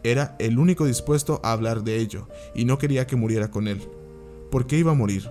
era 0.03 0.37
el 0.39 0.59
único 0.59 0.85
dispuesto 0.85 1.41
a 1.43 1.53
hablar 1.53 1.85
de 1.85 1.97
ello, 1.97 2.29
y 2.55 2.67
no 2.67 2.77
quería 2.77 3.07
que 3.07 3.17
muriera 3.17 3.51
con 3.51 3.67
él. 3.67 3.81
¿Por 4.51 4.67
qué 4.67 4.77
iba 4.77 4.93
a 4.93 4.95
morir? 4.95 5.31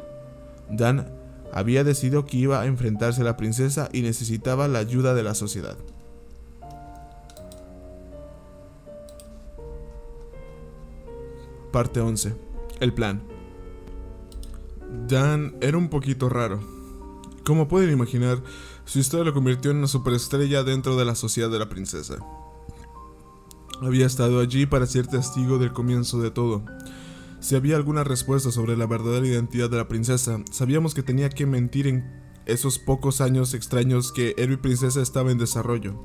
Dan 0.69 1.11
había 1.51 1.83
decidido 1.83 2.25
que 2.25 2.37
iba 2.37 2.61
a 2.61 2.65
enfrentarse 2.65 3.21
a 3.21 3.25
la 3.25 3.37
princesa 3.37 3.89
y 3.93 4.01
necesitaba 4.01 4.67
la 4.67 4.79
ayuda 4.79 5.13
de 5.13 5.23
la 5.23 5.35
sociedad. 5.35 5.77
Parte 11.71 11.99
11. 11.99 12.35
El 12.79 12.93
plan. 12.93 13.23
Dan 15.07 15.55
era 15.61 15.77
un 15.77 15.89
poquito 15.89 16.29
raro. 16.29 16.59
Como 17.45 17.67
pueden 17.67 17.91
imaginar, 17.91 18.41
su 18.85 18.99
historia 18.99 19.25
lo 19.25 19.33
convirtió 19.33 19.71
en 19.71 19.77
una 19.77 19.87
superestrella 19.87 20.63
dentro 20.63 20.95
de 20.97 21.05
la 21.05 21.15
sociedad 21.15 21.49
de 21.49 21.59
la 21.59 21.69
princesa. 21.69 22.17
Había 23.81 24.05
estado 24.05 24.39
allí 24.39 24.65
para 24.65 24.85
ser 24.85 25.07
testigo 25.07 25.57
del 25.57 25.73
comienzo 25.73 26.21
de 26.21 26.31
todo, 26.31 26.63
si 27.43 27.57
había 27.57 27.75
alguna 27.75 28.05
respuesta 28.05 28.51
sobre 28.51 28.77
la 28.77 28.87
verdadera 28.87 29.27
identidad 29.27 29.69
de 29.69 29.75
la 29.75 29.89
princesa, 29.89 30.39
sabíamos 30.49 30.93
que 30.93 31.03
tenía 31.03 31.27
que 31.27 31.45
mentir 31.45 31.87
en 31.87 32.23
esos 32.45 32.79
pocos 32.79 33.19
años 33.19 33.53
extraños 33.53 34.13
que 34.13 34.33
Héroe 34.37 34.53
y 34.53 34.57
Princesa 34.57 35.01
estaba 35.01 35.29
en 35.29 35.37
desarrollo. 35.37 36.01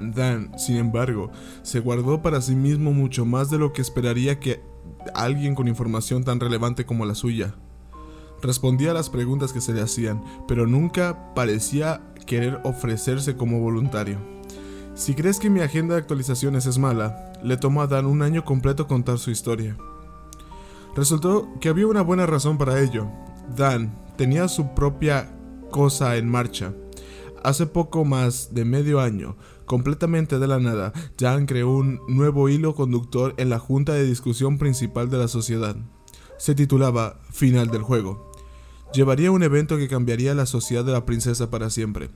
Dan, 0.00 0.58
sin 0.58 0.78
embargo, 0.78 1.30
se 1.62 1.78
guardó 1.78 2.22
para 2.22 2.40
sí 2.40 2.56
mismo 2.56 2.90
mucho 2.90 3.24
más 3.24 3.48
de 3.48 3.58
lo 3.58 3.72
que 3.72 3.82
esperaría 3.82 4.40
que 4.40 4.64
alguien 5.14 5.54
con 5.54 5.68
información 5.68 6.24
tan 6.24 6.40
relevante 6.40 6.84
como 6.84 7.06
la 7.06 7.14
suya. 7.14 7.54
Respondía 8.42 8.90
a 8.90 8.94
las 8.94 9.10
preguntas 9.10 9.52
que 9.52 9.60
se 9.60 9.72
le 9.72 9.80
hacían, 9.80 10.24
pero 10.48 10.66
nunca 10.66 11.32
parecía 11.36 12.02
querer 12.26 12.58
ofrecerse 12.64 13.36
como 13.36 13.60
voluntario. 13.60 14.18
Si 14.96 15.14
crees 15.14 15.38
que 15.38 15.50
mi 15.50 15.60
agenda 15.60 15.94
de 15.94 16.00
actualizaciones 16.00 16.64
es 16.64 16.78
mala, 16.78 17.34
le 17.46 17.56
tomó 17.56 17.82
a 17.82 17.86
Dan 17.86 18.06
un 18.06 18.22
año 18.22 18.44
completo 18.44 18.88
contar 18.88 19.18
su 19.18 19.30
historia. 19.30 19.76
Resultó 20.96 21.48
que 21.60 21.68
había 21.68 21.86
una 21.86 22.02
buena 22.02 22.26
razón 22.26 22.58
para 22.58 22.80
ello. 22.82 23.06
Dan 23.56 23.96
tenía 24.16 24.48
su 24.48 24.74
propia 24.74 25.32
cosa 25.70 26.16
en 26.16 26.28
marcha. 26.28 26.74
Hace 27.44 27.66
poco 27.66 28.04
más 28.04 28.52
de 28.52 28.64
medio 28.64 29.00
año, 29.00 29.36
completamente 29.64 30.40
de 30.40 30.48
la 30.48 30.58
nada, 30.58 30.92
Dan 31.18 31.46
creó 31.46 31.70
un 31.70 32.00
nuevo 32.08 32.48
hilo 32.48 32.74
conductor 32.74 33.32
en 33.36 33.48
la 33.48 33.60
junta 33.60 33.92
de 33.92 34.04
discusión 34.04 34.58
principal 34.58 35.08
de 35.08 35.18
la 35.18 35.28
sociedad. 35.28 35.76
Se 36.38 36.56
titulaba 36.56 37.20
Final 37.30 37.68
del 37.68 37.82
juego. 37.82 38.32
Llevaría 38.92 39.30
un 39.30 39.44
evento 39.44 39.76
que 39.76 39.86
cambiaría 39.86 40.34
la 40.34 40.46
sociedad 40.46 40.84
de 40.84 40.92
la 40.92 41.06
princesa 41.06 41.48
para 41.48 41.70
siempre. 41.70 42.10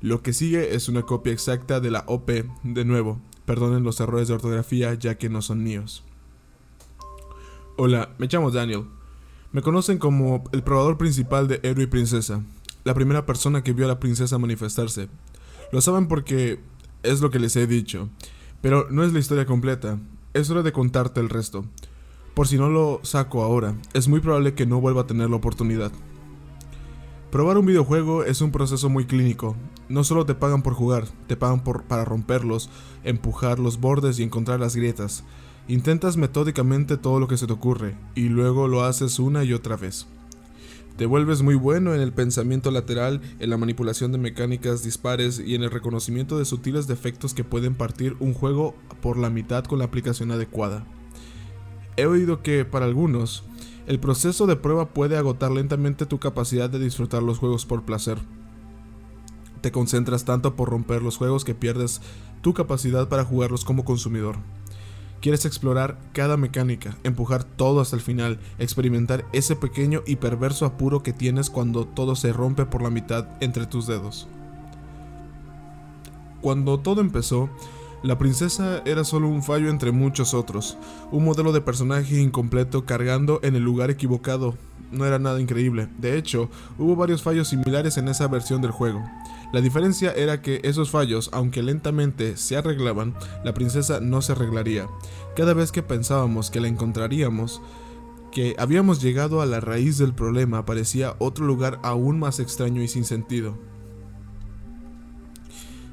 Lo 0.00 0.22
que 0.22 0.32
sigue 0.32 0.74
es 0.74 0.88
una 0.88 1.02
copia 1.02 1.32
exacta 1.32 1.78
de 1.78 1.92
la 1.92 2.02
OP, 2.08 2.30
de 2.64 2.84
nuevo, 2.84 3.20
perdonen 3.44 3.82
los 3.82 4.00
errores 4.00 4.28
de 4.28 4.34
ortografía 4.34 4.94
ya 4.94 5.16
que 5.16 5.28
no 5.28 5.42
son 5.42 5.62
míos. 5.62 6.04
Hola, 7.76 8.10
me 8.18 8.28
llamo 8.28 8.50
Daniel. 8.50 8.84
Me 9.52 9.62
conocen 9.62 9.98
como 9.98 10.44
el 10.52 10.62
probador 10.62 10.98
principal 10.98 11.48
de 11.48 11.60
Héroe 11.62 11.84
y 11.84 11.86
Princesa, 11.86 12.42
la 12.84 12.94
primera 12.94 13.26
persona 13.26 13.62
que 13.62 13.72
vio 13.72 13.84
a 13.84 13.88
la 13.88 14.00
princesa 14.00 14.38
manifestarse. 14.38 15.08
Lo 15.72 15.80
saben 15.80 16.08
porque 16.08 16.60
es 17.02 17.20
lo 17.20 17.30
que 17.30 17.38
les 17.38 17.56
he 17.56 17.66
dicho, 17.66 18.08
pero 18.60 18.86
no 18.90 19.04
es 19.04 19.12
la 19.12 19.18
historia 19.18 19.46
completa, 19.46 19.98
es 20.34 20.50
hora 20.50 20.62
de 20.62 20.72
contarte 20.72 21.20
el 21.20 21.28
resto. 21.28 21.64
Por 22.34 22.48
si 22.48 22.56
no 22.56 22.70
lo 22.70 23.00
saco 23.02 23.42
ahora, 23.42 23.74
es 23.92 24.08
muy 24.08 24.20
probable 24.20 24.54
que 24.54 24.64
no 24.64 24.80
vuelva 24.80 25.02
a 25.02 25.06
tener 25.06 25.28
la 25.28 25.36
oportunidad. 25.36 25.92
Probar 27.30 27.58
un 27.58 27.66
videojuego 27.66 28.24
es 28.24 28.40
un 28.40 28.52
proceso 28.52 28.88
muy 28.88 29.06
clínico. 29.06 29.56
No 29.92 30.04
solo 30.04 30.24
te 30.24 30.34
pagan 30.34 30.62
por 30.62 30.72
jugar, 30.72 31.04
te 31.26 31.36
pagan 31.36 31.62
por, 31.62 31.82
para 31.82 32.06
romperlos, 32.06 32.70
empujar 33.04 33.58
los 33.58 33.78
bordes 33.78 34.18
y 34.18 34.22
encontrar 34.22 34.58
las 34.58 34.74
grietas. 34.74 35.22
Intentas 35.68 36.16
metódicamente 36.16 36.96
todo 36.96 37.20
lo 37.20 37.28
que 37.28 37.36
se 37.36 37.46
te 37.46 37.52
ocurre, 37.52 37.94
y 38.14 38.30
luego 38.30 38.68
lo 38.68 38.84
haces 38.84 39.18
una 39.18 39.44
y 39.44 39.52
otra 39.52 39.76
vez. 39.76 40.06
Te 40.96 41.04
vuelves 41.04 41.42
muy 41.42 41.56
bueno 41.56 41.94
en 41.94 42.00
el 42.00 42.10
pensamiento 42.10 42.70
lateral, 42.70 43.20
en 43.38 43.50
la 43.50 43.58
manipulación 43.58 44.12
de 44.12 44.18
mecánicas 44.18 44.82
dispares 44.82 45.38
y 45.38 45.56
en 45.56 45.62
el 45.62 45.70
reconocimiento 45.70 46.38
de 46.38 46.46
sutiles 46.46 46.86
defectos 46.86 47.34
que 47.34 47.44
pueden 47.44 47.74
partir 47.74 48.16
un 48.18 48.32
juego 48.32 48.74
por 49.02 49.18
la 49.18 49.28
mitad 49.28 49.64
con 49.64 49.78
la 49.78 49.84
aplicación 49.84 50.30
adecuada. 50.30 50.86
He 51.98 52.06
oído 52.06 52.42
que, 52.42 52.64
para 52.64 52.86
algunos, 52.86 53.44
el 53.86 54.00
proceso 54.00 54.46
de 54.46 54.56
prueba 54.56 54.94
puede 54.94 55.18
agotar 55.18 55.50
lentamente 55.50 56.06
tu 56.06 56.18
capacidad 56.18 56.70
de 56.70 56.78
disfrutar 56.78 57.22
los 57.22 57.36
juegos 57.36 57.66
por 57.66 57.82
placer. 57.82 58.16
Te 59.62 59.72
concentras 59.72 60.24
tanto 60.26 60.54
por 60.56 60.68
romper 60.68 61.02
los 61.02 61.16
juegos 61.16 61.44
que 61.44 61.54
pierdes 61.54 62.02
tu 62.42 62.52
capacidad 62.52 63.08
para 63.08 63.24
jugarlos 63.24 63.64
como 63.64 63.84
consumidor. 63.84 64.36
Quieres 65.22 65.44
explorar 65.44 65.98
cada 66.12 66.36
mecánica, 66.36 66.96
empujar 67.04 67.44
todo 67.44 67.80
hasta 67.80 67.94
el 67.94 68.02
final, 68.02 68.40
experimentar 68.58 69.24
ese 69.32 69.54
pequeño 69.54 70.02
y 70.04 70.16
perverso 70.16 70.66
apuro 70.66 71.04
que 71.04 71.12
tienes 71.12 71.48
cuando 71.48 71.86
todo 71.86 72.16
se 72.16 72.32
rompe 72.32 72.66
por 72.66 72.82
la 72.82 72.90
mitad 72.90 73.28
entre 73.40 73.66
tus 73.66 73.86
dedos. 73.86 74.26
Cuando 76.40 76.80
todo 76.80 77.00
empezó, 77.00 77.48
la 78.02 78.18
princesa 78.18 78.82
era 78.84 79.04
solo 79.04 79.28
un 79.28 79.44
fallo 79.44 79.70
entre 79.70 79.92
muchos 79.92 80.34
otros, 80.34 80.76
un 81.12 81.24
modelo 81.24 81.52
de 81.52 81.60
personaje 81.60 82.20
incompleto 82.20 82.84
cargando 82.84 83.38
en 83.44 83.54
el 83.54 83.62
lugar 83.62 83.92
equivocado. 83.92 84.56
No 84.90 85.06
era 85.06 85.20
nada 85.20 85.40
increíble, 85.40 85.86
de 85.98 86.18
hecho, 86.18 86.50
hubo 86.80 86.96
varios 86.96 87.22
fallos 87.22 87.46
similares 87.46 87.96
en 87.96 88.08
esa 88.08 88.26
versión 88.26 88.60
del 88.60 88.72
juego. 88.72 89.00
La 89.52 89.60
diferencia 89.60 90.12
era 90.12 90.40
que 90.40 90.60
esos 90.64 90.90
fallos, 90.90 91.28
aunque 91.32 91.62
lentamente 91.62 92.36
se 92.36 92.56
arreglaban, 92.56 93.14
la 93.44 93.54
princesa 93.54 94.00
no 94.00 94.22
se 94.22 94.32
arreglaría. 94.32 94.88
Cada 95.36 95.54
vez 95.54 95.72
que 95.72 95.82
pensábamos 95.82 96.50
que 96.50 96.60
la 96.60 96.68
encontraríamos, 96.68 97.60
que 98.30 98.56
habíamos 98.58 99.02
llegado 99.02 99.42
a 99.42 99.46
la 99.46 99.60
raíz 99.60 99.98
del 99.98 100.14
problema, 100.14 100.58
aparecía 100.58 101.16
otro 101.18 101.44
lugar 101.44 101.78
aún 101.82 102.18
más 102.18 102.40
extraño 102.40 102.82
y 102.82 102.88
sin 102.88 103.04
sentido. 103.04 103.58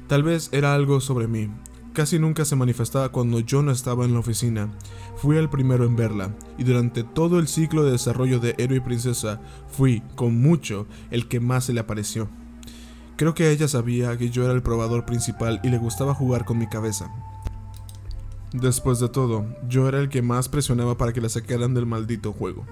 Tal 0.08 0.22
vez 0.22 0.48
era 0.52 0.74
algo 0.74 1.00
sobre 1.00 1.28
mí, 1.28 1.50
Casi 1.92 2.20
nunca 2.20 2.44
se 2.44 2.54
manifestaba 2.54 3.08
cuando 3.08 3.40
yo 3.40 3.62
no 3.62 3.72
estaba 3.72 4.04
en 4.04 4.12
la 4.12 4.20
oficina. 4.20 4.70
Fui 5.16 5.36
el 5.36 5.50
primero 5.50 5.84
en 5.84 5.96
verla, 5.96 6.36
y 6.56 6.62
durante 6.62 7.02
todo 7.02 7.40
el 7.40 7.48
ciclo 7.48 7.84
de 7.84 7.92
desarrollo 7.92 8.38
de 8.38 8.54
Héroe 8.58 8.78
y 8.78 8.80
Princesa, 8.80 9.40
fui, 9.66 10.02
con 10.14 10.40
mucho, 10.40 10.86
el 11.10 11.26
que 11.26 11.40
más 11.40 11.64
se 11.64 11.72
le 11.72 11.80
apareció. 11.80 12.28
Creo 13.20 13.34
que 13.34 13.50
ella 13.50 13.68
sabía 13.68 14.16
que 14.16 14.30
yo 14.30 14.44
era 14.46 14.54
el 14.54 14.62
probador 14.62 15.04
principal 15.04 15.60
y 15.62 15.68
le 15.68 15.76
gustaba 15.76 16.14
jugar 16.14 16.46
con 16.46 16.56
mi 16.56 16.66
cabeza. 16.66 17.12
Después 18.54 18.98
de 18.98 19.10
todo, 19.10 19.44
yo 19.68 19.86
era 19.86 20.00
el 20.00 20.08
que 20.08 20.22
más 20.22 20.48
presionaba 20.48 20.96
para 20.96 21.12
que 21.12 21.20
la 21.20 21.28
sacaran 21.28 21.74
del 21.74 21.84
maldito 21.84 22.32
juego. 22.32 22.64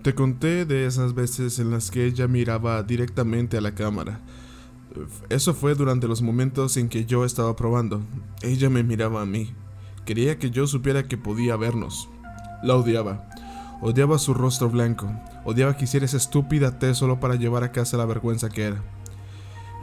Te 0.00 0.14
conté 0.14 0.64
de 0.64 0.86
esas 0.86 1.12
veces 1.12 1.58
en 1.58 1.70
las 1.70 1.90
que 1.90 2.06
ella 2.06 2.26
miraba 2.26 2.82
directamente 2.82 3.58
a 3.58 3.60
la 3.60 3.74
cámara, 3.74 4.22
eso 5.28 5.52
fue 5.52 5.74
durante 5.74 6.08
los 6.08 6.22
momentos 6.22 6.78
en 6.78 6.88
que 6.88 7.04
yo 7.04 7.26
estaba 7.26 7.54
probando. 7.54 8.00
Ella 8.40 8.70
me 8.70 8.82
miraba 8.82 9.20
a 9.20 9.26
mí. 9.26 9.52
Quería 10.06 10.38
que 10.38 10.50
yo 10.50 10.66
supiera 10.66 11.06
que 11.06 11.18
podía 11.18 11.58
vernos. 11.58 12.08
La 12.62 12.76
odiaba. 12.76 13.28
Odiaba 13.82 14.18
su 14.18 14.32
rostro 14.32 14.70
blanco. 14.70 15.12
Odiaba 15.48 15.78
que 15.78 15.84
hiciera 15.84 16.04
esa 16.04 16.18
estúpida 16.18 16.78
T 16.78 16.94
solo 16.94 17.20
para 17.20 17.36
llevar 17.36 17.64
a 17.64 17.72
casa 17.72 17.96
la 17.96 18.04
vergüenza 18.04 18.50
que 18.50 18.64
era. 18.64 18.84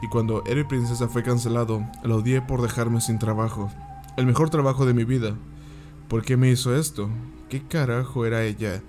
Y 0.00 0.06
cuando 0.06 0.44
Héroe 0.46 0.64
Princesa 0.64 1.08
fue 1.08 1.24
cancelado, 1.24 1.84
la 2.04 2.14
odié 2.14 2.40
por 2.40 2.62
dejarme 2.62 3.00
sin 3.00 3.18
trabajo. 3.18 3.68
El 4.16 4.26
mejor 4.26 4.48
trabajo 4.48 4.86
de 4.86 4.94
mi 4.94 5.02
vida. 5.02 5.34
¿Por 6.06 6.22
qué 6.22 6.36
me 6.36 6.50
hizo 6.50 6.76
esto? 6.76 7.10
¿Qué 7.48 7.66
carajo 7.66 8.24
era 8.24 8.44
ella? 8.44 8.80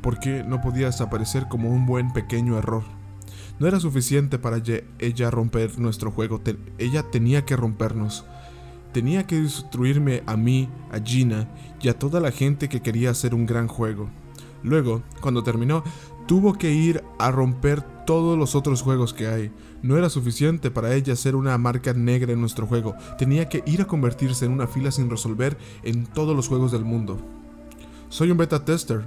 ¿Por 0.00 0.18
qué 0.18 0.42
no 0.44 0.62
podía 0.62 0.86
desaparecer 0.86 1.46
como 1.46 1.68
un 1.68 1.84
buen 1.84 2.14
pequeño 2.14 2.56
error? 2.56 2.84
No 3.58 3.68
era 3.68 3.78
suficiente 3.78 4.38
para 4.38 4.62
ella 5.00 5.30
romper 5.30 5.78
nuestro 5.78 6.10
juego, 6.10 6.40
ella 6.78 7.02
tenía 7.02 7.44
que 7.44 7.54
rompernos. 7.54 8.24
Tenía 8.94 9.26
que 9.26 9.42
destruirme 9.42 10.22
a 10.24 10.38
mí, 10.38 10.70
a 10.90 11.00
Gina 11.00 11.48
y 11.82 11.90
a 11.90 11.98
toda 11.98 12.18
la 12.18 12.30
gente 12.30 12.70
que 12.70 12.80
quería 12.80 13.10
hacer 13.10 13.34
un 13.34 13.44
gran 13.44 13.68
juego. 13.68 14.08
Luego, 14.62 15.02
cuando 15.20 15.42
terminó, 15.42 15.82
tuvo 16.26 16.54
que 16.54 16.70
ir 16.70 17.02
a 17.18 17.30
romper 17.30 17.82
todos 18.04 18.38
los 18.38 18.54
otros 18.54 18.82
juegos 18.82 19.14
que 19.14 19.28
hay. 19.28 19.52
No 19.82 19.96
era 19.96 20.10
suficiente 20.10 20.70
para 20.70 20.94
ella 20.94 21.14
ser 21.14 21.36
una 21.36 21.56
marca 21.58 21.92
negra 21.92 22.32
en 22.32 22.40
nuestro 22.40 22.66
juego, 22.66 22.94
tenía 23.18 23.48
que 23.48 23.62
ir 23.66 23.82
a 23.82 23.86
convertirse 23.86 24.44
en 24.44 24.52
una 24.52 24.66
fila 24.66 24.90
sin 24.90 25.10
resolver 25.10 25.56
en 25.82 26.06
todos 26.06 26.34
los 26.34 26.48
juegos 26.48 26.72
del 26.72 26.84
mundo. 26.84 27.18
Soy 28.08 28.30
un 28.30 28.38
beta 28.38 28.64
tester. 28.64 29.06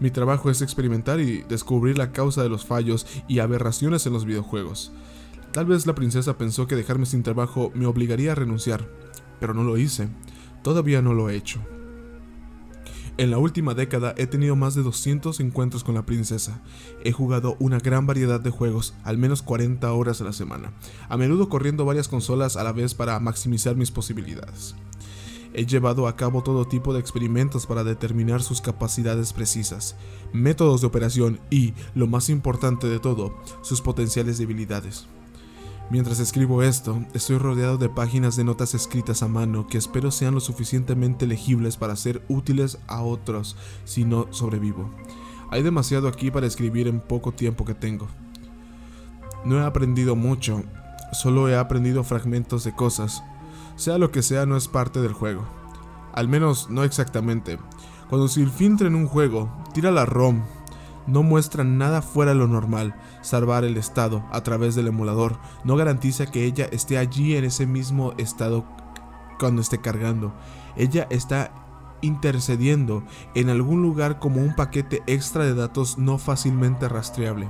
Mi 0.00 0.10
trabajo 0.10 0.50
es 0.50 0.60
experimentar 0.60 1.20
y 1.20 1.42
descubrir 1.42 1.96
la 1.96 2.12
causa 2.12 2.42
de 2.42 2.48
los 2.48 2.66
fallos 2.66 3.06
y 3.28 3.38
aberraciones 3.38 4.06
en 4.06 4.12
los 4.12 4.24
videojuegos. 4.24 4.92
Tal 5.52 5.66
vez 5.66 5.86
la 5.86 5.94
princesa 5.94 6.36
pensó 6.36 6.66
que 6.66 6.76
dejarme 6.76 7.06
sin 7.06 7.22
trabajo 7.22 7.70
me 7.74 7.86
obligaría 7.86 8.32
a 8.32 8.34
renunciar, 8.34 8.88
pero 9.38 9.54
no 9.54 9.62
lo 9.62 9.78
hice. 9.78 10.08
Todavía 10.62 11.00
no 11.00 11.14
lo 11.14 11.30
he 11.30 11.36
hecho. 11.36 11.60
En 13.16 13.30
la 13.30 13.38
última 13.38 13.74
década 13.74 14.12
he 14.18 14.26
tenido 14.26 14.56
más 14.56 14.74
de 14.74 14.82
200 14.82 15.38
encuentros 15.38 15.84
con 15.84 15.94
la 15.94 16.04
princesa. 16.04 16.60
He 17.04 17.12
jugado 17.12 17.56
una 17.60 17.78
gran 17.78 18.06
variedad 18.06 18.40
de 18.40 18.50
juegos, 18.50 18.94
al 19.04 19.18
menos 19.18 19.40
40 19.42 19.92
horas 19.92 20.20
a 20.20 20.24
la 20.24 20.32
semana, 20.32 20.72
a 21.08 21.16
menudo 21.16 21.48
corriendo 21.48 21.84
varias 21.84 22.08
consolas 22.08 22.56
a 22.56 22.64
la 22.64 22.72
vez 22.72 22.94
para 22.94 23.20
maximizar 23.20 23.76
mis 23.76 23.92
posibilidades. 23.92 24.74
He 25.52 25.64
llevado 25.64 26.08
a 26.08 26.16
cabo 26.16 26.42
todo 26.42 26.66
tipo 26.66 26.92
de 26.92 26.98
experimentos 26.98 27.66
para 27.66 27.84
determinar 27.84 28.42
sus 28.42 28.60
capacidades 28.60 29.32
precisas, 29.32 29.94
métodos 30.32 30.80
de 30.80 30.88
operación 30.88 31.38
y, 31.50 31.74
lo 31.94 32.08
más 32.08 32.28
importante 32.28 32.88
de 32.88 32.98
todo, 32.98 33.32
sus 33.62 33.80
potenciales 33.80 34.38
debilidades. 34.38 35.06
Mientras 35.90 36.18
escribo 36.18 36.62
esto, 36.62 37.04
estoy 37.12 37.36
rodeado 37.36 37.76
de 37.76 37.90
páginas 37.90 38.36
de 38.36 38.44
notas 38.44 38.74
escritas 38.74 39.22
a 39.22 39.28
mano 39.28 39.66
que 39.66 39.76
espero 39.76 40.10
sean 40.10 40.34
lo 40.34 40.40
suficientemente 40.40 41.26
legibles 41.26 41.76
para 41.76 41.94
ser 41.94 42.22
útiles 42.28 42.78
a 42.86 43.02
otros 43.02 43.56
si 43.84 44.04
no 44.04 44.26
sobrevivo. 44.30 44.90
Hay 45.50 45.62
demasiado 45.62 46.08
aquí 46.08 46.30
para 46.30 46.46
escribir 46.46 46.88
en 46.88 47.00
poco 47.00 47.32
tiempo 47.32 47.66
que 47.66 47.74
tengo. 47.74 48.08
No 49.44 49.60
he 49.60 49.64
aprendido 49.64 50.16
mucho, 50.16 50.62
solo 51.12 51.50
he 51.50 51.56
aprendido 51.56 52.02
fragmentos 52.02 52.64
de 52.64 52.74
cosas. 52.74 53.22
Sea 53.76 53.98
lo 53.98 54.10
que 54.10 54.22
sea, 54.22 54.46
no 54.46 54.56
es 54.56 54.68
parte 54.68 55.00
del 55.00 55.12
juego. 55.12 55.44
Al 56.14 56.28
menos 56.28 56.70
no 56.70 56.82
exactamente. 56.82 57.58
Cuando 58.08 58.28
se 58.28 58.40
infiltra 58.40 58.88
en 58.88 58.94
un 58.94 59.06
juego, 59.06 59.52
tira 59.74 59.90
la 59.90 60.06
ROM 60.06 60.42
no 61.06 61.22
muestra 61.22 61.64
nada 61.64 62.02
fuera 62.02 62.32
de 62.32 62.38
lo 62.38 62.48
normal. 62.48 62.94
Salvar 63.24 63.64
el 63.64 63.78
estado 63.78 64.22
a 64.30 64.42
través 64.42 64.74
del 64.74 64.88
emulador 64.88 65.38
no 65.64 65.76
garantiza 65.76 66.26
que 66.26 66.44
ella 66.44 66.66
esté 66.70 66.98
allí 66.98 67.34
en 67.36 67.44
ese 67.44 67.66
mismo 67.66 68.12
estado 68.18 68.66
cuando 69.38 69.62
esté 69.62 69.80
cargando. 69.80 70.34
Ella 70.76 71.06
está 71.08 71.50
intercediendo 72.02 73.02
en 73.34 73.48
algún 73.48 73.80
lugar 73.80 74.18
como 74.18 74.42
un 74.42 74.54
paquete 74.54 75.02
extra 75.06 75.44
de 75.44 75.54
datos 75.54 75.96
no 75.96 76.18
fácilmente 76.18 76.86
rastreable. 76.86 77.48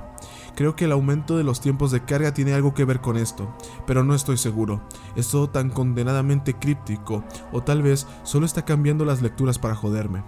Creo 0.55 0.77
que 0.77 0.85
el 0.85 0.93
aumento 0.93 1.37
de 1.37 1.43
los 1.43 1.61
tiempos 1.61 1.91
de 1.91 2.05
carga 2.05 2.33
tiene 2.33 2.55
algo 2.55 2.73
que 2.73 2.85
ver 2.85 3.01
con 3.01 3.17
esto, 3.17 3.53
pero 3.85 4.05
no 4.05 4.15
estoy 4.15 4.39
seguro. 4.39 4.81
Es 5.17 5.27
todo 5.27 5.51
tan 5.51 5.71
condenadamente 5.71 6.55
críptico, 6.55 7.25
o 7.51 7.65
tal 7.65 7.83
vez 7.83 8.07
solo 8.23 8.47
está 8.47 8.65
cambiando 8.65 9.05
las 9.05 9.23
lecturas 9.23 9.59
para 9.59 9.75
joderme. 9.75 10.23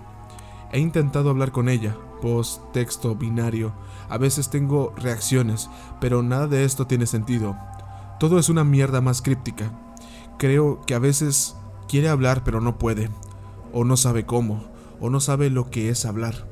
He 0.73 0.81
intentado 0.81 1.31
hablar 1.31 1.53
con 1.53 1.69
ella, 1.69 1.97
post, 2.21 2.61
texto, 2.73 3.15
binario. 3.15 3.73
A 4.09 4.19
veces 4.19 4.51
tengo 4.51 4.93
reacciones, 4.97 5.69
pero 6.01 6.23
nada 6.23 6.47
de 6.47 6.65
esto 6.65 6.87
tiene 6.87 7.07
sentido. 7.07 7.57
Todo 8.19 8.39
es 8.39 8.49
una 8.49 8.65
mierda 8.65 9.01
más 9.01 9.23
críptica. 9.23 9.73
Creo 10.39 10.81
que 10.87 10.95
a 10.95 10.99
veces 10.99 11.57
quiere 11.89 12.09
hablar 12.09 12.45
pero 12.45 12.61
no 12.61 12.79
puede, 12.79 13.11
o 13.73 13.85
no 13.85 13.97
sabe 13.97 14.27
cómo, 14.27 14.65
o 15.01 15.11
no 15.11 15.21
sabe 15.21 15.51
lo 15.51 15.71
que 15.71 15.89
es 15.89 16.05
hablar. 16.05 16.47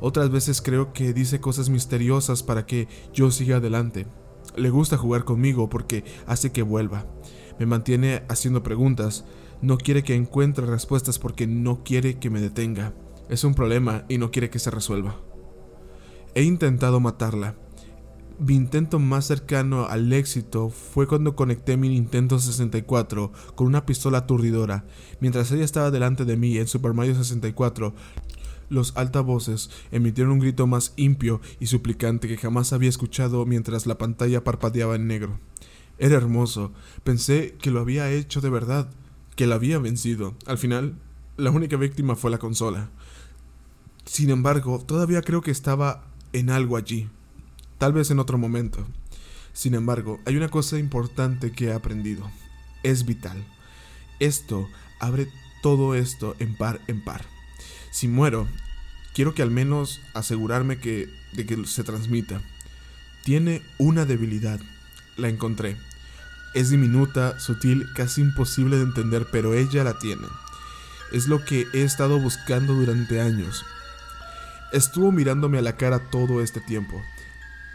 Otras 0.00 0.30
veces 0.30 0.62
creo 0.62 0.92
que 0.92 1.12
dice 1.12 1.40
cosas 1.40 1.68
misteriosas 1.68 2.42
para 2.42 2.64
que 2.64 2.88
yo 3.12 3.30
siga 3.30 3.56
adelante. 3.56 4.06
Le 4.56 4.70
gusta 4.70 4.96
jugar 4.96 5.24
conmigo 5.24 5.68
porque 5.68 6.04
hace 6.26 6.52
que 6.52 6.62
vuelva. 6.62 7.06
Me 7.58 7.66
mantiene 7.66 8.22
haciendo 8.28 8.62
preguntas. 8.62 9.24
No 9.60 9.76
quiere 9.76 10.02
que 10.02 10.14
encuentre 10.14 10.64
respuestas 10.64 11.18
porque 11.18 11.46
no 11.46 11.84
quiere 11.84 12.18
que 12.18 12.30
me 12.30 12.40
detenga. 12.40 12.94
Es 13.28 13.44
un 13.44 13.54
problema 13.54 14.04
y 14.08 14.16
no 14.16 14.30
quiere 14.30 14.48
que 14.48 14.58
se 14.58 14.70
resuelva. 14.70 15.16
He 16.34 16.44
intentado 16.44 17.00
matarla. 17.00 17.56
Mi 18.38 18.54
intento 18.54 19.00
más 19.00 19.26
cercano 19.26 19.86
al 19.86 20.12
éxito 20.12 20.70
fue 20.70 21.08
cuando 21.08 21.34
conecté 21.34 21.76
mi 21.76 21.88
Nintendo 21.88 22.38
64 22.38 23.32
con 23.56 23.66
una 23.66 23.84
pistola 23.84 24.18
aturdidora. 24.18 24.84
Mientras 25.20 25.50
ella 25.50 25.64
estaba 25.64 25.90
delante 25.90 26.24
de 26.24 26.36
mí 26.36 26.56
en 26.56 26.68
Super 26.68 26.94
Mario 26.94 27.16
64, 27.16 27.92
los 28.68 28.96
altavoces 28.96 29.70
emitieron 29.90 30.32
un 30.34 30.38
grito 30.38 30.68
más 30.68 30.92
impio 30.94 31.40
y 31.58 31.66
suplicante 31.66 32.28
que 32.28 32.38
jamás 32.38 32.72
había 32.72 32.88
escuchado 32.88 33.44
mientras 33.44 33.86
la 33.86 33.98
pantalla 33.98 34.44
parpadeaba 34.44 34.94
en 34.94 35.08
negro. 35.08 35.40
Era 35.98 36.16
hermoso. 36.16 36.72
Pensé 37.02 37.56
que 37.60 37.72
lo 37.72 37.80
había 37.80 38.08
hecho 38.10 38.40
de 38.40 38.50
verdad, 38.50 38.88
que 39.34 39.48
la 39.48 39.56
había 39.56 39.80
vencido. 39.80 40.36
Al 40.46 40.58
final, 40.58 40.94
la 41.36 41.50
única 41.50 41.76
víctima 41.76 42.14
fue 42.14 42.30
la 42.30 42.38
consola. 42.38 42.88
Sin 44.04 44.30
embargo, 44.30 44.78
todavía 44.86 45.22
creo 45.22 45.42
que 45.42 45.50
estaba 45.50 46.09
en 46.32 46.50
algo 46.50 46.76
allí, 46.76 47.08
tal 47.78 47.92
vez 47.92 48.10
en 48.10 48.18
otro 48.18 48.38
momento. 48.38 48.86
Sin 49.52 49.74
embargo, 49.74 50.20
hay 50.26 50.36
una 50.36 50.48
cosa 50.48 50.78
importante 50.78 51.52
que 51.52 51.66
he 51.66 51.72
aprendido. 51.72 52.30
Es 52.82 53.04
vital. 53.04 53.44
Esto 54.20 54.68
abre 55.00 55.28
todo 55.62 55.94
esto 55.94 56.36
en 56.38 56.56
par 56.56 56.80
en 56.86 57.02
par. 57.02 57.24
Si 57.90 58.08
muero, 58.08 58.46
quiero 59.14 59.34
que 59.34 59.42
al 59.42 59.50
menos 59.50 60.00
asegurarme 60.14 60.78
que, 60.78 61.08
de 61.32 61.46
que 61.46 61.66
se 61.66 61.84
transmita. 61.84 62.40
Tiene 63.24 63.62
una 63.78 64.04
debilidad. 64.04 64.60
La 65.16 65.28
encontré. 65.28 65.76
Es 66.54 66.70
diminuta, 66.70 67.38
sutil, 67.38 67.86
casi 67.94 68.22
imposible 68.22 68.76
de 68.76 68.84
entender, 68.84 69.26
pero 69.30 69.54
ella 69.54 69.84
la 69.84 69.98
tiene. 69.98 70.26
Es 71.12 71.26
lo 71.28 71.44
que 71.44 71.66
he 71.72 71.82
estado 71.82 72.18
buscando 72.18 72.74
durante 72.74 73.20
años. 73.20 73.64
Estuvo 74.72 75.10
mirándome 75.10 75.58
a 75.58 75.62
la 75.62 75.76
cara 75.76 75.98
todo 75.98 76.40
este 76.40 76.60
tiempo. 76.60 77.02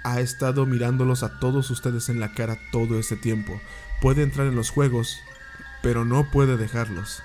Ha 0.04 0.22
estado 0.22 0.66
mirándolos 0.66 1.24
a 1.24 1.40
todos 1.40 1.70
ustedes 1.70 2.08
en 2.08 2.22
la 2.22 2.32
cara 2.32 2.58
todo 2.72 2.98
este 2.98 3.18
tiempo. 3.18 3.60
Puede 4.02 4.24
entrar 4.24 4.48
en 4.48 4.56
los 4.56 4.70
juegos, 4.70 5.20
pero 5.82 6.06
no 6.06 6.32
puede 6.32 6.56
dejarlos. 6.56 7.22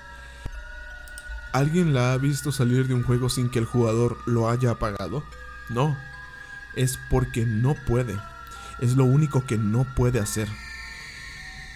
¿Alguien 1.53 1.93
la 1.93 2.11
ha 2.11 2.17
visto 2.17 2.51
salir 2.51 2.87
de 2.87 2.95
un 2.95 3.03
juego 3.03 3.29
sin 3.29 3.49
que 3.49 3.59
el 3.59 3.65
jugador 3.65 4.17
lo 4.25 4.49
haya 4.49 4.71
apagado? 4.71 5.23
No. 5.69 5.97
Es 6.75 6.99
porque 7.09 7.45
no 7.45 7.75
puede. 7.75 8.17
Es 8.79 8.97
lo 8.97 9.05
único 9.05 9.45
que 9.45 9.57
no 9.57 9.85
puede 9.95 10.19
hacer. 10.19 10.49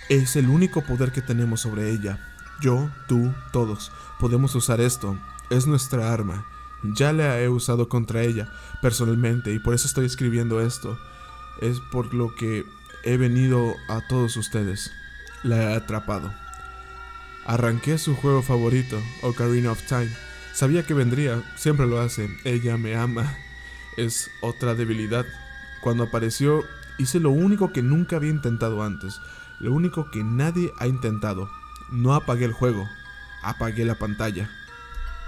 Es 0.09 0.35
el 0.35 0.49
único 0.49 0.81
poder 0.81 1.13
que 1.13 1.21
tenemos 1.21 1.61
sobre 1.61 1.91
ella. 1.91 2.19
Yo, 2.59 2.89
tú, 3.07 3.33
todos. 3.53 3.93
Podemos 4.19 4.53
usar 4.55 4.81
esto. 4.81 5.17
Es 5.49 5.65
nuestra 5.65 6.11
arma. 6.11 6.45
Ya 6.93 7.13
la 7.13 7.39
he 7.39 7.49
usado 7.49 7.89
contra 7.89 8.21
ella 8.21 8.49
personalmente 8.81 9.53
y 9.53 9.59
por 9.59 9.73
eso 9.73 9.87
estoy 9.87 10.05
escribiendo 10.05 10.61
esto. 10.61 10.97
Es 11.61 11.79
por 11.79 12.13
lo 12.13 12.35
que 12.35 12.65
he 13.03 13.17
venido 13.17 13.75
a 13.87 14.01
todos 14.07 14.37
ustedes. 14.37 14.91
La 15.43 15.71
he 15.71 15.75
atrapado. 15.75 16.33
Arranqué 17.45 17.97
su 17.97 18.15
juego 18.15 18.41
favorito, 18.41 19.01
Ocarina 19.21 19.71
of 19.71 19.81
Time. 19.87 20.09
Sabía 20.53 20.85
que 20.85 20.93
vendría, 20.93 21.43
siempre 21.55 21.85
lo 21.85 21.99
hace. 21.99 22.29
Ella 22.43 22.77
me 22.77 22.95
ama. 22.95 23.37
Es 23.97 24.29
otra 24.41 24.75
debilidad. 24.75 25.25
Cuando 25.81 26.03
apareció, 26.03 26.63
hice 26.97 27.19
lo 27.19 27.29
único 27.29 27.71
que 27.71 27.83
nunca 27.83 28.15
había 28.15 28.31
intentado 28.31 28.83
antes. 28.83 29.19
Lo 29.59 29.71
único 29.71 30.09
que 30.11 30.23
nadie 30.23 30.73
ha 30.79 30.87
intentado. 30.87 31.49
No 31.91 32.13
apagué 32.13 32.45
el 32.45 32.53
juego. 32.53 32.89
Apagué 33.43 33.85
la 33.85 33.95
pantalla. 33.95 34.49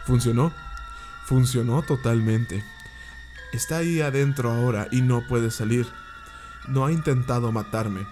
¿Funcionó? 0.05 0.51
Funcionó 1.27 1.81
totalmente. 1.81 2.63
Está 3.51 3.79
ahí 3.79 3.99
adentro 3.99 4.49
ahora 4.49 4.87
y 4.91 5.01
no 5.01 5.27
puede 5.27 5.51
salir. 5.51 5.85
No 6.69 6.85
ha 6.85 6.91
intentado 6.93 7.51
matarme. 7.51 8.07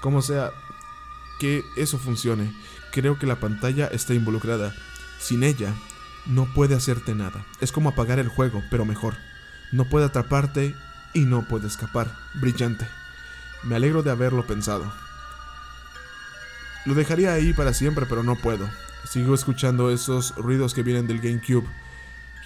Como 0.00 0.22
sea, 0.22 0.52
que 1.38 1.62
eso 1.76 1.98
funcione. 1.98 2.50
Creo 2.92 3.18
que 3.18 3.26
la 3.26 3.36
pantalla 3.36 3.88
está 3.88 4.14
involucrada. 4.14 4.74
Sin 5.18 5.42
ella, 5.42 5.74
no 6.24 6.46
puede 6.46 6.74
hacerte 6.74 7.14
nada. 7.14 7.44
Es 7.60 7.72
como 7.72 7.90
apagar 7.90 8.18
el 8.20 8.28
juego, 8.28 8.64
pero 8.70 8.86
mejor. 8.86 9.16
No 9.70 9.84
puede 9.84 10.06
atraparte 10.06 10.74
y 11.12 11.26
no 11.26 11.46
puede 11.46 11.66
escapar. 11.66 12.10
Brillante. 12.32 12.86
Me 13.64 13.76
alegro 13.76 14.02
de 14.02 14.12
haberlo 14.12 14.46
pensado. 14.46 14.90
Lo 16.86 16.94
dejaría 16.94 17.34
ahí 17.34 17.52
para 17.52 17.74
siempre, 17.74 18.06
pero 18.06 18.22
no 18.22 18.34
puedo. 18.34 18.66
Sigo 19.04 19.34
escuchando 19.34 19.90
esos 19.90 20.34
ruidos 20.36 20.72
que 20.72 20.82
vienen 20.82 21.06
del 21.06 21.20
GameCube 21.20 21.68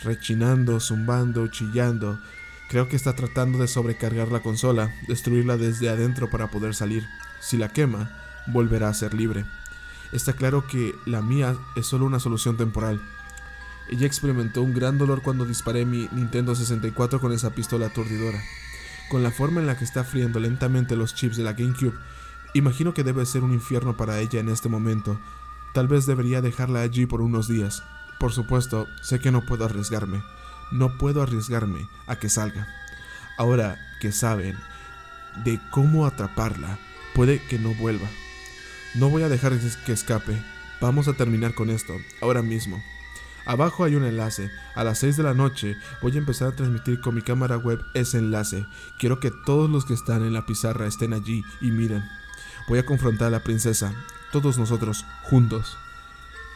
rechinando, 0.03 0.81
zumbando, 0.81 1.49
chillando. 1.49 2.19
Creo 2.69 2.89
que 2.89 2.97
está 2.97 3.15
tratando 3.15 3.59
de 3.59 3.69
sobrecargar 3.69 4.29
la 4.29 4.41
consola, 4.41 4.95
destruirla 5.09 5.57
desde 5.57 5.89
adentro 5.89 6.31
para 6.31 6.51
poder 6.51 6.75
salir. 6.75 7.07
Si 7.41 7.57
la 7.57 7.69
quema, 7.69 8.11
volverá 8.47 8.89
a 8.89 8.95
ser 8.95 9.15
libre. 9.15 9.45
Está 10.13 10.33
claro 10.33 10.67
que 10.67 10.95
la 11.07 11.23
mía 11.23 11.57
es 11.77 11.87
solo 11.87 12.05
una 12.05 12.21
solución 12.21 12.57
temporal. 12.57 13.01
Ella 13.91 14.07
experimentó 14.07 14.63
un 14.63 14.73
gran 14.73 14.99
dolor 14.99 15.23
cuando 15.23 15.45
disparé 15.45 15.85
mi 15.85 16.09
Nintendo 16.13 16.55
64 16.55 17.21
con 17.21 17.33
esa 17.33 17.51
pistola 17.51 17.87
aturdidora. 17.87 18.41
Con 19.09 19.25
la 19.25 19.33
forma 19.33 19.61
en 19.61 19.67
la 19.67 19.77
que 19.77 19.85
está 19.85 20.05
friendo 20.05 20.39
lentamente 20.39 20.95
los 20.95 21.15
chips 21.15 21.37
de 21.37 21.43
la 21.43 21.55
GameCube, 21.55 21.99
imagino 22.55 22.95
que 22.95 23.03
debe 23.03 23.27
ser 23.27 23.43
un 23.43 23.53
infierno 23.53 23.97
para 23.97 24.21
ella 24.21 24.39
en 24.39 24.49
este 24.49 24.69
momento. 24.69 25.19
Tal 25.75 25.89
vez 25.89 26.07
debería 26.07 26.41
dejarla 26.41 26.83
allí 26.83 27.07
por 27.07 27.21
unos 27.21 27.49
días. 27.49 27.83
Por 28.21 28.33
supuesto, 28.33 28.87
sé 29.01 29.19
que 29.19 29.31
no 29.31 29.47
puedo 29.47 29.65
arriesgarme. 29.65 30.23
No 30.71 30.99
puedo 30.99 31.23
arriesgarme 31.23 31.89
a 32.07 32.17
que 32.17 32.29
salga. 32.29 32.69
Ahora 33.39 33.81
que 33.99 34.13
saben 34.13 34.59
de 35.43 35.59
cómo 35.71 36.05
atraparla, 36.05 36.79
puede 37.15 37.43
que 37.47 37.59
no 37.59 37.75
vuelva. 37.75 38.07
No 38.95 39.09
voy 39.09 39.23
a 39.23 39.31
dejar 39.31 39.59
que 39.87 39.93
escape. 39.93 40.37
Vamos 40.83 41.09
a 41.09 41.15
terminar 41.15 41.55
con 41.55 41.71
esto, 41.71 41.97
ahora 42.21 42.43
mismo. 42.43 42.83
Abajo 43.47 43.85
hay 43.85 43.95
un 43.95 44.05
enlace. 44.05 44.51
A 44.75 44.85
las 44.85 44.99
6 44.99 45.17
de 45.17 45.23
la 45.23 45.33
noche 45.33 45.79
voy 46.03 46.15
a 46.15 46.19
empezar 46.19 46.49
a 46.49 46.57
transmitir 46.57 47.01
con 47.01 47.15
mi 47.15 47.23
cámara 47.23 47.57
web 47.57 47.83
ese 47.95 48.19
enlace. 48.19 48.67
Quiero 48.99 49.19
que 49.19 49.31
todos 49.47 49.71
los 49.71 49.87
que 49.87 49.95
están 49.95 50.25
en 50.25 50.35
la 50.35 50.45
pizarra 50.45 50.87
estén 50.87 51.15
allí 51.15 51.43
y 51.63 51.71
miren. 51.71 52.05
Voy 52.69 52.81
a 52.81 52.85
confrontar 52.85 53.29
a 53.29 53.31
la 53.31 53.43
princesa, 53.43 53.95
todos 54.31 54.59
nosotros, 54.59 55.07
juntos. 55.23 55.79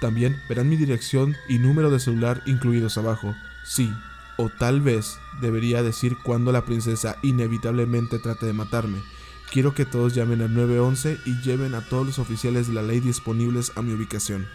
También 0.01 0.41
verán 0.49 0.69
mi 0.69 0.77
dirección 0.77 1.37
y 1.49 1.59
número 1.59 1.91
de 1.91 2.01
celular 2.01 2.43
incluidos 2.47 2.99
abajo. 2.99 3.35
Sí, 3.65 3.93
o 4.37 4.49
tal 4.49 4.81
vez 4.81 5.19
debería 5.41 5.83
decir 5.83 6.16
cuando 6.23 6.53
la 6.53 6.65
princesa 6.65 7.16
inevitablemente 7.23 8.19
trate 8.19 8.47
de 8.47 8.53
matarme. 8.53 8.99
Quiero 9.51 9.75
que 9.75 9.85
todos 9.85 10.15
llamen 10.15 10.43
al 10.43 10.53
911 10.55 11.19
y 11.25 11.41
lleven 11.43 11.75
a 11.75 11.81
todos 11.81 12.07
los 12.07 12.19
oficiales 12.19 12.66
de 12.66 12.75
la 12.75 12.83
ley 12.83 13.01
disponibles 13.01 13.73
a 13.77 13.83
mi 13.83 13.93
ubicación. 13.93 14.47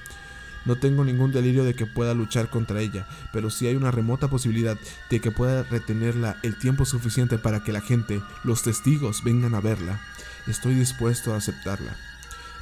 No 0.66 0.76
tengo 0.76 1.06
ningún 1.06 1.32
delirio 1.32 1.64
de 1.64 1.74
que 1.74 1.86
pueda 1.86 2.14
luchar 2.14 2.50
contra 2.50 2.82
ella, 2.82 3.08
pero 3.32 3.50
sí 3.50 3.68
hay 3.68 3.76
una 3.76 3.92
remota 3.92 4.28
posibilidad 4.28 4.78
de 5.10 5.22
que 5.22 5.32
pueda 5.32 5.64
retenerla 5.64 6.38
el 6.44 6.58
tiempo 6.58 6.84
suficiente 6.84 7.38
para 7.38 7.64
que 7.64 7.72
la 7.72 7.82
gente, 7.82 8.22
los 8.44 8.64
testigos, 8.64 9.24
vengan 9.24 9.56
a 9.56 9.62
verla. 9.62 10.02
Estoy 10.48 10.76
dispuesto 10.76 11.34
a 11.34 11.38
aceptarla. 11.38 11.96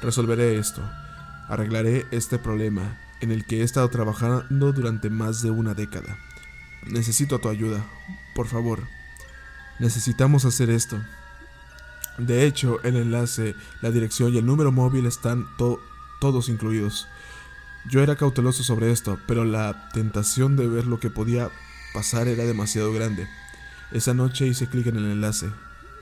Resolveré 0.00 0.58
esto. 0.58 0.80
Arreglaré 1.48 2.06
este 2.10 2.38
problema 2.38 2.98
en 3.20 3.32
el 3.32 3.44
que 3.46 3.60
he 3.60 3.62
estado 3.62 3.88
trabajando 3.88 4.72
durante 4.72 5.10
más 5.10 5.42
de 5.42 5.50
una 5.50 5.74
década. 5.74 6.18
Necesito 6.86 7.38
tu 7.38 7.48
ayuda. 7.48 7.84
Por 8.34 8.46
favor. 8.46 8.86
Necesitamos 9.78 10.44
hacer 10.44 10.70
esto. 10.70 11.00
De 12.18 12.46
hecho, 12.46 12.82
el 12.82 12.96
enlace, 12.96 13.54
la 13.80 13.90
dirección 13.90 14.34
y 14.34 14.38
el 14.38 14.46
número 14.46 14.72
móvil 14.72 15.06
están 15.06 15.46
todos 15.56 16.48
incluidos. 16.48 17.08
Yo 17.88 18.02
era 18.02 18.16
cauteloso 18.16 18.62
sobre 18.64 18.90
esto, 18.90 19.18
pero 19.26 19.44
la 19.44 19.88
tentación 19.92 20.56
de 20.56 20.66
ver 20.66 20.86
lo 20.86 21.00
que 21.00 21.10
podía 21.10 21.50
pasar 21.94 22.28
era 22.28 22.44
demasiado 22.44 22.92
grande. 22.92 23.28
Esa 23.92 24.14
noche 24.14 24.46
hice 24.46 24.68
clic 24.68 24.88
en 24.88 24.96
el 24.96 25.10
enlace. 25.10 25.48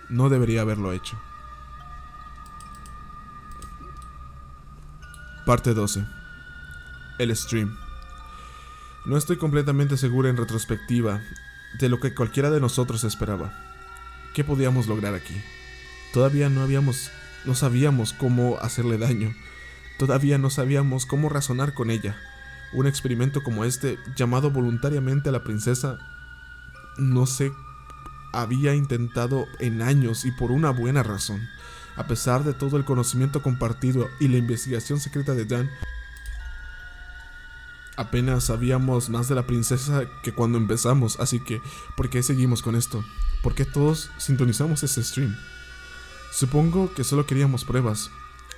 No 0.09 0.29
debería 0.29 0.63
haberlo 0.63 0.93
hecho. 0.93 1.21
Parte 5.47 5.75
12. 5.75 6.05
El 7.19 7.37
stream. 7.37 7.79
No 9.05 9.17
estoy 9.17 9.37
completamente 9.37 9.97
segura 9.97 10.29
en 10.29 10.37
retrospectiva 10.37 11.21
de 11.79 11.89
lo 11.89 12.01
que 12.01 12.13
cualquiera 12.13 12.51
de 12.51 12.59
nosotros 12.59 13.05
esperaba. 13.05 13.53
¿Qué 14.35 14.43
podíamos 14.43 14.89
lograr 14.89 15.15
aquí? 15.15 15.41
Todavía 16.13 16.49
no 16.49 16.63
habíamos 16.63 17.13
no 17.45 17.55
sabíamos 17.55 18.13
cómo 18.13 18.59
hacerle 18.59 18.99
daño. 18.99 19.37
Todavía 20.01 20.37
no 20.37 20.51
sabíamos 20.51 21.07
cómo 21.07 21.29
razonar 21.29 21.75
con 21.75 21.93
ella. 21.93 22.17
Un 22.73 22.89
experimento 22.89 23.45
como 23.45 23.65
este, 23.65 24.01
llamado 24.17 24.51
voluntariamente 24.51 25.29
a 25.29 25.33
la 25.33 25.45
princesa, 25.45 26.01
no 26.99 27.25
se 27.27 27.53
había 28.33 28.75
intentado 28.75 29.47
en 29.61 29.81
años 29.81 30.25
y 30.25 30.33
por 30.33 30.51
una 30.51 30.71
buena 30.71 31.05
razón. 31.05 31.49
A 31.97 32.07
pesar 32.07 32.45
de 32.45 32.53
todo 32.53 32.77
el 32.77 32.85
conocimiento 32.85 33.43
compartido 33.43 34.09
y 34.21 34.29
la 34.29 34.37
investigación 34.37 35.01
secreta 35.01 35.35
de 35.35 35.45
Dan, 35.45 35.71
apenas 37.97 38.45
sabíamos 38.45 39.09
más 39.09 39.29
de 39.29 39.35
la 39.35 39.47
princesa 39.47 40.05
que 40.23 40.33
cuando 40.33 40.59
empezamos, 40.59 41.19
así 41.21 41.41
que, 41.41 41.61
¿por 41.97 42.11
qué 42.11 42.23
seguimos 42.23 42.63
con 42.63 42.77
esto? 42.77 43.05
¿Por 43.43 43.55
qué 43.55 43.65
todos 43.65 44.11
sintonizamos 44.19 44.83
ese 44.83 45.03
stream? 45.03 45.37
Supongo 46.33 46.93
que 46.93 47.05
solo 47.05 47.25
queríamos 47.27 47.65
pruebas, 47.65 48.11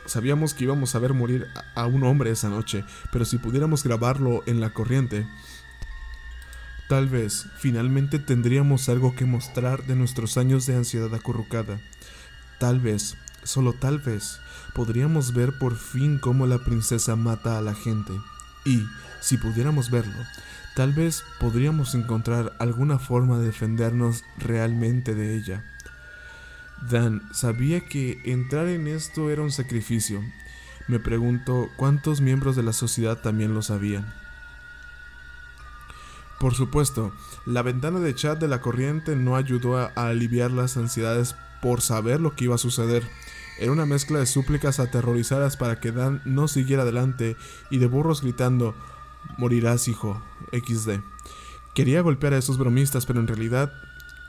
Sabíamos 0.08 0.54
que 0.54 0.64
íbamos 0.64 0.94
a 0.94 0.98
ver 1.00 1.12
morir 1.12 1.48
a 1.74 1.84
un 1.84 2.02
hombre 2.02 2.30
esa 2.30 2.48
noche, 2.48 2.82
pero 3.12 3.26
si 3.26 3.36
pudiéramos 3.36 3.84
grabarlo 3.84 4.42
en 4.46 4.58
la 4.58 4.70
corriente, 4.70 5.26
tal 6.88 7.10
vez 7.10 7.44
finalmente 7.58 8.18
tendríamos 8.18 8.88
algo 8.88 9.14
que 9.14 9.26
mostrar 9.26 9.84
de 9.84 9.96
nuestros 9.96 10.38
años 10.38 10.64
de 10.64 10.76
ansiedad 10.76 11.14
acurrucada. 11.14 11.78
Tal 12.58 12.80
vez, 12.80 13.18
solo 13.42 13.72
tal 13.72 13.98
vez, 13.98 14.40
podríamos 14.74 15.32
ver 15.32 15.58
por 15.58 15.76
fin 15.76 16.18
cómo 16.18 16.46
la 16.46 16.58
princesa 16.58 17.16
mata 17.16 17.58
a 17.58 17.60
la 17.60 17.74
gente. 17.74 18.12
Y, 18.64 18.86
si 19.20 19.38
pudiéramos 19.38 19.90
verlo, 19.90 20.18
tal 20.74 20.92
vez 20.92 21.24
podríamos 21.40 21.94
encontrar 21.94 22.54
alguna 22.58 22.98
forma 22.98 23.38
de 23.38 23.46
defendernos 23.46 24.24
realmente 24.36 25.14
de 25.14 25.36
ella. 25.36 25.64
Dan 26.88 27.22
sabía 27.32 27.80
que 27.80 28.20
entrar 28.24 28.68
en 28.68 28.86
esto 28.86 29.30
era 29.30 29.42
un 29.42 29.50
sacrificio. 29.50 30.22
Me 30.86 30.98
pregunto 30.98 31.68
cuántos 31.76 32.20
miembros 32.20 32.56
de 32.56 32.62
la 32.62 32.72
sociedad 32.72 33.18
también 33.18 33.54
lo 33.54 33.62
sabían. 33.62 34.06
Por 36.38 36.54
supuesto, 36.54 37.12
la 37.46 37.62
ventana 37.62 37.98
de 37.98 38.14
chat 38.14 38.38
de 38.38 38.46
la 38.46 38.60
corriente 38.60 39.16
no 39.16 39.34
ayudó 39.34 39.76
a, 39.76 39.86
aliviar 39.96 40.52
las 40.52 40.76
ansiedades 40.76 41.34
por 41.60 41.80
saber 41.80 42.20
lo 42.20 42.36
que 42.36 42.44
iba 42.44 42.54
a 42.54 42.58
suceder. 42.58 43.02
Era 43.58 43.72
una 43.72 43.86
mezcla 43.86 44.18
de 44.18 44.26
súplicas 44.26 44.80
aterrorizadas 44.80 45.56
para 45.56 45.80
que 45.80 45.92
Dan 45.92 46.22
no 46.24 46.48
siguiera 46.48 46.82
adelante 46.82 47.36
y 47.70 47.78
de 47.78 47.86
burros 47.86 48.22
gritando, 48.22 48.74
morirás 49.36 49.88
hijo, 49.88 50.22
XD. 50.52 51.00
Quería 51.74 52.00
golpear 52.00 52.34
a 52.34 52.38
esos 52.38 52.58
bromistas, 52.58 53.06
pero 53.06 53.20
en 53.20 53.26
realidad 53.26 53.72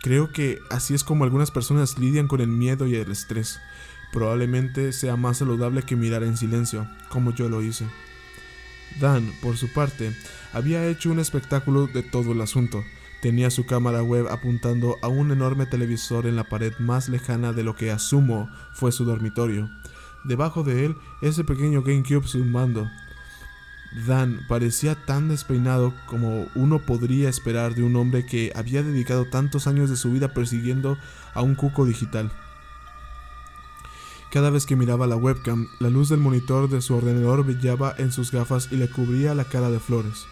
Creo 0.02 0.32
que 0.32 0.62
así 0.70 0.94
es 0.94 1.04
como 1.04 1.26
algunas 1.26 1.52
personas 1.52 1.98
lidian 2.00 2.30
con 2.30 2.40
el 2.40 2.48
miedo 2.48 2.88
y 2.88 2.96
el 2.96 3.12
estrés. 3.12 3.60
Probablemente 4.14 4.94
sea 4.94 5.18
más 5.18 5.38
saludable 5.40 5.84
que 5.84 5.98
mirar 5.98 6.24
en 6.24 6.38
silencio, 6.38 6.88
como 7.10 7.34
yo 7.34 7.50
lo 7.50 7.62
hice. 7.62 7.86
Dan, 9.00 9.32
por 9.42 9.58
su 9.58 9.72
parte, 9.74 10.16
había 10.54 10.88
hecho 10.88 11.12
un 11.12 11.20
espectáculo 11.20 11.88
de 11.88 12.02
todo 12.02 12.32
el 12.32 12.42
asunto. 12.42 12.84
Tenía 13.22 13.50
su 13.50 13.66
cámara 13.66 14.02
web 14.02 14.28
apuntando 14.30 14.98
a 15.02 15.10
un 15.10 15.32
enorme 15.32 15.66
televisor 15.66 16.26
en 16.26 16.38
la 16.38 16.46
pared 16.46 16.74
más 16.80 17.10
lejana 17.10 17.52
de 17.52 17.64
lo 17.64 17.76
que 17.76 17.92
asumo 17.92 18.50
fue 18.74 18.94
su 18.94 19.04
dormitorio. 19.04 19.70
Debajo 20.24 20.64
de 20.64 20.86
él, 20.86 20.96
ese 21.22 21.44
pequeño 21.44 21.82
GameCube 21.82 22.26
mando. 22.46 22.90
Dan 24.08 24.42
parecía 24.48 24.96
tan 25.06 25.30
despeinado 25.30 25.94
como 26.06 26.48
uno 26.56 26.80
podría 26.80 27.28
esperar 27.28 27.76
de 27.76 27.84
un 27.84 27.96
hombre 27.96 28.26
que 28.26 28.54
había 28.56 28.84
dedicado 28.84 29.26
tantos 29.26 29.68
años 29.68 29.90
de 29.90 29.98
su 29.98 30.12
vida 30.12 30.34
persiguiendo 30.34 30.98
a 31.34 31.42
un 31.42 31.56
cuco 31.56 31.86
digital. 31.86 32.32
Cada 34.32 34.52
vez 34.52 34.68
que 34.68 34.76
miraba 34.76 35.08
la 35.08 35.16
webcam, 35.16 35.68
la 35.80 35.90
luz 35.90 36.10
del 36.10 36.20
monitor 36.20 36.70
de 36.70 36.82
su 36.82 36.96
ordenador 36.96 37.44
brillaba 37.44 37.96
en 37.98 38.12
sus 38.12 38.32
gafas 38.32 38.70
y 38.72 38.78
le 38.78 38.88
cubría 38.88 39.34
la 39.34 39.44
cara 39.44 39.72
de 39.72 39.80
flores. 39.80 40.28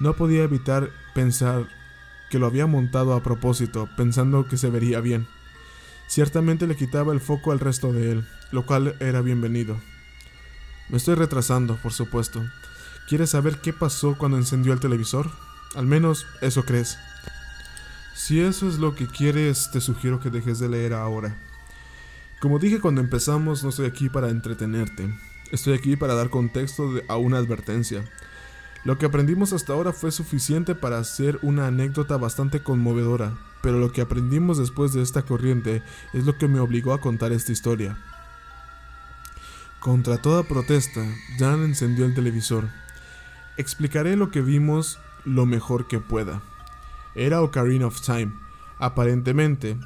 No 0.00 0.14
podía 0.14 0.44
evitar 0.44 0.90
pensar 1.14 1.68
que 2.30 2.38
lo 2.38 2.46
había 2.46 2.66
montado 2.66 3.14
a 3.14 3.22
propósito, 3.22 3.88
pensando 3.96 4.46
que 4.46 4.56
se 4.56 4.70
vería 4.70 5.00
bien. 5.00 5.26
Ciertamente 6.06 6.66
le 6.66 6.76
quitaba 6.76 7.12
el 7.12 7.20
foco 7.20 7.52
al 7.52 7.60
resto 7.60 7.92
de 7.92 8.12
él, 8.12 8.28
lo 8.50 8.64
cual 8.64 8.96
era 9.00 9.20
bienvenido. 9.20 9.78
Me 10.88 10.96
estoy 10.96 11.16
retrasando, 11.16 11.76
por 11.76 11.92
supuesto. 11.92 12.42
¿Quieres 13.08 13.30
saber 13.30 13.58
qué 13.58 13.72
pasó 13.72 14.16
cuando 14.16 14.38
encendió 14.38 14.72
el 14.72 14.80
televisor? 14.80 15.30
Al 15.74 15.86
menos 15.86 16.26
eso 16.40 16.64
crees. 16.64 16.98
Si 18.14 18.40
eso 18.40 18.68
es 18.68 18.78
lo 18.78 18.94
que 18.94 19.06
quieres, 19.06 19.70
te 19.70 19.80
sugiero 19.80 20.18
que 20.18 20.30
dejes 20.30 20.58
de 20.58 20.68
leer 20.68 20.94
ahora. 20.94 21.36
Como 22.40 22.58
dije 22.58 22.80
cuando 22.80 23.00
empezamos, 23.00 23.62
no 23.62 23.70
estoy 23.70 23.86
aquí 23.86 24.08
para 24.08 24.30
entretenerte. 24.30 25.12
Estoy 25.50 25.74
aquí 25.74 25.96
para 25.96 26.14
dar 26.14 26.30
contexto 26.30 27.00
a 27.08 27.16
una 27.16 27.38
advertencia. 27.38 28.04
Lo 28.84 28.96
que 28.96 29.06
aprendimos 29.06 29.52
hasta 29.52 29.72
ahora 29.72 29.92
fue 29.92 30.12
suficiente 30.12 30.74
para 30.74 30.98
hacer 30.98 31.38
una 31.42 31.66
anécdota 31.66 32.16
bastante 32.16 32.62
conmovedora, 32.62 33.32
pero 33.62 33.78
lo 33.78 33.92
que 33.92 34.00
aprendimos 34.00 34.58
después 34.58 34.92
de 34.92 35.02
esta 35.02 35.22
corriente 35.22 35.82
es 36.12 36.24
lo 36.24 36.38
que 36.38 36.48
me 36.48 36.60
obligó 36.60 36.92
a 36.92 37.00
contar 37.00 37.32
esta 37.32 37.52
historia. 37.52 37.98
Contra 39.80 40.18
toda 40.18 40.42
protesta, 40.42 41.04
Jan 41.38 41.62
encendió 41.64 42.04
el 42.04 42.14
televisor. 42.14 42.68
Explicaré 43.56 44.16
lo 44.16 44.30
que 44.30 44.40
vimos 44.40 44.98
lo 45.24 45.46
mejor 45.46 45.86
que 45.86 46.00
pueda. 46.00 46.40
Era 47.14 47.42
Ocarina 47.42 47.86
of 47.86 48.00
Time, 48.00 48.32
aparentemente, 48.78 49.76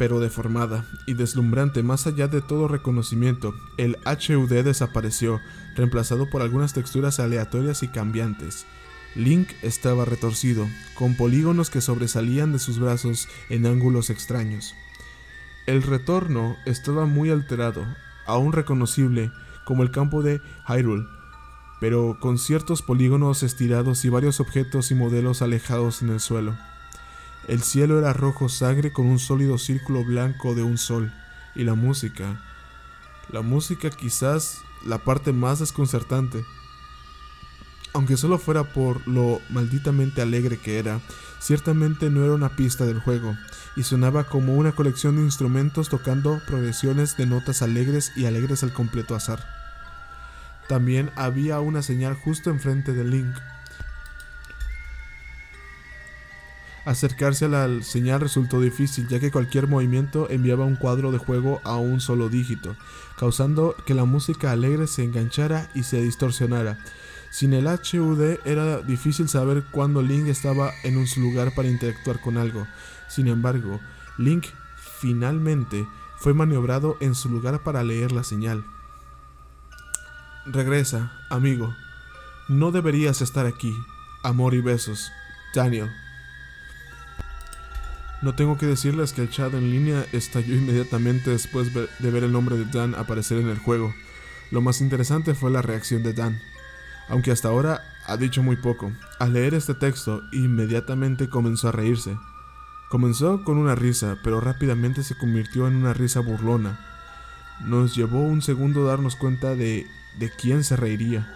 pero 0.00 0.18
deformada 0.18 0.86
y 1.04 1.12
deslumbrante 1.12 1.82
más 1.82 2.06
allá 2.06 2.26
de 2.26 2.40
todo 2.40 2.68
reconocimiento. 2.68 3.54
El 3.76 3.98
HUD 4.06 4.48
desapareció, 4.64 5.42
reemplazado 5.76 6.30
por 6.30 6.40
algunas 6.40 6.72
texturas 6.72 7.20
aleatorias 7.20 7.82
y 7.82 7.88
cambiantes. 7.88 8.64
Link 9.14 9.50
estaba 9.60 10.06
retorcido, 10.06 10.66
con 10.94 11.18
polígonos 11.18 11.68
que 11.68 11.82
sobresalían 11.82 12.50
de 12.50 12.58
sus 12.58 12.78
brazos 12.78 13.28
en 13.50 13.66
ángulos 13.66 14.08
extraños. 14.08 14.74
El 15.66 15.82
retorno 15.82 16.56
estaba 16.64 17.04
muy 17.04 17.28
alterado, 17.28 17.84
aún 18.24 18.54
reconocible 18.54 19.30
como 19.66 19.82
el 19.82 19.90
campo 19.90 20.22
de 20.22 20.40
Hyrule, 20.66 21.04
pero 21.78 22.16
con 22.20 22.38
ciertos 22.38 22.80
polígonos 22.80 23.42
estirados 23.42 24.02
y 24.06 24.08
varios 24.08 24.40
objetos 24.40 24.92
y 24.92 24.94
modelos 24.94 25.42
alejados 25.42 26.00
en 26.00 26.08
el 26.08 26.20
suelo. 26.20 26.56
El 27.48 27.62
cielo 27.62 27.98
era 27.98 28.12
rojo 28.12 28.48
sangre 28.48 28.92
con 28.92 29.06
un 29.06 29.18
sólido 29.18 29.58
círculo 29.58 30.04
blanco 30.04 30.54
de 30.54 30.62
un 30.62 30.78
sol, 30.78 31.12
y 31.54 31.64
la 31.64 31.74
música, 31.74 32.40
la 33.32 33.42
música 33.42 33.90
quizás 33.90 34.58
la 34.84 34.98
parte 34.98 35.32
más 35.32 35.58
desconcertante. 35.58 36.44
Aunque 37.92 38.16
solo 38.16 38.38
fuera 38.38 38.64
por 38.64 39.06
lo 39.08 39.40
malditamente 39.48 40.22
alegre 40.22 40.58
que 40.58 40.78
era, 40.78 41.00
ciertamente 41.40 42.10
no 42.10 42.24
era 42.24 42.34
una 42.34 42.54
pista 42.56 42.86
del 42.86 43.00
juego, 43.00 43.36
y 43.76 43.82
sonaba 43.82 44.24
como 44.24 44.54
una 44.54 44.72
colección 44.72 45.16
de 45.16 45.22
instrumentos 45.22 45.88
tocando 45.88 46.40
progresiones 46.46 47.16
de 47.16 47.26
notas 47.26 47.62
alegres 47.62 48.12
y 48.16 48.26
alegres 48.26 48.62
al 48.62 48.72
completo 48.72 49.14
azar. 49.14 49.44
También 50.68 51.10
había 51.16 51.58
una 51.60 51.82
señal 51.82 52.14
justo 52.14 52.50
enfrente 52.50 52.92
de 52.92 53.04
Link. 53.04 53.34
Acercarse 56.90 57.44
a 57.44 57.48
la 57.48 57.84
señal 57.84 58.20
resultó 58.20 58.60
difícil 58.60 59.06
ya 59.06 59.20
que 59.20 59.30
cualquier 59.30 59.68
movimiento 59.68 60.28
enviaba 60.28 60.64
un 60.64 60.74
cuadro 60.74 61.12
de 61.12 61.18
juego 61.18 61.60
a 61.62 61.76
un 61.76 62.00
solo 62.00 62.28
dígito, 62.28 62.74
causando 63.16 63.76
que 63.86 63.94
la 63.94 64.04
música 64.04 64.50
alegre 64.50 64.88
se 64.88 65.04
enganchara 65.04 65.70
y 65.72 65.84
se 65.84 66.02
distorsionara. 66.02 66.80
Sin 67.30 67.52
el 67.52 67.68
HUD 67.68 68.40
era 68.44 68.78
difícil 68.78 69.28
saber 69.28 69.62
cuándo 69.70 70.02
Link 70.02 70.26
estaba 70.26 70.72
en 70.82 70.96
un 70.96 71.06
lugar 71.18 71.54
para 71.54 71.68
interactuar 71.68 72.20
con 72.20 72.36
algo. 72.36 72.66
Sin 73.08 73.28
embargo, 73.28 73.78
Link 74.18 74.46
finalmente 74.98 75.86
fue 76.16 76.34
maniobrado 76.34 76.96
en 76.98 77.14
su 77.14 77.28
lugar 77.28 77.62
para 77.62 77.84
leer 77.84 78.10
la 78.10 78.24
señal. 78.24 78.64
Regresa, 80.44 81.12
amigo. 81.30 81.72
No 82.48 82.72
deberías 82.72 83.22
estar 83.22 83.46
aquí. 83.46 83.72
Amor 84.24 84.54
y 84.54 84.60
besos. 84.60 85.12
Daniel. 85.54 85.88
No 88.22 88.34
tengo 88.34 88.58
que 88.58 88.66
decirles 88.66 89.12
que 89.12 89.22
el 89.22 89.30
chat 89.30 89.52
en 89.54 89.70
línea 89.70 90.04
estalló 90.12 90.54
inmediatamente 90.54 91.30
después 91.30 91.72
de 91.72 92.10
ver 92.10 92.24
el 92.24 92.32
nombre 92.32 92.56
de 92.56 92.66
Dan 92.66 92.94
aparecer 92.94 93.38
en 93.38 93.48
el 93.48 93.58
juego. 93.58 93.94
Lo 94.50 94.60
más 94.60 94.80
interesante 94.80 95.34
fue 95.34 95.50
la 95.50 95.62
reacción 95.62 96.02
de 96.02 96.12
Dan. 96.12 96.40
Aunque 97.08 97.30
hasta 97.30 97.48
ahora 97.48 97.82
ha 98.06 98.16
dicho 98.16 98.42
muy 98.42 98.56
poco, 98.56 98.92
al 99.18 99.32
leer 99.32 99.54
este 99.54 99.74
texto 99.74 100.22
inmediatamente 100.32 101.28
comenzó 101.28 101.68
a 101.68 101.72
reírse. 101.72 102.16
Comenzó 102.88 103.42
con 103.44 103.56
una 103.56 103.74
risa, 103.74 104.18
pero 104.22 104.40
rápidamente 104.40 105.02
se 105.02 105.16
convirtió 105.16 105.66
en 105.66 105.76
una 105.76 105.94
risa 105.94 106.20
burlona. 106.20 106.78
Nos 107.64 107.94
llevó 107.94 108.20
un 108.20 108.42
segundo 108.42 108.84
darnos 108.84 109.16
cuenta 109.16 109.54
de 109.54 109.86
de 110.18 110.30
quién 110.30 110.64
se 110.64 110.76
reiría. 110.76 111.26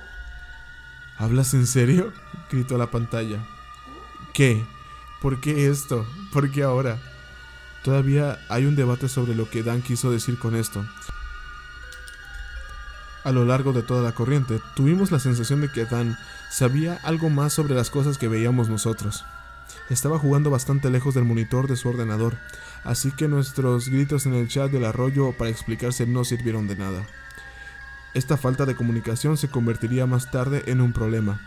¿Hablas 1.19 1.55
en 1.55 1.67
serio? 1.67 2.13
gritó 2.51 2.77
la 2.79 2.91
pantalla. 2.91 3.39
¿Qué? 4.33 4.65
¿Por 5.25 5.41
qué 5.41 5.71
esto? 5.71 6.07
¿Por 6.35 6.51
qué 6.51 6.65
ahora? 6.65 6.99
Todavía 7.83 8.39
hay 8.51 8.67
un 8.67 8.77
debate 8.77 9.09
sobre 9.09 9.35
lo 9.35 9.49
que 9.49 9.63
Dan 9.63 9.81
quiso 9.81 10.11
decir 10.11 10.39
con 10.39 10.55
esto. 10.55 10.85
A 13.25 13.33
lo 13.33 13.47
largo 13.47 13.73
de 13.73 13.83
toda 13.83 14.03
la 14.03 14.13
corriente, 14.13 14.61
tuvimos 14.77 15.11
la 15.11 15.19
sensación 15.19 15.63
de 15.63 15.73
que 15.73 15.87
Dan 15.87 16.19
sabía 16.51 17.01
algo 17.05 17.31
más 17.31 17.55
sobre 17.55 17.75
las 17.75 17.89
cosas 17.89 18.19
que 18.19 18.29
veíamos 18.29 18.69
nosotros. 18.69 19.25
Estaba 19.89 20.19
jugando 20.19 20.51
bastante 20.51 20.91
lejos 20.91 21.15
del 21.15 21.25
monitor 21.25 21.69
de 21.69 21.77
su 21.77 21.89
ordenador, 21.89 22.37
así 22.85 23.11
que 23.11 23.27
nuestros 23.27 23.89
gritos 23.89 24.27
en 24.27 24.35
el 24.35 24.49
chat 24.49 24.71
del 24.71 24.85
arroyo 24.85 25.33
para 25.33 25.49
explicarse 25.49 26.07
no 26.07 26.25
sirvieron 26.25 26.69
de 26.69 26.77
nada. 26.77 27.07
Esta 28.13 28.37
falta 28.37 28.67
de 28.67 28.77
comunicación 28.77 29.39
se 29.39 29.49
convertiría 29.49 30.05
más 30.05 30.31
tarde 30.31 30.65
en 30.67 30.83
un 30.83 30.93
problema. 30.93 31.41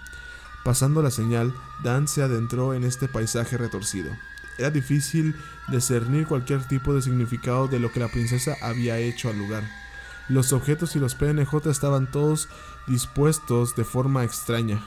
Pasando 0.63 1.01
la 1.01 1.11
señal, 1.11 1.53
Dan 1.83 2.07
se 2.07 2.23
adentró 2.23 2.73
en 2.73 2.83
este 2.83 3.07
paisaje 3.07 3.57
retorcido. 3.57 4.11
Era 4.57 4.69
difícil 4.71 5.35
discernir 5.67 6.25
cualquier 6.25 6.63
tipo 6.63 6.93
de 6.93 7.01
significado 7.01 7.67
de 7.67 7.79
lo 7.79 7.91
que 7.91 7.99
la 7.99 8.07
princesa 8.07 8.55
había 8.61 8.97
hecho 8.97 9.29
al 9.29 9.37
lugar. 9.37 9.63
Los 10.29 10.51
objetos 10.51 10.95
y 10.95 10.99
los 10.99 11.15
PNJ 11.15 11.67
estaban 11.69 12.11
todos 12.11 12.49
dispuestos 12.87 13.75
de 13.75 13.85
forma 13.85 14.23
extraña. 14.23 14.83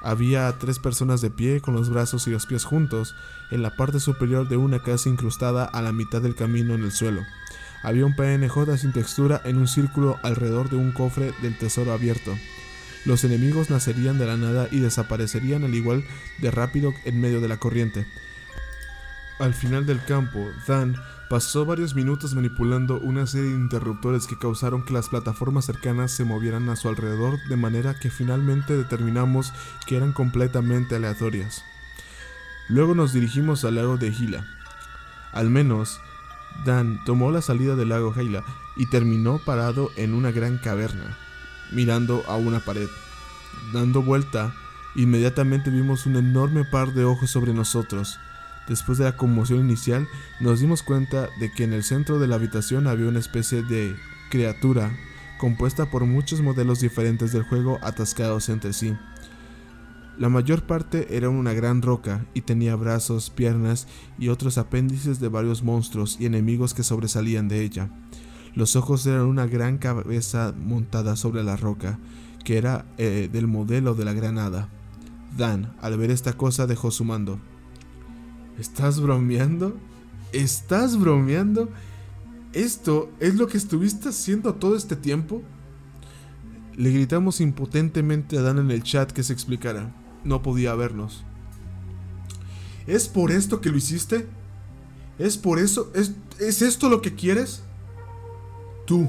Había 0.00 0.56
tres 0.58 0.78
personas 0.78 1.20
de 1.20 1.30
pie 1.30 1.60
con 1.60 1.74
los 1.74 1.90
brazos 1.90 2.26
y 2.26 2.30
los 2.30 2.46
pies 2.46 2.64
juntos 2.64 3.16
en 3.50 3.62
la 3.62 3.76
parte 3.76 4.00
superior 4.00 4.48
de 4.48 4.56
una 4.56 4.82
casa 4.82 5.08
incrustada 5.08 5.64
a 5.64 5.82
la 5.82 5.92
mitad 5.92 6.22
del 6.22 6.34
camino 6.34 6.74
en 6.74 6.84
el 6.84 6.92
suelo. 6.92 7.22
Había 7.82 8.06
un 8.06 8.14
PNJ 8.14 8.78
sin 8.78 8.92
textura 8.92 9.40
en 9.44 9.58
un 9.58 9.68
círculo 9.68 10.18
alrededor 10.22 10.70
de 10.70 10.76
un 10.76 10.92
cofre 10.92 11.32
del 11.42 11.58
tesoro 11.58 11.92
abierto. 11.92 12.36
Los 13.06 13.24
enemigos 13.24 13.70
nacerían 13.70 14.18
de 14.18 14.26
la 14.26 14.36
nada 14.36 14.68
y 14.70 14.80
desaparecerían 14.80 15.64
al 15.64 15.74
igual 15.74 16.04
de 16.38 16.50
rápido 16.50 16.92
en 17.04 17.20
medio 17.20 17.40
de 17.40 17.48
la 17.48 17.56
corriente. 17.56 18.06
Al 19.38 19.54
final 19.54 19.86
del 19.86 20.04
campo, 20.04 20.44
Dan 20.66 20.96
pasó 21.30 21.64
varios 21.64 21.94
minutos 21.94 22.34
manipulando 22.34 22.98
una 22.98 23.26
serie 23.26 23.50
de 23.50 23.56
interruptores 23.56 24.26
que 24.26 24.38
causaron 24.38 24.84
que 24.84 24.92
las 24.92 25.08
plataformas 25.08 25.66
cercanas 25.66 26.10
se 26.10 26.24
movieran 26.24 26.68
a 26.68 26.76
su 26.76 26.88
alrededor 26.88 27.38
de 27.48 27.56
manera 27.56 27.98
que 27.98 28.10
finalmente 28.10 28.76
determinamos 28.76 29.52
que 29.86 29.96
eran 29.96 30.12
completamente 30.12 30.96
aleatorias. 30.96 31.64
Luego 32.68 32.94
nos 32.94 33.12
dirigimos 33.12 33.64
al 33.64 33.76
lago 33.76 33.96
de 33.96 34.12
Gila. 34.12 34.46
Al 35.32 35.50
menos, 35.50 36.00
Dan 36.64 37.04
tomó 37.04 37.30
la 37.30 37.42
salida 37.42 37.76
del 37.76 37.90
lago 37.90 38.12
Heila 38.16 38.42
y 38.76 38.86
terminó 38.86 39.38
parado 39.38 39.90
en 39.96 40.14
una 40.14 40.32
gran 40.32 40.58
caverna, 40.58 41.16
mirando 41.72 42.24
a 42.28 42.36
una 42.36 42.60
pared. 42.60 42.88
Dando 43.72 44.02
vuelta, 44.02 44.54
inmediatamente 44.94 45.70
vimos 45.70 46.06
un 46.06 46.16
enorme 46.16 46.64
par 46.64 46.92
de 46.92 47.04
ojos 47.04 47.30
sobre 47.30 47.52
nosotros. 47.52 48.18
Después 48.68 48.98
de 48.98 49.04
la 49.04 49.16
conmoción 49.16 49.60
inicial, 49.60 50.08
nos 50.40 50.60
dimos 50.60 50.82
cuenta 50.82 51.28
de 51.38 51.52
que 51.52 51.64
en 51.64 51.72
el 51.72 51.84
centro 51.84 52.18
de 52.18 52.26
la 52.26 52.36
habitación 52.36 52.86
había 52.86 53.08
una 53.08 53.20
especie 53.20 53.62
de 53.62 53.96
criatura 54.30 54.90
compuesta 55.38 55.90
por 55.90 56.04
muchos 56.04 56.40
modelos 56.40 56.80
diferentes 56.80 57.32
del 57.32 57.44
juego 57.44 57.78
atascados 57.82 58.48
entre 58.48 58.72
sí. 58.72 58.96
La 60.18 60.30
mayor 60.30 60.62
parte 60.62 61.14
era 61.14 61.28
una 61.28 61.52
gran 61.52 61.82
roca 61.82 62.24
y 62.32 62.40
tenía 62.40 62.74
brazos, 62.74 63.28
piernas 63.28 63.86
y 64.18 64.28
otros 64.28 64.56
apéndices 64.56 65.20
de 65.20 65.28
varios 65.28 65.62
monstruos 65.62 66.16
y 66.18 66.24
enemigos 66.24 66.72
que 66.72 66.82
sobresalían 66.82 67.48
de 67.48 67.62
ella. 67.62 67.90
Los 68.56 68.74
ojos 68.74 69.06
eran 69.06 69.26
una 69.26 69.46
gran 69.46 69.78
cabeza 69.78 70.52
montada 70.58 71.14
sobre 71.14 71.44
la 71.44 71.56
roca, 71.56 72.00
que 72.44 72.58
era 72.58 72.86
eh, 72.98 73.30
del 73.32 73.46
modelo 73.46 73.94
de 73.94 74.04
la 74.04 74.12
granada. 74.12 74.68
Dan, 75.36 75.72
al 75.80 75.96
ver 75.96 76.10
esta 76.10 76.32
cosa, 76.32 76.66
dejó 76.66 76.90
su 76.90 77.04
mando. 77.04 77.38
¿Estás 78.58 79.00
bromeando? 79.00 79.76
¿Estás 80.32 80.98
bromeando? 80.98 81.68
¿Esto 82.52 83.12
es 83.20 83.36
lo 83.36 83.46
que 83.46 83.58
estuviste 83.58 84.08
haciendo 84.08 84.54
todo 84.54 84.74
este 84.74 84.96
tiempo? 84.96 85.42
Le 86.74 86.90
gritamos 86.90 87.40
impotentemente 87.40 88.36
a 88.36 88.42
Dan 88.42 88.58
en 88.58 88.72
el 88.72 88.82
chat 88.82 89.12
que 89.12 89.22
se 89.22 89.32
explicara 89.32 89.94
no 90.26 90.42
podía 90.42 90.74
vernos. 90.74 91.24
¿Es 92.86 93.08
por 93.08 93.30
esto 93.30 93.60
que 93.60 93.70
lo 93.70 93.78
hiciste? 93.78 94.26
¿Es 95.18 95.38
por 95.38 95.58
eso? 95.58 95.90
¿Es, 95.94 96.12
¿Es 96.38 96.62
esto 96.62 96.88
lo 96.88 97.00
que 97.00 97.14
quieres? 97.14 97.62
Tú, 98.86 99.08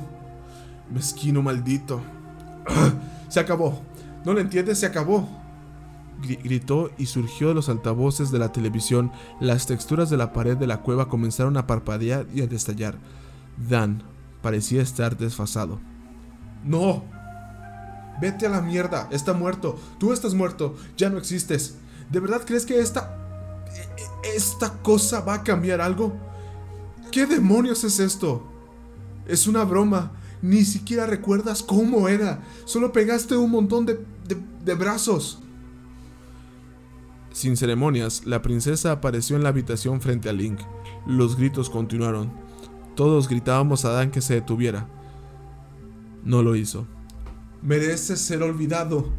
mezquino 0.91 1.41
maldito. 1.41 2.01
Se 3.29 3.39
acabó. 3.39 3.81
¿No 4.25 4.33
lo 4.33 4.39
entiendes? 4.39 4.79
Se 4.79 4.85
acabó. 4.85 5.27
Gritó 6.21 6.89
y 6.97 7.05
surgió 7.05 7.49
de 7.49 7.53
los 7.53 7.69
altavoces 7.69 8.31
de 8.31 8.39
la 8.39 8.51
televisión. 8.51 9.11
Las 9.39 9.67
texturas 9.67 10.09
de 10.09 10.17
la 10.17 10.33
pared 10.33 10.57
de 10.57 10.67
la 10.67 10.81
cueva 10.81 11.07
comenzaron 11.09 11.55
a 11.57 11.67
parpadear 11.67 12.25
y 12.33 12.41
a 12.41 12.47
destallar. 12.47 12.97
Dan 13.69 14.03
parecía 14.41 14.81
estar 14.81 15.17
desfasado. 15.17 15.79
¡No! 16.63 17.03
Vete 18.19 18.47
a 18.47 18.49
la 18.49 18.61
mierda, 18.61 19.07
está 19.11 19.33
muerto, 19.33 19.79
tú 19.99 20.11
estás 20.11 20.33
muerto, 20.33 20.75
ya 20.97 21.09
no 21.09 21.19
existes. 21.19 21.75
¿De 22.09 22.19
verdad 22.19 22.41
crees 22.45 22.65
que 22.65 22.79
esta... 22.79 23.15
E, 24.23 24.35
esta 24.35 24.73
cosa 24.81 25.21
va 25.21 25.35
a 25.35 25.43
cambiar 25.43 25.81
algo? 25.81 26.13
¿Qué 27.11 27.27
demonios 27.27 27.83
es 27.83 27.99
esto? 27.99 28.43
Es 29.27 29.47
una 29.47 29.63
broma, 29.63 30.13
ni 30.41 30.63
siquiera 30.63 31.05
recuerdas 31.05 31.61
cómo 31.61 32.07
era, 32.07 32.43
solo 32.65 32.91
pegaste 32.91 33.35
un 33.35 33.51
montón 33.51 33.85
de, 33.85 33.95
de, 34.27 34.37
de 34.63 34.73
brazos. 34.73 35.39
Sin 37.31 37.55
ceremonias, 37.55 38.25
la 38.25 38.41
princesa 38.41 38.91
apareció 38.91 39.35
en 39.35 39.43
la 39.43 39.49
habitación 39.49 40.01
frente 40.01 40.29
a 40.29 40.33
Link. 40.33 40.59
Los 41.05 41.37
gritos 41.37 41.69
continuaron. 41.69 42.31
Todos 42.95 43.29
gritábamos 43.29 43.85
a 43.85 43.91
Dan 43.91 44.09
que 44.09 44.21
se 44.21 44.33
detuviera. 44.33 44.87
No 46.23 46.41
lo 46.41 46.55
hizo. 46.55 46.87
Mereces 47.61 48.19
ser 48.19 48.41
olvidado, 48.41 49.11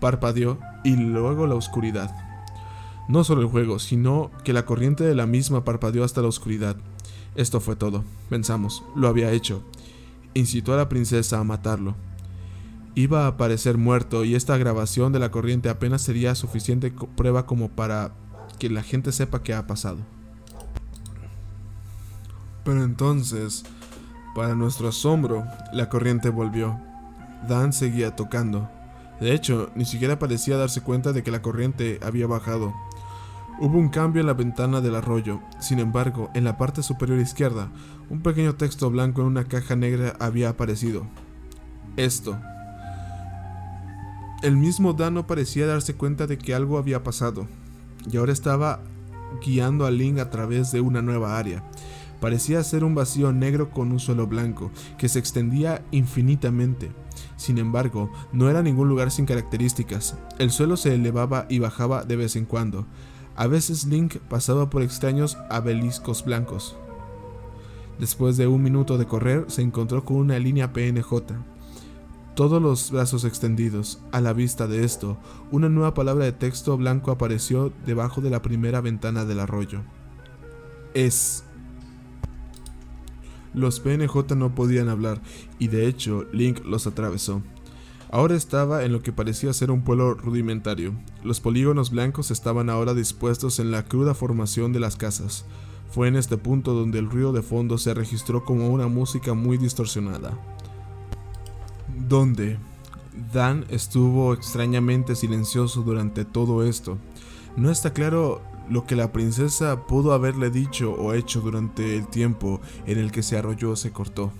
parpadeó. 0.00 0.58
y 0.84 0.96
luego 0.96 1.46
la 1.46 1.54
oscuridad. 1.54 2.14
No 3.08 3.24
solo 3.24 3.42
el 3.42 3.48
juego, 3.48 3.78
sino 3.78 4.30
que 4.44 4.52
la 4.52 4.64
corriente 4.64 5.04
de 5.04 5.14
la 5.14 5.26
misma 5.26 5.64
parpadeó 5.64 6.04
hasta 6.04 6.22
la 6.22 6.28
oscuridad. 6.28 6.76
Esto 7.34 7.60
fue 7.60 7.76
todo, 7.76 8.04
pensamos, 8.28 8.84
lo 8.94 9.08
había 9.08 9.30
hecho. 9.30 9.62
Incitó 10.34 10.74
a 10.74 10.76
la 10.76 10.88
princesa 10.88 11.38
a 11.38 11.44
matarlo. 11.44 11.94
Iba 12.94 13.24
a 13.24 13.28
aparecer 13.28 13.78
muerto 13.78 14.24
y 14.24 14.34
esta 14.34 14.58
grabación 14.58 15.12
de 15.12 15.18
la 15.18 15.30
corriente 15.30 15.70
apenas 15.70 16.02
sería 16.02 16.34
suficiente 16.34 16.92
prueba 17.16 17.46
como 17.46 17.70
para 17.70 18.12
que 18.58 18.68
la 18.68 18.82
gente 18.82 19.12
sepa 19.12 19.42
qué 19.42 19.54
ha 19.54 19.66
pasado. 19.66 19.98
Pero 22.64 22.84
entonces, 22.84 23.64
para 24.34 24.54
nuestro 24.54 24.88
asombro, 24.88 25.44
la 25.72 25.88
corriente 25.88 26.28
volvió. 26.28 26.78
Dan 27.48 27.72
seguía 27.72 28.14
tocando. 28.14 28.70
De 29.20 29.34
hecho, 29.34 29.70
ni 29.74 29.84
siquiera 29.84 30.18
parecía 30.18 30.56
darse 30.56 30.80
cuenta 30.82 31.12
de 31.12 31.22
que 31.22 31.30
la 31.30 31.42
corriente 31.42 31.98
había 32.02 32.26
bajado. 32.26 32.72
Hubo 33.62 33.78
un 33.78 33.90
cambio 33.90 34.18
en 34.18 34.26
la 34.26 34.34
ventana 34.34 34.80
del 34.80 34.96
arroyo. 34.96 35.38
Sin 35.60 35.78
embargo, 35.78 36.30
en 36.34 36.42
la 36.42 36.58
parte 36.58 36.82
superior 36.82 37.20
izquierda, 37.20 37.70
un 38.10 38.20
pequeño 38.20 38.56
texto 38.56 38.90
blanco 38.90 39.20
en 39.20 39.28
una 39.28 39.44
caja 39.44 39.76
negra 39.76 40.16
había 40.18 40.48
aparecido. 40.48 41.06
Esto. 41.96 42.36
El 44.42 44.56
mismo 44.56 44.94
Dan 44.94 45.14
no 45.14 45.28
parecía 45.28 45.68
darse 45.68 45.94
cuenta 45.94 46.26
de 46.26 46.38
que 46.38 46.56
algo 46.56 46.76
había 46.76 47.04
pasado, 47.04 47.46
y 48.10 48.16
ahora 48.16 48.32
estaba 48.32 48.80
guiando 49.46 49.86
a 49.86 49.92
Link 49.92 50.18
a 50.18 50.28
través 50.28 50.72
de 50.72 50.80
una 50.80 51.00
nueva 51.00 51.38
área. 51.38 51.62
Parecía 52.20 52.64
ser 52.64 52.82
un 52.82 52.96
vacío 52.96 53.32
negro 53.32 53.70
con 53.70 53.92
un 53.92 54.00
suelo 54.00 54.26
blanco, 54.26 54.72
que 54.98 55.08
se 55.08 55.20
extendía 55.20 55.84
infinitamente. 55.92 56.90
Sin 57.36 57.58
embargo, 57.58 58.10
no 58.32 58.50
era 58.50 58.60
ningún 58.60 58.88
lugar 58.88 59.12
sin 59.12 59.24
características. 59.24 60.16
El 60.40 60.50
suelo 60.50 60.76
se 60.76 60.96
elevaba 60.96 61.46
y 61.48 61.60
bajaba 61.60 62.02
de 62.02 62.16
vez 62.16 62.34
en 62.34 62.44
cuando. 62.44 62.88
A 63.36 63.46
veces 63.46 63.86
Link 63.86 64.16
pasaba 64.28 64.70
por 64.70 64.82
extraños 64.82 65.38
abeliscos 65.50 66.24
blancos. 66.24 66.76
Después 67.98 68.36
de 68.36 68.46
un 68.46 68.62
minuto 68.62 68.98
de 68.98 69.06
correr, 69.06 69.44
se 69.48 69.62
encontró 69.62 70.04
con 70.04 70.16
una 70.16 70.38
línea 70.38 70.72
PNJ. 70.72 71.12
Todos 72.34 72.62
los 72.62 72.90
brazos 72.90 73.24
extendidos. 73.24 74.00
A 74.10 74.20
la 74.20 74.32
vista 74.32 74.66
de 74.66 74.84
esto, 74.84 75.18
una 75.50 75.68
nueva 75.68 75.94
palabra 75.94 76.24
de 76.24 76.32
texto 76.32 76.76
blanco 76.76 77.10
apareció 77.10 77.72
debajo 77.86 78.20
de 78.20 78.30
la 78.30 78.42
primera 78.42 78.80
ventana 78.80 79.24
del 79.24 79.40
arroyo. 79.40 79.82
Es 80.94 81.44
los 83.54 83.80
PNJ 83.80 84.34
no 84.34 84.54
podían 84.54 84.88
hablar, 84.88 85.20
y 85.58 85.68
de 85.68 85.86
hecho 85.86 86.24
Link 86.32 86.64
los 86.64 86.86
atravesó. 86.86 87.42
Ahora 88.12 88.34
estaba 88.34 88.84
en 88.84 88.92
lo 88.92 89.02
que 89.02 89.10
parecía 89.10 89.54
ser 89.54 89.70
un 89.70 89.84
pueblo 89.84 90.12
rudimentario. 90.12 90.92
Los 91.24 91.40
polígonos 91.40 91.90
blancos 91.90 92.30
estaban 92.30 92.68
ahora 92.68 92.92
dispuestos 92.92 93.58
en 93.58 93.70
la 93.70 93.86
cruda 93.86 94.12
formación 94.12 94.74
de 94.74 94.80
las 94.80 94.96
casas. 94.96 95.46
Fue 95.90 96.08
en 96.08 96.16
este 96.16 96.36
punto 96.36 96.74
donde 96.74 96.98
el 96.98 97.08
ruido 97.08 97.32
de 97.32 97.40
fondo 97.40 97.78
se 97.78 97.94
registró 97.94 98.44
como 98.44 98.68
una 98.68 98.86
música 98.86 99.32
muy 99.32 99.56
distorsionada. 99.56 100.38
Donde 102.06 102.58
Dan 103.32 103.64
estuvo 103.70 104.34
extrañamente 104.34 105.16
silencioso 105.16 105.80
durante 105.80 106.26
todo 106.26 106.64
esto. 106.64 106.98
No 107.56 107.70
está 107.70 107.94
claro 107.94 108.42
lo 108.68 108.84
que 108.84 108.94
la 108.94 109.10
princesa 109.10 109.86
pudo 109.86 110.12
haberle 110.12 110.50
dicho 110.50 110.92
o 110.92 111.14
hecho 111.14 111.40
durante 111.40 111.96
el 111.96 112.06
tiempo 112.08 112.60
en 112.84 112.98
el 112.98 113.10
que 113.10 113.22
se 113.22 113.38
arrolló 113.38 113.74
se 113.74 113.90
cortó. 113.90 114.32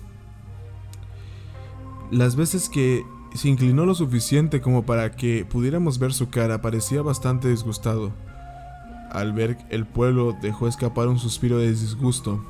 Las 2.11 2.35
veces 2.35 2.69
que 2.69 3.03
se 3.33 3.49
inclinó 3.49 3.85
lo 3.85 3.95
suficiente 3.95 4.61
como 4.61 4.85
para 4.85 5.11
que 5.11 5.45
pudiéramos 5.45 5.99
ver 5.99 6.13
su 6.13 6.29
cara 6.29 6.61
parecía 6.61 7.01
bastante 7.01 7.49
disgustado. 7.49 8.11
Al 9.11 9.33
ver 9.33 9.57
el 9.69 9.85
pueblo 9.85 10.35
dejó 10.41 10.67
escapar 10.67 11.07
un 11.07 11.19
suspiro 11.19 11.57
de 11.57 11.69
disgusto. 11.69 12.43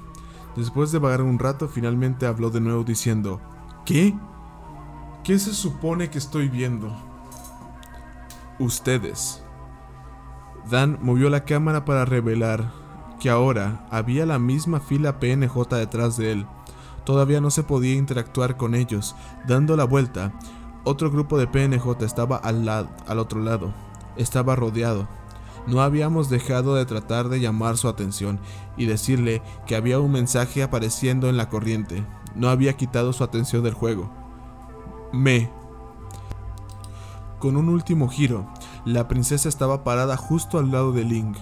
Después 0.55 0.91
de 0.91 0.99
vagar 0.99 1.21
un 1.21 1.39
rato 1.39 1.67
finalmente 1.67 2.25
habló 2.25 2.49
de 2.49 2.61
nuevo 2.61 2.83
diciendo, 2.83 3.41
¿Qué? 3.85 4.13
¿Qué 5.23 5.39
se 5.39 5.53
supone 5.53 6.09
que 6.09 6.17
estoy 6.17 6.49
viendo? 6.49 6.93
Ustedes. 8.59 9.43
Dan 10.69 10.99
movió 11.01 11.29
la 11.29 11.43
cámara 11.43 11.85
para 11.85 12.05
revelar 12.05 12.71
que 13.19 13.29
ahora 13.29 13.85
había 13.89 14.25
la 14.25 14.39
misma 14.39 14.79
fila 14.79 15.19
PNJ 15.19 15.75
detrás 15.75 16.17
de 16.17 16.33
él. 16.33 16.45
Todavía 17.05 17.41
no 17.41 17.51
se 17.51 17.63
podía 17.63 17.95
interactuar 17.95 18.57
con 18.57 18.75
ellos. 18.75 19.15
Dando 19.47 19.75
la 19.75 19.83
vuelta, 19.83 20.33
otro 20.83 21.09
grupo 21.11 21.37
de 21.37 21.47
PNJ 21.47 22.03
estaba 22.03 22.37
al, 22.37 22.67
al 22.67 23.19
otro 23.19 23.39
lado. 23.41 23.73
Estaba 24.17 24.55
rodeado. 24.55 25.07
No 25.65 25.81
habíamos 25.81 26.29
dejado 26.29 26.75
de 26.75 26.85
tratar 26.85 27.29
de 27.29 27.39
llamar 27.39 27.77
su 27.77 27.87
atención 27.87 28.39
y 28.75 28.85
decirle 28.85 29.41
que 29.65 29.75
había 29.75 29.99
un 29.99 30.11
mensaje 30.11 30.61
apareciendo 30.61 31.29
en 31.29 31.37
la 31.37 31.49
corriente. 31.49 32.05
No 32.35 32.49
había 32.49 32.73
quitado 32.73 33.13
su 33.13 33.23
atención 33.23 33.63
del 33.63 33.73
juego. 33.73 34.11
Me. 35.13 35.49
Con 37.39 37.55
un 37.55 37.69
último 37.69 38.09
giro, 38.09 38.47
la 38.85 39.07
princesa 39.07 39.47
estaba 39.47 39.83
parada 39.83 40.17
justo 40.17 40.59
al 40.59 40.71
lado 40.71 40.91
de 40.91 41.05
Link. 41.05 41.37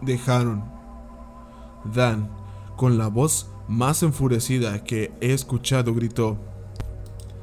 Dejaron. 0.00 0.64
Dan, 1.84 2.30
con 2.76 2.98
la 2.98 3.08
voz 3.08 3.50
más 3.68 4.02
enfurecida 4.02 4.82
que 4.82 5.12
he 5.20 5.32
escuchado, 5.32 5.94
gritó. 5.94 6.38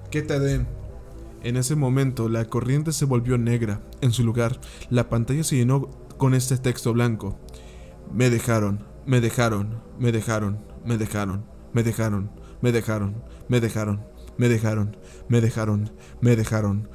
¿Qué 0.10 0.22
te 0.22 0.40
den? 0.40 0.85
En 1.46 1.58
ese 1.58 1.76
momento 1.76 2.28
la 2.28 2.46
corriente 2.46 2.92
se 2.92 3.06
volvió 3.06 3.38
negra. 3.38 3.80
En 4.02 4.12
su 4.12 4.24
lugar, 4.24 4.60
la 4.90 5.10
pantalla 5.10 5.44
se 5.44 5.56
llenó 5.56 5.92
con 6.18 6.34
este 6.34 6.58
texto 6.58 6.92
blanco. 6.92 7.40
Me 8.12 8.32
dejaron, 8.32 8.84
me 9.06 9.22
dejaron, 9.22 9.80
me 10.00 10.12
dejaron, 10.12 10.58
me 10.84 10.98
dejaron, 10.98 11.46
me 11.72 11.84
dejaron, 11.84 12.32
me 12.64 12.72
dejaron, 12.72 13.24
me 13.48 13.62
dejaron, 13.62 14.04
me 14.40 14.50
dejaron, 14.50 14.98
me 15.30 15.40
dejaron, 15.40 15.92
me 16.20 16.36
dejaron, 16.36 16.90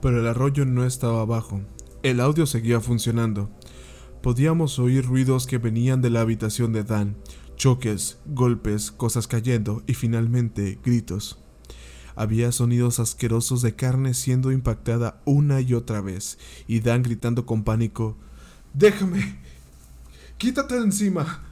pero 0.00 0.20
el 0.20 0.28
arroyo 0.28 0.64
no 0.66 0.84
estaba 0.84 1.22
abajo. 1.22 1.62
El 2.04 2.20
audio 2.20 2.46
seguía 2.46 2.80
funcionando. 2.80 3.50
Podíamos 4.22 4.78
oír 4.78 5.04
ruidos 5.04 5.48
que 5.48 5.58
venían 5.58 6.00
de 6.00 6.10
la 6.10 6.20
habitación 6.20 6.72
de 6.72 6.84
Dan, 6.84 7.16
choques, 7.56 8.20
golpes, 8.24 8.92
cosas 8.92 9.26
cayendo 9.26 9.82
y 9.88 9.94
finalmente 9.94 10.78
gritos. 10.84 11.42
Había 12.16 12.50
sonidos 12.50 12.98
asquerosos 12.98 13.62
de 13.62 13.76
carne 13.76 14.14
siendo 14.14 14.50
impactada 14.50 15.20
una 15.24 15.60
y 15.60 15.74
otra 15.74 16.00
vez, 16.00 16.38
y 16.66 16.80
Dan 16.80 17.02
gritando 17.02 17.46
con 17.46 17.62
pánico, 17.62 18.16
Déjame. 18.76 19.38
Quítate 20.36 20.74
de 20.74 20.82
encima. 20.82 21.42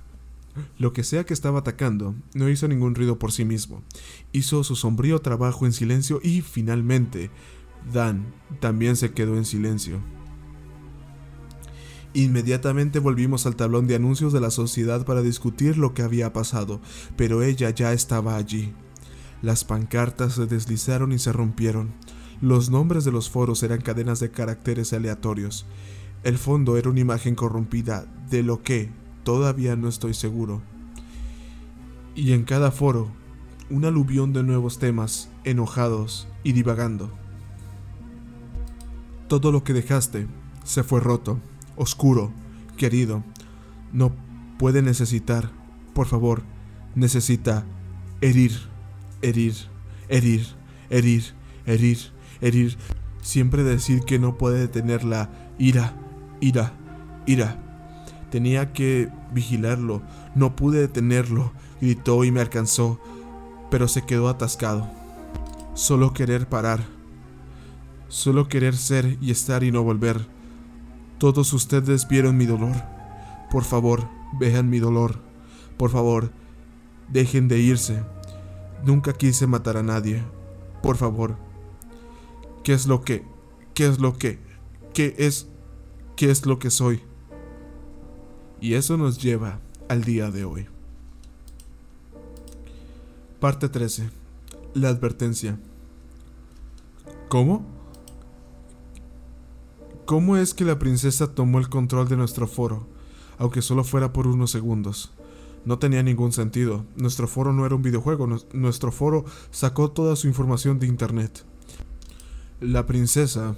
Lo 0.79 0.93
que 0.93 1.05
sea 1.05 1.25
que 1.25 1.33
estaba 1.33 1.61
atacando 1.61 2.15
no 2.35 2.51
hizo 2.51 2.69
ningún 2.69 2.95
ruido 2.95 3.19
por 3.19 3.33
sí 3.33 3.47
mismo. 3.47 3.83
Hizo 4.33 4.63
su 4.63 4.77
sombrío 4.77 5.21
trabajo 5.21 5.65
en 5.65 5.73
silencio 5.73 6.21
y, 6.23 6.43
finalmente, 6.43 7.31
Dan 7.91 8.27
también 8.61 8.97
se 8.97 9.13
quedó 9.13 9.37
en 9.39 9.47
silencio. 9.47 10.01
Inmediatamente 12.13 12.99
volvimos 12.99 13.47
al 13.47 13.57
tablón 13.57 13.87
de 13.87 13.97
anuncios 13.97 14.35
de 14.35 14.41
la 14.41 14.51
sociedad 14.51 15.07
para 15.07 15.23
discutir 15.23 15.79
lo 15.79 15.95
que 15.95 16.03
había 16.03 16.33
pasado, 16.35 16.83
pero 17.17 17.43
ella 17.43 17.71
ya 17.71 17.95
estaba 17.95 18.37
allí. 18.37 18.75
Las 19.45 19.63
pancartas 19.63 20.33
se 20.33 20.47
deslizaron 20.47 21.13
y 21.13 21.19
se 21.19 21.31
rompieron. 21.31 21.93
Los 22.41 22.71
nombres 22.71 23.05
de 23.05 23.13
los 23.13 23.29
foros 23.29 23.63
eran 23.63 23.83
cadenas 23.83 24.19
de 24.19 24.31
caracteres 24.31 24.95
aleatorios. 24.95 25.67
El 26.23 26.39
fondo 26.39 26.79
era 26.79 26.89
una 26.89 27.01
imagen 27.01 27.35
corrompida 27.35 28.07
de 28.31 28.43
lo 28.43 28.63
que 28.63 28.89
todavía 29.23 29.77
no 29.77 29.87
estoy 29.89 30.15
seguro. 30.15 30.63
Y 32.15 32.33
en 32.33 32.45
cada 32.45 32.71
foro, 32.71 33.11
un 33.69 33.85
aluvión 33.85 34.33
de 34.33 34.43
nuevos 34.43 34.79
temas, 34.79 35.29
enojados 35.45 36.27
y 36.43 36.53
divagando. 36.53 37.13
Todo 39.29 39.53
lo 39.53 39.63
que 39.63 39.75
dejaste 39.75 40.27
se 40.65 40.85
fue 40.85 41.01
roto, 41.01 41.39
oscuro, 41.77 42.33
querido. 42.79 43.23
No 43.93 44.11
puede 44.59 44.81
necesitar, 44.81 45.51
por 45.93 46.07
favor, 46.07 46.45
necesita 46.95 47.67
herir, 48.23 48.73
herir, 49.29 49.55
herir, 50.09 50.47
herir, 50.91 51.35
herir, 51.67 51.99
herir. 52.41 52.79
Siempre 53.23 53.63
decir 53.63 54.01
que 54.01 54.19
no 54.19 54.37
puede 54.37 54.61
detener 54.61 55.05
la 55.05 55.31
ira, 55.59 55.95
ira, 56.41 56.73
ira. 57.27 57.61
Tenía 58.31 58.73
que 58.73 59.09
vigilarlo, 59.33 60.03
no 60.35 60.57
pude 60.57 60.81
detenerlo, 60.81 61.53
gritó 61.81 62.25
y 62.25 62.31
me 62.31 62.41
alcanzó, 62.41 63.01
pero 63.71 63.89
se 63.89 64.03
quedó 64.03 64.29
atascado. 64.29 64.91
Solo 65.75 66.13
querer 66.13 66.49
parar 66.49 66.95
Solo 68.15 68.47
querer 68.47 68.77
ser 68.77 69.19
y 69.21 69.33
estar 69.33 69.65
y 69.65 69.73
no 69.73 69.83
volver. 69.83 70.25
Todos 71.19 71.53
ustedes 71.53 72.07
vieron 72.07 72.37
mi 72.37 72.47
dolor. 72.47 72.77
Por 73.51 73.65
favor, 73.65 74.09
vean 74.39 74.71
mi 74.71 74.79
dolor. 74.79 75.19
Por 75.77 75.91
favor, 75.91 76.31
dejen 77.09 77.49
de 77.49 77.59
irse. 77.59 78.05
Nunca 78.85 79.13
quise 79.13 79.47
matar 79.47 79.77
a 79.77 79.83
nadie. 79.83 80.23
Por 80.83 80.97
favor. 80.97 81.37
¿Qué 82.63 82.73
es 82.73 82.87
lo 82.87 83.03
que... 83.03 83.25
qué 83.75 83.87
es 83.87 83.99
lo 83.99 84.17
que, 84.17 84.39
qué 84.93 85.15
es, 85.19 85.49
qué 86.17 86.31
es 86.31 86.47
lo 86.47 86.59
que 86.59 86.71
soy. 86.71 87.03
Y 88.61 88.75
eso 88.75 88.97
nos 88.97 89.23
lleva 89.23 89.61
al 89.89 90.05
día 90.05 90.31
de 90.31 90.45
hoy. 90.45 90.67
Parte 93.41 93.69
13. 93.69 94.11
La 94.75 94.89
advertencia. 94.89 95.59
¿Cómo? 97.29 97.67
¿Cómo 100.07 100.37
es 100.37 100.55
que 100.55 100.65
la 100.65 100.79
princesa 100.79 101.35
tomó 101.35 101.59
el 101.59 101.69
control 101.69 102.09
de 102.09 102.17
nuestro 102.17 102.47
foro, 102.47 102.87
aunque 103.39 103.63
solo 103.63 103.85
fuera 103.85 104.13
por 104.13 104.27
unos 104.27 104.51
segundos? 104.51 105.13
No 105.65 105.79
tenía 105.79 106.03
ningún 106.03 106.33
sentido. 106.33 106.85
Nuestro 106.97 107.27
foro 107.27 107.53
no 107.53 107.65
era 107.65 107.75
un 107.75 107.83
videojuego, 107.83 108.27
nuestro 108.53 108.93
foro 108.93 109.25
sacó 109.51 109.91
toda 109.91 110.17
su 110.17 110.29
información 110.29 110.79
de 110.79 110.87
internet. 110.87 111.45
La 112.61 112.87
princesa 112.87 113.57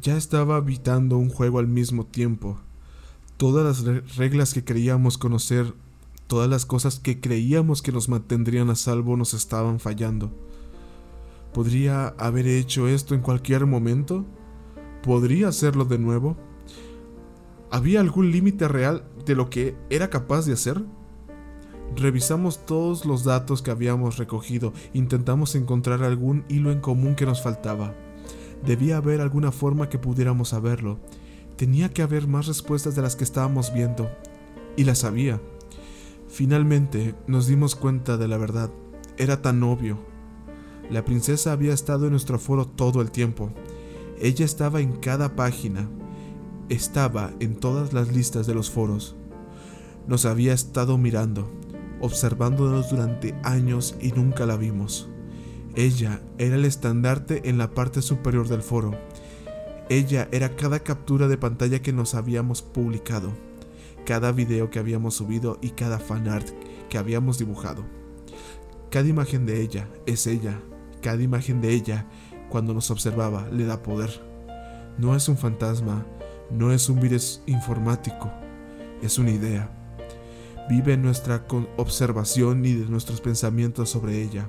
ya 0.00 0.16
estaba 0.16 0.56
habitando 0.56 1.16
un 1.18 1.30
juego 1.30 1.58
al 1.58 1.68
mismo 1.68 2.04
tiempo. 2.04 2.58
Todas 3.36 3.84
las 3.84 4.16
reglas 4.16 4.54
que 4.54 4.64
creíamos 4.64 5.18
conocer, 5.18 5.74
todas 6.26 6.48
las 6.48 6.66
cosas 6.66 7.00
que 7.00 7.20
creíamos 7.20 7.82
que 7.82 7.92
nos 7.92 8.08
mantendrían 8.08 8.70
a 8.70 8.76
salvo 8.76 9.16
nos 9.16 9.34
estaban 9.34 9.80
fallando. 9.80 10.30
¿Podría 11.52 12.08
haber 12.18 12.46
hecho 12.46 12.88
esto 12.88 13.14
en 13.14 13.20
cualquier 13.20 13.66
momento? 13.66 14.24
¿Podría 15.02 15.48
hacerlo 15.48 15.84
de 15.84 15.98
nuevo? 15.98 16.36
¿Había 17.74 17.98
algún 17.98 18.30
límite 18.30 18.68
real 18.68 19.02
de 19.26 19.34
lo 19.34 19.50
que 19.50 19.74
era 19.90 20.08
capaz 20.08 20.46
de 20.46 20.52
hacer? 20.52 20.84
Revisamos 21.96 22.64
todos 22.66 23.04
los 23.04 23.24
datos 23.24 23.62
que 23.62 23.72
habíamos 23.72 24.16
recogido, 24.16 24.72
intentamos 24.92 25.56
encontrar 25.56 26.04
algún 26.04 26.44
hilo 26.48 26.70
en 26.70 26.78
común 26.78 27.16
que 27.16 27.26
nos 27.26 27.42
faltaba. 27.42 27.92
Debía 28.64 28.98
haber 28.98 29.20
alguna 29.20 29.50
forma 29.50 29.88
que 29.88 29.98
pudiéramos 29.98 30.50
saberlo. 30.50 31.00
Tenía 31.56 31.88
que 31.88 32.02
haber 32.02 32.28
más 32.28 32.46
respuestas 32.46 32.94
de 32.94 33.02
las 33.02 33.16
que 33.16 33.24
estábamos 33.24 33.74
viendo, 33.74 34.08
y 34.76 34.84
las 34.84 35.02
había. 35.02 35.40
Finalmente 36.28 37.16
nos 37.26 37.48
dimos 37.48 37.74
cuenta 37.74 38.16
de 38.16 38.28
la 38.28 38.36
verdad. 38.36 38.70
Era 39.18 39.42
tan 39.42 39.60
obvio. 39.64 39.98
La 40.90 41.04
princesa 41.04 41.50
había 41.50 41.74
estado 41.74 42.04
en 42.04 42.12
nuestro 42.12 42.38
foro 42.38 42.68
todo 42.68 43.02
el 43.02 43.10
tiempo. 43.10 43.50
Ella 44.20 44.44
estaba 44.44 44.80
en 44.80 44.92
cada 44.92 45.34
página, 45.34 45.88
estaba 46.68 47.32
en 47.40 47.56
todas 47.56 47.92
las 47.92 48.12
listas 48.12 48.46
de 48.46 48.54
los 48.54 48.70
foros. 48.70 49.16
Nos 50.06 50.24
había 50.24 50.52
estado 50.52 50.98
mirando, 50.98 51.50
observándonos 52.00 52.90
durante 52.90 53.34
años 53.42 53.96
y 54.00 54.12
nunca 54.12 54.46
la 54.46 54.56
vimos. 54.56 55.08
Ella 55.74 56.20
era 56.38 56.56
el 56.56 56.64
estandarte 56.64 57.48
en 57.48 57.58
la 57.58 57.70
parte 57.70 58.02
superior 58.02 58.48
del 58.48 58.62
foro. 58.62 58.92
Ella 59.88 60.28
era 60.32 60.56
cada 60.56 60.80
captura 60.80 61.28
de 61.28 61.36
pantalla 61.36 61.82
que 61.82 61.92
nos 61.92 62.14
habíamos 62.14 62.62
publicado, 62.62 63.32
cada 64.06 64.32
video 64.32 64.70
que 64.70 64.78
habíamos 64.78 65.14
subido 65.14 65.58
y 65.60 65.70
cada 65.70 65.98
fanart 65.98 66.48
que 66.88 66.98
habíamos 66.98 67.38
dibujado. 67.38 67.84
Cada 68.90 69.08
imagen 69.08 69.44
de 69.44 69.60
ella 69.60 69.88
es 70.06 70.26
ella. 70.26 70.60
Cada 71.02 71.22
imagen 71.22 71.60
de 71.60 71.70
ella, 71.70 72.06
cuando 72.48 72.72
nos 72.72 72.90
observaba, 72.90 73.48
le 73.50 73.64
da 73.64 73.82
poder. 73.82 74.22
No 74.96 75.16
es 75.16 75.28
un 75.28 75.36
fantasma, 75.36 76.06
no 76.54 76.72
es 76.72 76.88
un 76.88 77.00
virus 77.00 77.42
informático, 77.46 78.30
es 79.02 79.18
una 79.18 79.30
idea. 79.30 79.70
Vive 80.68 80.94
en 80.94 81.02
nuestra 81.02 81.44
observación 81.76 82.64
y 82.64 82.72
de 82.72 82.86
nuestros 82.86 83.20
pensamientos 83.20 83.90
sobre 83.90 84.22
ella. 84.22 84.46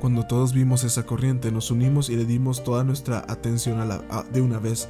Cuando 0.00 0.26
todos 0.26 0.52
vimos 0.52 0.82
esa 0.82 1.06
corriente, 1.06 1.52
nos 1.52 1.70
unimos 1.70 2.10
y 2.10 2.16
le 2.16 2.24
dimos 2.24 2.64
toda 2.64 2.82
nuestra 2.82 3.24
atención 3.28 3.78
a 3.78 3.84
la, 3.84 4.26
de 4.32 4.40
una 4.40 4.58
vez. 4.58 4.88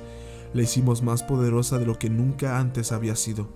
La 0.55 0.63
hicimos 0.63 1.03
más 1.03 1.23
poderosa 1.23 1.79
de 1.79 1.85
lo 1.87 1.99
que 1.99 2.09
nunca 2.09 2.59
antes 2.59 2.91
había 2.91 3.15
sido. 3.15 3.49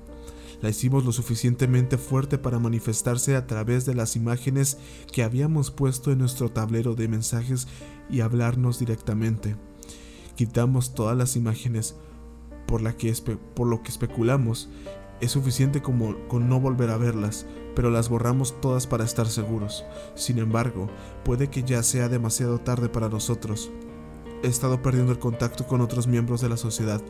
La 0.60 0.68
hicimos 0.68 1.04
lo 1.04 1.12
suficientemente 1.12 1.96
fuerte 1.96 2.36
para 2.36 2.58
manifestarse 2.58 3.34
a 3.34 3.46
través 3.46 3.86
de 3.86 3.94
las 3.94 4.16
imágenes 4.16 4.76
que 5.10 5.22
habíamos 5.22 5.70
puesto 5.70 6.12
en 6.12 6.18
nuestro 6.18 6.50
tablero 6.50 6.94
de 6.94 7.08
mensajes 7.08 7.66
y 8.10 8.20
hablarnos 8.20 8.78
directamente. 8.78 9.56
Quitamos 10.36 10.92
todas 10.94 11.16
las 11.16 11.34
imágenes 11.34 11.96
por, 12.66 12.82
la 12.82 12.96
que 12.96 13.12
por 13.54 13.66
lo 13.66 13.82
que 13.82 13.88
especulamos. 13.88 14.68
Es 15.22 15.30
suficiente 15.30 15.80
como 15.80 16.14
con 16.28 16.50
no 16.50 16.60
volver 16.60 16.90
a 16.90 16.98
verlas, 16.98 17.46
pero 17.74 17.90
las 17.90 18.10
borramos 18.10 18.60
todas 18.60 18.86
para 18.86 19.04
estar 19.04 19.26
seguros. 19.28 19.84
Sin 20.14 20.38
embargo, 20.38 20.88
puede 21.24 21.48
que 21.48 21.62
ya 21.62 21.82
sea 21.82 22.10
demasiado 22.10 22.58
tarde 22.58 22.90
para 22.90 23.08
nosotros. 23.08 23.70
He 24.42 24.48
estado 24.48 24.82
perdiendo 24.82 25.12
el 25.12 25.18
contacto 25.18 25.66
con 25.66 25.80
otros 25.80 26.06
miembros 26.06 26.42
de 26.42 26.50
la 26.50 26.58
sociedad. 26.58 27.00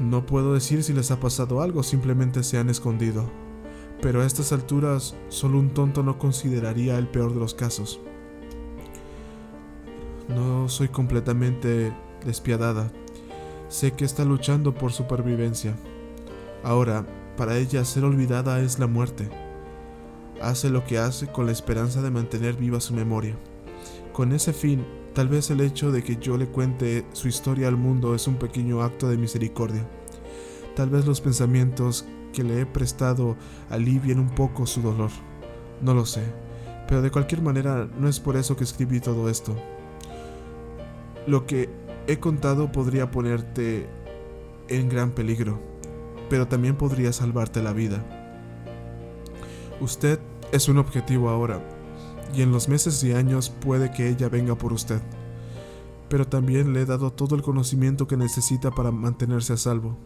No 0.00 0.24
puedo 0.24 0.54
decir 0.54 0.82
si 0.82 0.94
les 0.94 1.10
ha 1.10 1.20
pasado 1.20 1.60
algo, 1.60 1.82
simplemente 1.82 2.42
se 2.42 2.56
han 2.56 2.70
escondido. 2.70 3.28
Pero 4.00 4.22
a 4.22 4.26
estas 4.26 4.52
alturas, 4.52 5.14
solo 5.28 5.58
un 5.58 5.74
tonto 5.74 6.02
no 6.02 6.18
consideraría 6.18 6.96
el 6.96 7.08
peor 7.08 7.34
de 7.34 7.40
los 7.40 7.52
casos. 7.52 8.00
No 10.28 10.68
soy 10.68 10.88
completamente 10.88 11.92
despiadada. 12.24 12.90
Sé 13.68 13.92
que 13.92 14.04
está 14.04 14.24
luchando 14.24 14.74
por 14.74 14.92
supervivencia. 14.92 15.74
Ahora, 16.62 17.06
para 17.36 17.56
ella 17.56 17.84
ser 17.84 18.04
olvidada 18.04 18.60
es 18.60 18.78
la 18.78 18.86
muerte. 18.86 19.28
Hace 20.42 20.70
lo 20.70 20.84
que 20.84 20.98
hace 20.98 21.28
con 21.28 21.46
la 21.46 21.52
esperanza 21.52 22.02
de 22.02 22.10
mantener 22.10 22.56
viva 22.56 22.80
su 22.80 22.94
memoria. 22.94 23.36
Con 24.12 24.32
ese 24.32 24.52
fin, 24.52 24.84
tal 25.14 25.28
vez 25.28 25.50
el 25.50 25.60
hecho 25.60 25.92
de 25.92 26.02
que 26.02 26.16
yo 26.16 26.36
le 26.36 26.46
cuente 26.46 27.06
su 27.12 27.28
historia 27.28 27.68
al 27.68 27.76
mundo 27.76 28.14
es 28.14 28.26
un 28.26 28.36
pequeño 28.36 28.82
acto 28.82 29.08
de 29.08 29.16
misericordia. 29.16 29.86
Tal 30.76 30.90
vez 30.90 31.06
los 31.06 31.20
pensamientos 31.20 32.04
que 32.32 32.44
le 32.44 32.60
he 32.60 32.66
prestado 32.66 33.36
alivien 33.70 34.18
un 34.18 34.30
poco 34.30 34.66
su 34.66 34.82
dolor. 34.82 35.10
No 35.80 35.94
lo 35.94 36.04
sé, 36.04 36.22
pero 36.86 37.02
de 37.02 37.10
cualquier 37.10 37.42
manera 37.42 37.88
no 37.98 38.08
es 38.08 38.20
por 38.20 38.36
eso 38.36 38.56
que 38.56 38.64
escribí 38.64 39.00
todo 39.00 39.28
esto. 39.28 39.56
Lo 41.28 41.44
que 41.44 41.68
he 42.06 42.18
contado 42.18 42.72
podría 42.72 43.10
ponerte 43.10 43.86
en 44.68 44.88
gran 44.88 45.10
peligro, 45.10 45.60
pero 46.30 46.48
también 46.48 46.74
podría 46.74 47.12
salvarte 47.12 47.62
la 47.62 47.74
vida. 47.74 48.02
Usted 49.78 50.20
es 50.52 50.70
un 50.70 50.78
objetivo 50.78 51.28
ahora, 51.28 51.62
y 52.34 52.40
en 52.40 52.50
los 52.50 52.70
meses 52.70 53.04
y 53.04 53.12
años 53.12 53.50
puede 53.50 53.90
que 53.90 54.08
ella 54.08 54.30
venga 54.30 54.54
por 54.54 54.72
usted. 54.72 55.02
Pero 56.08 56.26
también 56.26 56.72
le 56.72 56.80
he 56.80 56.86
dado 56.86 57.12
todo 57.12 57.34
el 57.34 57.42
conocimiento 57.42 58.08
que 58.08 58.16
necesita 58.16 58.70
para 58.70 58.90
mantenerse 58.90 59.52
a 59.52 59.58
salvo. 59.58 59.98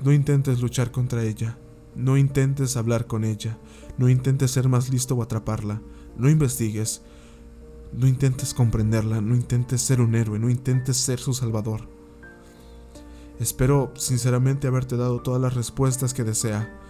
No 0.00 0.12
intentes 0.12 0.60
luchar 0.60 0.92
contra 0.92 1.24
ella, 1.24 1.58
no 1.96 2.16
intentes 2.16 2.76
hablar 2.76 3.08
con 3.08 3.24
ella, 3.24 3.58
no 3.98 4.08
intentes 4.08 4.52
ser 4.52 4.68
más 4.68 4.90
listo 4.90 5.16
o 5.16 5.24
atraparla, 5.24 5.82
no 6.16 6.30
investigues, 6.30 7.02
no 7.92 8.06
intentes 8.06 8.54
comprenderla, 8.54 9.20
no 9.20 9.34
intentes 9.34 9.82
ser 9.82 10.00
un 10.00 10.14
héroe, 10.14 10.38
no 10.38 10.50
intentes 10.50 10.96
ser 10.96 11.18
su 11.18 11.34
salvador. 11.34 11.88
Espero 13.38 13.92
sinceramente 13.96 14.66
haberte 14.66 14.96
dado 14.96 15.20
todas 15.20 15.40
las 15.40 15.54
respuestas 15.54 16.14
que 16.14 16.24
desea, 16.24 16.80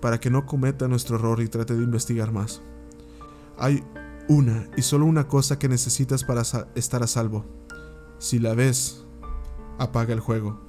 para 0.00 0.20
que 0.20 0.30
no 0.30 0.46
cometa 0.46 0.86
nuestro 0.86 1.16
error 1.16 1.40
y 1.40 1.48
trate 1.48 1.74
de 1.74 1.82
investigar 1.82 2.32
más. 2.32 2.62
Hay 3.56 3.82
una 4.28 4.68
y 4.76 4.82
solo 4.82 5.06
una 5.06 5.26
cosa 5.26 5.58
que 5.58 5.68
necesitas 5.68 6.22
para 6.22 6.42
estar 6.74 7.02
a 7.02 7.06
salvo. 7.06 7.44
Si 8.18 8.38
la 8.38 8.54
ves, 8.54 9.04
apaga 9.78 10.14
el 10.14 10.20
juego. 10.20 10.67